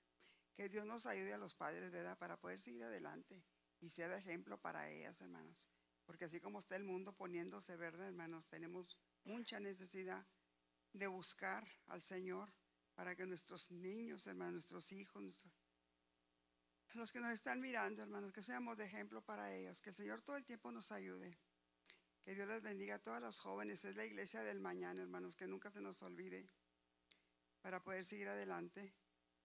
Que 0.56 0.68
Dios 0.68 0.86
nos 0.86 1.06
ayude 1.06 1.32
a 1.32 1.38
los 1.38 1.54
padres, 1.54 1.92
¿verdad? 1.92 2.18
Para 2.18 2.36
poder 2.36 2.60
seguir 2.60 2.82
adelante 2.82 3.44
y 3.80 3.90
ser 3.90 4.10
ejemplo 4.10 4.60
para 4.60 4.90
ellas, 4.90 5.20
hermanos. 5.20 5.68
Porque 6.04 6.24
así 6.24 6.40
como 6.40 6.58
está 6.58 6.74
el 6.74 6.82
mundo 6.82 7.16
poniéndose 7.16 7.76
verde, 7.76 8.08
hermanos, 8.08 8.48
tenemos 8.48 8.98
mucha 9.22 9.60
necesidad 9.60 10.26
de 10.92 11.06
buscar 11.06 11.64
al 11.86 12.02
Señor 12.02 12.52
para 12.96 13.14
que 13.14 13.24
nuestros 13.24 13.70
niños, 13.70 14.26
hermanos, 14.26 14.54
nuestros 14.54 14.90
hijos, 14.90 15.46
los 16.94 17.12
que 17.12 17.20
nos 17.20 17.30
están 17.30 17.60
mirando, 17.60 18.02
hermanos, 18.02 18.32
que 18.32 18.42
seamos 18.42 18.76
de 18.78 18.86
ejemplo 18.86 19.22
para 19.22 19.54
ellos. 19.54 19.80
Que 19.80 19.90
el 19.90 19.96
Señor 19.96 20.22
todo 20.22 20.36
el 20.38 20.44
tiempo 20.44 20.72
nos 20.72 20.90
ayude. 20.90 21.38
Que 22.24 22.34
Dios 22.34 22.48
les 22.48 22.62
bendiga 22.62 22.94
a 22.94 23.02
todas 23.02 23.20
las 23.20 23.38
jóvenes. 23.38 23.84
Es 23.84 23.96
la 23.96 24.04
iglesia 24.06 24.42
del 24.42 24.58
mañana, 24.58 25.02
hermanos, 25.02 25.36
que 25.36 25.46
nunca 25.46 25.70
se 25.70 25.82
nos 25.82 26.02
olvide 26.02 26.48
para 27.60 27.84
poder 27.84 28.02
seguir 28.06 28.28
adelante. 28.28 28.94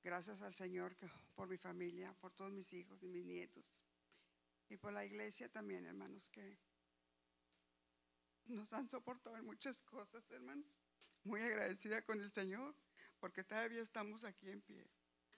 Gracias 0.02 0.42
al 0.42 0.54
Señor 0.54 0.96
por 1.36 1.50
mi 1.50 1.58
familia, 1.58 2.14
por 2.22 2.32
todos 2.32 2.54
mis 2.54 2.72
hijos 2.72 3.04
y 3.04 3.10
mis 3.10 3.26
nietos. 3.26 3.66
Y 4.70 4.78
por 4.78 4.94
la 4.94 5.04
iglesia 5.04 5.52
también, 5.52 5.86
hermanos, 5.86 6.30
que 6.30 6.58
nos 8.46 8.72
han 8.72 8.88
soportado 8.88 9.36
en 9.36 9.46
muchas 9.46 9.84
cosas, 9.84 10.24
hermanos. 10.32 10.80
Muy 11.26 11.42
agradecida 11.42 12.02
con 12.06 12.22
el 12.22 12.32
Señor, 12.32 12.74
porque 13.20 13.44
todavía 13.44 13.82
estamos 13.82 14.24
aquí 14.24 14.50
en 14.50 14.62
pie. 14.62 14.90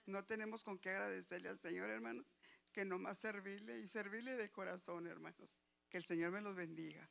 No 0.06 0.24
tenemos 0.24 0.62
con 0.62 0.78
qué 0.78 0.90
agradecerle 0.90 1.48
al 1.48 1.58
Señor, 1.58 1.90
hermanos, 1.90 2.32
que 2.72 2.84
nomás 2.84 3.18
servirle 3.18 3.80
y 3.80 3.88
servirle 3.88 4.36
de 4.36 4.48
corazón, 4.52 5.08
hermanos. 5.08 5.58
Que 5.88 5.96
el 5.96 6.04
Señor 6.04 6.30
me 6.30 6.40
los 6.40 6.54
bendiga. 6.54 7.10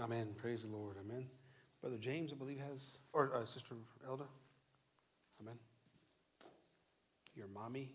Amen. 0.00 0.28
Praise 0.36 0.62
the 0.62 0.68
Lord. 0.68 0.96
Amen. 1.04 1.26
Brother 1.80 1.96
James, 1.98 2.32
I 2.32 2.36
believe, 2.36 2.60
has, 2.70 2.98
or 3.12 3.34
uh, 3.34 3.44
Sister 3.44 3.74
Elda. 4.06 4.24
Amen. 5.40 5.56
Your 7.34 7.48
mommy. 7.48 7.90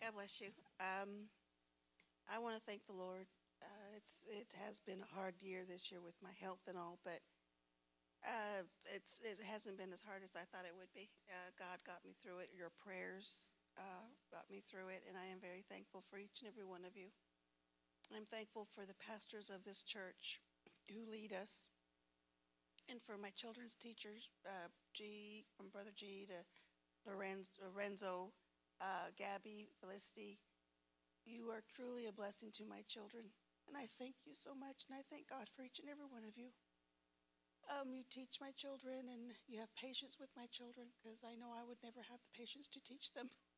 God 0.00 0.14
bless 0.14 0.40
you. 0.40 0.48
Um, 0.78 1.26
I 2.32 2.38
want 2.38 2.54
to 2.54 2.62
thank 2.62 2.86
the 2.86 2.92
Lord. 2.92 3.26
Uh, 3.60 3.96
it's 3.96 4.24
it 4.30 4.46
has 4.66 4.78
been 4.78 4.98
a 5.00 5.14
hard 5.14 5.34
year 5.40 5.62
this 5.68 5.90
year 5.90 6.00
with 6.00 6.14
my 6.22 6.34
health 6.40 6.60
and 6.68 6.76
all, 6.78 6.98
but 7.04 7.18
uh, 8.24 8.62
it's 8.94 9.20
it 9.24 9.38
hasn't 9.44 9.76
been 9.76 9.92
as 9.92 10.02
hard 10.06 10.22
as 10.22 10.36
I 10.36 10.46
thought 10.50 10.66
it 10.66 10.74
would 10.78 10.92
be. 10.94 11.10
Uh, 11.28 11.50
God 11.58 11.78
got 11.84 12.04
me 12.04 12.14
through 12.22 12.38
it. 12.38 12.50
Your 12.56 12.70
prayers 12.84 13.54
uh, 13.78 14.06
got 14.30 14.50
me 14.50 14.60
through 14.60 14.88
it, 14.88 15.04
and 15.08 15.16
I 15.16 15.30
am 15.32 15.40
very 15.40 15.64
thankful 15.68 16.02
for 16.08 16.18
each 16.18 16.40
and 16.40 16.48
every 16.48 16.64
one 16.64 16.84
of 16.84 16.96
you. 16.96 17.08
I'm 18.14 18.26
thankful 18.26 18.66
for 18.68 18.84
the 18.84 18.98
pastors 18.98 19.48
of 19.48 19.64
this 19.64 19.82
church 19.82 20.40
who 20.90 21.08
lead 21.10 21.32
us, 21.32 21.68
and 22.90 23.00
for 23.00 23.16
my 23.16 23.30
children's 23.30 23.74
teachers, 23.74 24.28
uh, 24.46 24.68
G 24.92 25.44
from 25.56 25.68
Brother 25.68 25.92
G 25.94 26.26
to 26.28 26.44
Lorenz, 27.08 27.50
Lorenzo, 27.56 28.32
uh, 28.80 29.08
Gabby, 29.16 29.68
Felicity. 29.80 30.38
You 31.24 31.50
are 31.50 31.62
truly 31.74 32.06
a 32.06 32.12
blessing 32.12 32.50
to 32.58 32.66
my 32.66 32.82
children, 32.88 33.30
and 33.68 33.76
I 33.76 33.86
thank 33.98 34.26
you 34.26 34.34
so 34.34 34.54
much, 34.54 34.84
and 34.88 34.98
I 34.98 35.02
thank 35.08 35.30
God 35.30 35.48
for 35.54 35.62
each 35.62 35.78
and 35.78 35.88
every 35.88 36.06
one 36.06 36.24
of 36.26 36.36
you. 36.36 36.50
Um, 37.70 37.94
you 37.94 38.02
teach 38.10 38.42
my 38.42 38.50
children, 38.58 39.06
and 39.08 39.32
you 39.46 39.60
have 39.60 39.72
patience 39.78 40.18
with 40.18 40.30
my 40.36 40.46
children, 40.50 40.88
because 40.98 41.22
I 41.22 41.38
know 41.38 41.54
I 41.54 41.64
would 41.64 41.78
never 41.82 42.02
have 42.10 42.20
the 42.20 42.36
patience 42.36 42.68
to 42.74 42.82
teach 42.82 43.14
them. 43.14 43.30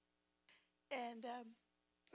And 0.90 1.24
um, 1.24 1.56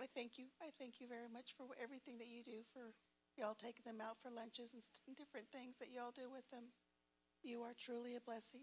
I 0.02 0.08
thank 0.16 0.38
you. 0.38 0.46
I 0.62 0.70
thank 0.80 1.00
you 1.02 1.08
very 1.08 1.30
much 1.32 1.54
for 1.58 1.66
everything 1.82 2.18
that 2.20 2.28
you 2.28 2.44
do 2.44 2.64
for 2.74 2.94
y'all 3.38 3.56
taking 3.56 3.86
them 3.86 4.02
out 4.02 4.18
for 4.22 4.32
lunches 4.32 4.74
and 4.74 5.16
different 5.16 5.48
things 5.52 5.78
that 5.78 5.90
y'all 5.92 6.12
do 6.16 6.30
with 6.32 6.50
them. 6.52 6.72
You 7.44 7.62
are 7.64 7.74
truly 7.78 8.16
a 8.16 8.22
blessing. 8.22 8.62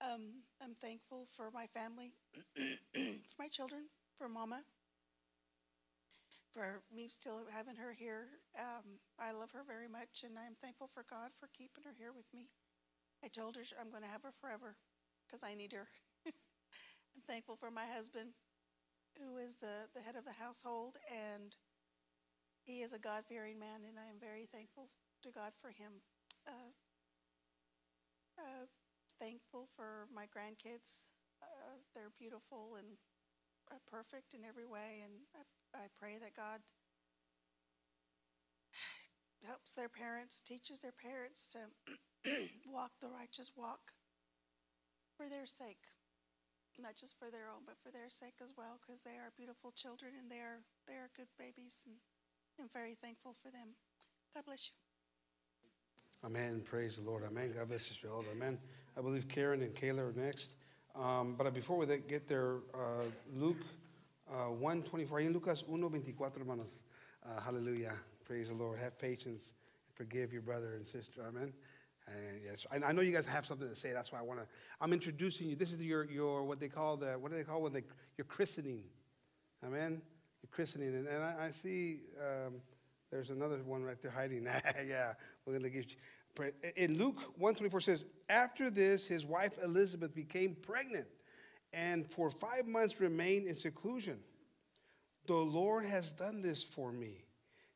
Um, 0.00 0.44
I'm 0.62 0.74
thankful 0.74 1.26
for 1.36 1.50
my 1.52 1.66
family, 1.66 2.14
for 2.94 3.38
my 3.38 3.48
children, 3.48 3.84
for 4.18 4.28
Mama, 4.28 4.62
for 6.52 6.82
me 6.94 7.08
still 7.08 7.46
having 7.52 7.76
her 7.76 7.92
here. 7.92 8.28
Um, 8.58 8.98
I 9.18 9.32
love 9.32 9.50
her 9.52 9.62
very 9.66 9.88
much, 9.88 10.24
and 10.24 10.38
I'm 10.38 10.56
thankful 10.62 10.88
for 10.88 11.04
God 11.08 11.30
for 11.38 11.48
keeping 11.56 11.84
her 11.84 11.94
here 11.98 12.12
with 12.14 12.26
me. 12.34 12.48
I 13.24 13.28
told 13.28 13.56
her 13.56 13.62
I'm 13.80 13.90
going 13.90 14.02
to 14.02 14.10
have 14.10 14.22
her 14.22 14.32
forever 14.32 14.76
because 15.26 15.42
I 15.44 15.54
need 15.54 15.72
her. 15.72 15.88
I'm 16.26 17.22
thankful 17.26 17.56
for 17.56 17.70
my 17.70 17.86
husband, 17.86 18.30
who 19.18 19.38
is 19.38 19.56
the, 19.56 19.88
the 19.94 20.00
head 20.00 20.16
of 20.16 20.24
the 20.24 20.38
household, 20.42 20.96
and 21.10 21.56
he 22.62 22.82
is 22.82 22.92
a 22.92 22.98
God 22.98 23.24
fearing 23.28 23.58
man, 23.58 23.82
and 23.86 23.98
I 23.98 24.08
am 24.10 24.20
very 24.20 24.46
thankful 24.46 24.88
to 25.22 25.30
God 25.30 25.52
for 25.60 25.70
him. 25.70 26.02
Uh, 26.46 26.72
uh, 28.38 28.66
thankful 29.18 29.68
for 29.74 30.06
my 30.14 30.24
grandkids. 30.24 31.08
Uh, 31.42 31.80
they're 31.94 32.12
beautiful 32.18 32.76
and 32.78 32.98
uh, 33.70 33.78
perfect 33.90 34.34
in 34.34 34.44
every 34.44 34.66
way, 34.66 35.02
and 35.02 35.12
I, 35.34 35.84
I 35.84 35.86
pray 35.98 36.18
that 36.20 36.36
God 36.36 36.60
helps 39.46 39.74
their 39.74 39.88
parents, 39.88 40.42
teaches 40.42 40.80
their 40.80 40.92
parents 40.92 41.48
to 41.54 42.30
walk 42.66 42.92
the 43.00 43.08
righteous 43.08 43.52
walk 43.56 43.92
for 45.16 45.28
their 45.28 45.46
sake, 45.46 45.86
not 46.78 46.96
just 46.96 47.18
for 47.18 47.30
their 47.30 47.48
own, 47.48 47.62
but 47.66 47.76
for 47.82 47.90
their 47.90 48.08
sake 48.10 48.34
as 48.42 48.52
well, 48.56 48.78
because 48.80 49.02
they 49.02 49.16
are 49.16 49.32
beautiful 49.36 49.72
children 49.72 50.12
and 50.18 50.30
they 50.30 50.40
are 50.40 50.60
they 50.86 50.94
are 50.94 51.10
good 51.16 51.28
babies, 51.38 51.84
and 51.86 51.96
I'm 52.60 52.68
very 52.72 52.94
thankful 52.94 53.34
for 53.42 53.50
them. 53.50 53.74
God 54.34 54.44
bless 54.44 54.70
you. 54.70 54.76
Amen. 56.24 56.62
Praise 56.64 56.96
the 56.96 57.02
Lord. 57.02 57.24
Amen. 57.24 57.52
God 57.56 57.68
bless 57.68 57.86
you, 57.88 57.94
Sister 57.94 58.08
Elda. 58.08 58.28
Amen. 58.32 58.58
I 58.96 59.00
believe 59.00 59.28
Karen 59.28 59.62
and 59.62 59.74
Kayla 59.74 59.98
are 59.98 60.12
next. 60.16 60.54
Um, 60.94 61.34
but 61.36 61.52
before 61.52 61.76
we 61.76 61.86
get 61.86 62.26
there, 62.26 62.56
uh, 62.74 63.04
Luke 63.34 63.64
uh, 64.30 64.50
124. 64.50 65.20
Ahí 65.20 65.32
Lucas 65.32 65.62
1.24, 65.62 66.38
hermanos. 66.38 66.78
Uh, 67.24 67.40
hallelujah. 67.40 67.92
Praise 68.24 68.48
the 68.48 68.54
Lord. 68.54 68.78
Have 68.78 68.98
patience. 68.98 69.54
Forgive 69.94 70.32
your 70.32 70.42
brother 70.42 70.74
and 70.74 70.86
sister. 70.86 71.22
Amen. 71.28 71.52
And 72.08 72.40
yes, 72.44 72.66
I, 72.70 72.92
know 72.92 73.02
you 73.02 73.12
guys 73.12 73.26
have 73.26 73.44
something 73.44 73.68
to 73.68 73.74
say. 73.74 73.92
That's 73.92 74.12
why 74.12 74.20
I 74.20 74.22
want 74.22 74.40
to. 74.40 74.46
I'm 74.80 74.92
introducing 74.92 75.48
you. 75.48 75.56
This 75.56 75.72
is 75.72 75.80
your 75.80 76.04
your 76.04 76.44
what 76.44 76.60
they 76.60 76.68
call 76.68 76.96
the 76.96 77.12
what 77.18 77.32
do 77.32 77.36
they 77.36 77.44
call 77.44 77.62
when 77.62 77.72
they 77.72 77.82
your 78.16 78.26
christening. 78.26 78.84
Amen. 79.64 80.00
Your 80.42 80.50
christening, 80.52 80.94
and, 80.94 81.08
and 81.08 81.24
I, 81.24 81.46
I 81.46 81.50
see 81.50 82.00
um, 82.20 82.54
there's 83.10 83.30
another 83.30 83.58
one 83.64 83.82
right 83.82 84.00
there 84.00 84.10
hiding. 84.10 84.44
yeah, 84.88 85.14
we're 85.44 85.54
gonna 85.54 85.70
give 85.70 85.86
you. 85.90 85.96
In 86.76 86.98
Luke 86.98 87.16
124 87.38 87.80
says, 87.80 88.04
after 88.28 88.68
this, 88.68 89.06
his 89.06 89.24
wife 89.24 89.52
Elizabeth 89.64 90.14
became 90.14 90.54
pregnant, 90.54 91.06
and 91.72 92.06
for 92.06 92.30
five 92.30 92.66
months 92.66 93.00
remained 93.00 93.46
in 93.46 93.56
seclusion. 93.56 94.18
The 95.26 95.34
Lord 95.34 95.84
has 95.86 96.12
done 96.12 96.42
this 96.42 96.62
for 96.62 96.92
me. 96.92 97.24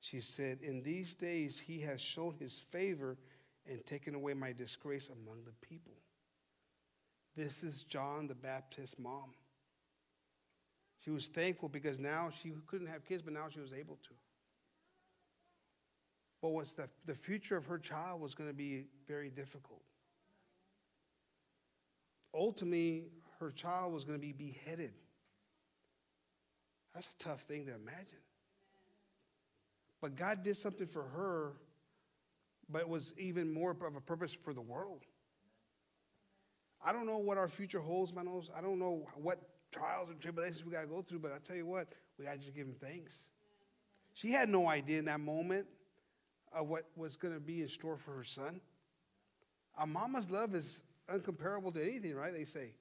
She 0.00 0.20
said, 0.20 0.58
In 0.62 0.82
these 0.82 1.14
days 1.14 1.58
he 1.58 1.80
has 1.80 2.00
shown 2.00 2.34
his 2.38 2.58
favor 2.70 3.16
and 3.68 3.84
taken 3.86 4.14
away 4.14 4.34
my 4.34 4.52
disgrace 4.52 5.08
among 5.08 5.44
the 5.44 5.66
people. 5.66 5.94
This 7.36 7.62
is 7.62 7.84
John 7.84 8.26
the 8.26 8.34
Baptist's 8.34 8.98
mom. 8.98 9.34
She 11.04 11.10
was 11.10 11.28
thankful 11.28 11.68
because 11.68 11.98
now 11.98 12.28
she 12.30 12.52
couldn't 12.66 12.88
have 12.88 13.04
kids, 13.06 13.22
but 13.22 13.32
now 13.32 13.46
she 13.52 13.60
was 13.60 13.72
able 13.72 13.96
to. 14.02 14.14
But 16.42 16.50
what's 16.50 16.72
the, 16.72 16.88
the 17.06 17.14
future 17.14 17.56
of 17.56 17.66
her 17.66 17.78
child 17.78 18.20
was 18.20 18.34
going 18.34 18.48
to 18.48 18.54
be 18.54 18.86
very 19.06 19.30
difficult. 19.30 19.82
Ultimately, 22.34 23.04
her 23.38 23.50
child 23.50 23.92
was 23.92 24.04
going 24.04 24.18
to 24.18 24.26
be 24.26 24.32
beheaded. 24.32 24.92
That's 26.94 27.08
a 27.08 27.22
tough 27.22 27.42
thing 27.42 27.66
to 27.66 27.74
imagine. 27.74 28.18
But 30.00 30.16
God 30.16 30.42
did 30.42 30.56
something 30.56 30.86
for 30.86 31.02
her, 31.02 31.52
but 32.70 32.80
it 32.82 32.88
was 32.88 33.12
even 33.18 33.52
more 33.52 33.70
of 33.70 33.96
a 33.96 34.00
purpose 34.00 34.32
for 34.32 34.54
the 34.54 34.60
world. 34.60 35.04
I 36.84 36.92
don't 36.92 37.06
know 37.06 37.18
what 37.18 37.36
our 37.36 37.48
future 37.48 37.80
holds, 37.80 38.12
manos. 38.12 38.50
I 38.56 38.60
don't 38.60 38.78
know 38.78 39.06
what 39.14 39.38
trials 39.70 40.08
and 40.10 40.20
tribulations 40.20 40.64
we 40.64 40.72
got 40.72 40.82
to 40.82 40.86
go 40.86 41.02
through, 41.02 41.20
but 41.20 41.32
I 41.32 41.38
tell 41.38 41.56
you 41.56 41.66
what, 41.66 41.88
we 42.18 42.24
got 42.24 42.32
to 42.32 42.38
just 42.38 42.54
give 42.54 42.66
him 42.66 42.74
thanks. 42.80 43.14
She 44.12 44.30
had 44.30 44.48
no 44.48 44.68
idea 44.68 44.98
in 44.98 45.04
that 45.06 45.20
moment 45.20 45.66
of 46.52 46.68
what 46.68 46.84
was 46.96 47.16
going 47.16 47.34
to 47.34 47.40
be 47.40 47.62
in 47.62 47.68
store 47.68 47.96
for 47.96 48.12
her 48.12 48.24
son. 48.24 48.60
A 49.78 49.86
mama's 49.86 50.30
love 50.30 50.54
is 50.54 50.82
uncomparable 51.12 51.72
to 51.74 51.82
anything, 51.82 52.14
right? 52.14 52.32
They 52.32 52.44
say. 52.44 52.74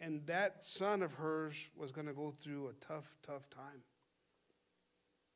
And 0.00 0.26
that 0.26 0.64
son 0.64 1.02
of 1.02 1.12
hers 1.12 1.54
was 1.76 1.92
going 1.92 2.06
to 2.06 2.12
go 2.12 2.34
through 2.42 2.68
a 2.68 2.72
tough, 2.84 3.16
tough 3.26 3.48
time. 3.50 3.82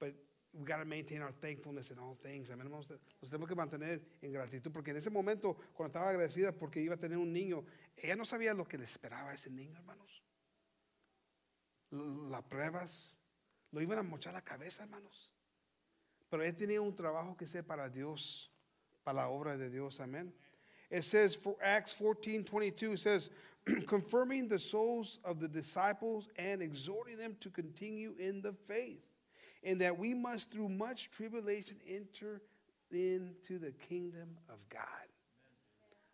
But 0.00 0.14
we 0.58 0.64
got 0.64 0.78
to 0.78 0.84
maintain 0.84 1.20
our 1.20 1.32
thankfulness 1.32 1.90
in 1.90 1.98
all 1.98 2.14
things. 2.22 2.50
Amén. 2.50 2.70
Nos 2.70 2.90
nos 3.20 3.30
tenemos 3.30 3.48
que 3.48 3.56
mantener 3.56 4.00
en 4.22 4.32
gratitud, 4.32 4.72
porque 4.72 4.90
en 4.90 4.96
ese 4.96 5.10
momento, 5.10 5.56
cuando 5.74 5.88
estaba 5.88 6.10
agradecida 6.10 6.52
porque 6.52 6.80
iba 6.80 6.94
a 6.94 6.98
tener 6.98 7.18
un 7.18 7.32
niño, 7.32 7.64
ella 7.96 8.16
no 8.16 8.24
sabía 8.24 8.54
lo 8.54 8.64
que 8.64 8.78
le 8.78 8.84
esperaba 8.84 9.30
a 9.30 9.34
ese 9.34 9.50
niño, 9.50 9.76
hermanos. 9.76 10.22
Las 11.90 12.42
pruebas 12.44 13.16
lo 13.72 13.80
iban 13.80 13.98
a 13.98 14.02
mochar 14.02 14.32
la 14.32 14.42
cabeza, 14.42 14.84
hermanos. 14.84 15.32
Pero 16.30 16.42
él 16.42 16.54
tenía 16.54 16.80
un 16.80 16.94
trabajo 16.94 17.36
que 17.36 17.44
hacer 17.44 17.64
para 17.64 17.88
Dios, 17.88 18.50
para 19.02 19.22
la 19.22 19.28
obra 19.28 19.56
de 19.56 19.70
Dios. 19.70 20.00
Amén. 20.00 20.32
It 20.90 21.02
says, 21.02 21.34
for 21.34 21.56
Acts 21.62 21.92
14 21.92 22.44
22 22.44 22.96
says, 22.96 23.30
confirming 23.86 24.48
the 24.48 24.58
souls 24.58 25.18
of 25.24 25.40
the 25.40 25.48
disciples 25.48 26.28
and 26.36 26.62
exhorting 26.62 27.16
them 27.16 27.36
to 27.40 27.50
continue 27.50 28.14
in 28.18 28.42
the 28.42 28.52
faith, 28.52 29.02
and 29.64 29.80
that 29.80 29.98
we 29.98 30.14
must, 30.14 30.52
through 30.52 30.68
much 30.68 31.10
tribulation, 31.10 31.76
enter 31.88 32.42
into 32.92 33.58
the 33.58 33.72
kingdom 33.72 34.36
of 34.48 34.56
God. 34.68 34.80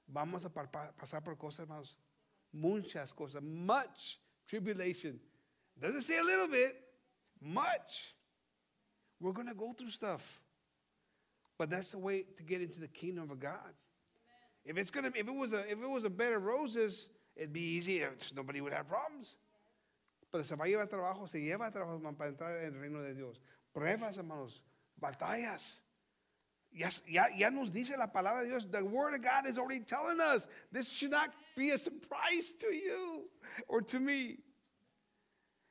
Vamos 0.08 0.44
a 0.44 0.50
pa- 0.50 0.66
pa- 0.66 0.90
pasar 1.00 1.22
por 1.22 1.34
cosas, 1.36 1.60
hermanos. 1.60 1.94
Muchas 2.52 3.12
cosas. 3.12 3.42
Much 3.42 4.18
tribulation. 4.48 5.20
Doesn't 5.80 6.02
say 6.02 6.18
a 6.18 6.24
little 6.24 6.48
bit, 6.48 6.74
much. 7.40 8.14
We're 9.20 9.32
going 9.32 9.48
to 9.48 9.54
go 9.54 9.72
through 9.72 9.90
stuff. 9.90 10.40
But 11.58 11.70
that's 11.70 11.92
the 11.92 11.98
way 11.98 12.24
to 12.36 12.42
get 12.42 12.62
into 12.62 12.80
the 12.80 12.88
kingdom 12.88 13.30
of 13.30 13.38
God. 13.38 13.74
If 14.64 14.78
it's 14.78 14.90
gonna, 14.90 15.08
if 15.08 15.28
it 15.28 15.34
was 15.34 15.52
a, 15.52 15.60
if 15.70 15.78
it 15.82 15.88
was 15.88 16.04
a 16.04 16.10
bed 16.10 16.32
of 16.32 16.44
roses, 16.44 17.08
it'd 17.36 17.52
be 17.52 17.60
easy. 17.60 18.02
Nobody 18.34 18.60
would 18.60 18.72
have 18.72 18.88
problems. 18.88 19.36
Pero 20.30 20.44
se 20.44 20.54
va 20.54 20.64
a 20.64 20.68
llevar 20.68 20.86
trabajo, 20.86 21.26
se 21.26 21.40
lleva 21.40 21.70
trabajo 21.70 22.00
para 22.16 22.30
entrar 22.30 22.56
en 22.58 22.74
el 22.74 22.80
reino 22.80 23.02
de 23.02 23.14
Dios. 23.14 23.40
Pruebas, 23.72 24.16
hermanos, 24.16 24.64
batallas. 24.96 25.84
Ya, 26.72 26.88
ya, 27.08 27.28
ya 27.36 27.50
nos 27.50 27.72
dice 27.72 27.96
la 27.96 28.12
palabra 28.12 28.42
de 28.42 28.48
Dios. 28.48 28.70
The 28.70 28.82
word 28.82 29.14
of 29.14 29.22
God 29.22 29.46
is 29.46 29.58
already 29.58 29.80
telling 29.80 30.20
us. 30.20 30.46
This 30.70 30.88
should 30.88 31.10
not 31.10 31.30
be 31.56 31.70
a 31.70 31.78
surprise 31.78 32.54
to 32.60 32.68
you 32.68 33.28
or 33.66 33.82
to 33.82 33.98
me. 33.98 34.38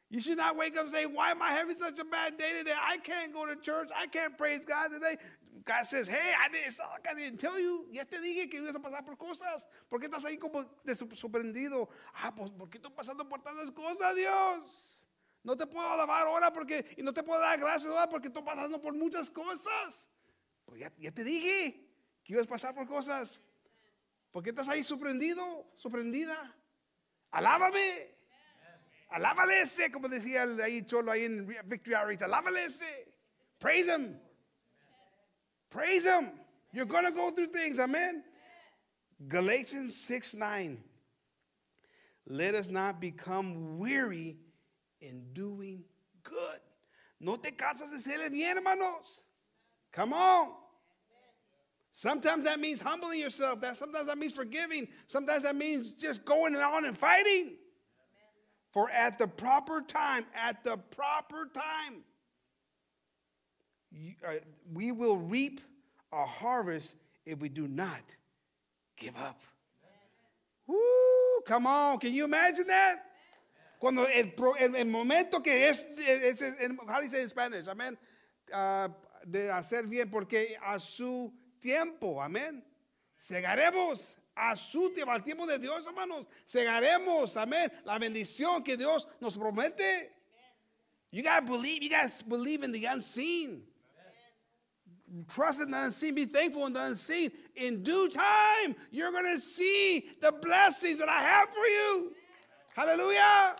You 0.09 0.19
should 0.19 0.37
not 0.37 0.57
wake 0.57 0.75
up 0.75 0.83
and 0.83 0.89
say, 0.89 1.05
Why 1.05 1.31
am 1.31 1.41
I 1.41 1.51
having 1.51 1.75
such 1.75 1.99
a 1.99 2.03
bad 2.03 2.35
day 2.35 2.51
today? 2.57 2.73
I 2.75 2.97
can't 2.97 3.31
go 3.31 3.45
to 3.45 3.55
church. 3.55 3.89
I 3.95 4.07
can't 4.07 4.37
praise 4.37 4.65
God 4.65 4.89
today. 4.91 5.17
God 5.65 5.85
says, 5.85 6.07
Hey, 6.07 6.33
I 6.33 6.49
didn't, 6.49 6.79
I 6.79 7.13
didn't 7.13 7.39
tell 7.39 7.59
you. 7.59 7.87
Ya 7.91 8.05
te 8.05 8.19
dije 8.19 8.49
que 8.49 8.57
ibas 8.57 8.75
a 8.75 8.79
pasar 8.79 9.05
por 9.05 9.17
cosas. 9.17 9.67
¿Por 9.87 9.99
qué 9.99 10.05
estás 10.05 10.25
ahí 10.25 10.37
como 10.37 10.65
sorprendido? 11.13 11.89
Ah, 12.13 12.33
pues, 12.33 12.49
¿por 12.51 12.69
qué 12.69 12.77
estoy 12.77 12.91
pasando 12.91 13.27
por 13.27 13.41
tantas 13.41 13.71
cosas, 13.71 14.15
Dios? 14.15 15.07
No 15.43 15.55
te 15.55 15.65
puedo 15.67 15.87
alabar 15.89 16.27
ahora 16.27 16.51
porque, 16.51 16.95
y 16.97 17.03
no 17.03 17.13
te 17.13 17.23
puedo 17.23 17.39
dar 17.39 17.59
gracias 17.59 17.91
ahora 17.91 18.09
porque 18.09 18.27
estoy 18.27 18.43
pasando 18.43 18.81
por 18.81 18.93
muchas 18.93 19.29
cosas. 19.29 20.09
Pues 20.65 20.81
ya, 20.81 20.91
ya 20.97 21.11
te 21.11 21.23
dije 21.23 21.87
que 22.23 22.33
ibas 22.33 22.45
a 22.45 22.49
pasar 22.49 22.75
por 22.75 22.87
cosas. 22.87 23.41
¿Por 24.31 24.43
qué 24.43 24.49
estás 24.51 24.69
ahí 24.69 24.83
sorprendido, 24.83 25.71
sorprendida? 25.75 26.55
Alábame. 27.31 28.15
Alábale 29.09 29.61
ese, 29.61 29.91
como 29.91 30.07
decía 30.07 30.43
el 30.43 30.61
ahí 30.61 30.85
Cholo 30.85 31.11
ahí 31.11 31.25
en 31.25 31.47
Victory 31.65 31.95
Outreach. 31.95 32.21
Alábale 32.21 32.65
ese. 32.65 33.11
Praise 33.57 33.87
him. 33.87 34.28
Praise 35.69 36.05
him. 36.05 36.31
You're 36.71 36.85
going 36.85 37.05
to 37.05 37.11
go 37.11 37.31
through 37.31 37.47
things. 37.47 37.79
Amen. 37.79 38.23
Galatians 39.27 39.95
6 39.95 40.35
9. 40.35 40.77
Let 42.27 42.55
us 42.55 42.69
not 42.69 43.01
become 43.01 43.79
weary 43.79 44.37
in 45.01 45.33
doing 45.33 45.83
good. 46.23 46.59
No 47.19 47.35
te 47.35 47.51
cansas 47.51 47.91
de 47.91 47.99
ser 47.99 48.29
bien, 48.29 48.55
hermanos. 48.55 49.25
Come 49.91 50.13
on. 50.13 50.49
Sometimes 51.91 52.45
that 52.45 52.59
means 52.59 52.79
humbling 52.79 53.19
yourself. 53.19 53.59
That 53.61 53.75
sometimes 53.75 54.07
that 54.07 54.17
means 54.17 54.33
forgiving. 54.33 54.87
Sometimes 55.07 55.43
that 55.43 55.55
means 55.55 55.93
just 55.93 56.23
going 56.23 56.55
on 56.55 56.85
and 56.85 56.97
fighting. 56.97 57.55
For 58.71 58.89
at 58.91 59.17
the 59.17 59.27
proper 59.27 59.81
time, 59.81 60.25
at 60.35 60.63
the 60.63 60.77
proper 60.77 61.49
time, 61.53 62.03
we 64.73 64.91
will 64.91 65.17
reap 65.17 65.61
a 66.11 66.25
harvest 66.25 66.95
if 67.25 67.39
we 67.39 67.49
do 67.49 67.67
not 67.67 68.01
give 68.97 69.15
up. 69.17 69.39
Woo, 70.67 71.41
come 71.45 71.67
on, 71.67 71.99
can 71.99 72.13
you 72.13 72.23
imagine 72.23 72.67
that? 72.67 73.05
Cuando 73.79 74.05
el, 74.05 74.31
el, 74.59 74.75
el 74.75 74.85
momento 74.85 75.39
que 75.39 75.53
es, 75.53 75.85
es, 75.97 76.41
es, 76.41 76.71
how 76.87 76.97
do 76.97 77.05
you 77.05 77.09
say 77.09 77.21
in 77.21 77.29
Spanish? 77.29 77.67
Amen. 77.67 77.97
Uh, 78.53 78.89
de 79.25 79.49
hacer 79.49 79.87
bien, 79.87 80.09
porque 80.09 80.57
a 80.65 80.79
su 80.79 81.31
tiempo, 81.59 82.21
amén, 82.21 82.61
segaremos 83.19 84.15
a 84.35 84.55
su 84.55 84.89
tiempo, 84.93 85.11
al 85.11 85.23
tiempo 85.23 85.45
de 85.45 85.59
Dios, 85.59 85.85
hermanos, 85.87 86.27
segaremos, 86.45 87.37
amén, 87.37 87.71
la 87.85 87.97
bendición 87.99 88.63
que 88.63 88.77
Dios 88.77 89.07
nos 89.21 89.37
promete. 89.37 90.09
You 91.11 91.23
gotta 91.23 91.45
believe, 91.45 91.81
you 91.81 91.89
gotta 91.89 92.23
believe 92.27 92.63
in 92.63 92.71
the 92.71 92.85
unseen. 92.85 93.63
Trust 95.27 95.61
in 95.61 95.71
the 95.71 95.83
unseen, 95.83 96.15
be 96.15 96.25
thankful 96.25 96.65
in 96.65 96.73
the 96.73 96.83
unseen. 96.83 97.31
In 97.55 97.83
due 97.83 98.09
time, 98.09 98.75
you're 98.91 99.11
gonna 99.11 99.39
see 99.39 100.09
the 100.21 100.31
blessings 100.31 100.99
that 100.99 101.09
I 101.09 101.21
have 101.21 101.49
for 101.49 101.65
you. 101.65 102.13
Hallelujah. 102.75 103.55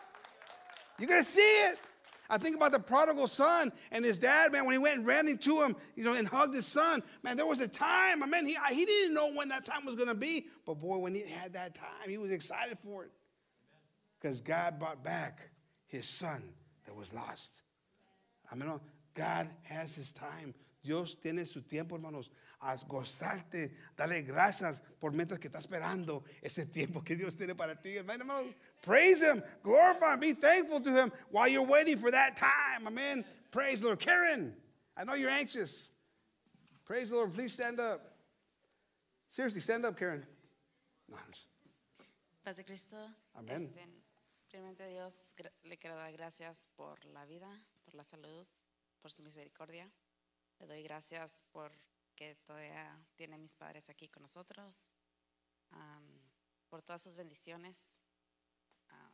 You're 1.00 1.10
gonna 1.10 1.24
see 1.24 1.42
it. 1.42 1.80
I 2.30 2.38
think 2.38 2.56
about 2.56 2.72
the 2.72 2.80
prodigal 2.80 3.28
son 3.28 3.72
and 3.92 4.06
his 4.06 4.20
dad, 4.20 4.52
man, 4.52 4.66
when 4.66 4.74
he 4.74 4.78
went 4.78 4.98
and 4.98 5.08
ran 5.08 5.28
into 5.28 5.62
him, 5.62 5.76
you 5.96 6.04
know, 6.04 6.14
and 6.14 6.28
hugged 6.28 6.54
his 6.54 6.68
son. 6.68 7.02
Man, 7.24 7.36
there 7.38 7.46
was 7.46 7.60
a 7.60 7.68
time, 7.68 8.22
I 8.22 8.28
mean, 8.28 8.46
he, 8.46 8.56
he 8.72 8.86
didn't 8.86 9.16
know 9.16 9.32
when 9.34 9.50
that 9.50 9.66
time 9.66 9.84
was 9.84 9.96
going 9.96 10.10
to 10.10 10.16
be, 10.16 10.46
but 10.66 10.76
boy, 10.76 10.98
when 10.98 11.16
he 11.16 11.22
had 11.22 11.54
that 11.54 11.74
time, 11.74 12.08
he 12.08 12.20
was 12.20 12.32
excited 12.32 12.78
for 12.78 13.06
it. 13.06 13.12
Because 14.22 14.42
God 14.42 14.78
brought 14.78 15.04
back 15.04 15.50
his 15.88 16.08
son 16.08 16.44
that 16.86 16.96
was 16.96 17.14
lost. 17.16 17.64
I 18.52 18.56
mean, 18.56 18.70
oh, 18.70 18.82
God 19.16 19.50
has 19.64 19.96
his 19.96 20.12
time. 20.12 20.54
Dios 20.82 21.20
tiene 21.20 21.46
su 21.46 21.64
tiempo, 21.64 21.96
hermanos, 21.96 22.32
a 22.60 22.76
gozarte, 22.88 23.76
dale 23.96 24.22
gracias 24.22 24.82
por 25.00 25.14
mientras 25.14 25.40
que 25.40 25.48
está 25.48 25.60
esperando 25.60 26.24
ese 26.42 26.66
tiempo 26.66 27.04
que 27.04 27.16
Dios 27.16 27.36
tiene 27.36 27.56
para 27.56 27.80
ti, 27.80 27.98
hermanos. 27.98 28.56
Praise 28.82 29.22
Him, 29.22 29.42
glorify 29.64 30.14
Him, 30.14 30.20
be 30.20 30.34
thankful 30.34 30.82
to 30.82 30.90
Him 30.90 31.12
while 31.32 31.48
you're 31.48 31.68
waiting 31.68 31.98
for 31.98 32.12
that 32.12 32.36
time. 32.36 32.88
Amen. 32.88 33.26
Praise 33.52 33.82
the 33.82 33.88
Lord. 33.88 34.00
Karen, 34.00 34.56
I 34.96 35.04
know 35.04 35.14
you're 35.14 35.30
anxious. 35.30 35.92
Praise 36.86 37.10
the 37.10 37.18
Lord. 37.18 37.34
Please 37.34 37.54
stand 37.54 37.80
up. 37.80 38.02
Seriously, 39.28 39.62
stand 39.62 39.86
up, 39.86 39.98
Karen. 39.98 40.26
Paz 42.44 42.56
de 42.56 42.64
Cristo. 42.64 42.98
Amén. 43.38 43.62
Este, 43.62 43.86
primeramente, 44.50 44.88
Dios, 44.88 45.36
le 45.64 45.78
quiero 45.78 45.96
dar 45.96 46.12
gracias 46.12 46.68
por 46.76 46.98
la 47.06 47.26
vida, 47.26 47.48
por 47.86 47.94
la 47.94 48.04
salud, 48.04 48.48
por 49.02 49.12
su 49.12 49.22
misericordia. 49.24 49.90
Le 50.60 50.68
doy 50.68 50.84
gracias 50.84 51.44
por 51.52 51.72
que 52.16 52.36
todavía 52.46 53.00
tiene 53.16 53.38
mis 53.38 53.56
padres 53.56 53.90
aquí 53.90 54.10
con 54.10 54.24
nosotros, 54.24 54.92
um, 55.72 56.20
por 56.70 56.82
todas 56.82 57.02
sus 57.02 57.16
bendiciones. 57.16 58.00
Uh, 58.90 59.14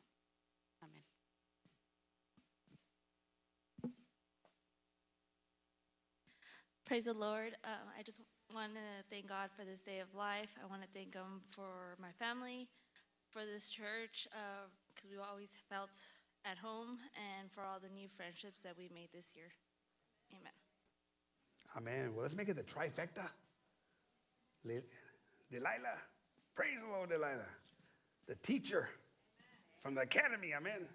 amén. 0.81 1.05
Praise 6.83 7.05
the 7.05 7.13
Lord. 7.13 7.55
Uh, 7.63 7.89
I 7.97 8.03
just 8.03 8.21
want 8.53 8.73
to 8.73 9.03
thank 9.09 9.27
God 9.27 9.49
for 9.55 9.65
this 9.65 9.81
day 9.81 9.99
of 9.99 10.13
life. 10.15 10.49
I 10.61 10.65
want 10.65 10.81
to 10.81 10.87
thank 10.93 11.13
Him 11.13 11.41
for 11.51 11.95
my 11.99 12.11
family, 12.17 12.67
for 13.29 13.45
this 13.45 13.69
church, 13.69 14.27
because 14.29 15.05
uh, 15.05 15.09
we've 15.11 15.27
always 15.29 15.55
felt 15.69 15.89
at 16.43 16.57
home, 16.57 16.99
and 17.13 17.51
for 17.51 17.61
all 17.61 17.79
the 17.79 17.89
new 17.89 18.07
friendships 18.07 18.61
that 18.61 18.77
we 18.77 18.89
made 18.93 19.09
this 19.13 19.35
year. 19.35 19.49
Amen. 20.31 20.64
Amen. 21.77 22.13
Well, 22.13 22.21
let's 22.21 22.35
make 22.35 22.47
it 22.47 22.55
the 22.55 22.63
trifecta. 22.63 23.29
Delilah. 24.63 25.99
Praise 26.55 26.79
the 26.81 26.89
Lord, 26.89 27.09
Delilah. 27.09 27.51
The 28.27 28.35
teacher 28.35 28.87
from 29.83 29.93
the 29.93 30.01
academy. 30.01 30.53
Amen. 30.53 30.87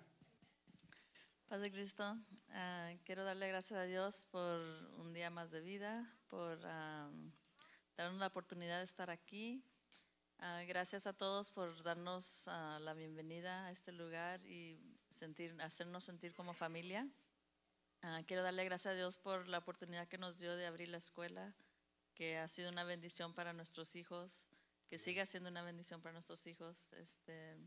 Padre 1.50 1.70
Cristo, 1.70 2.16
uh, 2.54 2.96
quiero 3.04 3.24
darle 3.24 3.48
gracias 3.48 3.78
a 3.78 3.84
Dios 3.84 4.26
por 4.30 4.60
un 4.98 5.12
día 5.12 5.30
más 5.30 5.50
de 5.50 5.60
vida, 5.60 6.06
por 6.28 6.56
um, 6.64 7.30
darnos 7.96 8.20
la 8.20 8.28
oportunidad 8.28 8.78
de 8.78 8.84
estar 8.84 9.10
aquí. 9.10 9.62
Uh, 10.38 10.66
gracias 10.66 11.06
a 11.06 11.12
todos 11.12 11.50
por 11.50 11.82
darnos 11.82 12.46
uh, 12.46 12.80
la 12.80 12.94
bienvenida 12.94 13.66
a 13.66 13.72
este 13.72 13.92
lugar 13.92 14.40
y 14.46 14.78
sentir, 15.16 15.54
hacernos 15.60 16.04
sentir 16.04 16.32
como 16.32 16.54
familia. 16.54 17.06
Uh, 18.02 18.24
quiero 18.26 18.42
darle 18.42 18.64
gracias 18.64 18.92
a 18.92 18.96
Dios 18.96 19.18
por 19.18 19.46
la 19.46 19.58
oportunidad 19.58 20.08
que 20.08 20.16
nos 20.16 20.38
dio 20.38 20.56
de 20.56 20.66
abrir 20.66 20.88
la 20.88 20.96
escuela, 20.96 21.54
que 22.14 22.38
ha 22.38 22.48
sido 22.48 22.70
una 22.70 22.82
bendición 22.82 23.34
para 23.34 23.52
nuestros 23.52 23.94
hijos, 23.94 24.48
que 24.88 24.96
sigue 24.96 25.26
siendo 25.26 25.50
una 25.50 25.62
bendición 25.62 26.00
para 26.00 26.14
nuestros 26.14 26.46
hijos. 26.46 26.88
Este, 26.92 27.58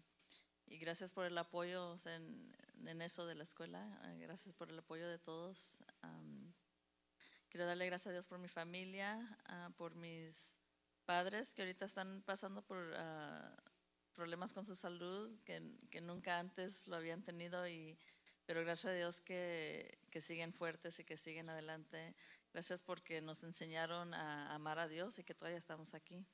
y 0.66 0.80
gracias 0.80 1.14
por 1.14 1.26
el 1.26 1.38
apoyo 1.38 2.00
en, 2.06 2.52
en, 2.88 3.02
eso 3.04 3.28
de 3.28 3.36
la 3.36 3.44
escuela, 3.44 3.86
uh, 4.06 4.20
gracias 4.22 4.56
por 4.56 4.72
el 4.72 4.80
apoyo 4.80 5.08
de 5.08 5.20
todos. 5.20 5.84
Um, 6.04 6.52
quiero 7.50 7.68
darle 7.68 7.86
gracias 7.86 8.08
a 8.08 8.14
Dios 8.14 8.26
por 8.26 8.40
mi 8.40 8.48
familia, 8.48 9.38
uh, 9.50 9.72
por 9.74 9.94
mis 9.94 10.58
padres 11.06 11.54
que 11.54 11.62
ahorita 11.62 11.86
están 11.86 12.24
pasando 12.24 12.64
por 12.64 12.92
problemas 14.14 14.52
con 14.52 14.66
su 14.66 14.76
salud, 14.76 15.40
que, 15.44 15.62
que 15.92 16.02
nunca 16.02 16.40
antes 16.40 16.88
lo 16.88 16.96
habían 16.96 17.22
tenido 17.22 17.68
y 17.68 18.00
pero 18.45 18.61
gracias 18.61 18.91
a 18.91 18.95
Dios 18.95 19.22
que, 19.22 19.99
que, 20.11 20.22
siguen 20.22 20.53
fuertes 20.53 20.99
y 20.99 21.06
que 21.06 21.18
siguen 21.18 21.49
adelante. 21.49 22.15
Gracias 22.52 22.82
porque 22.82 23.22
nos 23.22 23.44
enseñaron 23.44 24.14
a 24.14 24.53
amar 24.53 24.80
a 24.80 24.88
Dios 24.88 25.18
y 25.20 25.24
que 25.24 25.34
todavía 25.34 25.57
estamos 25.57 25.94
aquí. 25.94 26.26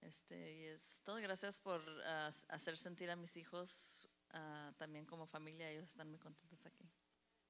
Este, 0.00 0.54
y 0.54 0.64
es 0.66 1.00
todo. 1.04 1.16
Gracias 1.16 1.60
por 1.60 1.80
uh, 1.80 2.30
hacer 2.48 2.78
sentir 2.78 3.10
a 3.10 3.16
mis 3.16 3.36
hijos 3.36 4.08
uh, 4.34 4.72
también 4.74 5.06
como 5.06 5.26
familia. 5.26 5.70
Ellos 5.70 5.90
están 5.90 6.08
muy 6.08 6.18
contentos 6.18 6.64
aquí. 6.66 6.88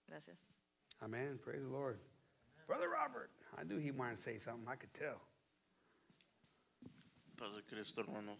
Gracias. 0.07 0.53
Amen. 1.01 1.39
Praise 1.39 1.63
the 1.63 1.71
Lord. 1.71 2.01
Brother 2.67 2.89
Robert, 2.89 3.31
I 3.59 3.65
knew 3.65 3.79
he 3.79 3.91
wanted 3.91 4.17
to 4.17 4.23
say 4.23 4.39
something. 4.39 4.69
I 4.69 4.77
could 4.77 4.93
tell. 4.93 5.21
Padre 7.37 7.63
Cristo, 7.67 8.03
hermanos. 8.03 8.39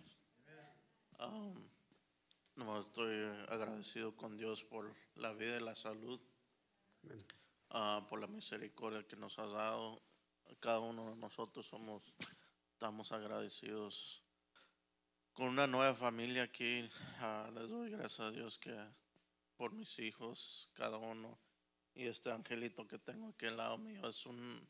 Um, 1.19 1.65
No, 2.61 2.79
estoy 2.79 3.25
agradecido 3.49 4.15
con 4.15 4.37
Dios 4.37 4.63
por 4.63 4.95
la 5.15 5.33
vida 5.33 5.57
y 5.57 5.61
la 5.61 5.75
salud 5.75 6.21
ah, 7.71 8.07
por 8.07 8.21
la 8.21 8.27
misericordia 8.27 9.03
que 9.09 9.17
nos 9.17 9.39
has 9.39 9.51
dado. 9.53 10.03
Cada 10.61 10.81
uno 10.81 11.09
de 11.09 11.17
nosotros 11.17 11.65
somos, 11.67 12.15
estamos 12.75 13.13
agradecidos 13.13 14.23
con 15.33 15.47
una 15.47 15.67
nueva 15.67 15.95
familia 15.95 16.43
aquí. 16.43 16.87
ah, 17.21 17.51
les 17.55 17.71
doy 17.71 17.93
gracias 17.93 18.21
a 18.21 18.31
Dios 18.31 18.59
que 18.59 18.77
por 19.57 19.73
mis 19.73 19.99
hijos, 19.99 20.69
cada 20.75 20.99
uno, 20.99 21.41
y 21.95 22.09
este 22.09 22.31
angelito 22.31 22.87
que 22.87 22.99
tengo 22.99 23.31
aquí 23.31 23.47
al 23.47 23.57
lado 23.57 23.79
mío 23.79 24.07
es 24.07 24.27
un 24.27 24.69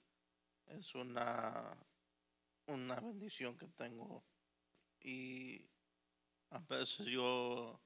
es 0.68 0.94
una 0.94 1.76
una 2.66 3.00
bendición 3.00 3.58
que 3.58 3.66
tengo 3.66 4.22
y 5.00 5.69
a 6.50 6.58
veces 6.58 7.06
yo 7.06 7.80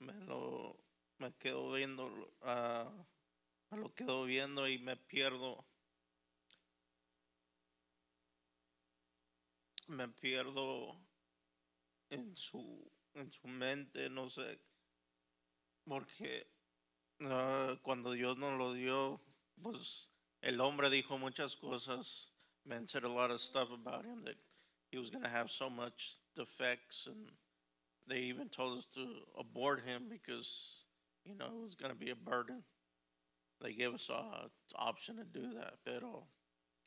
me 0.00 0.12
lo 0.26 0.76
me 1.18 1.32
quedo 1.34 1.72
viendo 1.72 2.10
ah, 2.42 2.90
me 3.70 3.78
lo 3.78 3.94
quedo 3.94 4.24
viendo 4.24 4.66
y 4.68 4.78
me 4.78 4.96
pierdo. 4.96 5.64
Me 9.88 10.08
pierdo 10.08 10.96
en 12.10 12.36
su 12.36 12.90
en 13.14 13.32
su 13.32 13.48
mente 13.48 14.08
no 14.08 14.30
sé 14.30 14.60
porque 15.84 16.46
ah, 17.20 17.76
cuando 17.82 18.12
Dios 18.12 18.36
nos 18.38 18.56
lo 18.58 18.72
dio 18.72 19.20
pues 19.62 20.10
el 20.42 20.60
hombre 20.60 20.90
dijo 20.90 21.18
muchas 21.18 21.56
cosas. 21.56 22.32
Man 22.64 22.86
said 22.86 23.04
a 23.04 23.08
lot 23.08 23.30
of 23.30 23.40
stuff 23.40 23.70
about 23.72 24.04
him 24.04 24.22
that 24.24 24.36
he 24.90 24.98
was 24.98 25.10
going 25.10 25.24
to 25.24 25.30
have 25.30 25.50
so 25.50 25.70
much 25.70 26.18
defects 26.34 27.06
and 27.06 27.30
they 28.10 28.18
even 28.18 28.48
told 28.48 28.78
us 28.78 28.86
to 28.94 29.06
abort 29.38 29.82
him 29.86 30.04
because 30.10 30.84
you 31.24 31.34
know 31.36 31.46
it 31.46 31.64
was 31.64 31.74
going 31.74 31.92
to 31.92 31.98
be 31.98 32.10
a 32.10 32.16
burden. 32.16 32.62
They 33.62 33.72
gave 33.72 33.94
us 33.94 34.10
a 34.10 34.48
option 34.76 35.16
to 35.16 35.24
do 35.24 35.54
that 35.54 35.74
pero 35.84 36.24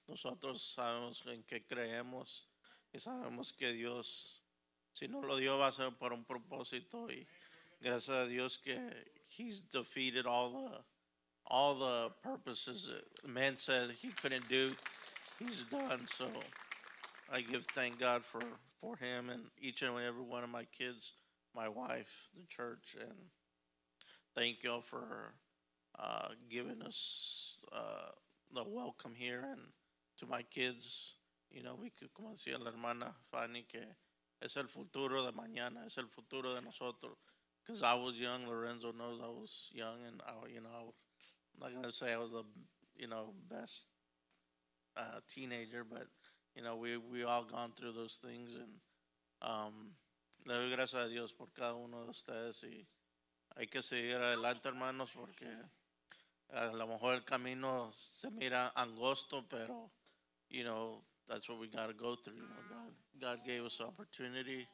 nosotros 0.09 0.75
sabemos 0.77 1.21
en 1.27 1.43
qué 1.49 1.61
creemos 1.69 2.41
y 2.93 2.99
sabemos 2.99 3.51
que 3.57 3.71
Dios 3.73 4.41
si 4.93 5.07
no 5.07 5.21
lo 5.21 5.37
dio 5.37 5.57
va 5.57 5.67
a 5.67 5.71
ser 5.71 5.91
por 5.91 6.13
un 6.13 6.25
propósito 6.25 7.09
y 7.09 7.25
gracias 7.81 8.09
a 8.09 8.27
Dios 8.27 8.57
que 8.57 8.77
he's 9.25 9.61
defeated 9.61 10.25
all 10.25 10.49
the 10.51 10.77
all 11.45 11.75
the 11.75 12.11
purposes 12.21 12.89
that 12.89 13.29
man 13.29 13.57
said 13.57 13.91
he 13.91 14.09
couldn't 14.09 14.47
do 14.49 14.75
he's 15.39 15.63
done. 15.63 16.05
So 16.07 16.27
I 17.31 17.41
give 17.41 17.65
thank 17.73 17.99
God 17.99 18.23
for 18.23 18.41
for 18.83 18.97
him 18.97 19.29
and 19.29 19.43
each 19.57 19.81
and 19.81 19.97
every 19.97 20.23
one 20.23 20.43
of 20.43 20.49
my 20.49 20.65
kids 20.77 21.13
my 21.55 21.69
wife 21.69 22.29
the 22.35 22.45
church 22.47 22.97
and 22.99 23.17
thank 24.35 24.61
y'all 24.61 24.81
for 24.81 25.33
uh, 25.97 26.27
giving 26.49 26.81
us 26.81 27.63
uh, 27.71 28.11
the 28.53 28.63
welcome 28.67 29.13
here 29.15 29.45
and 29.51 29.61
to 30.19 30.25
my 30.25 30.41
kids. 30.41 31.15
You 31.49 31.63
know 31.63 31.77
we 31.79 31.91
could 31.91 32.13
como 32.13 32.29
decía 32.29 32.59
la 32.59 32.71
hermana 32.71 33.13
Fanny 33.31 33.65
que 33.71 33.81
es 34.41 34.57
el 34.57 34.67
futuro 34.67 35.23
de 35.23 35.31
mañana 35.31 35.85
es 35.85 35.97
el 35.97 36.07
futuro 36.07 36.53
de 36.55 36.61
nosotros. 36.61 37.17
Because 37.63 37.83
I 37.83 37.93
was 37.93 38.19
young 38.19 38.47
Lorenzo 38.47 38.91
knows 38.91 39.21
I 39.23 39.27
was 39.27 39.69
young 39.71 39.99
and 40.07 40.21
I, 40.25 40.49
you 40.53 40.61
know 40.61 40.69
I 40.75 40.83
was, 40.83 40.93
not 41.59 41.73
gonna 41.73 41.91
say 41.91 42.11
I 42.11 42.17
was 42.17 42.31
the 42.31 42.43
you 42.97 43.07
know 43.07 43.33
best 43.49 43.87
uh, 44.97 45.19
teenager 45.29 45.85
but 45.89 46.07
you 46.55 46.61
know 46.61 46.75
we 46.75 46.97
we 46.97 47.23
all 47.23 47.43
gone 47.43 47.71
through 47.75 47.93
those 47.93 48.19
things 48.21 48.55
and 48.55 48.79
um, 49.41 49.95
le 50.45 50.53
doy 50.53 50.69
gracias 50.69 51.05
a 51.05 51.09
Dios 51.09 51.31
por 51.31 51.47
cada 51.53 51.73
uno 51.73 52.03
de 52.03 52.09
ustedes 52.09 52.63
y 52.63 52.85
hay 53.55 53.67
que 53.67 53.81
seguir 53.81 54.15
adelante 54.15 54.67
hermanos 54.69 55.11
porque 55.13 55.47
a 56.53 56.65
lo 56.73 56.87
mejor 56.87 57.15
el 57.15 57.23
camino 57.23 57.91
se 57.95 58.29
mira 58.29 58.71
angosto 58.75 59.45
pero 59.49 59.89
you 60.49 60.63
know 60.63 61.01
that's 61.27 61.49
what 61.49 61.59
we 61.59 61.67
got 61.67 61.87
to 61.87 61.93
go 61.93 62.15
through 62.15 62.35
you 62.35 62.41
know. 62.41 62.63
God 62.69 62.93
God 63.19 63.45
gave 63.45 63.63
us 63.63 63.79
opportunity 63.81 64.67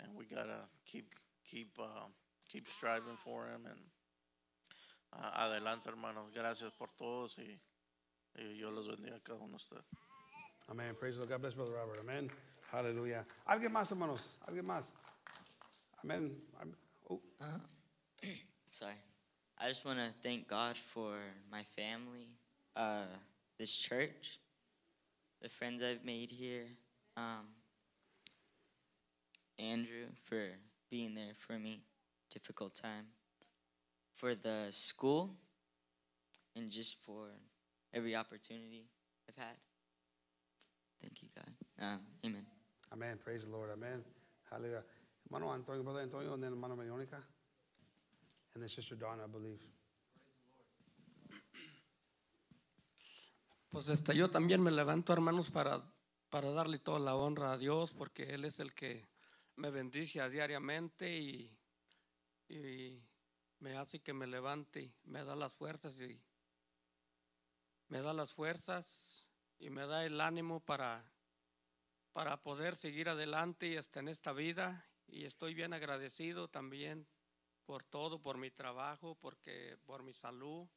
and 0.00 0.14
we 0.14 0.26
got 0.26 0.44
to 0.44 0.68
keep 0.84 1.14
keep 1.44 1.70
uh, 1.78 2.08
keep 2.48 2.68
striving 2.68 3.16
for 3.16 3.46
him 3.46 3.66
and 3.66 3.80
uh, 5.12 5.30
adelante 5.44 5.86
hermanos. 5.86 6.30
Gracias 6.34 6.72
por 6.76 6.88
todos 6.98 7.38
y, 7.38 7.58
y 8.36 8.58
yo 8.58 8.70
los 8.70 8.88
bendiga 8.88 9.16
a 9.16 9.20
cada 9.20 9.38
uno 9.38 9.50
de 9.50 9.56
ustedes 9.56 9.84
Amén. 10.70 10.94
Praise 10.98 11.14
the 11.14 11.20
Lord. 11.20 11.30
God 11.30 11.40
bless 11.42 11.54
Brother 11.54 11.72
Robert. 11.72 12.00
Amén. 12.00 12.30
Aleluya. 12.72 13.24
Alguien 13.46 13.70
más, 13.72 13.90
hermanos. 13.90 14.20
Alguien 14.48 14.64
más. 14.64 14.92
Amén. 16.02 16.30
Am- 16.60 16.76
Oh. 17.10 17.20
Sorry. 18.70 18.94
I 19.58 19.68
just 19.68 19.84
want 19.84 19.98
to 19.98 20.08
thank 20.22 20.48
God 20.48 20.76
for 20.76 21.16
my 21.52 21.62
family, 21.76 22.28
uh, 22.76 23.04
this 23.58 23.76
church, 23.76 24.38
the 25.42 25.48
friends 25.50 25.82
I've 25.82 26.02
made 26.04 26.30
here, 26.30 26.64
um, 27.16 27.46
Andrew 29.58 30.06
for 30.24 30.48
being 30.90 31.14
there 31.14 31.34
for 31.38 31.58
me, 31.58 31.82
difficult 32.32 32.74
time, 32.74 33.06
for 34.12 34.34
the 34.34 34.66
school, 34.70 35.30
and 36.56 36.70
just 36.70 36.96
for 37.04 37.28
every 37.92 38.16
opportunity 38.16 38.86
I've 39.28 39.36
had. 39.36 39.56
Thank 41.04 41.20
you, 41.20 41.28
God. 41.36 41.54
Um, 41.84 42.00
amen. 42.24 42.46
Amén. 42.90 43.18
Praise 43.22 43.44
the 43.44 43.50
Lord. 43.50 43.70
Amén. 43.70 44.02
Hallelujah. 44.50 44.82
Hermano 45.26 45.52
Antonio, 45.52 45.82
Brother 45.82 46.00
Antonio, 46.00 46.32
and 46.32 46.42
then 46.42 46.52
Hermano 46.52 46.76
Veronica. 46.76 47.22
And 48.54 48.62
then 48.62 48.70
Sister 48.70 48.96
Donna, 48.96 49.24
I 49.24 49.26
believe. 49.26 49.60
Pues 53.68 53.88
este, 53.88 54.14
yo 54.16 54.30
también 54.30 54.62
me 54.62 54.70
levanto, 54.70 55.12
hermanos, 55.12 55.50
para, 55.50 55.82
para 56.30 56.50
darle 56.52 56.78
toda 56.78 57.00
la 57.00 57.16
honra 57.16 57.52
a 57.52 57.58
Dios, 57.58 57.92
porque 57.92 58.32
Él 58.32 58.46
es 58.46 58.58
el 58.60 58.72
que 58.72 59.06
me 59.56 59.70
bendice 59.70 60.26
diariamente 60.30 61.18
y, 61.18 61.54
y 62.48 63.02
me 63.58 63.76
hace 63.76 64.00
que 64.00 64.14
me 64.14 64.26
levante, 64.26 64.94
me 65.04 65.22
da 65.22 65.36
las 65.36 65.52
fuerzas 65.52 66.00
y 66.00 66.18
me 67.88 68.00
da 68.00 68.14
las 68.14 68.32
fuerzas 68.32 69.23
y 69.58 69.70
me 69.70 69.86
da 69.86 70.04
el 70.04 70.20
ánimo 70.20 70.60
para, 70.60 71.04
para 72.12 72.42
poder 72.42 72.76
seguir 72.76 73.08
adelante 73.08 73.68
y 73.68 73.76
hasta 73.76 74.00
en 74.00 74.08
esta 74.08 74.32
vida. 74.32 74.84
Y 75.06 75.24
estoy 75.24 75.54
bien 75.54 75.72
agradecido 75.72 76.48
también 76.48 77.06
por 77.64 77.84
todo, 77.84 78.20
por 78.22 78.38
mi 78.38 78.50
trabajo, 78.50 79.16
porque, 79.16 79.78
por 79.84 80.02
mi 80.02 80.12
salud 80.14 80.68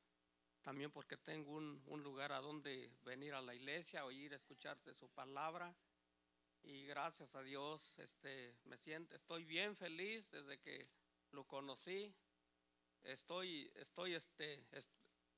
también 0.61 0.91
porque 0.91 1.15
tengo 1.15 1.53
un, 1.53 1.81
un 1.85 2.03
lugar 2.03 2.33
a 2.33 2.41
donde 2.41 2.91
venir 3.05 3.33
a 3.33 3.41
la 3.41 3.55
iglesia, 3.55 4.03
oír, 4.05 4.33
escuchar 4.33 4.81
de 4.83 4.93
su 4.93 5.09
palabra. 5.09 5.73
Y 6.61 6.85
gracias 6.85 7.35
a 7.35 7.41
Dios, 7.43 7.97
este, 7.99 8.57
me 8.65 8.77
siento, 8.77 9.15
estoy 9.15 9.45
bien 9.45 9.77
feliz 9.77 10.29
desde 10.29 10.59
que 10.59 10.89
lo 11.31 11.45
conocí. 11.45 12.13
Estoy, 13.03 13.71
estoy, 13.75 14.15
este, 14.15 14.67
es- 14.71 14.89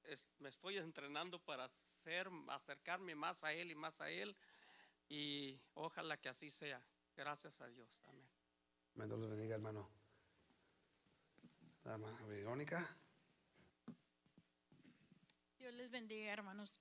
es- 0.06 0.26
me 0.40 0.50
estoy 0.50 0.78
entrenando 0.78 1.40
para 1.40 1.68
ser, 1.70 2.30
acercarme 2.50 3.16
más 3.16 3.44
a 3.44 3.54
Él 3.54 3.72
y 3.72 3.76
más 3.76 4.00
a 4.02 4.10
Él. 4.10 4.36
Y 5.10 5.60
ojalá 5.74 6.18
que 6.18 6.30
así 6.30 6.52
sea. 6.52 6.82
Gracias 7.16 7.60
a 7.62 7.68
Dios. 7.68 7.90
Amén. 8.06 8.28
Amén. 8.96 9.08
Dios 9.08 9.20
les 9.20 9.30
bendiga, 9.30 9.56
hermano. 9.56 9.90
Hermana 11.86 12.26
Verónica. 12.28 12.98
Dios 15.58 15.74
les 15.74 15.90
bendiga, 15.90 16.32
hermanos. 16.32 16.80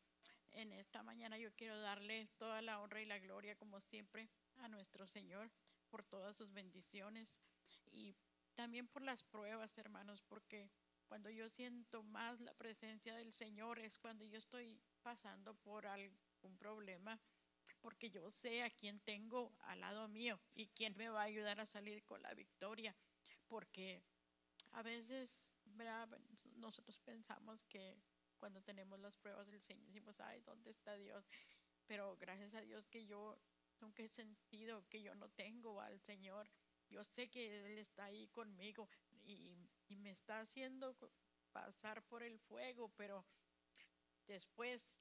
En 0.52 0.72
esta 0.72 1.02
mañana 1.02 1.38
yo 1.38 1.52
quiero 1.54 1.80
darle 1.80 2.28
toda 2.38 2.60
la 2.62 2.80
honra 2.80 3.00
y 3.00 3.06
la 3.06 3.18
gloria, 3.18 3.56
como 3.56 3.80
siempre, 3.80 4.28
a 4.58 4.68
nuestro 4.68 5.06
Señor 5.06 5.50
por 5.90 6.04
todas 6.04 6.36
sus 6.36 6.52
bendiciones 6.52 7.40
y 7.92 8.14
también 8.54 8.88
por 8.88 9.02
las 9.02 9.22
pruebas, 9.22 9.76
hermanos, 9.78 10.20
porque 10.22 10.68
cuando 11.08 11.30
yo 11.30 11.48
siento 11.48 12.02
más 12.02 12.40
la 12.40 12.54
presencia 12.54 13.14
del 13.16 13.32
Señor 13.32 13.78
es 13.78 13.98
cuando 13.98 14.24
yo 14.24 14.38
estoy 14.38 14.80
pasando 15.02 15.54
por 15.54 15.86
algún 15.86 16.56
problema, 16.58 17.18
porque 17.80 18.10
yo 18.10 18.30
sé 18.30 18.62
a 18.62 18.70
quién 18.70 19.00
tengo 19.00 19.56
al 19.60 19.80
lado 19.80 20.08
mío 20.08 20.38
y 20.54 20.68
quién 20.68 20.96
me 20.96 21.08
va 21.08 21.22
a 21.22 21.24
ayudar 21.24 21.60
a 21.60 21.66
salir 21.66 22.04
con 22.04 22.22
la 22.22 22.34
victoria, 22.34 22.94
porque 23.48 24.02
a 24.72 24.82
veces 24.82 25.54
¿verdad? 25.64 26.08
nosotros 26.56 26.98
pensamos 26.98 27.64
que 27.64 27.96
cuando 28.38 28.62
tenemos 28.62 29.00
las 29.00 29.16
pruebas 29.16 29.48
del 29.48 29.60
Señor 29.60 29.86
decimos, 29.86 30.20
ay, 30.20 30.40
¿dónde 30.42 30.70
está 30.70 30.94
Dios? 30.96 31.26
Pero 31.86 32.16
gracias 32.18 32.54
a 32.54 32.60
Dios 32.60 32.86
que 32.86 33.06
yo 33.06 33.40
nunca 33.80 34.02
he 34.02 34.08
sentido 34.08 34.84
que 34.88 35.02
yo 35.02 35.14
no 35.14 35.28
tengo 35.30 35.80
al 35.80 36.00
Señor. 36.00 36.48
Yo 36.90 37.04
sé 37.04 37.28
que 37.28 37.66
Él 37.66 37.78
está 37.78 38.04
ahí 38.04 38.28
conmigo 38.28 38.88
y, 39.24 39.67
y 39.88 39.96
me 39.96 40.10
está 40.10 40.40
haciendo 40.40 40.96
pasar 41.52 42.02
por 42.04 42.22
el 42.22 42.38
fuego, 42.38 42.90
pero 42.96 43.24
después 44.26 44.98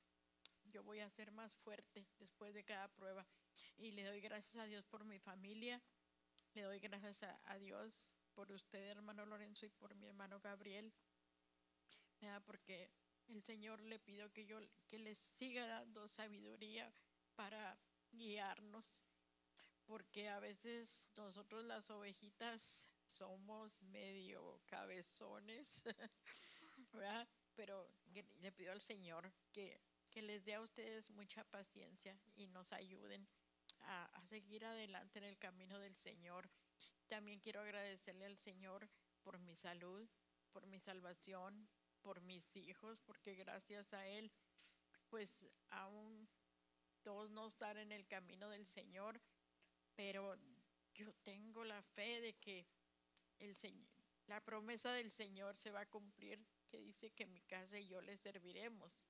yo 0.66 0.84
voy 0.84 1.00
a 1.00 1.10
ser 1.10 1.32
más 1.32 1.56
fuerte 1.56 2.08
después 2.20 2.54
de 2.54 2.64
cada 2.64 2.88
prueba. 2.90 3.26
Y 3.78 3.92
le 3.92 4.04
doy 4.04 4.22
gracias 4.22 4.58
a 4.58 4.66
Dios 4.66 4.86
por 4.86 5.04
mi 5.06 5.20
familia, 5.20 5.82
le 6.54 6.64
doy 6.64 6.80
gracias 6.80 7.24
a, 7.24 7.40
a 7.46 7.58
Dios 7.58 8.18
por 8.34 8.52
usted, 8.52 8.90
hermano 8.90 9.26
Lorenzo, 9.26 9.66
y 9.66 9.70
por 9.70 9.96
mi 9.96 10.08
hermano 10.08 10.40
Gabriel, 10.40 10.94
¿verdad? 12.22 12.42
porque 12.46 12.90
el 13.28 13.44
Señor 13.44 13.82
le 13.82 14.00
pido 14.00 14.32
que 14.32 14.46
yo 14.46 14.60
que 14.88 15.00
les 15.00 15.18
siga 15.18 15.68
dando 15.68 16.08
sabiduría 16.08 16.92
para 17.36 17.78
guiarnos, 18.12 19.04
porque 19.86 20.30
a 20.30 20.40
veces 20.40 21.12
nosotros 21.16 21.64
las 21.66 21.90
ovejitas 21.90 22.90
somos 23.08 23.82
medio 23.84 24.62
cabezones, 24.66 25.84
¿verdad? 26.94 27.28
Pero 27.56 27.90
le 28.42 28.52
pido 28.52 28.72
al 28.72 28.82
Señor 28.82 29.32
que, 29.52 29.82
que 30.12 30.22
les 30.22 30.44
dé 30.46 30.56
a 30.56 30.62
ustedes 30.62 31.10
mucha 31.10 31.44
paciencia 31.46 32.20
y 32.36 32.48
nos 32.48 32.72
ayuden 32.74 33.28
a, 33.82 34.06
a 34.06 34.26
seguir 34.26 34.66
adelante 34.66 35.20
en 35.20 35.26
el 35.26 35.38
camino 35.38 35.80
del 35.80 35.96
Señor. 35.96 36.50
También 37.08 37.40
quiero 37.40 37.62
agradecerle 37.62 38.26
al 38.26 38.38
Señor 38.38 38.90
por 39.24 39.40
mi 39.40 39.56
salud, 39.56 40.08
por 40.52 40.68
mi 40.68 40.80
salvación, 40.80 41.68
por 42.02 42.22
mis 42.22 42.56
hijos, 42.56 43.00
porque 43.02 43.36
gracias 43.36 43.94
a 43.94 44.06
Él, 44.06 44.32
pues 45.10 45.50
aún 45.70 46.28
todos 47.02 47.30
no 47.32 47.48
están 47.48 47.78
en 47.78 47.92
el 47.92 48.06
camino 48.06 48.50
del 48.50 48.66
Señor, 48.66 49.22
pero 49.96 50.36
yo 50.94 51.14
tengo 51.24 51.64
la 51.64 51.82
fe 51.82 52.22
de 52.22 52.34
que 52.34 52.68
el 53.40 53.56
Señor, 53.56 53.90
la 54.28 54.42
promesa 54.42 54.92
del 54.92 55.12
Señor 55.12 55.56
se 55.58 55.72
va 55.72 55.82
a 55.82 55.90
cumplir, 55.90 56.46
que 56.70 56.80
dice 56.80 57.12
que 57.12 57.26
mi 57.26 57.42
casa 57.42 57.80
y 57.80 57.88
yo 57.88 58.02
le 58.02 58.18
serviremos. 58.18 59.06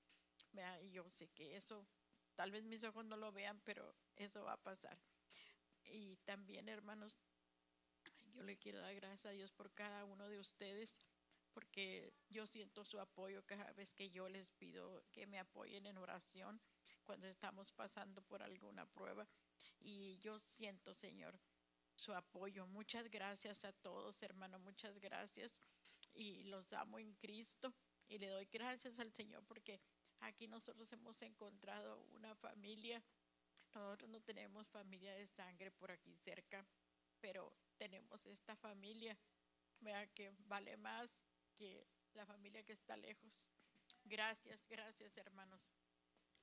Y 0.81 0.91
yo 0.91 1.09
sé 1.09 1.27
que 1.29 1.55
eso, 1.55 1.87
tal 2.35 2.51
vez 2.51 2.63
mis 2.63 2.83
ojos 2.83 3.05
no 3.05 3.17
lo 3.17 3.31
vean, 3.31 3.59
pero 3.63 3.95
eso 4.15 4.43
va 4.43 4.53
a 4.53 4.63
pasar. 4.63 4.97
Y 5.85 6.17
también, 6.17 6.69
hermanos, 6.69 7.17
yo 8.33 8.43
le 8.43 8.57
quiero 8.57 8.79
dar 8.79 8.95
gracias 8.95 9.25
a 9.25 9.31
Dios 9.31 9.51
por 9.51 9.71
cada 9.73 10.03
uno 10.03 10.27
de 10.29 10.39
ustedes, 10.39 11.07
porque 11.53 12.13
yo 12.29 12.45
siento 12.45 12.85
su 12.85 12.99
apoyo 12.99 13.43
cada 13.45 13.71
vez 13.73 13.93
que 13.93 14.11
yo 14.11 14.29
les 14.29 14.49
pido 14.51 15.03
que 15.11 15.25
me 15.25 15.39
apoyen 15.39 15.85
en 15.87 15.97
oración 15.97 16.61
cuando 17.03 17.27
estamos 17.27 17.71
pasando 17.71 18.21
por 18.21 18.43
alguna 18.43 18.85
prueba. 18.85 19.27
Y 19.79 20.17
yo 20.19 20.37
siento, 20.37 20.93
Señor, 20.93 21.39
su 21.97 22.13
apoyo. 22.13 22.65
Muchas 22.67 23.09
gracias 23.09 23.65
a 23.65 23.73
todos, 23.73 24.21
hermano, 24.23 24.59
muchas 24.59 24.99
gracias. 24.99 25.61
Y 26.13 26.43
los 26.43 26.71
amo 26.73 26.99
en 26.99 27.13
Cristo. 27.15 27.73
Y 28.07 28.19
le 28.19 28.27
doy 28.27 28.45
gracias 28.45 28.99
al 28.99 29.11
Señor 29.11 29.43
porque 29.45 29.81
aquí 30.21 30.47
nosotros 30.47 30.91
hemos 30.93 31.21
encontrado 31.21 32.05
una 32.15 32.35
familia. 32.35 33.03
Nosotros 33.73 34.09
no 34.09 34.21
tenemos 34.21 34.67
familia 34.69 35.13
de 35.13 35.25
sangre 35.25 35.71
por 35.71 35.91
aquí 35.91 36.15
cerca, 36.15 36.65
pero 37.19 37.53
tenemos 37.77 38.25
esta 38.25 38.55
familia, 38.55 39.17
¿verdad? 39.79 40.09
que 40.13 40.31
vale 40.45 40.77
más 40.77 41.21
que 41.55 41.85
la 42.13 42.25
familia 42.25 42.63
que 42.63 42.73
está 42.73 42.95
lejos. 42.95 43.45
Gracias, 44.05 44.65
gracias, 44.67 45.17
hermanos. 45.17 45.73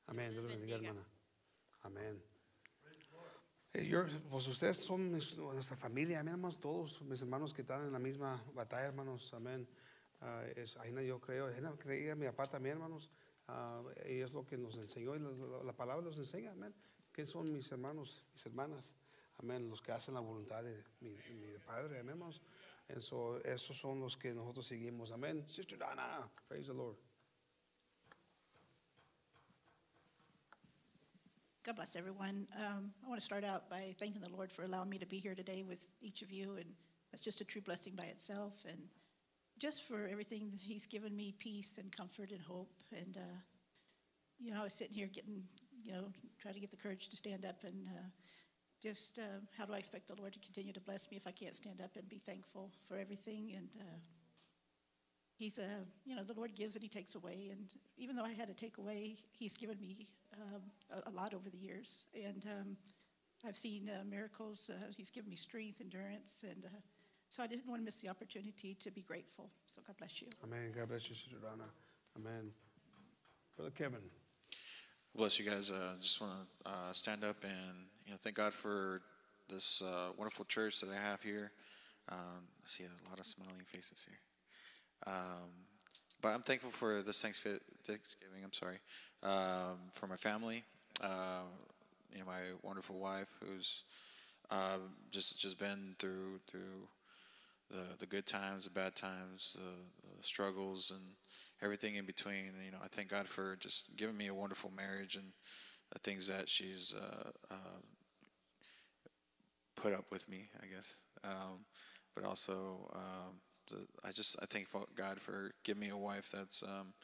Amén. 0.07 0.31
Dios 0.31 0.47
bendiga. 0.47 0.77
hermana. 0.77 1.09
Amén. 1.81 2.34
Eh, 3.75 3.91
pues 4.31 4.47
ustedes 4.47 4.79
son 4.79 5.11
mis- 5.11 5.37
nuestra 5.37 5.77
familia, 5.77 6.21
amén, 6.21 6.35
hermanos, 6.35 6.61
todos 6.61 7.03
mis 7.03 7.21
hermanos 7.21 7.53
que 7.53 7.63
están 7.63 7.83
en 7.83 7.93
la 7.93 7.99
misma 7.99 8.41
batalla, 8.55 8.87
hermanos, 8.87 9.35
amén. 9.35 9.67
Ah, 10.21 10.45
es, 10.55 10.77
ahí 10.77 10.93
yo 11.07 11.21
creo, 11.21 11.49
ahí 11.49 11.61
creía 11.79 12.15
mi 12.15 12.27
papá 12.27 12.47
también, 12.47 12.77
hermanos, 12.77 13.11
Ah, 13.47 13.83
y 14.09 14.21
es 14.21 14.33
lo 14.33 14.47
que 14.47 14.57
nos 14.57 14.75
enseñó, 14.77 15.15
y 15.17 15.19
la, 15.19 15.31
la- 15.31 15.63
la 15.65 15.73
palabra 15.75 16.03
nos 16.03 16.17
enseña, 16.17 16.53
amén, 16.53 16.73
que 17.13 17.27
son 17.27 17.53
mis 17.53 17.71
hermanos, 17.73 18.25
mis 18.33 18.47
hermanas, 18.47 18.95
amén, 19.39 19.69
los 19.69 19.83
que 19.83 19.93
hacen 19.93 20.15
la 20.15 20.21
voluntad 20.21 20.63
de 20.65 20.83
mi, 21.01 21.11
mi 21.11 21.59
Padre, 21.59 21.99
amén, 21.99 22.13
hermanos. 22.15 22.41
Esos 22.89 23.77
son 23.79 24.01
los 24.01 24.17
que 24.17 24.33
nosotros 24.33 24.67
seguimos, 24.67 25.11
amén. 25.11 25.45
Sister 25.49 25.77
Donna, 25.79 26.31
praise 26.49 26.69
the 26.69 26.75
Lord. 26.75 26.97
God 31.65 31.77
bless 31.77 31.97
everyone. 31.97 32.47
Um, 32.59 32.91
I 33.03 33.09
want 33.09 33.19
to 33.19 33.25
start 33.25 33.43
out 33.43 33.71
by 33.71 33.95
thanking 33.99 34.21
the 34.21 34.29
Lord 34.29 34.53
for 34.53 34.65
allowing 34.65 34.91
me 34.91 34.99
to 34.99 35.07
be 35.07 35.19
here 35.19 35.35
today 35.35 35.65
with 35.67 35.87
each 36.03 36.21
of 36.21 36.31
you, 36.31 36.57
and 36.57 36.67
that's 37.11 37.23
just 37.23 37.41
a 37.41 37.45
true 37.45 37.63
blessing 37.63 37.95
by 37.97 38.05
itself. 38.05 38.53
And 38.69 38.77
just 39.59 39.85
for 39.85 40.07
everything 40.07 40.53
He's 40.61 40.85
given 40.85 41.17
me 41.17 41.35
peace 41.39 41.79
and 41.79 41.91
comfort 41.91 42.33
and 42.33 42.41
hope. 42.43 42.71
And, 42.95 43.17
uh, 43.17 43.37
you 44.39 44.53
know, 44.53 44.61
I 44.61 44.65
was 44.65 44.75
sitting 44.75 44.93
here 44.93 45.07
getting, 45.07 45.43
you 45.83 45.93
know, 45.93 46.05
trying 46.39 46.53
to 46.53 46.61
get 46.61 46.71
the 46.71 46.77
courage 46.77 47.09
to 47.09 47.17
stand 47.17 47.47
up 47.47 47.65
and 47.65 47.89
uh, 47.97 48.09
just 48.83 49.19
uh, 49.19 49.41
how 49.57 49.65
do 49.65 49.73
I 49.73 49.79
expect 49.79 50.09
the 50.09 50.21
Lord 50.21 50.35
to 50.35 50.39
continue 50.41 50.75
to 50.75 50.81
bless 50.81 51.11
me 51.11 51.17
if 51.17 51.27
I 51.27 51.31
can't 51.31 51.55
stand 51.55 51.81
up 51.81 51.97
and 51.97 52.07
be 52.11 52.19
thankful 52.27 52.69
for 52.87 52.99
everything? 52.99 53.55
And 53.57 53.71
uh, 53.81 53.97
He's 55.37 55.59
a, 55.59 55.69
you 56.05 56.15
know, 56.15 56.23
the 56.23 56.35
Lord 56.35 56.55
gives 56.55 56.75
and 56.75 56.83
He 56.83 56.89
takes 56.89 57.15
away. 57.15 57.49
And 57.51 57.67
even 57.97 58.17
though 58.17 58.25
I 58.25 58.33
had 58.33 58.49
to 58.49 58.55
take 58.55 58.79
away, 58.79 59.17
He's 59.33 59.57
given 59.57 59.79
me 59.81 60.09
um, 60.35 60.63
a, 60.91 61.11
a 61.11 61.13
lot 61.13 61.35
over 61.35 61.51
the 61.51 61.59
years. 61.59 62.09
And 62.15 62.47
um, 62.47 62.77
I've 63.47 63.57
seen 63.57 63.91
uh, 63.91 64.05
miracles. 64.09 64.71
Uh, 64.73 64.87
he's 64.97 65.11
given 65.11 65.29
me 65.29 65.37
strength, 65.37 65.81
endurance. 65.81 66.45
And 66.49 66.65
uh, 66.65 66.69
so 67.29 67.43
I 67.43 67.47
didn't 67.47 67.67
want 67.69 67.81
to 67.81 67.85
miss 67.85 67.97
the 67.97 68.09
opportunity 68.09 68.75
to 68.81 68.91
be 68.91 69.03
grateful. 69.03 69.51
So 69.67 69.83
God 69.87 69.97
bless 69.99 70.23
you. 70.23 70.29
Amén. 70.47 70.75
God 70.75 70.89
bless 70.89 71.09
you, 71.09 71.15
Sister 71.15 71.37
Donna. 71.43 71.69
Amén. 72.19 72.51
Brother 73.57 73.73
Kevin. 73.77 74.01
Bless 75.15 75.39
you 75.39 75.49
guys. 75.49 75.71
Uh, 75.71 75.95
just 76.01 76.21
want 76.21 76.33
to 76.65 76.71
uh, 76.71 76.93
stand 76.93 77.23
up 77.23 77.37
and 77.45 77.87
you 78.07 78.13
know 78.13 78.19
thank 78.21 78.37
God 78.37 78.53
for 78.53 79.03
this 79.49 79.83
uh, 79.83 80.11
wonderful 80.17 80.45
church 80.45 80.81
that 80.81 80.91
I 80.91 80.97
have 80.97 81.23
here. 81.23 81.53
Um, 82.09 82.49
I 82.63 82.67
see 82.67 82.85
a 82.85 83.09
lot 83.09 83.21
of 83.21 83.27
smiling 83.27 83.65
faces 83.67 84.05
here. 84.07 84.19
Um, 85.07 85.51
but 86.23 86.33
I'm 86.33 86.43
thankful 86.43 86.71
for 86.71 87.03
this 87.03 87.21
Thanksgiving. 87.21 88.43
I'm 88.43 88.53
sorry 88.53 88.79
um, 89.23 89.79
for 89.93 90.07
my 90.07 90.17
family. 90.17 90.65
Uh, 91.03 91.43
you 92.13 92.21
know, 92.21 92.27
my 92.27 92.41
wonderful 92.63 92.99
wife, 92.99 93.29
who's 93.41 93.83
uh, 94.51 94.79
just 95.11 95.39
just 95.39 95.59
been 95.59 95.97
through 95.99 96.41
through 96.47 96.89
the 97.71 97.97
the 97.99 98.07
good 98.07 98.27
times, 98.27 98.65
the 98.65 98.71
bad 98.71 98.95
times, 98.95 99.57
the, 99.59 100.17
the 100.17 100.23
struggles, 100.23 100.91
and 100.91 101.03
everything 101.63 101.97
in 101.97 102.07
between. 102.07 102.53
You 102.65 102.71
know, 102.71 102.79
I 102.83 102.89
thank 102.89 103.09
God 103.09 103.27
for 103.27 103.57
just 103.57 103.97
giving 103.97 104.17
me 104.17 104.29
a 104.29 104.35
wonderful 104.35 104.71
marriage 104.75 105.17
and 105.17 105.33
the 105.93 105.99
things 105.99 106.27
that 106.29 106.49
she's 106.49 106.95
uh, 106.95 107.31
uh, 107.51 107.81
put 109.77 109.93
up 109.93 110.07
with 110.11 110.29
me, 110.29 110.49
I 110.63 110.67
guess. 110.75 110.97
Um, 111.23 111.65
but 112.15 112.25
also, 112.25 112.91
um, 112.95 113.41
I 114.05 114.13
just 114.13 114.37
I 114.43 114.47
thank 114.47 114.69
God 114.95 115.21
for 115.21 115.53
giving 115.65 115.81
me 115.81 115.89
a 115.91 115.97
wife 115.97 116.31
that's 116.33 116.63
um, 116.63 116.95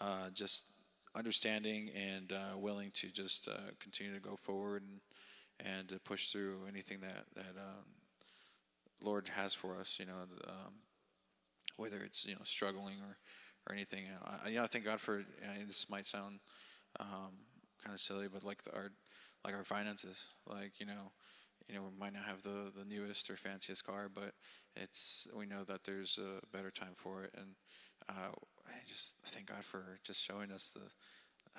uh, 0.00 0.30
just 0.32 0.66
understanding 1.14 1.90
and 1.94 2.32
uh, 2.32 2.56
willing 2.56 2.90
to 2.92 3.08
just 3.08 3.48
uh, 3.48 3.72
continue 3.80 4.14
to 4.14 4.20
go 4.20 4.36
forward 4.36 4.82
and 4.82 5.00
and 5.60 5.88
to 5.88 5.98
push 5.98 6.30
through 6.30 6.58
anything 6.68 7.00
that 7.00 7.24
that 7.34 7.58
um, 7.58 7.84
Lord 9.02 9.28
has 9.34 9.54
for 9.54 9.76
us. 9.76 9.96
You 9.98 10.06
know, 10.06 10.26
um, 10.46 10.74
whether 11.76 12.02
it's 12.02 12.26
you 12.26 12.34
know 12.34 12.42
struggling 12.44 12.96
or 13.00 13.16
or 13.68 13.74
anything. 13.74 14.04
I, 14.24 14.50
you 14.50 14.56
know, 14.56 14.64
I 14.64 14.66
thank 14.66 14.84
God 14.84 15.00
for. 15.00 15.24
This 15.66 15.90
might 15.90 16.06
sound 16.06 16.40
um, 17.00 17.34
kind 17.82 17.94
of 17.94 18.00
silly, 18.00 18.28
but 18.32 18.44
like 18.44 18.62
the, 18.62 18.74
our 18.74 18.90
like 19.44 19.54
our 19.54 19.64
finances, 19.64 20.28
like 20.46 20.72
you 20.78 20.86
know, 20.86 21.12
you 21.68 21.74
know, 21.74 21.82
we 21.82 21.98
might 21.98 22.12
not 22.14 22.24
have 22.24 22.42
the 22.42 22.72
the 22.76 22.84
newest 22.84 23.30
or 23.30 23.36
fanciest 23.36 23.84
car, 23.84 24.10
but 24.12 24.32
it's 24.80 25.28
we 25.36 25.46
know 25.46 25.64
that 25.64 25.84
there's 25.84 26.18
a 26.18 26.44
better 26.54 26.70
time 26.70 26.94
for 26.96 27.24
it, 27.24 27.34
and 27.36 27.54
uh, 28.08 28.30
I 28.66 28.72
just 28.86 29.16
thank 29.26 29.46
God 29.46 29.64
for 29.64 29.98
just 30.04 30.22
showing 30.22 30.50
us 30.50 30.70
the 30.70 30.80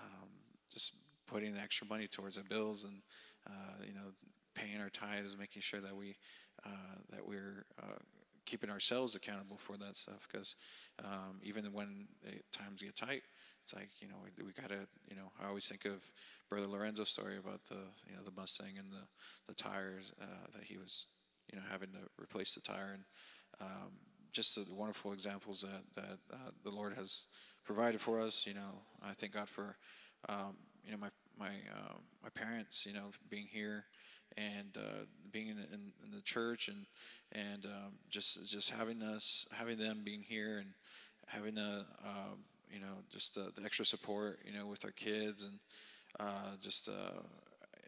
um, 0.02 0.30
just 0.72 0.94
putting 1.28 1.54
the 1.54 1.60
extra 1.60 1.88
money 1.88 2.08
towards 2.08 2.38
our 2.38 2.44
bills 2.44 2.84
and 2.86 3.02
uh, 3.48 3.84
you 3.86 3.94
know 3.94 4.12
paying 4.56 4.82
our 4.82 4.90
tithes, 4.90 5.38
making 5.38 5.62
sure 5.62 5.82
that 5.82 5.96
we 5.96 6.16
uh, 6.66 6.98
that 7.12 7.26
we're 7.26 7.66
uh, 7.82 7.98
keeping 8.46 8.70
ourselves 8.70 9.16
accountable 9.16 9.58
for 9.58 9.78
that 9.78 9.96
stuff. 9.96 10.28
Because 10.32 10.56
um, 11.04 11.40
even 11.44 11.66
when 11.74 12.08
times 12.52 12.82
get 12.82 12.96
tight, 12.96 13.22
it's 13.64 13.74
like 13.74 13.90
you 14.00 14.08
know 14.08 14.16
we, 14.24 14.44
we 14.44 14.52
gotta 14.54 14.88
you 15.10 15.16
know 15.16 15.32
I 15.42 15.48
always 15.48 15.68
think 15.68 15.86
of 15.86 16.12
Brother 16.50 16.68
Lorenzo's 16.68 17.10
story 17.10 17.38
about 17.38 17.64
the 17.66 17.82
you 18.08 18.16
know 18.16 18.24
the 18.24 18.32
Mustang 18.36 18.78
and 18.78 18.92
the 18.92 19.06
the 19.48 19.54
tires 19.54 20.12
uh, 20.22 20.48
that 20.54 20.64
he 20.64 20.78
was 20.78 21.08
you 21.52 21.60
know 21.60 21.66
having 21.72 21.90
to 21.90 22.00
replace 22.22 22.56
the 22.56 22.62
tire 22.62 22.94
and 22.94 23.04
um, 23.62 23.92
just 24.32 24.56
the 24.56 24.74
wonderful 24.74 25.14
examples 25.14 25.62
that 25.62 25.84
that 25.96 26.20
uh, 26.34 26.52
the 26.64 26.72
Lord 26.72 26.94
has 26.94 27.26
provided 27.64 28.02
for 28.02 28.20
us. 28.20 28.46
You 28.46 28.54
know 28.54 28.82
I 29.04 29.14
thank 29.14 29.34
God 29.34 29.50
for 29.50 29.76
um, 30.28 30.58
you 30.86 30.92
know 30.92 30.98
my 30.98 31.10
my 31.38 31.54
um, 31.76 32.02
my 32.24 32.30
parents 32.30 32.86
you 32.86 32.94
know 32.94 33.12
being 33.30 33.48
here 33.50 33.86
and 34.38 34.78
uh, 34.78 35.06
being 35.32 35.48
in, 35.48 35.58
in, 35.58 35.92
in 36.04 36.12
the 36.14 36.22
church 36.22 36.68
and 36.68 36.86
and 37.32 37.66
um, 37.66 37.94
just 38.10 38.50
just 38.50 38.70
having 38.70 39.02
us 39.02 39.48
having 39.52 39.78
them 39.78 40.02
being 40.04 40.22
here 40.22 40.60
and 40.60 40.74
having 41.28 41.56
the 41.56 41.86
um, 42.06 42.44
you 42.72 42.80
know 42.80 43.04
just 43.12 43.36
the, 43.36 43.52
the 43.56 43.64
extra 43.64 43.86
support 43.86 44.40
you 44.46 44.58
know 44.58 44.66
with 44.66 44.86
our 44.86 44.92
kids 44.92 45.44
and 45.44 45.60
uh, 46.20 46.56
just 46.62 46.90
uh, 46.90 47.22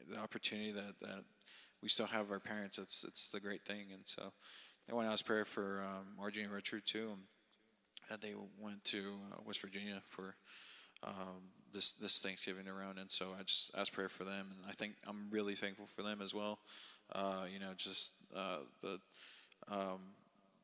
the 0.10 0.20
opportunity 0.20 0.72
that, 0.72 1.00
that 1.02 1.24
we 1.82 1.90
still 1.90 2.08
have 2.08 2.32
our 2.32 2.40
parents 2.40 2.78
it's 2.78 3.04
it's 3.04 3.32
the 3.32 3.40
great 3.40 3.64
thing 3.64 3.88
and 3.92 4.02
so 4.06 4.32
I 4.90 4.96
want 4.96 5.08
to 5.08 5.14
ask 5.14 5.26
prayer 5.26 5.46
for 5.46 5.84
um, 5.84 6.08
Margie 6.18 6.42
and 6.42 6.52
Richard 6.52 6.84
too 6.86 7.18
uh, 8.12 8.18
they 8.20 8.34
went 8.60 8.84
to 8.84 9.14
uh, 9.32 9.38
West 9.46 9.62
Virginia 9.62 10.02
for 10.06 10.36
um, 11.04 11.50
this 11.74 11.94
this 11.94 12.20
Thanksgiving 12.20 12.68
around, 12.68 12.98
and 12.98 13.10
so 13.10 13.28
I 13.40 13.44
just 13.44 13.72
ask 13.78 13.92
prayer 13.94 14.10
for 14.10 14.24
them, 14.24 14.48
and 14.52 14.66
I 14.68 14.74
think 14.74 14.96
I'm 15.08 15.28
really 15.30 15.56
thankful 15.56 15.88
for 15.88 16.04
them 16.04 16.22
as 16.22 16.34
well. 16.34 16.60
Uh, 17.14 17.46
you 17.52 17.60
know, 17.60 17.72
just 17.78 18.14
uh, 18.36 18.58
the 18.82 19.00
um, 19.70 20.00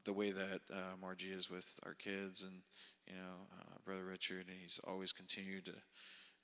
the 0.04 0.14
way 0.14 0.32
that 0.32 0.62
Margie 1.02 1.32
is 1.32 1.50
with 1.50 1.74
our 1.86 1.94
kids, 1.94 2.44
and 2.44 2.62
you 3.08 3.16
know, 3.16 3.48
uh, 3.60 3.78
Brother 3.86 4.04
Richard, 4.04 4.46
and 4.48 4.58
he's 4.62 4.80
always 4.86 5.12
continued 5.12 5.66
to, 5.66 5.74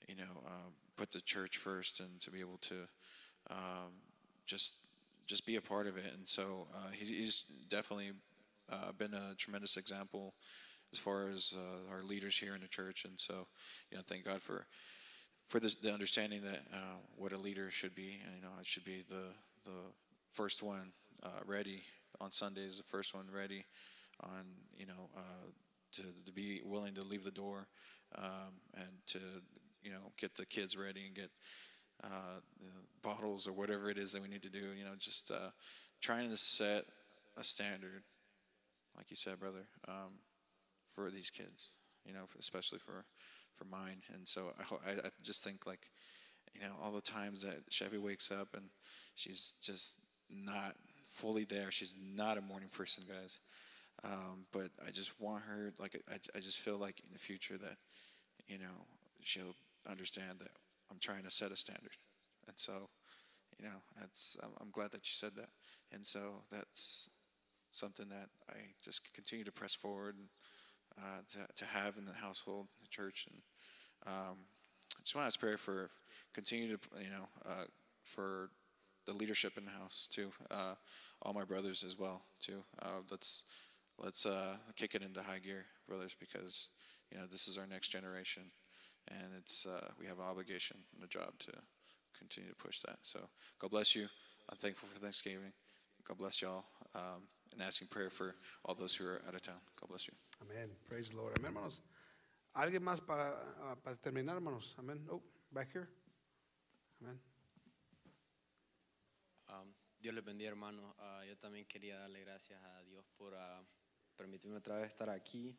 you 0.08 0.16
know, 0.16 0.42
uh, 0.46 0.70
put 0.96 1.12
the 1.12 1.22
church 1.22 1.58
first, 1.58 2.00
and 2.00 2.20
to 2.22 2.32
be 2.32 2.40
able 2.40 2.60
to 2.62 2.76
um, 3.52 3.92
just 4.46 4.76
just 5.26 5.46
be 5.46 5.56
a 5.56 5.62
part 5.62 5.88
of 5.88 5.98
it. 5.98 6.12
And 6.18 6.28
so 6.28 6.68
uh, 6.76 6.90
he's, 6.92 7.08
he's 7.08 7.44
definitely 7.70 8.12
uh, 8.70 8.92
been 8.98 9.14
a 9.14 9.36
tremendous 9.38 9.78
example 9.78 10.34
as 10.92 11.00
far 11.00 11.30
as 11.30 11.54
uh, 11.56 11.94
our 11.94 12.04
leaders 12.04 12.38
here 12.38 12.56
in 12.56 12.62
the 12.62 12.68
church. 12.68 13.06
And 13.06 13.14
so, 13.18 13.48
you 13.90 13.98
know, 13.98 14.04
thank 14.06 14.26
God 14.26 14.42
for 14.42 14.66
for 15.48 15.60
the 15.60 15.94
understanding 15.94 16.42
that 16.44 16.64
uh, 16.74 16.98
what 17.16 17.32
a 17.32 17.38
leader 17.38 17.70
should 17.70 17.94
be. 17.96 18.22
And, 18.26 18.36
you 18.36 18.42
know, 18.42 18.50
it 18.60 18.66
should 18.66 18.84
be 18.86 19.04
the 19.10 19.34
the 19.64 19.80
first 20.32 20.62
one 20.62 20.92
uh, 21.24 21.42
ready 21.46 21.84
on 22.20 22.32
Sundays, 22.32 22.78
the 22.78 22.84
first 22.84 23.14
one 23.14 23.28
ready 23.34 23.66
on 24.22 24.46
you 24.78 24.86
know 24.86 25.10
uh, 25.16 25.50
to 25.92 26.04
to 26.26 26.32
be 26.32 26.62
willing 26.64 26.94
to 26.96 27.04
leave 27.04 27.24
the 27.24 27.32
door 27.32 27.68
um, 28.18 28.54
and 28.76 28.90
to 29.08 29.20
you 29.82 29.92
know 29.92 30.12
get 30.18 30.36
the 30.36 30.46
kids 30.46 30.78
ready 30.78 31.06
and 31.06 31.16
get 31.16 31.30
uh, 32.04 32.40
bottles 33.02 33.48
or 33.48 33.54
whatever 33.54 33.90
it 33.90 33.98
is 33.98 34.12
that 34.14 34.22
we 34.22 34.28
need 34.28 34.44
to 34.44 34.50
do. 34.50 34.74
You 34.78 34.86
know, 34.86 34.96
just 34.98 35.32
uh, 35.32 35.52
trying 36.02 36.30
to 36.30 36.38
set 36.38 36.86
a 37.38 37.44
standard, 37.44 38.04
like 38.96 39.10
you 39.10 39.16
said, 39.16 39.40
brother, 39.40 39.66
um, 39.88 40.20
for 40.96 41.10
these 41.10 41.30
kids. 41.30 41.72
You 42.06 42.14
know, 42.14 42.26
especially 42.40 42.80
for 42.80 43.06
for 43.56 43.66
mine. 43.66 44.02
And 44.14 44.28
so 44.28 44.54
I, 44.86 44.92
I, 44.92 45.10
just 45.24 45.44
think 45.44 45.66
like, 45.66 45.90
you 46.54 46.62
know, 46.62 46.74
all 46.82 46.92
the 46.92 47.02
times 47.02 47.44
that 47.44 47.60
Chevy 47.70 47.98
wakes 47.98 48.32
up 48.32 48.50
and 48.56 48.66
she's 49.16 49.56
just 49.62 50.00
not 50.30 50.76
fully 51.08 51.44
there. 51.44 51.72
She's 51.72 51.96
not 52.16 52.38
a 52.38 52.42
morning 52.42 52.70
person, 52.70 53.04
guys. 53.08 53.40
Um, 54.04 54.46
but 54.52 54.70
I 54.86 54.92
just 54.92 55.20
want 55.20 55.44
her, 55.44 55.72
like, 55.80 56.02
I, 56.10 56.16
I 56.36 56.40
just 56.40 56.60
feel 56.60 56.78
like 56.78 57.00
in 57.00 57.14
the 57.14 57.20
future 57.20 57.58
that, 57.58 57.78
you 58.48 58.58
know, 58.58 58.86
she'll 59.22 59.56
understand 59.90 60.40
that 60.40 60.50
I'm 60.92 61.00
trying 61.00 61.24
to 61.24 61.32
set 61.32 61.52
a 61.52 61.56
standard. 61.56 61.98
And 62.48 62.58
so, 62.58 62.90
you 63.58 63.66
know, 63.66 63.82
that's, 64.00 64.38
I'm, 64.44 64.72
glad 64.72 64.92
that 64.92 65.08
you 65.08 65.14
said 65.14 65.32
that. 65.36 65.50
And 65.92 66.06
so 66.06 66.44
that's 66.52 67.10
something 67.72 68.10
that 68.10 68.30
I 68.50 68.56
just 68.84 69.14
continue 69.14 69.46
to 69.46 69.52
press 69.52 69.74
forward 69.74 70.16
uh, 70.98 71.22
to, 71.32 71.40
to 71.56 71.66
have 71.66 71.98
in 71.98 72.06
the 72.06 72.14
household, 72.14 72.68
the 72.82 72.88
church. 72.88 73.28
And 73.32 73.42
um, 74.14 74.38
I 74.98 75.02
just 75.04 75.16
want 75.16 75.24
to 75.24 75.28
ask 75.28 75.40
prayer 75.40 75.58
for 75.58 75.90
continue 76.34 76.68
to, 76.68 76.80
you 77.02 77.10
know, 77.10 77.28
uh, 77.46 77.66
for 78.04 78.50
the 79.06 79.14
leadership 79.14 79.58
in 79.58 79.66
the 79.66 79.72
house 79.72 80.08
too. 80.12 80.32
Uh, 80.52 80.76
all 81.22 81.34
my 81.34 81.44
brothers 81.44 81.84
as 81.84 81.98
well 81.98 82.24
too. 82.40 82.64
Uh, 82.82 83.02
let's 83.10 83.44
let's 83.98 84.26
uh, 84.26 84.56
kick 84.76 84.96
it 84.96 85.02
into 85.02 85.22
high 85.22 85.40
gear, 85.40 85.66
brothers, 85.88 86.16
because 86.20 86.70
you 87.12 87.18
know 87.18 87.26
this 87.30 87.48
is 87.48 87.58
our 87.58 87.68
next 87.68 87.90
generation, 87.90 88.44
and 89.08 89.34
it's 89.38 89.66
uh, 89.66 89.90
we 90.00 90.06
have 90.06 90.20
an 90.20 90.26
obligation 90.26 90.78
and 90.96 91.04
a 91.04 91.08
job 91.08 91.38
to 91.40 91.52
continue 92.18 92.50
to 92.50 92.56
push 92.56 92.80
that. 92.82 93.00
So 93.02 93.20
God 93.60 93.72
bless 93.72 93.96
you. 93.96 94.08
I'm 94.50 94.58
thankful 94.58 94.90
for 94.94 95.00
Thanksgiving. 95.00 95.54
God 96.08 96.18
bless 96.18 96.42
y'all, 96.42 96.66
um, 96.96 97.24
and 97.54 97.62
asking 97.62 97.88
prayer 97.88 98.10
for 98.10 98.36
all 98.66 98.76
those 98.76 98.94
who 98.94 99.06
are 99.06 99.22
out 99.28 99.36
of 99.36 99.42
town. 99.42 99.62
God 99.80 99.88
bless 99.90 100.08
you. 100.08 100.14
Amén. 100.42 100.70
Praise 100.88 101.10
the 101.10 101.18
Lord. 101.18 101.34
Amén, 101.40 101.52
hermanos. 101.54 101.80
¿Alguien 102.56 102.84
más 102.84 103.02
para, 103.02 103.34
ah, 103.62 103.76
para 103.82 103.96
terminar, 103.96 104.36
hermanos? 104.36 104.76
Amén. 104.78 105.00
Oh, 105.10 105.22
back 105.52 105.72
here. 105.74 105.88
Amén. 107.02 107.18
Um, 109.50 109.74
Dios 110.00 110.14
les 110.14 110.24
bendiga, 110.24 110.50
hermano. 110.50 110.96
Ah, 111.00 111.24
yo 111.26 111.38
también 111.38 111.66
quería 111.66 111.98
darle 112.00 112.22
gracias 112.22 112.62
a 112.62 112.84
Dios 112.84 113.06
por 113.18 113.34
ah, 113.34 113.62
permitirme 114.18 114.58
otra 114.58 114.78
vez 114.78 114.90
estar 114.90 115.10
aquí. 115.10 115.56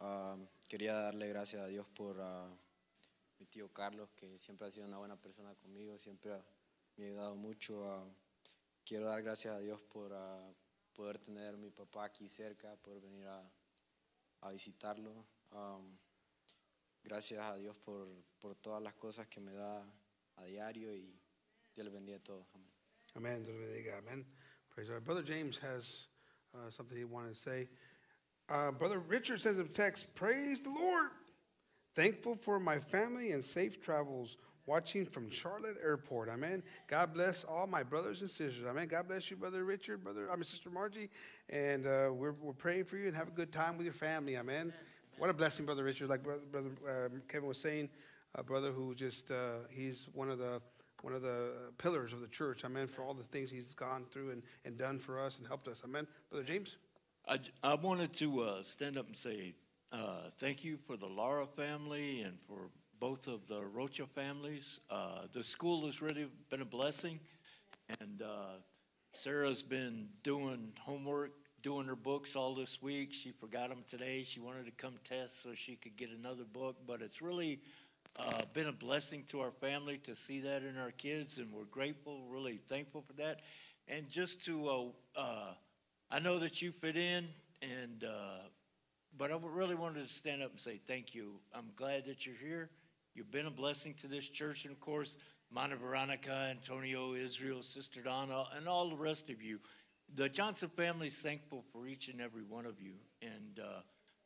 Ah, 0.00 0.36
quería 0.68 0.94
darle 0.94 1.28
gracias 1.28 1.62
a 1.62 1.68
Dios 1.68 1.86
por 1.88 2.20
mi 3.38 3.46
tío 3.46 3.68
Carlos, 3.72 4.10
que 4.16 4.38
siempre 4.38 4.66
ha 4.66 4.70
sido 4.70 4.86
una 4.86 4.98
buena 4.98 5.16
persona 5.16 5.54
conmigo, 5.54 5.96
siempre 5.98 6.32
ha- 6.32 6.44
me 6.96 7.04
ha 7.04 7.08
ayudado 7.08 7.34
mucho. 7.36 7.84
Ah, 7.90 8.04
quiero 8.84 9.06
dar 9.06 9.22
gracias 9.22 9.54
a 9.54 9.60
Dios 9.60 9.80
por 9.82 10.12
ah, 10.12 10.52
poder 10.94 11.18
tener 11.18 11.54
a 11.54 11.56
mi 11.56 11.70
papá 11.70 12.06
aquí 12.06 12.26
cerca, 12.28 12.76
poder 12.76 13.00
venir 13.00 13.26
a, 13.26 13.48
a 14.40 14.50
visitarlo. 14.50 15.24
Um, 15.52 15.96
gracias 17.04 17.44
a 17.44 17.56
Dios 17.56 17.76
por, 17.76 18.08
por 18.40 18.56
todas 18.56 18.82
las 18.82 18.94
cosas 18.94 19.26
que 19.28 19.40
me 19.40 19.52
da 19.52 19.84
a 20.36 20.44
diario 20.44 20.94
y 20.94 21.18
Dios 21.74 21.84
les 21.84 21.92
bendiga 21.92 22.18
a 22.18 22.22
todos. 22.22 22.46
Amén. 22.54 22.68
Amen. 23.14 23.44
Dios 23.44 23.56
bendiga. 23.58 23.98
Amen. 23.98 24.26
Praise 24.70 24.90
Lord. 24.90 25.04
Brother 25.04 25.22
James 25.24 25.58
has 25.60 26.06
uh, 26.54 26.68
something 26.70 26.96
he 26.98 27.04
wanted 27.04 27.30
to 27.34 27.38
say. 27.38 27.68
Uh, 28.48 28.72
Brother 28.72 28.98
Richard 28.98 29.40
says 29.40 29.58
in 29.58 29.68
text, 29.68 30.14
Praise 30.14 30.60
the 30.62 30.70
Lord. 30.70 31.10
Thankful 31.94 32.34
for 32.34 32.60
my 32.60 32.78
family 32.78 33.32
and 33.32 33.42
safe 33.42 33.80
travels 33.80 34.36
watching 34.66 35.06
from 35.06 35.30
Charlotte 35.30 35.76
Airport. 35.82 36.28
Amen. 36.28 36.62
God 36.86 37.14
bless 37.14 37.42
all 37.42 37.66
my 37.66 37.82
brothers 37.82 38.20
and 38.20 38.30
sisters. 38.30 38.64
Amen. 38.68 38.86
God 38.86 39.08
bless 39.08 39.30
you, 39.30 39.36
Brother 39.36 39.64
Richard, 39.64 40.04
Brother, 40.04 40.30
I 40.30 40.36
mean, 40.36 40.44
Sister 40.44 40.70
Margie. 40.70 41.08
And 41.48 41.86
uh, 41.86 42.10
we're, 42.12 42.34
we're 42.40 42.52
praying 42.52 42.84
for 42.84 42.98
you 42.98 43.08
and 43.08 43.16
have 43.16 43.28
a 43.28 43.32
good 43.32 43.50
time 43.50 43.78
with 43.78 43.84
your 43.84 43.94
family. 43.94 44.36
Amen. 44.36 44.72
What 45.16 45.30
a 45.30 45.32
blessing, 45.32 45.64
Brother 45.64 45.84
Richard. 45.84 46.08
Like 46.08 46.22
Brother, 46.22 46.42
brother 46.52 46.70
um, 46.88 47.22
Kevin 47.28 47.48
was 47.48 47.58
saying, 47.58 47.88
a 48.34 48.42
brother 48.42 48.70
who 48.70 48.94
just, 48.94 49.30
uh, 49.30 49.60
he's 49.70 50.06
one 50.12 50.30
of 50.30 50.38
the 50.38 50.60
one 51.02 51.14
of 51.14 51.22
the 51.22 51.52
pillars 51.78 52.12
of 52.12 52.20
the 52.20 52.26
church. 52.26 52.64
Amen. 52.64 52.86
For 52.88 53.02
all 53.02 53.14
the 53.14 53.22
things 53.22 53.50
he's 53.50 53.74
gone 53.74 54.04
through 54.10 54.30
and, 54.30 54.42
and 54.64 54.76
done 54.76 54.98
for 54.98 55.20
us 55.20 55.38
and 55.38 55.46
helped 55.46 55.68
us. 55.68 55.82
Amen. 55.84 56.06
Brother 56.30 56.44
James? 56.44 56.76
I, 57.26 57.38
I 57.62 57.74
wanted 57.74 58.12
to 58.14 58.40
uh, 58.40 58.62
stand 58.62 58.98
up 58.98 59.06
and 59.06 59.14
say 59.14 59.54
uh, 59.92 60.30
thank 60.38 60.64
you 60.64 60.76
for 60.76 60.96
the 60.96 61.06
Lara 61.06 61.46
family 61.46 62.20
and 62.22 62.38
for 62.46 62.68
both 63.00 63.26
of 63.26 63.46
the 63.48 63.64
Rocha 63.66 64.06
families. 64.06 64.80
Uh, 64.90 65.22
the 65.32 65.42
school 65.42 65.86
has 65.86 66.02
really 66.02 66.26
been 66.50 66.60
a 66.60 66.66
blessing, 66.66 67.18
and 68.00 68.22
uh, 68.22 68.58
Sarah's 69.12 69.62
been 69.62 70.08
doing 70.22 70.72
homework, 70.78 71.32
doing 71.62 71.86
her 71.86 71.96
books 71.96 72.36
all 72.36 72.54
this 72.54 72.82
week. 72.82 73.12
She 73.12 73.30
forgot 73.30 73.70
them 73.70 73.84
today. 73.88 74.24
She 74.24 74.40
wanted 74.40 74.66
to 74.66 74.72
come 74.72 74.94
test 75.04 75.42
so 75.42 75.50
she 75.54 75.76
could 75.76 75.96
get 75.96 76.10
another 76.10 76.44
book, 76.44 76.76
but 76.86 77.00
it's 77.00 77.22
really 77.22 77.60
uh, 78.18 78.42
been 78.52 78.66
a 78.66 78.72
blessing 78.72 79.24
to 79.28 79.40
our 79.40 79.52
family 79.52 79.98
to 79.98 80.14
see 80.14 80.40
that 80.40 80.62
in 80.64 80.76
our 80.76 80.90
kids, 80.90 81.38
and 81.38 81.50
we're 81.52 81.64
grateful, 81.64 82.26
really 82.28 82.60
thankful 82.68 83.02
for 83.06 83.14
that. 83.14 83.40
And 83.86 84.08
just 84.08 84.44
to, 84.44 84.68
uh, 84.68 85.20
uh, 85.20 85.54
I 86.10 86.18
know 86.18 86.38
that 86.40 86.60
you 86.60 86.72
fit 86.72 86.96
in, 86.96 87.26
and 87.62 88.04
but 89.18 89.32
I 89.32 89.36
really 89.42 89.74
wanted 89.74 90.06
to 90.06 90.12
stand 90.12 90.42
up 90.42 90.52
and 90.52 90.60
say 90.60 90.80
thank 90.86 91.14
you. 91.14 91.32
I'm 91.52 91.70
glad 91.74 92.06
that 92.06 92.24
you're 92.24 92.36
here. 92.36 92.70
You've 93.14 93.32
been 93.32 93.46
a 93.46 93.50
blessing 93.50 93.94
to 94.00 94.06
this 94.06 94.28
church, 94.28 94.64
and 94.64 94.72
of 94.72 94.80
course, 94.80 95.16
Mana 95.50 95.74
Veronica, 95.74 96.48
Antonio, 96.50 97.14
Israel, 97.14 97.62
Sister 97.62 98.00
Donna, 98.00 98.44
and 98.56 98.68
all 98.68 98.88
the 98.88 98.96
rest 98.96 99.28
of 99.28 99.42
you. 99.42 99.58
The 100.14 100.28
Johnson 100.28 100.68
family 100.68 101.08
is 101.08 101.14
thankful 101.14 101.64
for 101.72 101.88
each 101.88 102.08
and 102.08 102.20
every 102.20 102.42
one 102.42 102.64
of 102.64 102.80
you, 102.80 102.92
and 103.20 103.60
uh, 103.60 103.80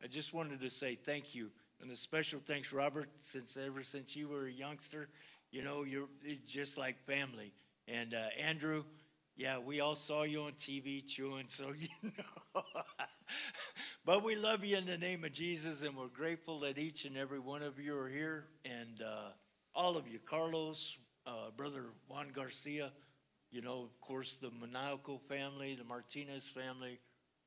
I 0.05 0.09
just 0.09 0.35
wanted 0.35 0.61
to 0.61 0.71
say 0.71 0.95
thank 0.95 1.35
you. 1.35 1.51
And 1.81 1.91
a 1.91 1.97
special 1.97 2.41
thanks, 2.45 2.73
Robert, 2.73 3.09
since 3.19 3.57
ever 3.57 3.83
since 3.83 4.15
you 4.15 4.29
were 4.29 4.47
a 4.47 4.53
youngster, 4.53 5.09
you 5.51 5.63
know, 5.65 5.85
you're 5.85 6.09
just 6.47 6.77
like 6.77 6.99
family. 7.07 7.53
And 7.89 8.15
uh, 8.15 8.27
Andrew, 8.41 8.85
yeah, 9.37 9.59
we 9.59 9.81
all 9.81 9.97
saw 9.97 10.23
you 10.23 10.43
on 10.43 10.53
TV 10.53 11.05
chewing, 11.07 11.47
so 11.49 11.73
you 12.03 12.13
know. 12.55 12.63
but 14.05 14.25
we 14.25 14.37
love 14.37 14.65
you 14.65 14.77
in 14.77 14.87
the 14.87 14.99
name 14.99 15.25
of 15.25 15.33
Jesus, 15.33 15.83
and 15.83 15.97
we're 15.97 16.09
grateful 16.09 16.61
that 16.61 16.79
each 16.79 17.05
and 17.05 17.17
every 17.17 17.39
one 17.39 17.63
of 17.63 17.79
you 17.79 17.97
are 17.97 18.09
here, 18.09 18.47
and 18.65 19.03
uh, 19.03 19.31
all 19.75 19.97
of 19.97 20.09
you, 20.09 20.19
Carlos, 20.25 20.97
uh, 21.27 21.51
brother 21.57 21.87
Juan 22.09 22.29
Garcia, 22.35 22.93
you 23.51 23.61
know, 23.61 23.83
of 23.83 24.01
course, 24.01 24.37
the 24.37 24.51
Maniacal 24.61 25.19
family, 25.29 25.75
the 25.75 25.85
Martinez 25.85 26.47
family, 26.47 26.99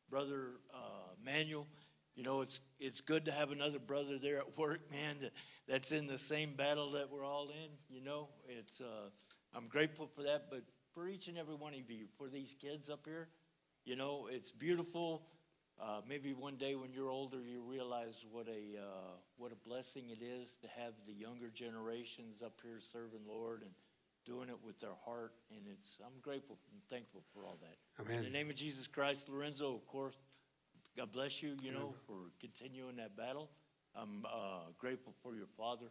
brother 0.09 0.51
uh, 0.73 1.13
Manuel. 1.23 1.67
You 2.15 2.23
know, 2.23 2.41
it's 2.41 2.61
it's 2.79 3.01
good 3.01 3.25
to 3.25 3.31
have 3.31 3.51
another 3.51 3.79
brother 3.79 4.17
there 4.17 4.37
at 4.37 4.57
work, 4.57 4.79
man. 4.91 5.17
That, 5.21 5.31
that's 5.67 5.91
in 5.91 6.07
the 6.07 6.17
same 6.17 6.53
battle 6.55 6.91
that 6.91 7.11
we're 7.11 7.25
all 7.25 7.49
in. 7.49 7.71
You 7.89 8.03
know, 8.03 8.29
it's 8.47 8.79
uh, 8.79 9.09
I'm 9.53 9.67
grateful 9.67 10.09
for 10.15 10.23
that. 10.23 10.45
But 10.49 10.61
for 10.93 11.09
each 11.09 11.27
and 11.27 11.37
every 11.37 11.55
one 11.55 11.73
of 11.73 11.89
you, 11.89 12.05
for 12.17 12.29
these 12.29 12.55
kids 12.61 12.89
up 12.89 13.01
here, 13.05 13.27
you 13.83 13.95
know, 13.95 14.27
it's 14.31 14.51
beautiful. 14.51 15.23
Uh, 15.81 15.99
maybe 16.07 16.33
one 16.33 16.55
day 16.55 16.75
when 16.75 16.93
you're 16.93 17.09
older, 17.09 17.37
you 17.41 17.61
realize 17.61 18.23
what 18.31 18.47
a 18.47 18.79
uh, 18.79 19.11
what 19.37 19.51
a 19.51 19.67
blessing 19.67 20.05
it 20.09 20.23
is 20.23 20.57
to 20.61 20.67
have 20.81 20.93
the 21.05 21.13
younger 21.13 21.49
generations 21.53 22.41
up 22.43 22.53
here 22.63 22.79
serving 22.93 23.19
Lord 23.27 23.61
and 23.61 23.71
doing 24.25 24.47
it 24.49 24.57
with 24.65 24.79
their 24.79 24.95
heart. 25.03 25.33
And 25.51 25.61
it's 25.69 25.99
I'm 25.99 26.19
grateful 26.21 26.57
and 26.71 26.81
thankful 26.89 27.23
for 27.33 27.45
all 27.45 27.59
that. 27.61 28.03
Amen. 28.03 28.19
In 28.19 28.23
the 28.23 28.29
name 28.29 28.49
of 28.49 28.55
Jesus 28.55 28.87
Christ, 28.87 29.27
Lorenzo, 29.27 29.75
of 29.75 29.85
course, 29.85 30.15
God 30.95 31.11
bless 31.11 31.43
you, 31.43 31.55
you 31.61 31.71
know, 31.71 31.93
for 32.07 32.15
continuing 32.39 32.95
that 32.95 33.17
battle. 33.17 33.49
I'm 33.95 34.25
uh, 34.25 34.71
grateful 34.77 35.13
for 35.21 35.35
your 35.35 35.47
father. 35.57 35.87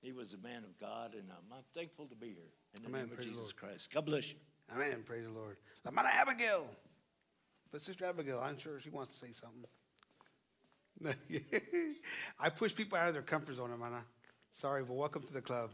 He 0.00 0.12
was 0.12 0.32
a 0.32 0.38
man 0.38 0.64
of 0.64 0.78
God, 0.78 1.12
and 1.14 1.24
I'm, 1.30 1.52
I'm 1.52 1.64
thankful 1.74 2.06
to 2.06 2.14
be 2.14 2.28
here. 2.28 2.52
In 2.76 2.82
the 2.82 2.88
Amen. 2.88 3.02
name 3.02 3.10
of 3.10 3.16
Praise 3.16 3.28
Jesus 3.28 3.42
Lord. 3.42 3.56
Christ. 3.56 3.90
God 3.92 4.04
bless 4.06 4.30
you. 4.30 4.36
Amen. 4.72 5.02
Praise 5.04 5.24
the 5.24 5.32
Lord. 5.32 5.56
La 5.84 5.90
hermana 5.90 6.10
Abigail. 6.14 6.66
But 7.70 7.82
Sister 7.82 8.06
Abigail, 8.06 8.40
I'm 8.40 8.58
sure 8.58 8.80
she 8.80 8.88
wants 8.88 9.12
to 9.12 9.18
say 9.26 9.32
something. 9.32 9.64
I 12.40 12.48
push 12.48 12.74
people 12.74 12.98
out 12.98 13.08
of 13.08 13.14
their 13.14 13.22
comfort 13.22 13.56
zone, 13.56 13.70
hermana. 13.70 14.02
Sorry, 14.52 14.82
but 14.82 14.94
welcome 14.94 15.22
to 15.22 15.32
the 15.32 15.42
club. 15.42 15.70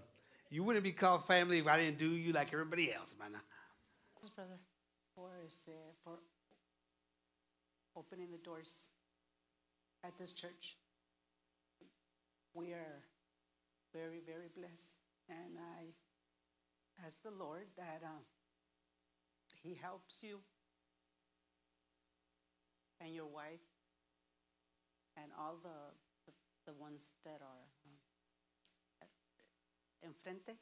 You 0.50 0.64
wouldn't 0.64 0.84
be 0.84 0.92
called 0.92 1.24
family 1.24 1.58
if 1.58 1.66
I 1.66 1.78
didn't 1.78 1.98
do 1.98 2.10
you 2.10 2.32
like 2.32 2.52
everybody 2.52 2.92
else, 2.92 3.14
hermana. 3.16 3.40
Brother, 4.34 4.58
for 5.14 5.30
este, 5.44 5.70
for 6.02 6.18
opening 7.96 8.30
the 8.32 8.38
doors 8.38 8.90
at 10.02 10.16
this 10.18 10.32
church. 10.32 10.76
We 12.54 12.72
are 12.72 13.02
very, 13.92 14.20
very 14.26 14.48
blessed, 14.56 14.98
and 15.28 15.58
I 15.78 17.06
ask 17.06 17.22
the 17.22 17.30
Lord 17.30 17.66
that 17.76 18.00
uh, 18.04 18.22
He 19.62 19.74
helps 19.74 20.22
you 20.22 20.40
and 23.04 23.14
your 23.14 23.28
wife 23.28 23.62
and 25.16 25.30
all 25.38 25.56
the 25.60 25.92
the, 26.24 26.32
the 26.64 26.72
ones 26.72 27.12
that 27.24 27.40
are 27.40 27.64
um, 27.84 27.92
enfrente, 30.02 30.58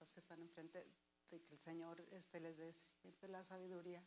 los 0.00 0.12
que 0.12 0.20
están 0.20 0.40
enfrente, 0.40 0.86
de 1.30 1.40
que 1.42 1.54
el 1.54 1.60
Señor 1.60 2.00
este, 2.12 2.40
les 2.40 2.56
dé 2.56 2.72
siempre 2.72 3.28
la 3.28 3.42
sabiduría 3.42 4.02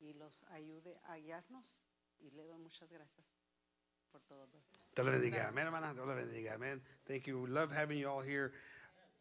y 0.00 0.14
los 0.14 0.44
ayude 0.50 0.98
a 1.04 1.16
guiarnos. 1.16 1.82
Y 2.20 2.30
le 2.30 2.44
doy 2.46 2.58
muchas 2.58 2.90
gracias 2.90 3.26
por 4.10 4.22
todo. 4.22 4.48
Dios 4.94 5.06
le 5.06 5.12
bendiga. 5.12 5.48
Amén, 5.48 5.66
hermana. 5.66 5.92
Dios 5.92 6.06
le 6.06 6.14
bendiga. 6.14 6.54
Amén. 6.54 6.82
Thank 7.04 7.24
you. 7.24 7.46
Love 7.46 7.72
having 7.72 7.98
you 7.98 8.08
all 8.08 8.22
here. 8.22 8.52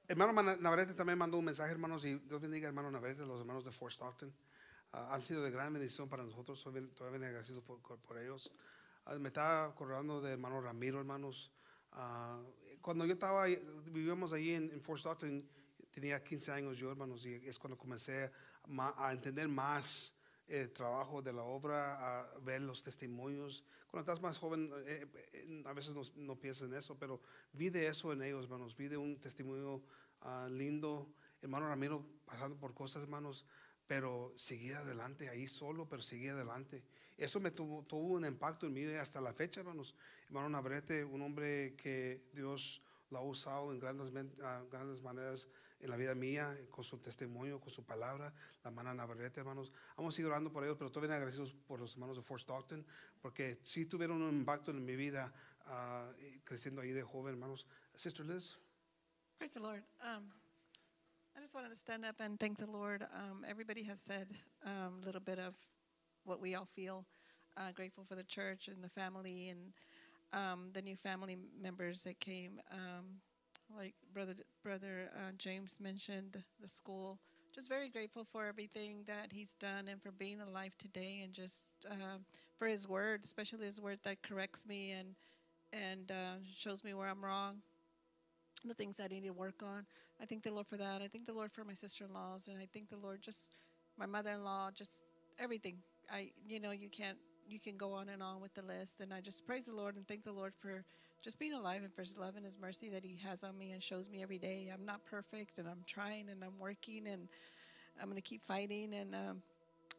Hermano 0.08 0.34
Navarrete 0.58 0.94
también 0.94 1.18
mandó 1.18 1.38
un 1.38 1.45
mensaje, 1.45 1.72
hermanos, 1.72 2.04
y 2.06 2.16
Dios 2.16 2.41
bendiga, 2.41 2.68
hermano 2.68 2.91
Navarrete, 2.91 3.26
los 3.26 3.40
hermanos 3.40 3.64
de 3.64 3.72
Fort 3.72 3.94
Stockton. 3.94 4.34
Han 4.94 5.22
sido 5.24 5.41
de 5.44 5.49
gran 5.49 5.74
bendición 5.74 6.07
para 6.07 6.24
nosotros. 6.24 6.60
Soy 6.60 6.74
bien- 6.74 6.90
todavía 6.94 7.18
bien 7.18 7.30
agradecido 7.30 7.61
por, 7.64 7.80
por- 7.82 8.18
ellos. 8.18 8.52
Ah, 9.06 9.15
me 9.18 9.30
estaba 9.30 9.65
acordando 9.65 10.22
de 10.22 10.34
hermano 10.34 10.61
Ramiro, 10.61 10.99
hermanos. 10.99 11.52
Ah, 11.91 12.40
cuando 12.80 13.06
yo 13.06 13.14
estaba, 13.14 13.45
vivíamos 13.86 14.34
allí 14.34 14.52
en, 14.53 14.72
en 14.72 14.82
Fort 14.82 14.99
Stockton, 14.99 15.49
tenía 15.91 16.24
15 16.24 16.52
años 16.52 16.78
yo, 16.78 16.91
hermanos, 16.91 17.26
y 17.26 17.34
es 17.34 17.57
cuando 17.57 17.78
comencé 17.78 18.32
ma- 18.68 18.94
a 18.98 19.11
entender 19.14 19.48
más 19.48 20.14
el 20.48 20.72
trabajo 20.72 21.22
de 21.22 21.34
la 21.34 21.41
obra, 21.44 22.20
a 22.22 22.38
ver 22.40 22.61
los 22.61 22.84
testimonios. 22.84 23.64
Cuando 23.90 24.11
estás 24.11 24.22
más 24.22 24.38
joven, 24.38 24.72
eh, 24.86 25.07
eh, 25.34 25.64
a 25.65 25.74
veces 25.74 25.95
no, 25.95 26.03
no 26.15 26.40
piensas 26.40 26.68
en 26.70 26.76
eso, 26.76 26.98
pero 26.99 27.20
vi 27.52 27.70
de 27.70 27.88
eso 27.88 28.14
en 28.14 28.22
ellos, 28.22 28.44
hermanos. 28.44 28.76
Vi 28.76 28.88
de 28.90 28.98
un 28.98 29.20
testimonio 29.20 29.82
ah, 30.22 30.48
lindo. 30.52 31.14
Hermano 31.41 31.68
Ramiro 31.68 32.06
pasando 32.26 32.56
por 32.57 32.74
cosas, 32.74 33.03
hermanos, 33.03 33.45
pero 33.88 34.34
seguía 34.35 34.80
adelante 34.80 35.30
ahí 35.30 35.47
solo, 35.47 35.88
pero 35.88 36.01
seguía 36.01 36.34
adelante. 36.34 36.84
Eso 37.18 37.39
me 37.39 37.51
tuvo, 37.51 37.84
tuvo 37.84 38.14
un 38.14 38.26
impacto 38.26 38.65
en 38.65 38.73
mí 38.73 38.85
hasta 38.85 39.22
la 39.22 39.34
fecha, 39.34 39.61
hermanos. 39.61 39.95
Hermano 40.26 40.49
Navarrete, 40.49 41.03
un 41.03 41.22
hombre 41.22 41.76
que 41.76 42.30
Dios 42.34 42.81
lo 43.10 43.19
ha 43.19 43.22
usado 43.22 43.72
en 43.72 43.80
grandes, 43.80 44.11
ah, 44.41 44.64
grandes 44.72 45.01
maneras 45.01 45.47
en 45.80 45.89
la 45.89 45.97
vida 45.97 46.15
mía, 46.15 46.57
con 46.72 46.84
su 46.84 46.97
testimonio, 46.97 47.60
con 47.60 47.69
su 47.69 47.85
palabra, 47.85 48.34
la 48.64 48.69
hermana 48.69 48.93
Navarrete, 48.93 49.41
hermanos. 49.41 49.72
Vamos 49.97 50.14
a 50.14 50.15
seguir 50.15 50.31
orando 50.31 50.51
por 50.51 50.64
ellos, 50.64 50.77
pero 50.77 50.88
estoy 50.88 51.07
bien 51.07 51.57
por 51.68 51.80
los 51.80 51.93
hermanos 51.93 52.15
de 52.15 52.23
Fort 52.23 52.41
Stockton, 52.41 52.85
porque 53.22 53.60
sí 53.64 53.85
tuvieron 53.85 54.22
un 54.22 54.38
impacto 54.38 54.72
en 54.72 54.84
mi 54.84 54.95
vida 54.95 55.34
y 56.19 56.39
creciendo 56.39 56.81
ahí 56.81 56.91
de 56.91 57.03
joven, 57.03 57.34
hermanos. 57.34 57.68
Sister 57.95 58.26
Liz. 58.26 58.57
Praise 59.38 59.53
the 59.53 59.60
Lord. 59.60 59.84
Um, 60.01 60.31
I 61.35 61.41
just 61.41 61.55
wanted 61.55 61.69
to 61.72 61.76
stand 61.76 62.05
up 62.05 62.15
and 62.19 62.39
thank 62.39 62.60
the 62.60 62.69
Lord. 62.69 63.03
Um, 63.03 63.43
everybody 63.47 63.84
has 63.84 63.99
said 63.99 64.27
um, 64.65 64.99
a 65.01 65.05
little 65.05 65.22
bit 65.22 65.39
of 65.39 65.55
what 66.26 66.39
we 66.39 66.53
all 66.53 66.68
feel. 66.76 67.05
Uh, 67.57 67.72
grateful 67.73 68.03
for 68.03 68.15
the 68.15 68.23
church 68.23 68.68
and 68.68 68.84
the 68.84 68.89
family 68.89 69.49
and 69.49 69.73
um, 70.31 70.69
the 70.73 70.81
new 70.81 70.95
family 70.95 71.38
members 71.60 72.03
that 72.03 72.19
came. 72.19 72.61
Um, 72.72 73.05
like 73.76 73.95
brother 74.14 74.34
brother 74.64 75.10
uh, 75.15 75.31
James 75.38 75.80
mentioned, 75.81 76.43
the 76.61 76.68
school. 76.68 77.18
Just 77.53 77.69
very 77.69 77.89
grateful 77.89 78.23
for 78.23 78.45
everything 78.45 79.03
that 79.07 79.31
he's 79.31 79.55
done 79.55 79.88
and 79.88 80.01
for 80.01 80.11
being 80.11 80.41
alive 80.41 80.76
today, 80.77 81.22
and 81.23 81.34
just 81.34 81.65
uh, 81.89 82.18
for 82.57 82.68
his 82.68 82.88
word, 82.88 83.22
especially 83.23 83.65
his 83.65 83.81
word 83.81 83.99
that 84.03 84.22
corrects 84.22 84.68
me 84.68 84.91
and 84.91 85.15
and 85.72 86.11
uh, 86.11 86.35
shows 86.55 86.84
me 86.84 86.93
where 86.93 87.07
I'm 87.07 87.23
wrong 87.23 87.61
the 88.69 88.76
things 88.76 88.99
I 88.99 89.07
need 89.07 89.23
to 89.23 89.31
work 89.31 89.61
on. 89.64 89.85
I 90.22 90.26
thank 90.26 90.44
the 90.44 90.52
Lord 90.52 90.68
for 90.68 90.77
that. 90.77 91.02
I 91.02 91.07
thank 91.07 91.26
the 91.26 91.34
Lord 91.34 91.52
for 91.52 91.64
my 91.64 91.73
sister-in-laws, 91.73 92.48
and 92.48 92.57
I 92.57 92.68
thank 92.73 92.90
the 92.90 92.98
Lord 92.98 93.22
just 93.22 93.52
my 93.98 94.06
mother-in-law, 94.06 94.72
just 94.73 95.03
everything. 95.40 95.77
I, 96.11 96.31
you 96.48 96.60
know, 96.60 96.72
you 96.72 96.90
can't, 96.90 97.18
you 97.48 97.60
can 97.60 97.77
go 97.77 97.94
on 97.94 98.10
and 98.10 98.23
on 98.23 98.41
with 98.41 98.53
the 98.53 98.61
list, 98.61 99.02
and 99.02 99.14
I 99.14 99.22
just 99.22 99.45
praise 99.45 99.65
the 99.65 99.76
Lord 99.76 99.95
and 99.95 100.07
thank 100.07 100.23
the 100.23 100.31
Lord 100.31 100.53
for 100.60 100.84
just 101.22 101.40
being 101.40 101.53
alive 101.53 101.84
and 101.84 101.94
for 101.94 102.02
His 102.02 102.18
love 102.18 102.35
and 102.35 102.45
His 102.45 102.60
mercy 102.60 102.90
that 102.90 103.03
He 103.03 103.18
has 103.23 103.44
on 103.44 103.57
me 103.57 103.72
and 103.72 103.81
shows 103.81 104.10
me 104.10 104.22
every 104.23 104.38
day. 104.38 104.72
I'm 104.73 104.85
not 104.85 105.06
perfect, 105.06 105.60
and 105.60 105.68
I'm 105.68 105.84
trying 105.85 106.30
and 106.30 106.44
I'm 106.44 106.60
working, 106.60 107.07
and 107.07 107.27
I'm 108.02 108.10
gonna 108.10 108.22
keep 108.22 108.44
fighting 108.44 108.94
and. 108.94 109.15
Um, 109.15 109.41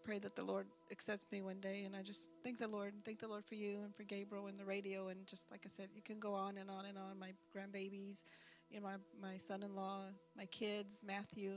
Pray 0.05 0.19
that 0.19 0.37
the 0.37 0.45
Lord 0.45 0.67
accepts 0.91 1.25
me 1.33 1.41
one 1.41 1.61
day, 1.61 1.85
and 1.85 1.97
I 1.97 2.03
just 2.03 2.29
thank 2.43 2.59
the 2.59 2.69
Lord 2.69 2.93
and 2.93 3.03
thank 3.07 3.21
the 3.21 3.27
Lord 3.27 3.43
for 3.43 3.55
you 3.55 3.81
and 3.85 3.97
for 3.97 4.03
Gabriel 4.03 4.49
and 4.49 4.59
the 4.59 4.65
radio, 4.65 5.09
and 5.09 5.27
just 5.27 5.51
like 5.51 5.63
I 5.65 5.71
said, 5.71 5.89
you 5.97 6.03
can 6.03 6.19
go 6.19 6.35
on 6.35 6.59
and 6.59 6.69
on 6.69 6.85
and 6.85 6.99
on. 6.99 7.19
My 7.19 7.33
grandbabies, 7.57 8.23
you 8.71 8.81
know, 8.81 8.87
my, 8.87 9.29
my 9.31 9.37
son-in-law, 9.37 10.07
my 10.37 10.47
kids, 10.47 11.05
Matthew, 11.07 11.53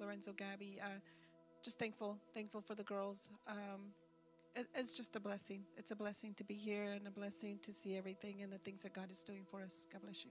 Lorenzo, 0.00 0.32
Gabby. 0.32 0.80
Uh, 0.82 0.98
just 1.62 1.78
thankful, 1.78 2.18
thankful 2.34 2.60
for 2.60 2.74
the 2.74 2.82
girls. 2.82 3.28
Um, 3.46 3.92
it, 4.54 4.66
it's 4.74 4.94
just 4.94 5.16
a 5.16 5.20
blessing. 5.20 5.62
It's 5.76 5.90
a 5.90 5.96
blessing 5.96 6.34
to 6.34 6.44
be 6.44 6.54
here 6.54 6.92
and 6.92 7.06
a 7.06 7.10
blessing 7.10 7.58
to 7.62 7.72
see 7.72 7.96
everything 7.96 8.42
and 8.42 8.52
the 8.52 8.58
things 8.58 8.82
that 8.82 8.92
God 8.92 9.10
is 9.10 9.22
doing 9.22 9.44
for 9.50 9.62
us. 9.62 9.86
God 9.92 10.02
bless 10.02 10.24
you. 10.24 10.30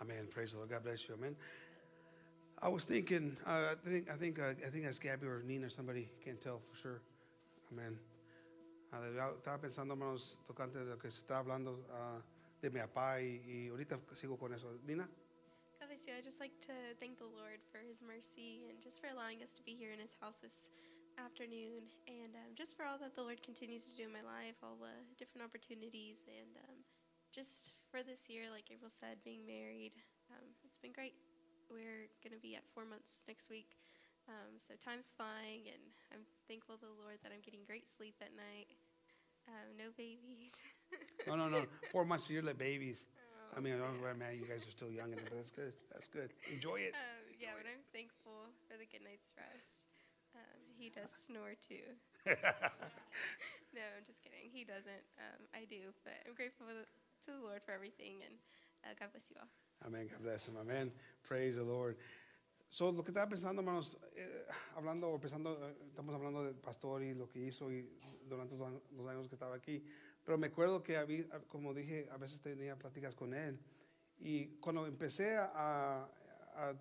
Amen. 0.00 0.28
Praise 0.30 0.52
the 0.52 0.58
Lord. 0.58 0.70
God 0.70 0.84
bless 0.84 1.08
you. 1.08 1.14
Amen. 1.14 1.36
I 2.60 2.68
was 2.68 2.84
thinking, 2.84 3.36
uh, 3.46 3.72
I 3.72 3.88
think, 3.88 4.10
I 4.10 4.16
think, 4.16 4.38
uh, 4.38 4.54
I 4.66 4.70
think 4.70 4.84
that's 4.84 4.98
Gabby 4.98 5.26
or 5.26 5.42
Nina 5.46 5.66
or 5.66 5.70
somebody. 5.70 6.08
Can't 6.24 6.40
tell 6.40 6.60
for 6.70 6.76
sure. 6.76 7.02
Amen. 7.72 7.98
Ah, 8.92 9.00
estaba 9.36 9.60
pensando, 9.60 9.92
hermanos, 9.92 10.40
tocante 10.46 10.78
de 10.78 10.86
lo 10.86 10.98
que 10.98 11.10
se 11.10 11.20
está 11.20 11.38
hablando 11.38 11.84
ah, 11.92 12.22
de 12.62 12.70
mi 12.70 12.80
papá 12.80 13.20
y, 13.20 13.42
y 13.46 13.68
ahorita 13.68 14.00
sigo 14.14 14.38
con 14.38 14.54
eso. 14.54 14.78
Nina. 14.86 15.08
I'd 16.06 16.22
just 16.22 16.38
like 16.38 16.54
to 16.70 16.94
thank 17.02 17.18
the 17.18 17.26
Lord 17.26 17.58
for 17.74 17.82
his 17.82 17.98
mercy 18.06 18.70
and 18.70 18.78
just 18.78 19.02
for 19.02 19.10
allowing 19.10 19.42
us 19.42 19.50
to 19.58 19.66
be 19.66 19.74
here 19.74 19.90
in 19.90 19.98
his 19.98 20.14
house 20.22 20.38
this 20.38 20.70
afternoon. 21.18 21.90
And 22.06 22.38
um, 22.38 22.54
just 22.54 22.78
for 22.78 22.86
all 22.86 23.02
that 23.02 23.18
the 23.18 23.26
Lord 23.26 23.42
continues 23.42 23.82
to 23.90 23.92
do 23.98 24.06
in 24.06 24.14
my 24.14 24.22
life, 24.22 24.54
all 24.62 24.78
the 24.78 24.94
different 25.18 25.42
opportunities. 25.42 26.22
And 26.30 26.54
um, 26.70 26.78
just 27.34 27.74
for 27.90 28.06
this 28.06 28.30
year, 28.30 28.46
like 28.46 28.70
April 28.70 28.86
said, 28.86 29.18
being 29.26 29.42
married, 29.42 29.98
um, 30.30 30.46
it's 30.62 30.78
been 30.78 30.94
great. 30.94 31.18
We're 31.66 32.06
going 32.22 32.36
to 32.36 32.42
be 32.42 32.54
at 32.54 32.62
four 32.70 32.86
months 32.86 33.26
next 33.26 33.50
week. 33.50 33.74
Um, 34.30 34.54
so 34.54 34.78
time's 34.78 35.10
flying, 35.10 35.66
and 35.66 35.82
I'm 36.14 36.22
thankful 36.46 36.78
to 36.78 36.86
the 36.86 36.98
Lord 37.02 37.18
that 37.26 37.34
I'm 37.34 37.42
getting 37.42 37.66
great 37.66 37.90
sleep 37.90 38.14
at 38.22 38.30
night. 38.38 38.70
Um, 39.50 39.74
no 39.74 39.90
babies. 39.98 40.54
No, 41.26 41.36
no, 41.36 41.48
no. 41.48 41.66
Four 41.92 42.06
months, 42.06 42.30
you're 42.30 42.40
like 42.40 42.56
babies. 42.56 43.04
I 43.56 43.60
mean, 43.60 43.74
I 43.74 43.78
don't 43.78 44.00
know, 44.00 44.14
man, 44.14 44.36
you 44.36 44.46
guys 44.46 44.66
are 44.66 44.74
still 44.74 44.90
young, 44.90 45.12
and 45.12 45.20
but 45.24 45.34
that's 45.34 45.50
good. 45.50 45.72
That's 45.92 46.08
good. 46.08 46.30
Enjoy 46.52 46.84
it. 46.84 46.94
Um, 46.94 47.24
yeah, 47.40 47.56
but 47.56 47.66
I'm 47.66 47.84
thankful 47.92 48.52
for 48.68 48.76
the 48.76 48.86
good 48.86 49.02
night's 49.02 49.32
rest. 49.36 49.88
Um, 50.36 50.60
he 50.76 50.92
does 50.92 51.10
snore 51.10 51.56
too. 51.58 51.96
no, 53.74 53.82
I'm 53.82 54.04
just 54.06 54.22
kidding. 54.22 54.52
He 54.52 54.62
doesn't. 54.64 55.04
Um, 55.18 55.40
I 55.56 55.64
do, 55.64 55.90
but 56.04 56.14
I'm 56.28 56.34
grateful 56.36 56.68
the, 56.68 56.84
to 57.26 57.30
the 57.34 57.42
Lord 57.42 57.64
for 57.64 57.72
everything, 57.72 58.20
and 58.22 58.34
uh, 58.84 58.92
God 58.98 59.10
bless 59.12 59.32
you 59.32 59.36
all. 59.40 59.50
Amén, 59.86 60.10
God 60.10 60.22
bless 60.22 60.48
him. 60.48 60.56
Amén. 60.60 60.90
Praise 61.22 61.56
the 61.56 61.64
Lord. 61.64 61.96
So, 62.70 62.90
lo 62.92 63.02
que 63.02 63.12
estaba 63.12 63.28
pensando, 63.28 63.62
hermanos, 63.62 63.96
eh, 64.14 64.46
hablando, 64.76 65.08
o 65.08 65.18
pensando, 65.18 65.56
eh, 65.68 65.74
estamos 65.88 66.14
hablando 66.14 66.44
del 66.44 66.54
pastor 66.54 67.02
y 67.02 67.14
lo 67.14 67.28
que 67.28 67.38
hizo 67.38 67.70
y 67.72 67.88
durante 68.28 68.56
los 68.56 69.08
años 69.08 69.28
que 69.28 69.36
estaba 69.36 69.56
aquí. 69.56 69.82
Pero 70.28 70.36
me 70.36 70.48
acuerdo 70.48 70.82
que, 70.82 70.98
había, 70.98 71.24
como 71.48 71.72
dije, 71.72 72.06
a 72.12 72.18
veces 72.18 72.38
tenía 72.42 72.76
pláticas 72.76 73.14
con 73.14 73.32
él. 73.32 73.58
Y 74.18 74.58
cuando 74.58 74.86
empecé 74.86 75.38
a, 75.38 76.06
a 76.54 76.74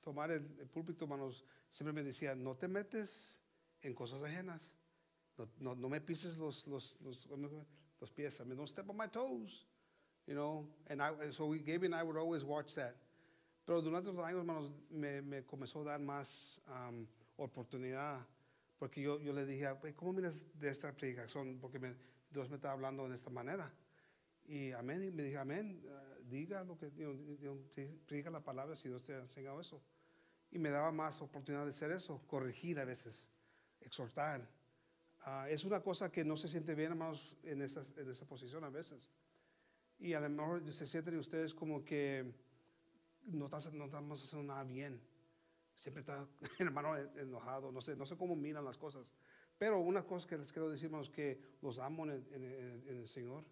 tomar 0.00 0.32
el, 0.32 0.44
el 0.58 0.66
púlpito, 0.66 1.04
hermanos, 1.04 1.44
siempre 1.70 1.92
me 1.92 2.02
decía, 2.02 2.34
no 2.34 2.56
te 2.56 2.66
metes 2.66 3.38
en 3.82 3.94
cosas 3.94 4.20
ajenas. 4.24 4.76
No, 5.38 5.48
no, 5.60 5.74
no 5.76 5.88
me 5.88 6.00
pises 6.00 6.36
los, 6.38 6.66
los, 6.66 7.00
los, 7.02 7.28
los 8.00 8.10
pies. 8.10 8.40
I 8.40 8.44
mean, 8.46 8.56
don't 8.56 8.68
step 8.68 8.90
on 8.90 8.96
my 8.96 9.06
toes. 9.06 9.64
You 10.26 10.34
know, 10.34 10.66
and 10.88 11.00
I, 11.00 11.30
so 11.30 11.46
we, 11.46 11.60
Gaby 11.60 11.86
and 11.86 11.94
I 11.94 12.02
would 12.02 12.16
always 12.16 12.42
watch 12.42 12.74
that. 12.74 12.96
Pero 13.64 13.80
durante 13.80 14.10
los 14.10 14.26
años, 14.26 14.40
hermanos, 14.40 14.72
me, 14.90 15.22
me 15.22 15.42
comenzó 15.42 15.82
a 15.82 15.84
dar 15.84 16.00
más 16.00 16.60
um, 16.66 17.06
oportunidad. 17.38 18.26
Porque 18.76 19.00
yo, 19.00 19.20
yo 19.20 19.32
le 19.32 19.46
dije, 19.46 19.70
"Güey, 19.80 19.92
¿cómo 19.92 20.12
miras 20.12 20.44
de 20.58 20.68
esta 20.68 20.90
predicación? 20.90 21.60
Porque 21.60 21.78
me, 21.78 21.94
Dios 22.32 22.48
me 22.48 22.56
está 22.56 22.72
hablando 22.72 23.08
de 23.08 23.14
esta 23.14 23.30
manera. 23.30 23.72
Y 24.44 24.72
amén, 24.72 25.04
y 25.04 25.10
me 25.10 25.22
dije, 25.22 25.38
amén, 25.38 25.82
ah, 25.88 26.16
diga 26.24 26.64
lo 26.64 26.76
que, 26.76 26.90
diga 28.08 28.30
la 28.30 28.42
palabra 28.42 28.74
si 28.76 28.88
Dios 28.88 29.04
te 29.04 29.14
ha 29.14 29.20
enseñado 29.20 29.60
eso. 29.60 29.82
Y 30.50 30.58
me 30.58 30.70
daba 30.70 30.90
más 30.92 31.20
oportunidad 31.22 31.64
de 31.64 31.70
hacer 31.70 31.92
eso, 31.92 32.20
corregir 32.26 32.78
a 32.80 32.84
veces, 32.84 33.30
exhortar. 33.80 34.46
Ah, 35.20 35.46
es 35.48 35.64
una 35.64 35.80
cosa 35.80 36.10
que 36.10 36.24
no 36.24 36.36
se 36.36 36.48
siente 36.48 36.74
bien, 36.74 36.92
hermanos, 36.92 37.36
en, 37.44 37.62
esas, 37.62 37.92
en 37.96 38.10
esa 38.10 38.26
posición 38.26 38.64
a 38.64 38.70
veces. 38.70 39.10
Y 39.98 40.14
a 40.14 40.20
lo 40.20 40.28
mejor 40.28 40.72
se 40.72 40.86
sienten 40.86 41.16
ustedes 41.18 41.54
como 41.54 41.84
que 41.84 42.34
no, 43.26 43.44
estás- 43.46 43.72
no 43.72 43.84
estamos 43.84 44.22
haciendo 44.22 44.52
nada 44.52 44.64
bien. 44.64 45.00
Siempre 45.74 46.00
está 46.00 46.26
hermano 46.58 46.96
enojado, 46.96 47.70
no 47.70 47.80
sé, 47.80 47.94
no 47.96 48.04
sé 48.04 48.16
cómo 48.16 48.34
miran 48.34 48.64
las 48.64 48.76
cosas. 48.76 49.12
Pero 49.62 49.78
una 49.78 50.02
cosa 50.02 50.26
que 50.28 50.36
les 50.36 50.50
quiero 50.52 50.68
decir, 50.68 50.86
hermanos, 50.86 51.08
que 51.08 51.38
los 51.60 51.78
amo 51.78 52.02
en 52.02 52.10
el, 52.10 52.26
en 52.32 52.44
en 52.88 52.96
el 52.96 53.06
Señor. 53.08 53.44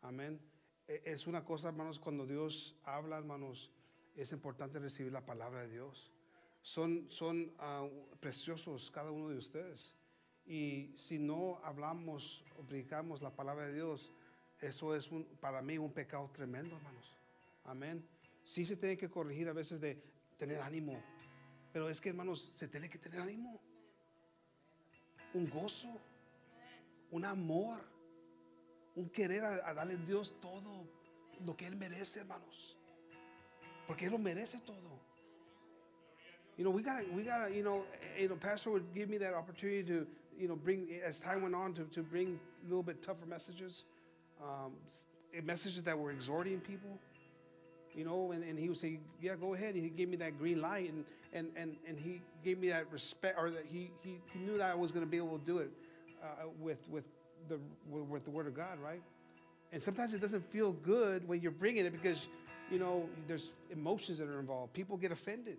Amén. 0.00 0.40
E- 0.88 1.02
Es 1.04 1.26
una 1.26 1.44
cosa, 1.44 1.68
hermanos, 1.68 2.00
cuando 2.00 2.24
Dios 2.24 2.80
habla, 2.82 3.18
hermanos, 3.18 3.70
es 4.16 4.32
importante 4.32 4.78
recibir 4.78 5.12
la 5.12 5.20
palabra 5.26 5.60
de 5.60 5.68
Dios. 5.68 6.10
Son, 6.62 7.06
son 7.10 7.52
ah, 7.58 7.86
preciosos 8.20 8.90
cada 8.90 9.10
uno 9.10 9.28
de 9.28 9.36
ustedes. 9.36 9.94
Y 10.46 10.94
si 10.96 11.18
no 11.18 11.60
hablamos 11.62 12.42
o 12.58 12.62
predicamos 12.62 13.20
la 13.20 13.36
palabra 13.36 13.66
de 13.66 13.74
Dios, 13.74 14.10
eso 14.62 14.96
es 14.96 15.10
un- 15.10 15.26
para 15.42 15.60
mí 15.60 15.76
un 15.76 15.92
pecado 15.92 16.30
tremendo, 16.32 16.74
hermanos. 16.74 17.14
Amén. 17.64 18.02
Sí 18.44 18.64
se 18.64 18.78
tiene 18.78 18.96
que 18.96 19.10
corregir 19.10 19.46
a 19.50 19.52
veces 19.52 19.78
de 19.78 20.02
tener 20.38 20.58
ánimo. 20.62 20.98
Pero 21.70 21.90
es 21.90 22.00
que, 22.00 22.08
hermanos, 22.08 22.50
se 22.54 22.66
tiene 22.66 22.88
que 22.88 22.98
tener 22.98 23.20
ánimo. 23.20 23.60
Un 25.34 25.46
gozo, 25.46 25.88
un 27.12 27.24
amor, 27.24 27.78
un 28.96 29.08
querer 29.10 29.44
a, 29.44 29.70
a 29.70 29.74
darle 29.74 29.94
a 29.94 30.06
Dios 30.06 30.32
todo 30.40 30.86
lo 31.46 31.54
que 31.54 31.66
Él 31.66 31.76
merece, 31.76 32.20
hermanos. 32.20 32.76
Porque 33.86 34.06
Él 34.06 34.12
lo 34.12 34.18
merece 34.18 34.58
todo. 34.66 35.00
You 36.56 36.64
know, 36.64 36.70
we 36.70 36.82
gotta, 36.82 37.04
we 37.14 37.22
gotta, 37.22 37.54
you 37.54 37.62
know, 37.62 37.84
you 38.18 38.28
know, 38.28 38.36
Pastor 38.36 38.70
would 38.70 38.92
give 38.94 39.08
me 39.08 39.16
that 39.18 39.32
opportunity 39.32 39.82
to, 39.84 40.06
you 40.38 40.46
know, 40.46 40.56
bring 40.56 40.88
as 41.02 41.18
time 41.20 41.42
went 41.42 41.54
on 41.54 41.72
to, 41.74 41.84
to 41.84 42.02
bring 42.02 42.38
a 42.62 42.68
little 42.68 42.82
bit 42.82 43.02
tougher 43.02 43.24
messages, 43.26 43.84
um, 44.42 44.72
messages 45.42 45.82
that 45.84 45.98
were 45.98 46.10
exhorting 46.10 46.60
people, 46.60 46.98
you 47.94 48.04
know, 48.04 48.32
and, 48.32 48.44
and 48.44 48.58
he 48.58 48.68
would 48.68 48.78
say, 48.78 48.98
yeah, 49.22 49.36
go 49.36 49.54
ahead. 49.54 49.74
He 49.74 49.88
gave 49.88 50.08
me 50.08 50.16
that 50.16 50.38
green 50.38 50.60
light, 50.60 50.90
and 50.90 51.04
and 51.32 51.48
and, 51.56 51.76
and 51.86 51.98
he 51.98 52.20
gave 52.44 52.58
me 52.58 52.70
that 52.70 52.90
respect, 52.92 53.38
or 53.38 53.50
that 53.50 53.66
he 53.66 53.90
he, 54.02 54.20
he 54.32 54.38
knew 54.40 54.58
that 54.58 54.70
I 54.70 54.74
was 54.74 54.90
going 54.90 55.04
to 55.04 55.10
be 55.10 55.16
able 55.16 55.38
to 55.38 55.44
do 55.44 55.58
it 55.58 55.70
uh, 56.22 56.48
with 56.60 56.78
with 56.88 57.04
the 57.48 57.58
with, 57.88 58.24
the 58.24 58.30
Word 58.30 58.46
of 58.46 58.54
God, 58.54 58.78
right? 58.82 59.02
And 59.72 59.82
sometimes 59.82 60.14
it 60.14 60.20
doesn't 60.20 60.44
feel 60.44 60.72
good 60.72 61.26
when 61.28 61.40
you're 61.40 61.52
bringing 61.52 61.84
it 61.86 61.92
because, 61.92 62.26
you 62.70 62.78
know, 62.78 63.08
there's 63.28 63.52
emotions 63.70 64.18
that 64.18 64.28
are 64.28 64.40
involved. 64.40 64.72
People 64.72 64.96
get 64.96 65.12
offended. 65.12 65.58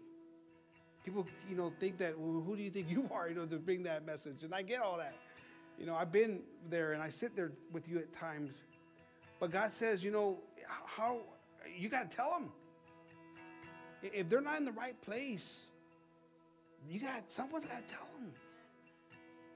People, 1.05 1.25
you 1.49 1.55
know, 1.55 1.71
think 1.79 1.97
that, 1.97 2.19
well, 2.19 2.41
who 2.41 2.55
do 2.55 2.61
you 2.61 2.69
think 2.69 2.89
you 2.89 3.09
are, 3.13 3.29
you 3.29 3.35
know, 3.35 3.45
to 3.45 3.57
bring 3.57 3.83
that 3.83 4.05
message? 4.05 4.43
And 4.43 4.53
I 4.53 4.63
get 4.63 4.81
all 4.81 4.97
that. 4.97 5.15
You 5.79 5.85
know, 5.85 5.95
I've 5.95 6.11
been 6.11 6.41
there 6.69 6.91
and 6.91 7.01
I 7.01 7.09
sit 7.09 7.35
there 7.35 7.51
with 7.71 7.87
you 7.87 7.97
at 7.99 8.11
times. 8.11 8.51
But 9.39 9.51
God 9.51 9.71
says, 9.71 10.03
you 10.03 10.11
know, 10.11 10.37
how, 10.85 11.21
you 11.75 11.89
got 11.89 12.11
to 12.11 12.15
tell 12.15 12.31
them. 12.31 12.51
If 14.03 14.29
they're 14.29 14.41
not 14.41 14.57
in 14.57 14.65
the 14.65 14.71
right 14.71 14.99
place, 15.01 15.65
you 16.89 16.99
got, 16.99 17.31
someone's 17.31 17.65
got 17.65 17.87
to 17.87 17.93
tell 17.93 18.07
them. 18.17 18.31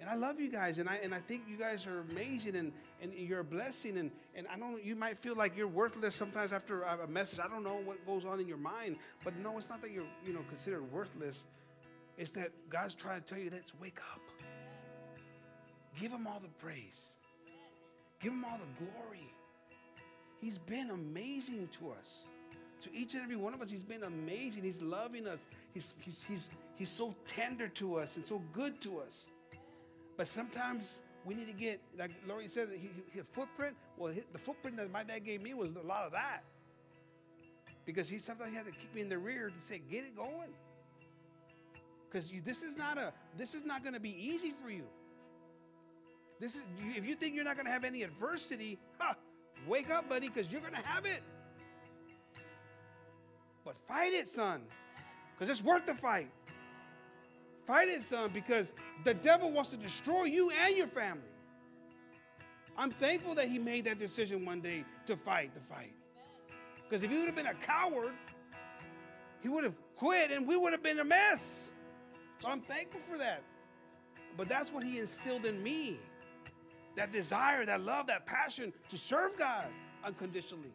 And 0.02 0.10
I 0.10 0.16
love 0.16 0.40
you 0.40 0.52
guys, 0.52 0.78
and 0.78 0.90
I 0.90 0.96
and 0.98 1.16
I 1.16 1.20
think 1.20 1.44
you 1.50 1.58
guys 1.58 1.88
are 1.88 2.02
amazing, 2.12 2.56
and, 2.58 2.72
and 3.02 3.14
you're 3.14 3.40
a 3.40 3.46
blessing. 3.46 3.98
And, 3.98 4.12
and 4.36 4.46
I 4.54 4.58
don't 4.58 4.84
you 4.84 4.96
might 4.96 5.18
feel 5.18 5.36
like 5.36 5.56
you're 5.58 5.68
worthless 5.68 6.14
sometimes 6.14 6.52
after 6.52 6.84
a 6.84 7.08
message. 7.08 7.40
I 7.40 7.48
don't 7.48 7.64
know 7.64 7.80
what 7.84 8.06
goes 8.06 8.26
on 8.26 8.40
in 8.40 8.48
your 8.48 8.58
mind, 8.58 8.98
but 9.24 9.36
no, 9.38 9.58
it's 9.58 9.70
not 9.70 9.82
that 9.82 9.92
you're 9.92 10.04
you 10.26 10.34
know 10.34 10.42
considered 10.50 10.92
worthless. 10.92 11.46
It's 12.18 12.32
that 12.32 12.52
God's 12.70 12.94
trying 12.94 13.22
to 13.22 13.26
tell 13.26 13.40
you, 13.40 13.50
let's 13.52 13.72
wake 13.82 14.00
up. 14.14 14.22
Give 16.00 16.12
Him 16.12 16.28
all 16.28 16.40
the 16.40 16.50
praise. 16.64 17.08
Give 18.20 18.32
Him 18.32 18.46
all 18.46 18.58
the 18.58 18.86
glory. 18.86 19.34
He's 20.40 20.58
been 20.58 20.90
amazing 20.90 21.70
to 21.80 21.92
us. 21.92 22.20
To 22.82 22.94
each 22.94 23.14
and 23.14 23.24
every 23.24 23.36
one 23.36 23.54
of 23.54 23.62
us, 23.62 23.72
He's 23.72 23.84
been 23.84 24.04
amazing. 24.04 24.64
He's 24.64 24.82
loving 24.82 25.28
us. 25.28 25.46
He's, 25.74 25.94
he's, 26.02 26.24
he's, 26.24 26.50
he's 26.76 26.90
so 26.90 27.16
tender 27.26 27.68
to 27.70 27.96
us 27.96 28.16
and 28.18 28.26
so 28.26 28.42
good 28.54 28.80
to 28.82 29.00
us. 29.00 29.28
But 30.18 30.28
sometimes 30.28 31.02
we 31.26 31.34
need 31.34 31.48
to 31.48 31.54
get, 31.54 31.82
like 31.98 32.12
Lori 32.28 32.48
said, 32.48 32.70
his 33.12 33.28
footprint. 33.28 33.76
Well, 33.98 34.14
the 34.32 34.40
footprint 34.40 34.78
that 34.78 34.92
my 34.92 35.04
dad 35.04 35.26
gave 35.26 35.42
me 35.42 35.54
was 35.54 35.76
a 35.76 35.82
lot 35.82 36.06
of 36.06 36.12
that. 36.12 36.44
Because 37.86 38.10
he 38.10 38.20
sometimes 38.20 38.52
he 38.52 38.56
had 38.56 38.66
to 38.66 38.72
kick 38.72 38.94
me 38.96 39.02
in 39.02 39.10
the 39.10 39.18
rear 39.18 39.50
to 39.50 39.62
say, 39.62 39.82
"Get 39.92 40.06
it 40.06 40.16
going." 40.16 40.54
Because 42.10 42.32
this 42.44 42.64
is 42.64 42.78
not 42.78 42.98
a, 42.98 43.14
this 43.38 43.54
is 43.54 43.66
not 43.66 43.84
going 43.84 43.94
to 43.94 44.00
be 44.00 44.16
easy 44.18 44.54
for 44.64 44.70
you. 44.70 44.86
This 46.40 46.56
is, 46.56 46.64
if 46.96 47.06
you 47.06 47.14
think 47.14 47.36
you're 47.36 47.44
not 47.44 47.56
going 47.56 47.66
to 47.66 47.72
have 47.72 47.84
any 47.84 48.04
adversity, 48.04 48.78
ha, 49.00 49.16
wake 49.68 49.90
up, 49.90 50.10
buddy, 50.10 50.30
because 50.30 50.52
you're 50.52 50.62
going 50.62 50.74
to 50.74 50.82
have 50.82 51.06
it. 51.06 51.22
But 53.66 53.76
fight 53.88 54.14
it, 54.14 54.30
son, 54.30 54.62
because 55.34 55.50
it's 55.50 55.64
worth 55.64 55.88
the 55.88 55.96
fight. 55.96 56.30
Fight 57.66 57.88
it, 57.88 58.04
son, 58.04 58.30
because 58.32 58.72
the 59.04 59.16
devil 59.16 59.52
wants 59.52 59.70
to 59.72 59.78
destroy 59.78 60.26
you 60.26 60.52
and 60.52 60.78
your 60.78 60.88
family. 60.88 61.24
I'm 62.78 62.92
thankful 62.92 63.34
that 63.36 63.48
he 63.48 63.58
made 63.58 63.86
that 63.86 63.98
decision 63.98 64.46
one 64.46 64.62
day 64.62 64.86
to 65.08 65.18
fight 65.18 65.56
the 65.56 65.60
fight. 65.60 65.94
Because 66.84 67.04
if 67.04 67.10
he 67.10 67.18
would 67.18 67.26
have 67.26 67.36
been 67.36 67.48
a 67.48 67.56
coward, 67.56 68.14
he 69.42 69.50
would 69.50 69.64
have 69.64 69.76
quit 69.96 70.32
and 70.32 70.48
we 70.48 70.56
would 70.56 70.74
have 70.74 70.84
been 70.84 71.00
a 71.00 71.04
mess. 71.04 71.72
So 72.42 72.50
I'm 72.50 72.62
thankful 72.62 73.02
for 73.02 73.18
that. 73.18 73.42
But 74.38 74.50
that's 74.50 74.72
what 74.72 74.84
he 74.84 75.00
instilled 75.00 75.46
in 75.46 75.64
me 75.64 75.98
that 76.96 77.12
desire, 77.12 77.66
that 77.66 77.82
love, 77.82 78.08
that 78.08 78.26
passion 78.26 78.72
to 78.90 78.98
serve 78.98 79.38
God 79.38 79.68
unconditionally. 80.04 80.74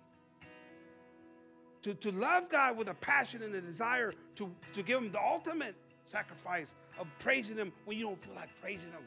To, 1.82 1.94
to 1.94 2.12
love 2.12 2.50
God 2.50 2.76
with 2.76 2.88
a 2.88 2.94
passion 2.94 3.42
and 3.42 3.54
a 3.54 3.60
desire 3.60 4.12
to, 4.36 4.50
to 4.74 4.82
give 4.82 5.02
him 5.02 5.10
the 5.10 5.20
ultimate 5.20 5.74
sacrifice 6.04 6.74
of 6.98 7.06
praising 7.18 7.56
him 7.56 7.72
when 7.84 7.96
you 7.96 8.04
don't 8.04 8.22
feel 8.22 8.34
like 8.34 8.48
praising 8.60 8.90
him. 8.90 9.02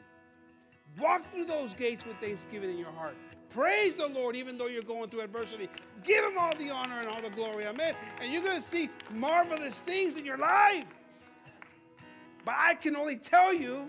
Walk 1.00 1.30
through 1.32 1.44
those 1.44 1.72
gates 1.74 2.04
with 2.06 2.16
thanksgiving 2.18 2.70
in 2.70 2.78
your 2.78 2.90
heart. 2.92 3.16
Praise 3.50 3.96
the 3.96 4.06
Lord 4.06 4.34
even 4.36 4.58
though 4.58 4.66
you're 4.66 4.82
going 4.82 5.10
through 5.10 5.20
adversity. 5.20 5.68
Give 6.04 6.24
him 6.24 6.38
all 6.38 6.54
the 6.56 6.70
honor 6.70 6.98
and 6.98 7.06
all 7.08 7.20
the 7.20 7.30
glory. 7.30 7.66
Amen. 7.66 7.94
And 8.20 8.32
you're 8.32 8.42
going 8.42 8.60
to 8.60 8.66
see 8.66 8.90
marvelous 9.12 9.80
things 9.80 10.16
in 10.16 10.24
your 10.24 10.38
life. 10.38 10.86
But 12.44 12.56
I 12.58 12.74
can 12.74 12.96
only 12.96 13.16
tell 13.16 13.54
you, 13.54 13.88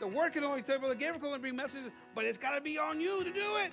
the 0.00 0.06
word 0.06 0.32
can 0.32 0.42
only 0.42 0.62
tell 0.62 0.76
you, 0.76 0.80
Brother 0.80 0.94
Gabriel 0.94 1.32
can 1.32 1.40
bring 1.40 1.56
messages, 1.56 1.92
but 2.14 2.24
it's 2.24 2.38
got 2.38 2.54
to 2.54 2.60
be 2.60 2.78
on 2.78 3.00
you 3.00 3.22
to 3.22 3.32
do 3.32 3.56
it. 3.56 3.72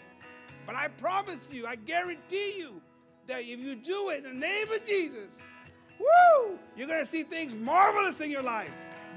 But 0.66 0.76
I 0.76 0.90
promise 0.90 1.50
you, 1.52 1.66
I 1.66 1.76
guarantee 1.76 2.56
you, 2.58 2.82
that 3.32 3.44
if 3.44 3.60
you 3.60 3.76
do 3.76 4.10
it 4.10 4.26
in 4.26 4.34
the 4.34 4.40
name 4.40 4.70
of 4.72 4.86
Jesus, 4.86 5.32
woo, 5.98 6.60
you're 6.76 6.88
going 6.88 7.00
to 7.00 7.06
see 7.06 7.24
things 7.24 7.56
marvelous 7.56 8.20
in 8.20 8.30
your 8.30 8.42
life, 8.42 8.72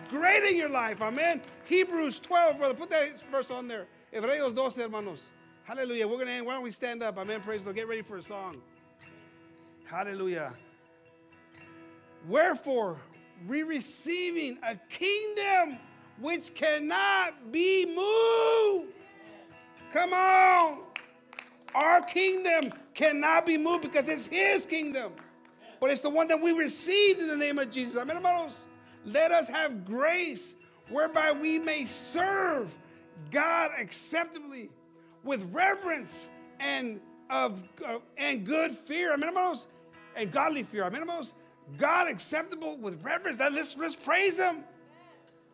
great 0.08 0.44
in 0.44 0.56
your 0.56 0.68
life. 0.68 1.02
Amen. 1.02 1.40
Hebrews 1.64 2.20
12, 2.20 2.58
brother, 2.58 2.74
put 2.74 2.90
that 2.90 3.20
verse 3.30 3.50
on 3.50 3.66
there. 3.66 3.86
Hebreos 4.12 4.54
12, 4.54 4.76
hermanos. 4.76 5.30
Hallelujah. 5.64 6.06
We're 6.06 6.14
going 6.14 6.26
to 6.26 6.32
end. 6.32 6.46
Why 6.46 6.54
don't 6.54 6.62
we 6.62 6.70
stand 6.70 7.02
up? 7.02 7.18
Amen. 7.18 7.40
Praise 7.40 7.62
the 7.62 7.66
Lord. 7.66 7.76
Get 7.76 7.88
ready 7.88 8.02
for 8.02 8.18
a 8.18 8.22
song. 8.22 8.62
Hallelujah. 9.84 10.52
Wherefore, 12.28 13.00
we 13.48 13.64
receiving 13.64 14.58
a 14.62 14.76
kingdom 14.88 15.78
which 16.20 16.54
cannot 16.54 17.50
be 17.50 17.86
moved. 17.86 18.92
Come 19.92 20.12
on. 20.12 20.78
Our 21.74 22.02
kingdom 22.02 22.72
cannot 22.94 23.46
be 23.46 23.58
moved 23.58 23.82
because 23.82 24.08
it's 24.08 24.26
His 24.26 24.66
kingdom. 24.66 25.12
But 25.80 25.90
it's 25.90 26.00
the 26.00 26.10
one 26.10 26.28
that 26.28 26.40
we 26.40 26.52
received 26.52 27.20
in 27.20 27.28
the 27.28 27.36
name 27.36 27.58
of 27.58 27.70
Jesus. 27.70 27.96
Amen, 27.96 28.16
hermanos. 28.16 28.54
Let 29.04 29.32
us 29.32 29.48
have 29.48 29.84
grace 29.84 30.54
whereby 30.88 31.32
we 31.32 31.58
may 31.58 31.84
serve 31.84 32.76
God 33.30 33.72
acceptably 33.78 34.70
with 35.24 35.48
reverence 35.52 36.28
and 36.60 37.00
of 37.30 37.62
uh, 37.86 37.98
and 38.16 38.46
good 38.46 38.72
fear. 38.72 39.12
Amen, 39.12 39.28
hermanos. 39.28 39.66
And 40.16 40.30
godly 40.30 40.62
fear. 40.62 40.84
Amen, 40.84 41.00
hermanos. 41.00 41.34
God 41.78 42.08
acceptable 42.08 42.78
with 42.78 43.02
reverence. 43.02 43.38
Now, 43.38 43.48
Let's, 43.48 43.76
let's 43.76 43.96
praise 43.96 44.38
Him. 44.38 44.64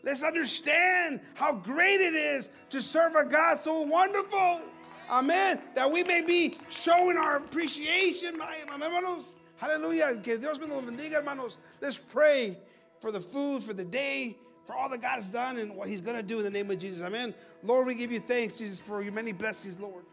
Let's 0.02 0.22
understand 0.22 1.20
how 1.34 1.52
great 1.55 2.01
it 2.01 2.14
is 2.14 2.51
to 2.70 2.80
serve 2.80 3.14
a 3.14 3.24
God 3.24 3.60
so 3.60 3.82
wonderful. 3.82 4.60
Amen. 5.10 5.60
That 5.74 5.90
we 5.90 6.04
may 6.04 6.20
be 6.20 6.56
showing 6.68 7.16
our 7.16 7.36
appreciation. 7.36 8.38
my- 8.38 8.58
my 8.68 8.78
Hermanos. 8.78 9.36
Hallelujah. 9.56 10.16
Que 10.22 10.38
Dios 10.38 10.58
me 10.60 10.66
los 10.66 10.84
bendiga, 10.84 11.14
hermanos. 11.14 11.58
Let's 11.80 11.98
pray 11.98 12.56
for 13.00 13.10
the 13.10 13.20
food, 13.20 13.62
for 13.62 13.72
the 13.72 13.84
day, 13.84 14.36
for 14.64 14.74
all 14.74 14.88
that 14.88 15.02
God 15.02 15.16
has 15.16 15.28
done 15.28 15.58
and 15.58 15.74
what 15.74 15.88
He's 15.88 16.00
going 16.00 16.16
to 16.16 16.22
do 16.22 16.38
in 16.38 16.44
the 16.44 16.50
name 16.50 16.70
of 16.70 16.78
Jesus. 16.78 17.02
Amen. 17.02 17.34
Lord, 17.62 17.86
we 17.86 17.94
give 17.96 18.12
you 18.12 18.20
thanks, 18.20 18.58
Jesus, 18.58 18.80
for 18.80 19.02
your 19.02 19.12
many 19.12 19.32
blessings, 19.32 19.80
Lord. 19.80 20.04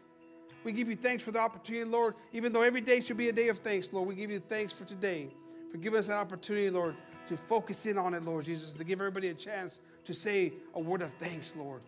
We 0.64 0.72
give 0.72 0.88
you 0.88 0.96
thanks 0.96 1.22
for 1.22 1.30
the 1.30 1.38
opportunity, 1.38 1.84
Lord. 1.84 2.14
Even 2.32 2.52
though 2.52 2.62
every 2.62 2.80
day 2.80 3.00
should 3.00 3.16
be 3.16 3.28
a 3.28 3.32
day 3.32 3.48
of 3.48 3.58
thanks, 3.58 3.92
Lord, 3.92 4.08
we 4.08 4.16
give 4.16 4.30
you 4.30 4.40
thanks 4.40 4.74
for 4.74 4.84
today. 4.84 5.30
For 5.70 5.78
giving 5.78 5.98
us 5.98 6.08
that 6.08 6.16
opportunity, 6.16 6.70
Lord, 6.70 6.96
to 7.28 7.36
focus 7.36 7.86
in 7.86 7.98
on 7.98 8.14
it, 8.14 8.24
Lord 8.24 8.44
Jesus, 8.44 8.72
to 8.72 8.84
give 8.84 9.00
everybody 9.00 9.28
a 9.28 9.34
chance 9.34 9.80
to 10.04 10.12
say 10.12 10.52
a 10.74 10.80
word 10.80 11.02
of 11.02 11.12
thanks, 11.14 11.54
Lord. 11.56 11.82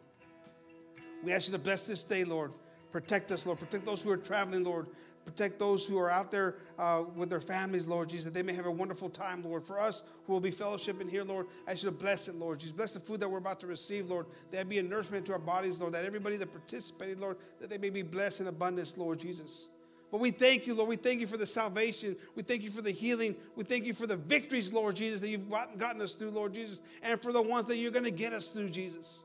We 1.24 1.32
ask 1.32 1.48
you 1.48 1.52
to 1.52 1.58
bless 1.58 1.86
this 1.86 2.04
day, 2.04 2.24
Lord. 2.24 2.52
Protect 2.92 3.30
us, 3.32 3.46
Lord. 3.46 3.58
Protect 3.58 3.84
those 3.84 4.00
who 4.00 4.10
are 4.10 4.16
traveling, 4.16 4.64
Lord. 4.64 4.86
Protect 5.24 5.58
those 5.58 5.84
who 5.84 5.98
are 5.98 6.10
out 6.10 6.30
there 6.30 6.56
uh, 6.78 7.04
with 7.14 7.28
their 7.30 7.40
families, 7.40 7.86
Lord 7.86 8.08
Jesus, 8.08 8.24
that 8.24 8.34
they 8.34 8.42
may 8.42 8.54
have 8.54 8.66
a 8.66 8.70
wonderful 8.70 9.08
time, 9.08 9.44
Lord. 9.44 9.62
For 9.62 9.78
us 9.78 10.02
who 10.26 10.32
will 10.32 10.40
be 10.40 10.50
fellowshipping 10.50 11.10
here, 11.10 11.24
Lord, 11.24 11.46
I 11.68 11.74
should 11.74 11.98
bless 11.98 12.26
it, 12.26 12.34
Lord 12.34 12.58
Jesus. 12.58 12.74
Bless 12.74 12.94
the 12.94 13.00
food 13.00 13.20
that 13.20 13.28
we're 13.28 13.38
about 13.38 13.60
to 13.60 13.66
receive, 13.66 14.10
Lord. 14.10 14.26
That 14.50 14.68
be 14.68 14.78
a 14.78 14.82
nourishment 14.82 15.26
to 15.26 15.32
our 15.32 15.38
bodies, 15.38 15.80
Lord. 15.80 15.92
That 15.92 16.04
everybody 16.04 16.36
that 16.38 16.50
participated, 16.50 17.20
Lord, 17.20 17.36
that 17.60 17.70
they 17.70 17.78
may 17.78 17.90
be 17.90 18.02
blessed 18.02 18.40
in 18.40 18.46
abundance, 18.46 18.96
Lord 18.96 19.20
Jesus. 19.20 19.68
But 20.10 20.18
we 20.20 20.32
thank 20.32 20.66
you, 20.66 20.74
Lord. 20.74 20.88
We 20.88 20.96
thank 20.96 21.20
you 21.20 21.26
for 21.26 21.36
the 21.36 21.46
salvation. 21.46 22.16
We 22.34 22.42
thank 22.42 22.62
you 22.62 22.70
for 22.70 22.82
the 22.82 22.90
healing. 22.90 23.36
We 23.54 23.62
thank 23.62 23.84
you 23.84 23.94
for 23.94 24.08
the 24.08 24.16
victories, 24.16 24.72
Lord 24.72 24.96
Jesus, 24.96 25.20
that 25.20 25.28
you've 25.28 25.48
gotten 25.48 26.02
us 26.02 26.14
through, 26.14 26.30
Lord 26.30 26.54
Jesus, 26.54 26.80
and 27.02 27.20
for 27.22 27.30
the 27.30 27.42
ones 27.42 27.66
that 27.66 27.76
you're 27.76 27.92
going 27.92 28.04
to 28.04 28.10
get 28.10 28.32
us 28.32 28.48
through, 28.48 28.70
Jesus. 28.70 29.22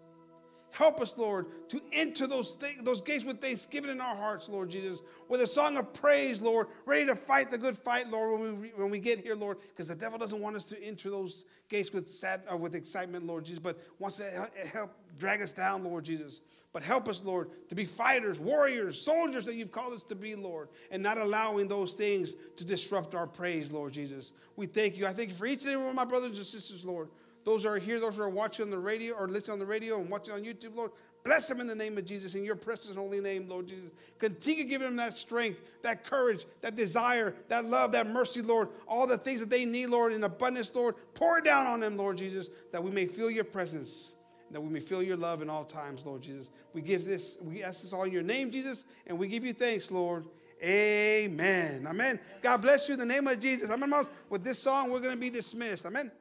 Help 0.76 1.00
us, 1.00 1.18
Lord, 1.18 1.70
to 1.70 1.82
enter 1.94 2.28
those, 2.28 2.58
th- 2.58 2.80
those 2.82 3.00
gates 3.00 3.24
with 3.24 3.40
thanksgiving 3.40 3.90
in 3.90 4.02
our 4.02 4.14
hearts, 4.14 4.50
Lord 4.50 4.70
Jesus, 4.70 5.00
with 5.30 5.40
a 5.40 5.48
song 5.48 5.78
of 5.78 5.94
praise, 5.94 6.42
Lord, 6.42 6.68
ready 6.86 7.06
to 7.06 7.16
fight 7.16 7.50
the 7.50 7.58
good 7.58 7.78
fight, 7.78 8.12
Lord, 8.12 8.42
when 8.42 8.60
we, 8.60 8.68
when 8.76 8.90
we 8.90 9.00
get 9.00 9.22
here, 9.22 9.36
Lord, 9.36 9.60
because 9.70 9.88
the 9.88 9.96
devil 9.96 10.20
doesn't 10.20 10.42
want 10.42 10.58
us 10.58 10.66
to 10.66 10.84
enter 10.84 11.10
those 11.10 11.46
gates 11.70 11.94
with 11.94 12.10
sad, 12.10 12.42
uh, 12.52 12.58
with 12.58 12.76
excitement, 12.76 13.26
Lord 13.26 13.46
Jesus, 13.46 13.60
but 13.60 13.80
wants 14.00 14.18
to 14.18 14.50
help 14.70 14.92
drag 15.18 15.42
us 15.42 15.54
down, 15.54 15.82
Lord 15.86 16.04
Jesus. 16.04 16.42
But 16.74 16.84
help 16.84 17.08
us, 17.08 17.22
Lord, 17.24 17.52
to 17.70 17.76
be 17.76 17.86
fighters, 17.86 18.38
warriors, 18.38 19.00
soldiers 19.00 19.46
that 19.46 19.56
you've 19.56 19.72
called 19.72 19.94
us 19.94 20.04
to 20.04 20.16
be, 20.16 20.36
Lord, 20.36 20.68
and 20.92 21.02
not 21.02 21.18
allowing 21.18 21.70
those 21.70 21.94
things 21.94 22.36
to 22.58 22.66
disrupt 22.66 23.16
our 23.16 23.28
praise, 23.28 23.72
Lord 23.72 23.94
Jesus. 23.94 24.34
We 24.58 24.66
thank 24.66 24.98
you. 24.98 25.08
I 25.08 25.14
thank 25.14 25.30
you 25.30 25.36
for 25.36 25.46
each 25.46 25.62
and 25.62 25.72
every 25.72 25.86
one 25.86 25.92
of 25.92 25.96
my 25.96 26.04
brothers 26.04 26.38
and 26.38 26.46
sisters, 26.46 26.84
Lord. 26.84 27.08
Those 27.46 27.64
who 27.64 27.70
are 27.70 27.78
here, 27.78 28.00
those 28.00 28.16
who 28.16 28.24
are 28.24 28.30
watching 28.30 28.66
on 28.66 28.72
the 28.72 28.78
radio 28.78 29.14
or 29.14 29.28
listening 29.28 29.54
on 29.54 29.60
the 29.60 29.66
radio 29.66 30.02
and 30.02 30.10
watching 30.10 30.34
on 30.34 30.42
YouTube, 30.42 30.76
Lord, 30.76 30.92
bless 31.24 31.48
them 31.48 31.60
in 31.60 31.68
the 31.68 31.76
name 31.76 31.96
of 31.96 32.04
Jesus, 32.04 32.34
in 32.34 32.44
your 32.44 32.56
precious 32.56 32.96
holy 32.96 33.22
name, 33.22 33.48
Lord 33.48 33.68
Jesus. 33.68 33.92
Continue 34.18 34.64
giving 34.64 34.88
them 34.88 34.96
that 34.96 35.16
strength, 35.16 35.60
that 35.84 36.04
courage, 36.04 36.48
that 36.62 36.76
desire, 36.76 37.36
that 37.48 37.66
love, 37.66 37.92
that 37.92 38.08
mercy, 38.08 38.42
Lord. 38.42 38.70
All 38.88 39.06
the 39.06 39.18
things 39.18 39.42
that 39.42 39.52
they 39.52 39.64
need, 39.64 39.88
Lord, 39.88 40.12
in 40.12 40.24
abundance, 40.24 40.74
Lord. 40.74 40.96
Pour 41.14 41.38
it 41.38 41.46
down 41.46 41.68
on 41.68 41.80
them, 41.80 41.98
Lord 41.98 42.18
Jesus, 42.18 42.50
that 42.72 42.84
we 42.84 42.90
may 42.90 43.06
feel 43.06 43.30
your 43.30 43.44
presence, 43.44 44.14
that 44.50 44.60
we 44.60 44.70
may 44.70 44.80
feel 44.80 45.04
your 45.04 45.18
love 45.18 45.44
in 45.44 45.50
all 45.50 45.66
times, 45.66 46.04
Lord 46.04 46.24
Jesus. 46.24 46.50
We 46.74 46.82
give 46.82 47.06
this, 47.06 47.38
we 47.42 47.64
ask 47.64 47.84
this 47.84 47.94
all 47.94 48.04
in 48.04 48.12
your 48.12 48.24
name, 48.24 48.50
Jesus, 48.50 48.86
and 49.06 49.20
we 49.20 49.28
give 49.28 49.46
you 49.46 49.54
thanks, 49.54 49.92
Lord. 49.92 50.26
Amen. 50.64 51.86
Amen. 51.88 52.20
God 52.42 52.58
bless 52.58 52.88
you 52.88 52.94
in 52.94 53.00
the 53.00 53.06
name 53.06 53.28
of 53.28 53.40
Jesus. 53.40 53.70
Amen. 53.70 53.94
With 54.30 54.44
this 54.44 54.58
song, 54.58 54.90
we're 54.90 55.00
going 55.00 55.14
to 55.14 55.20
be 55.20 55.30
dismissed. 55.30 55.86
Amen. 55.86 56.12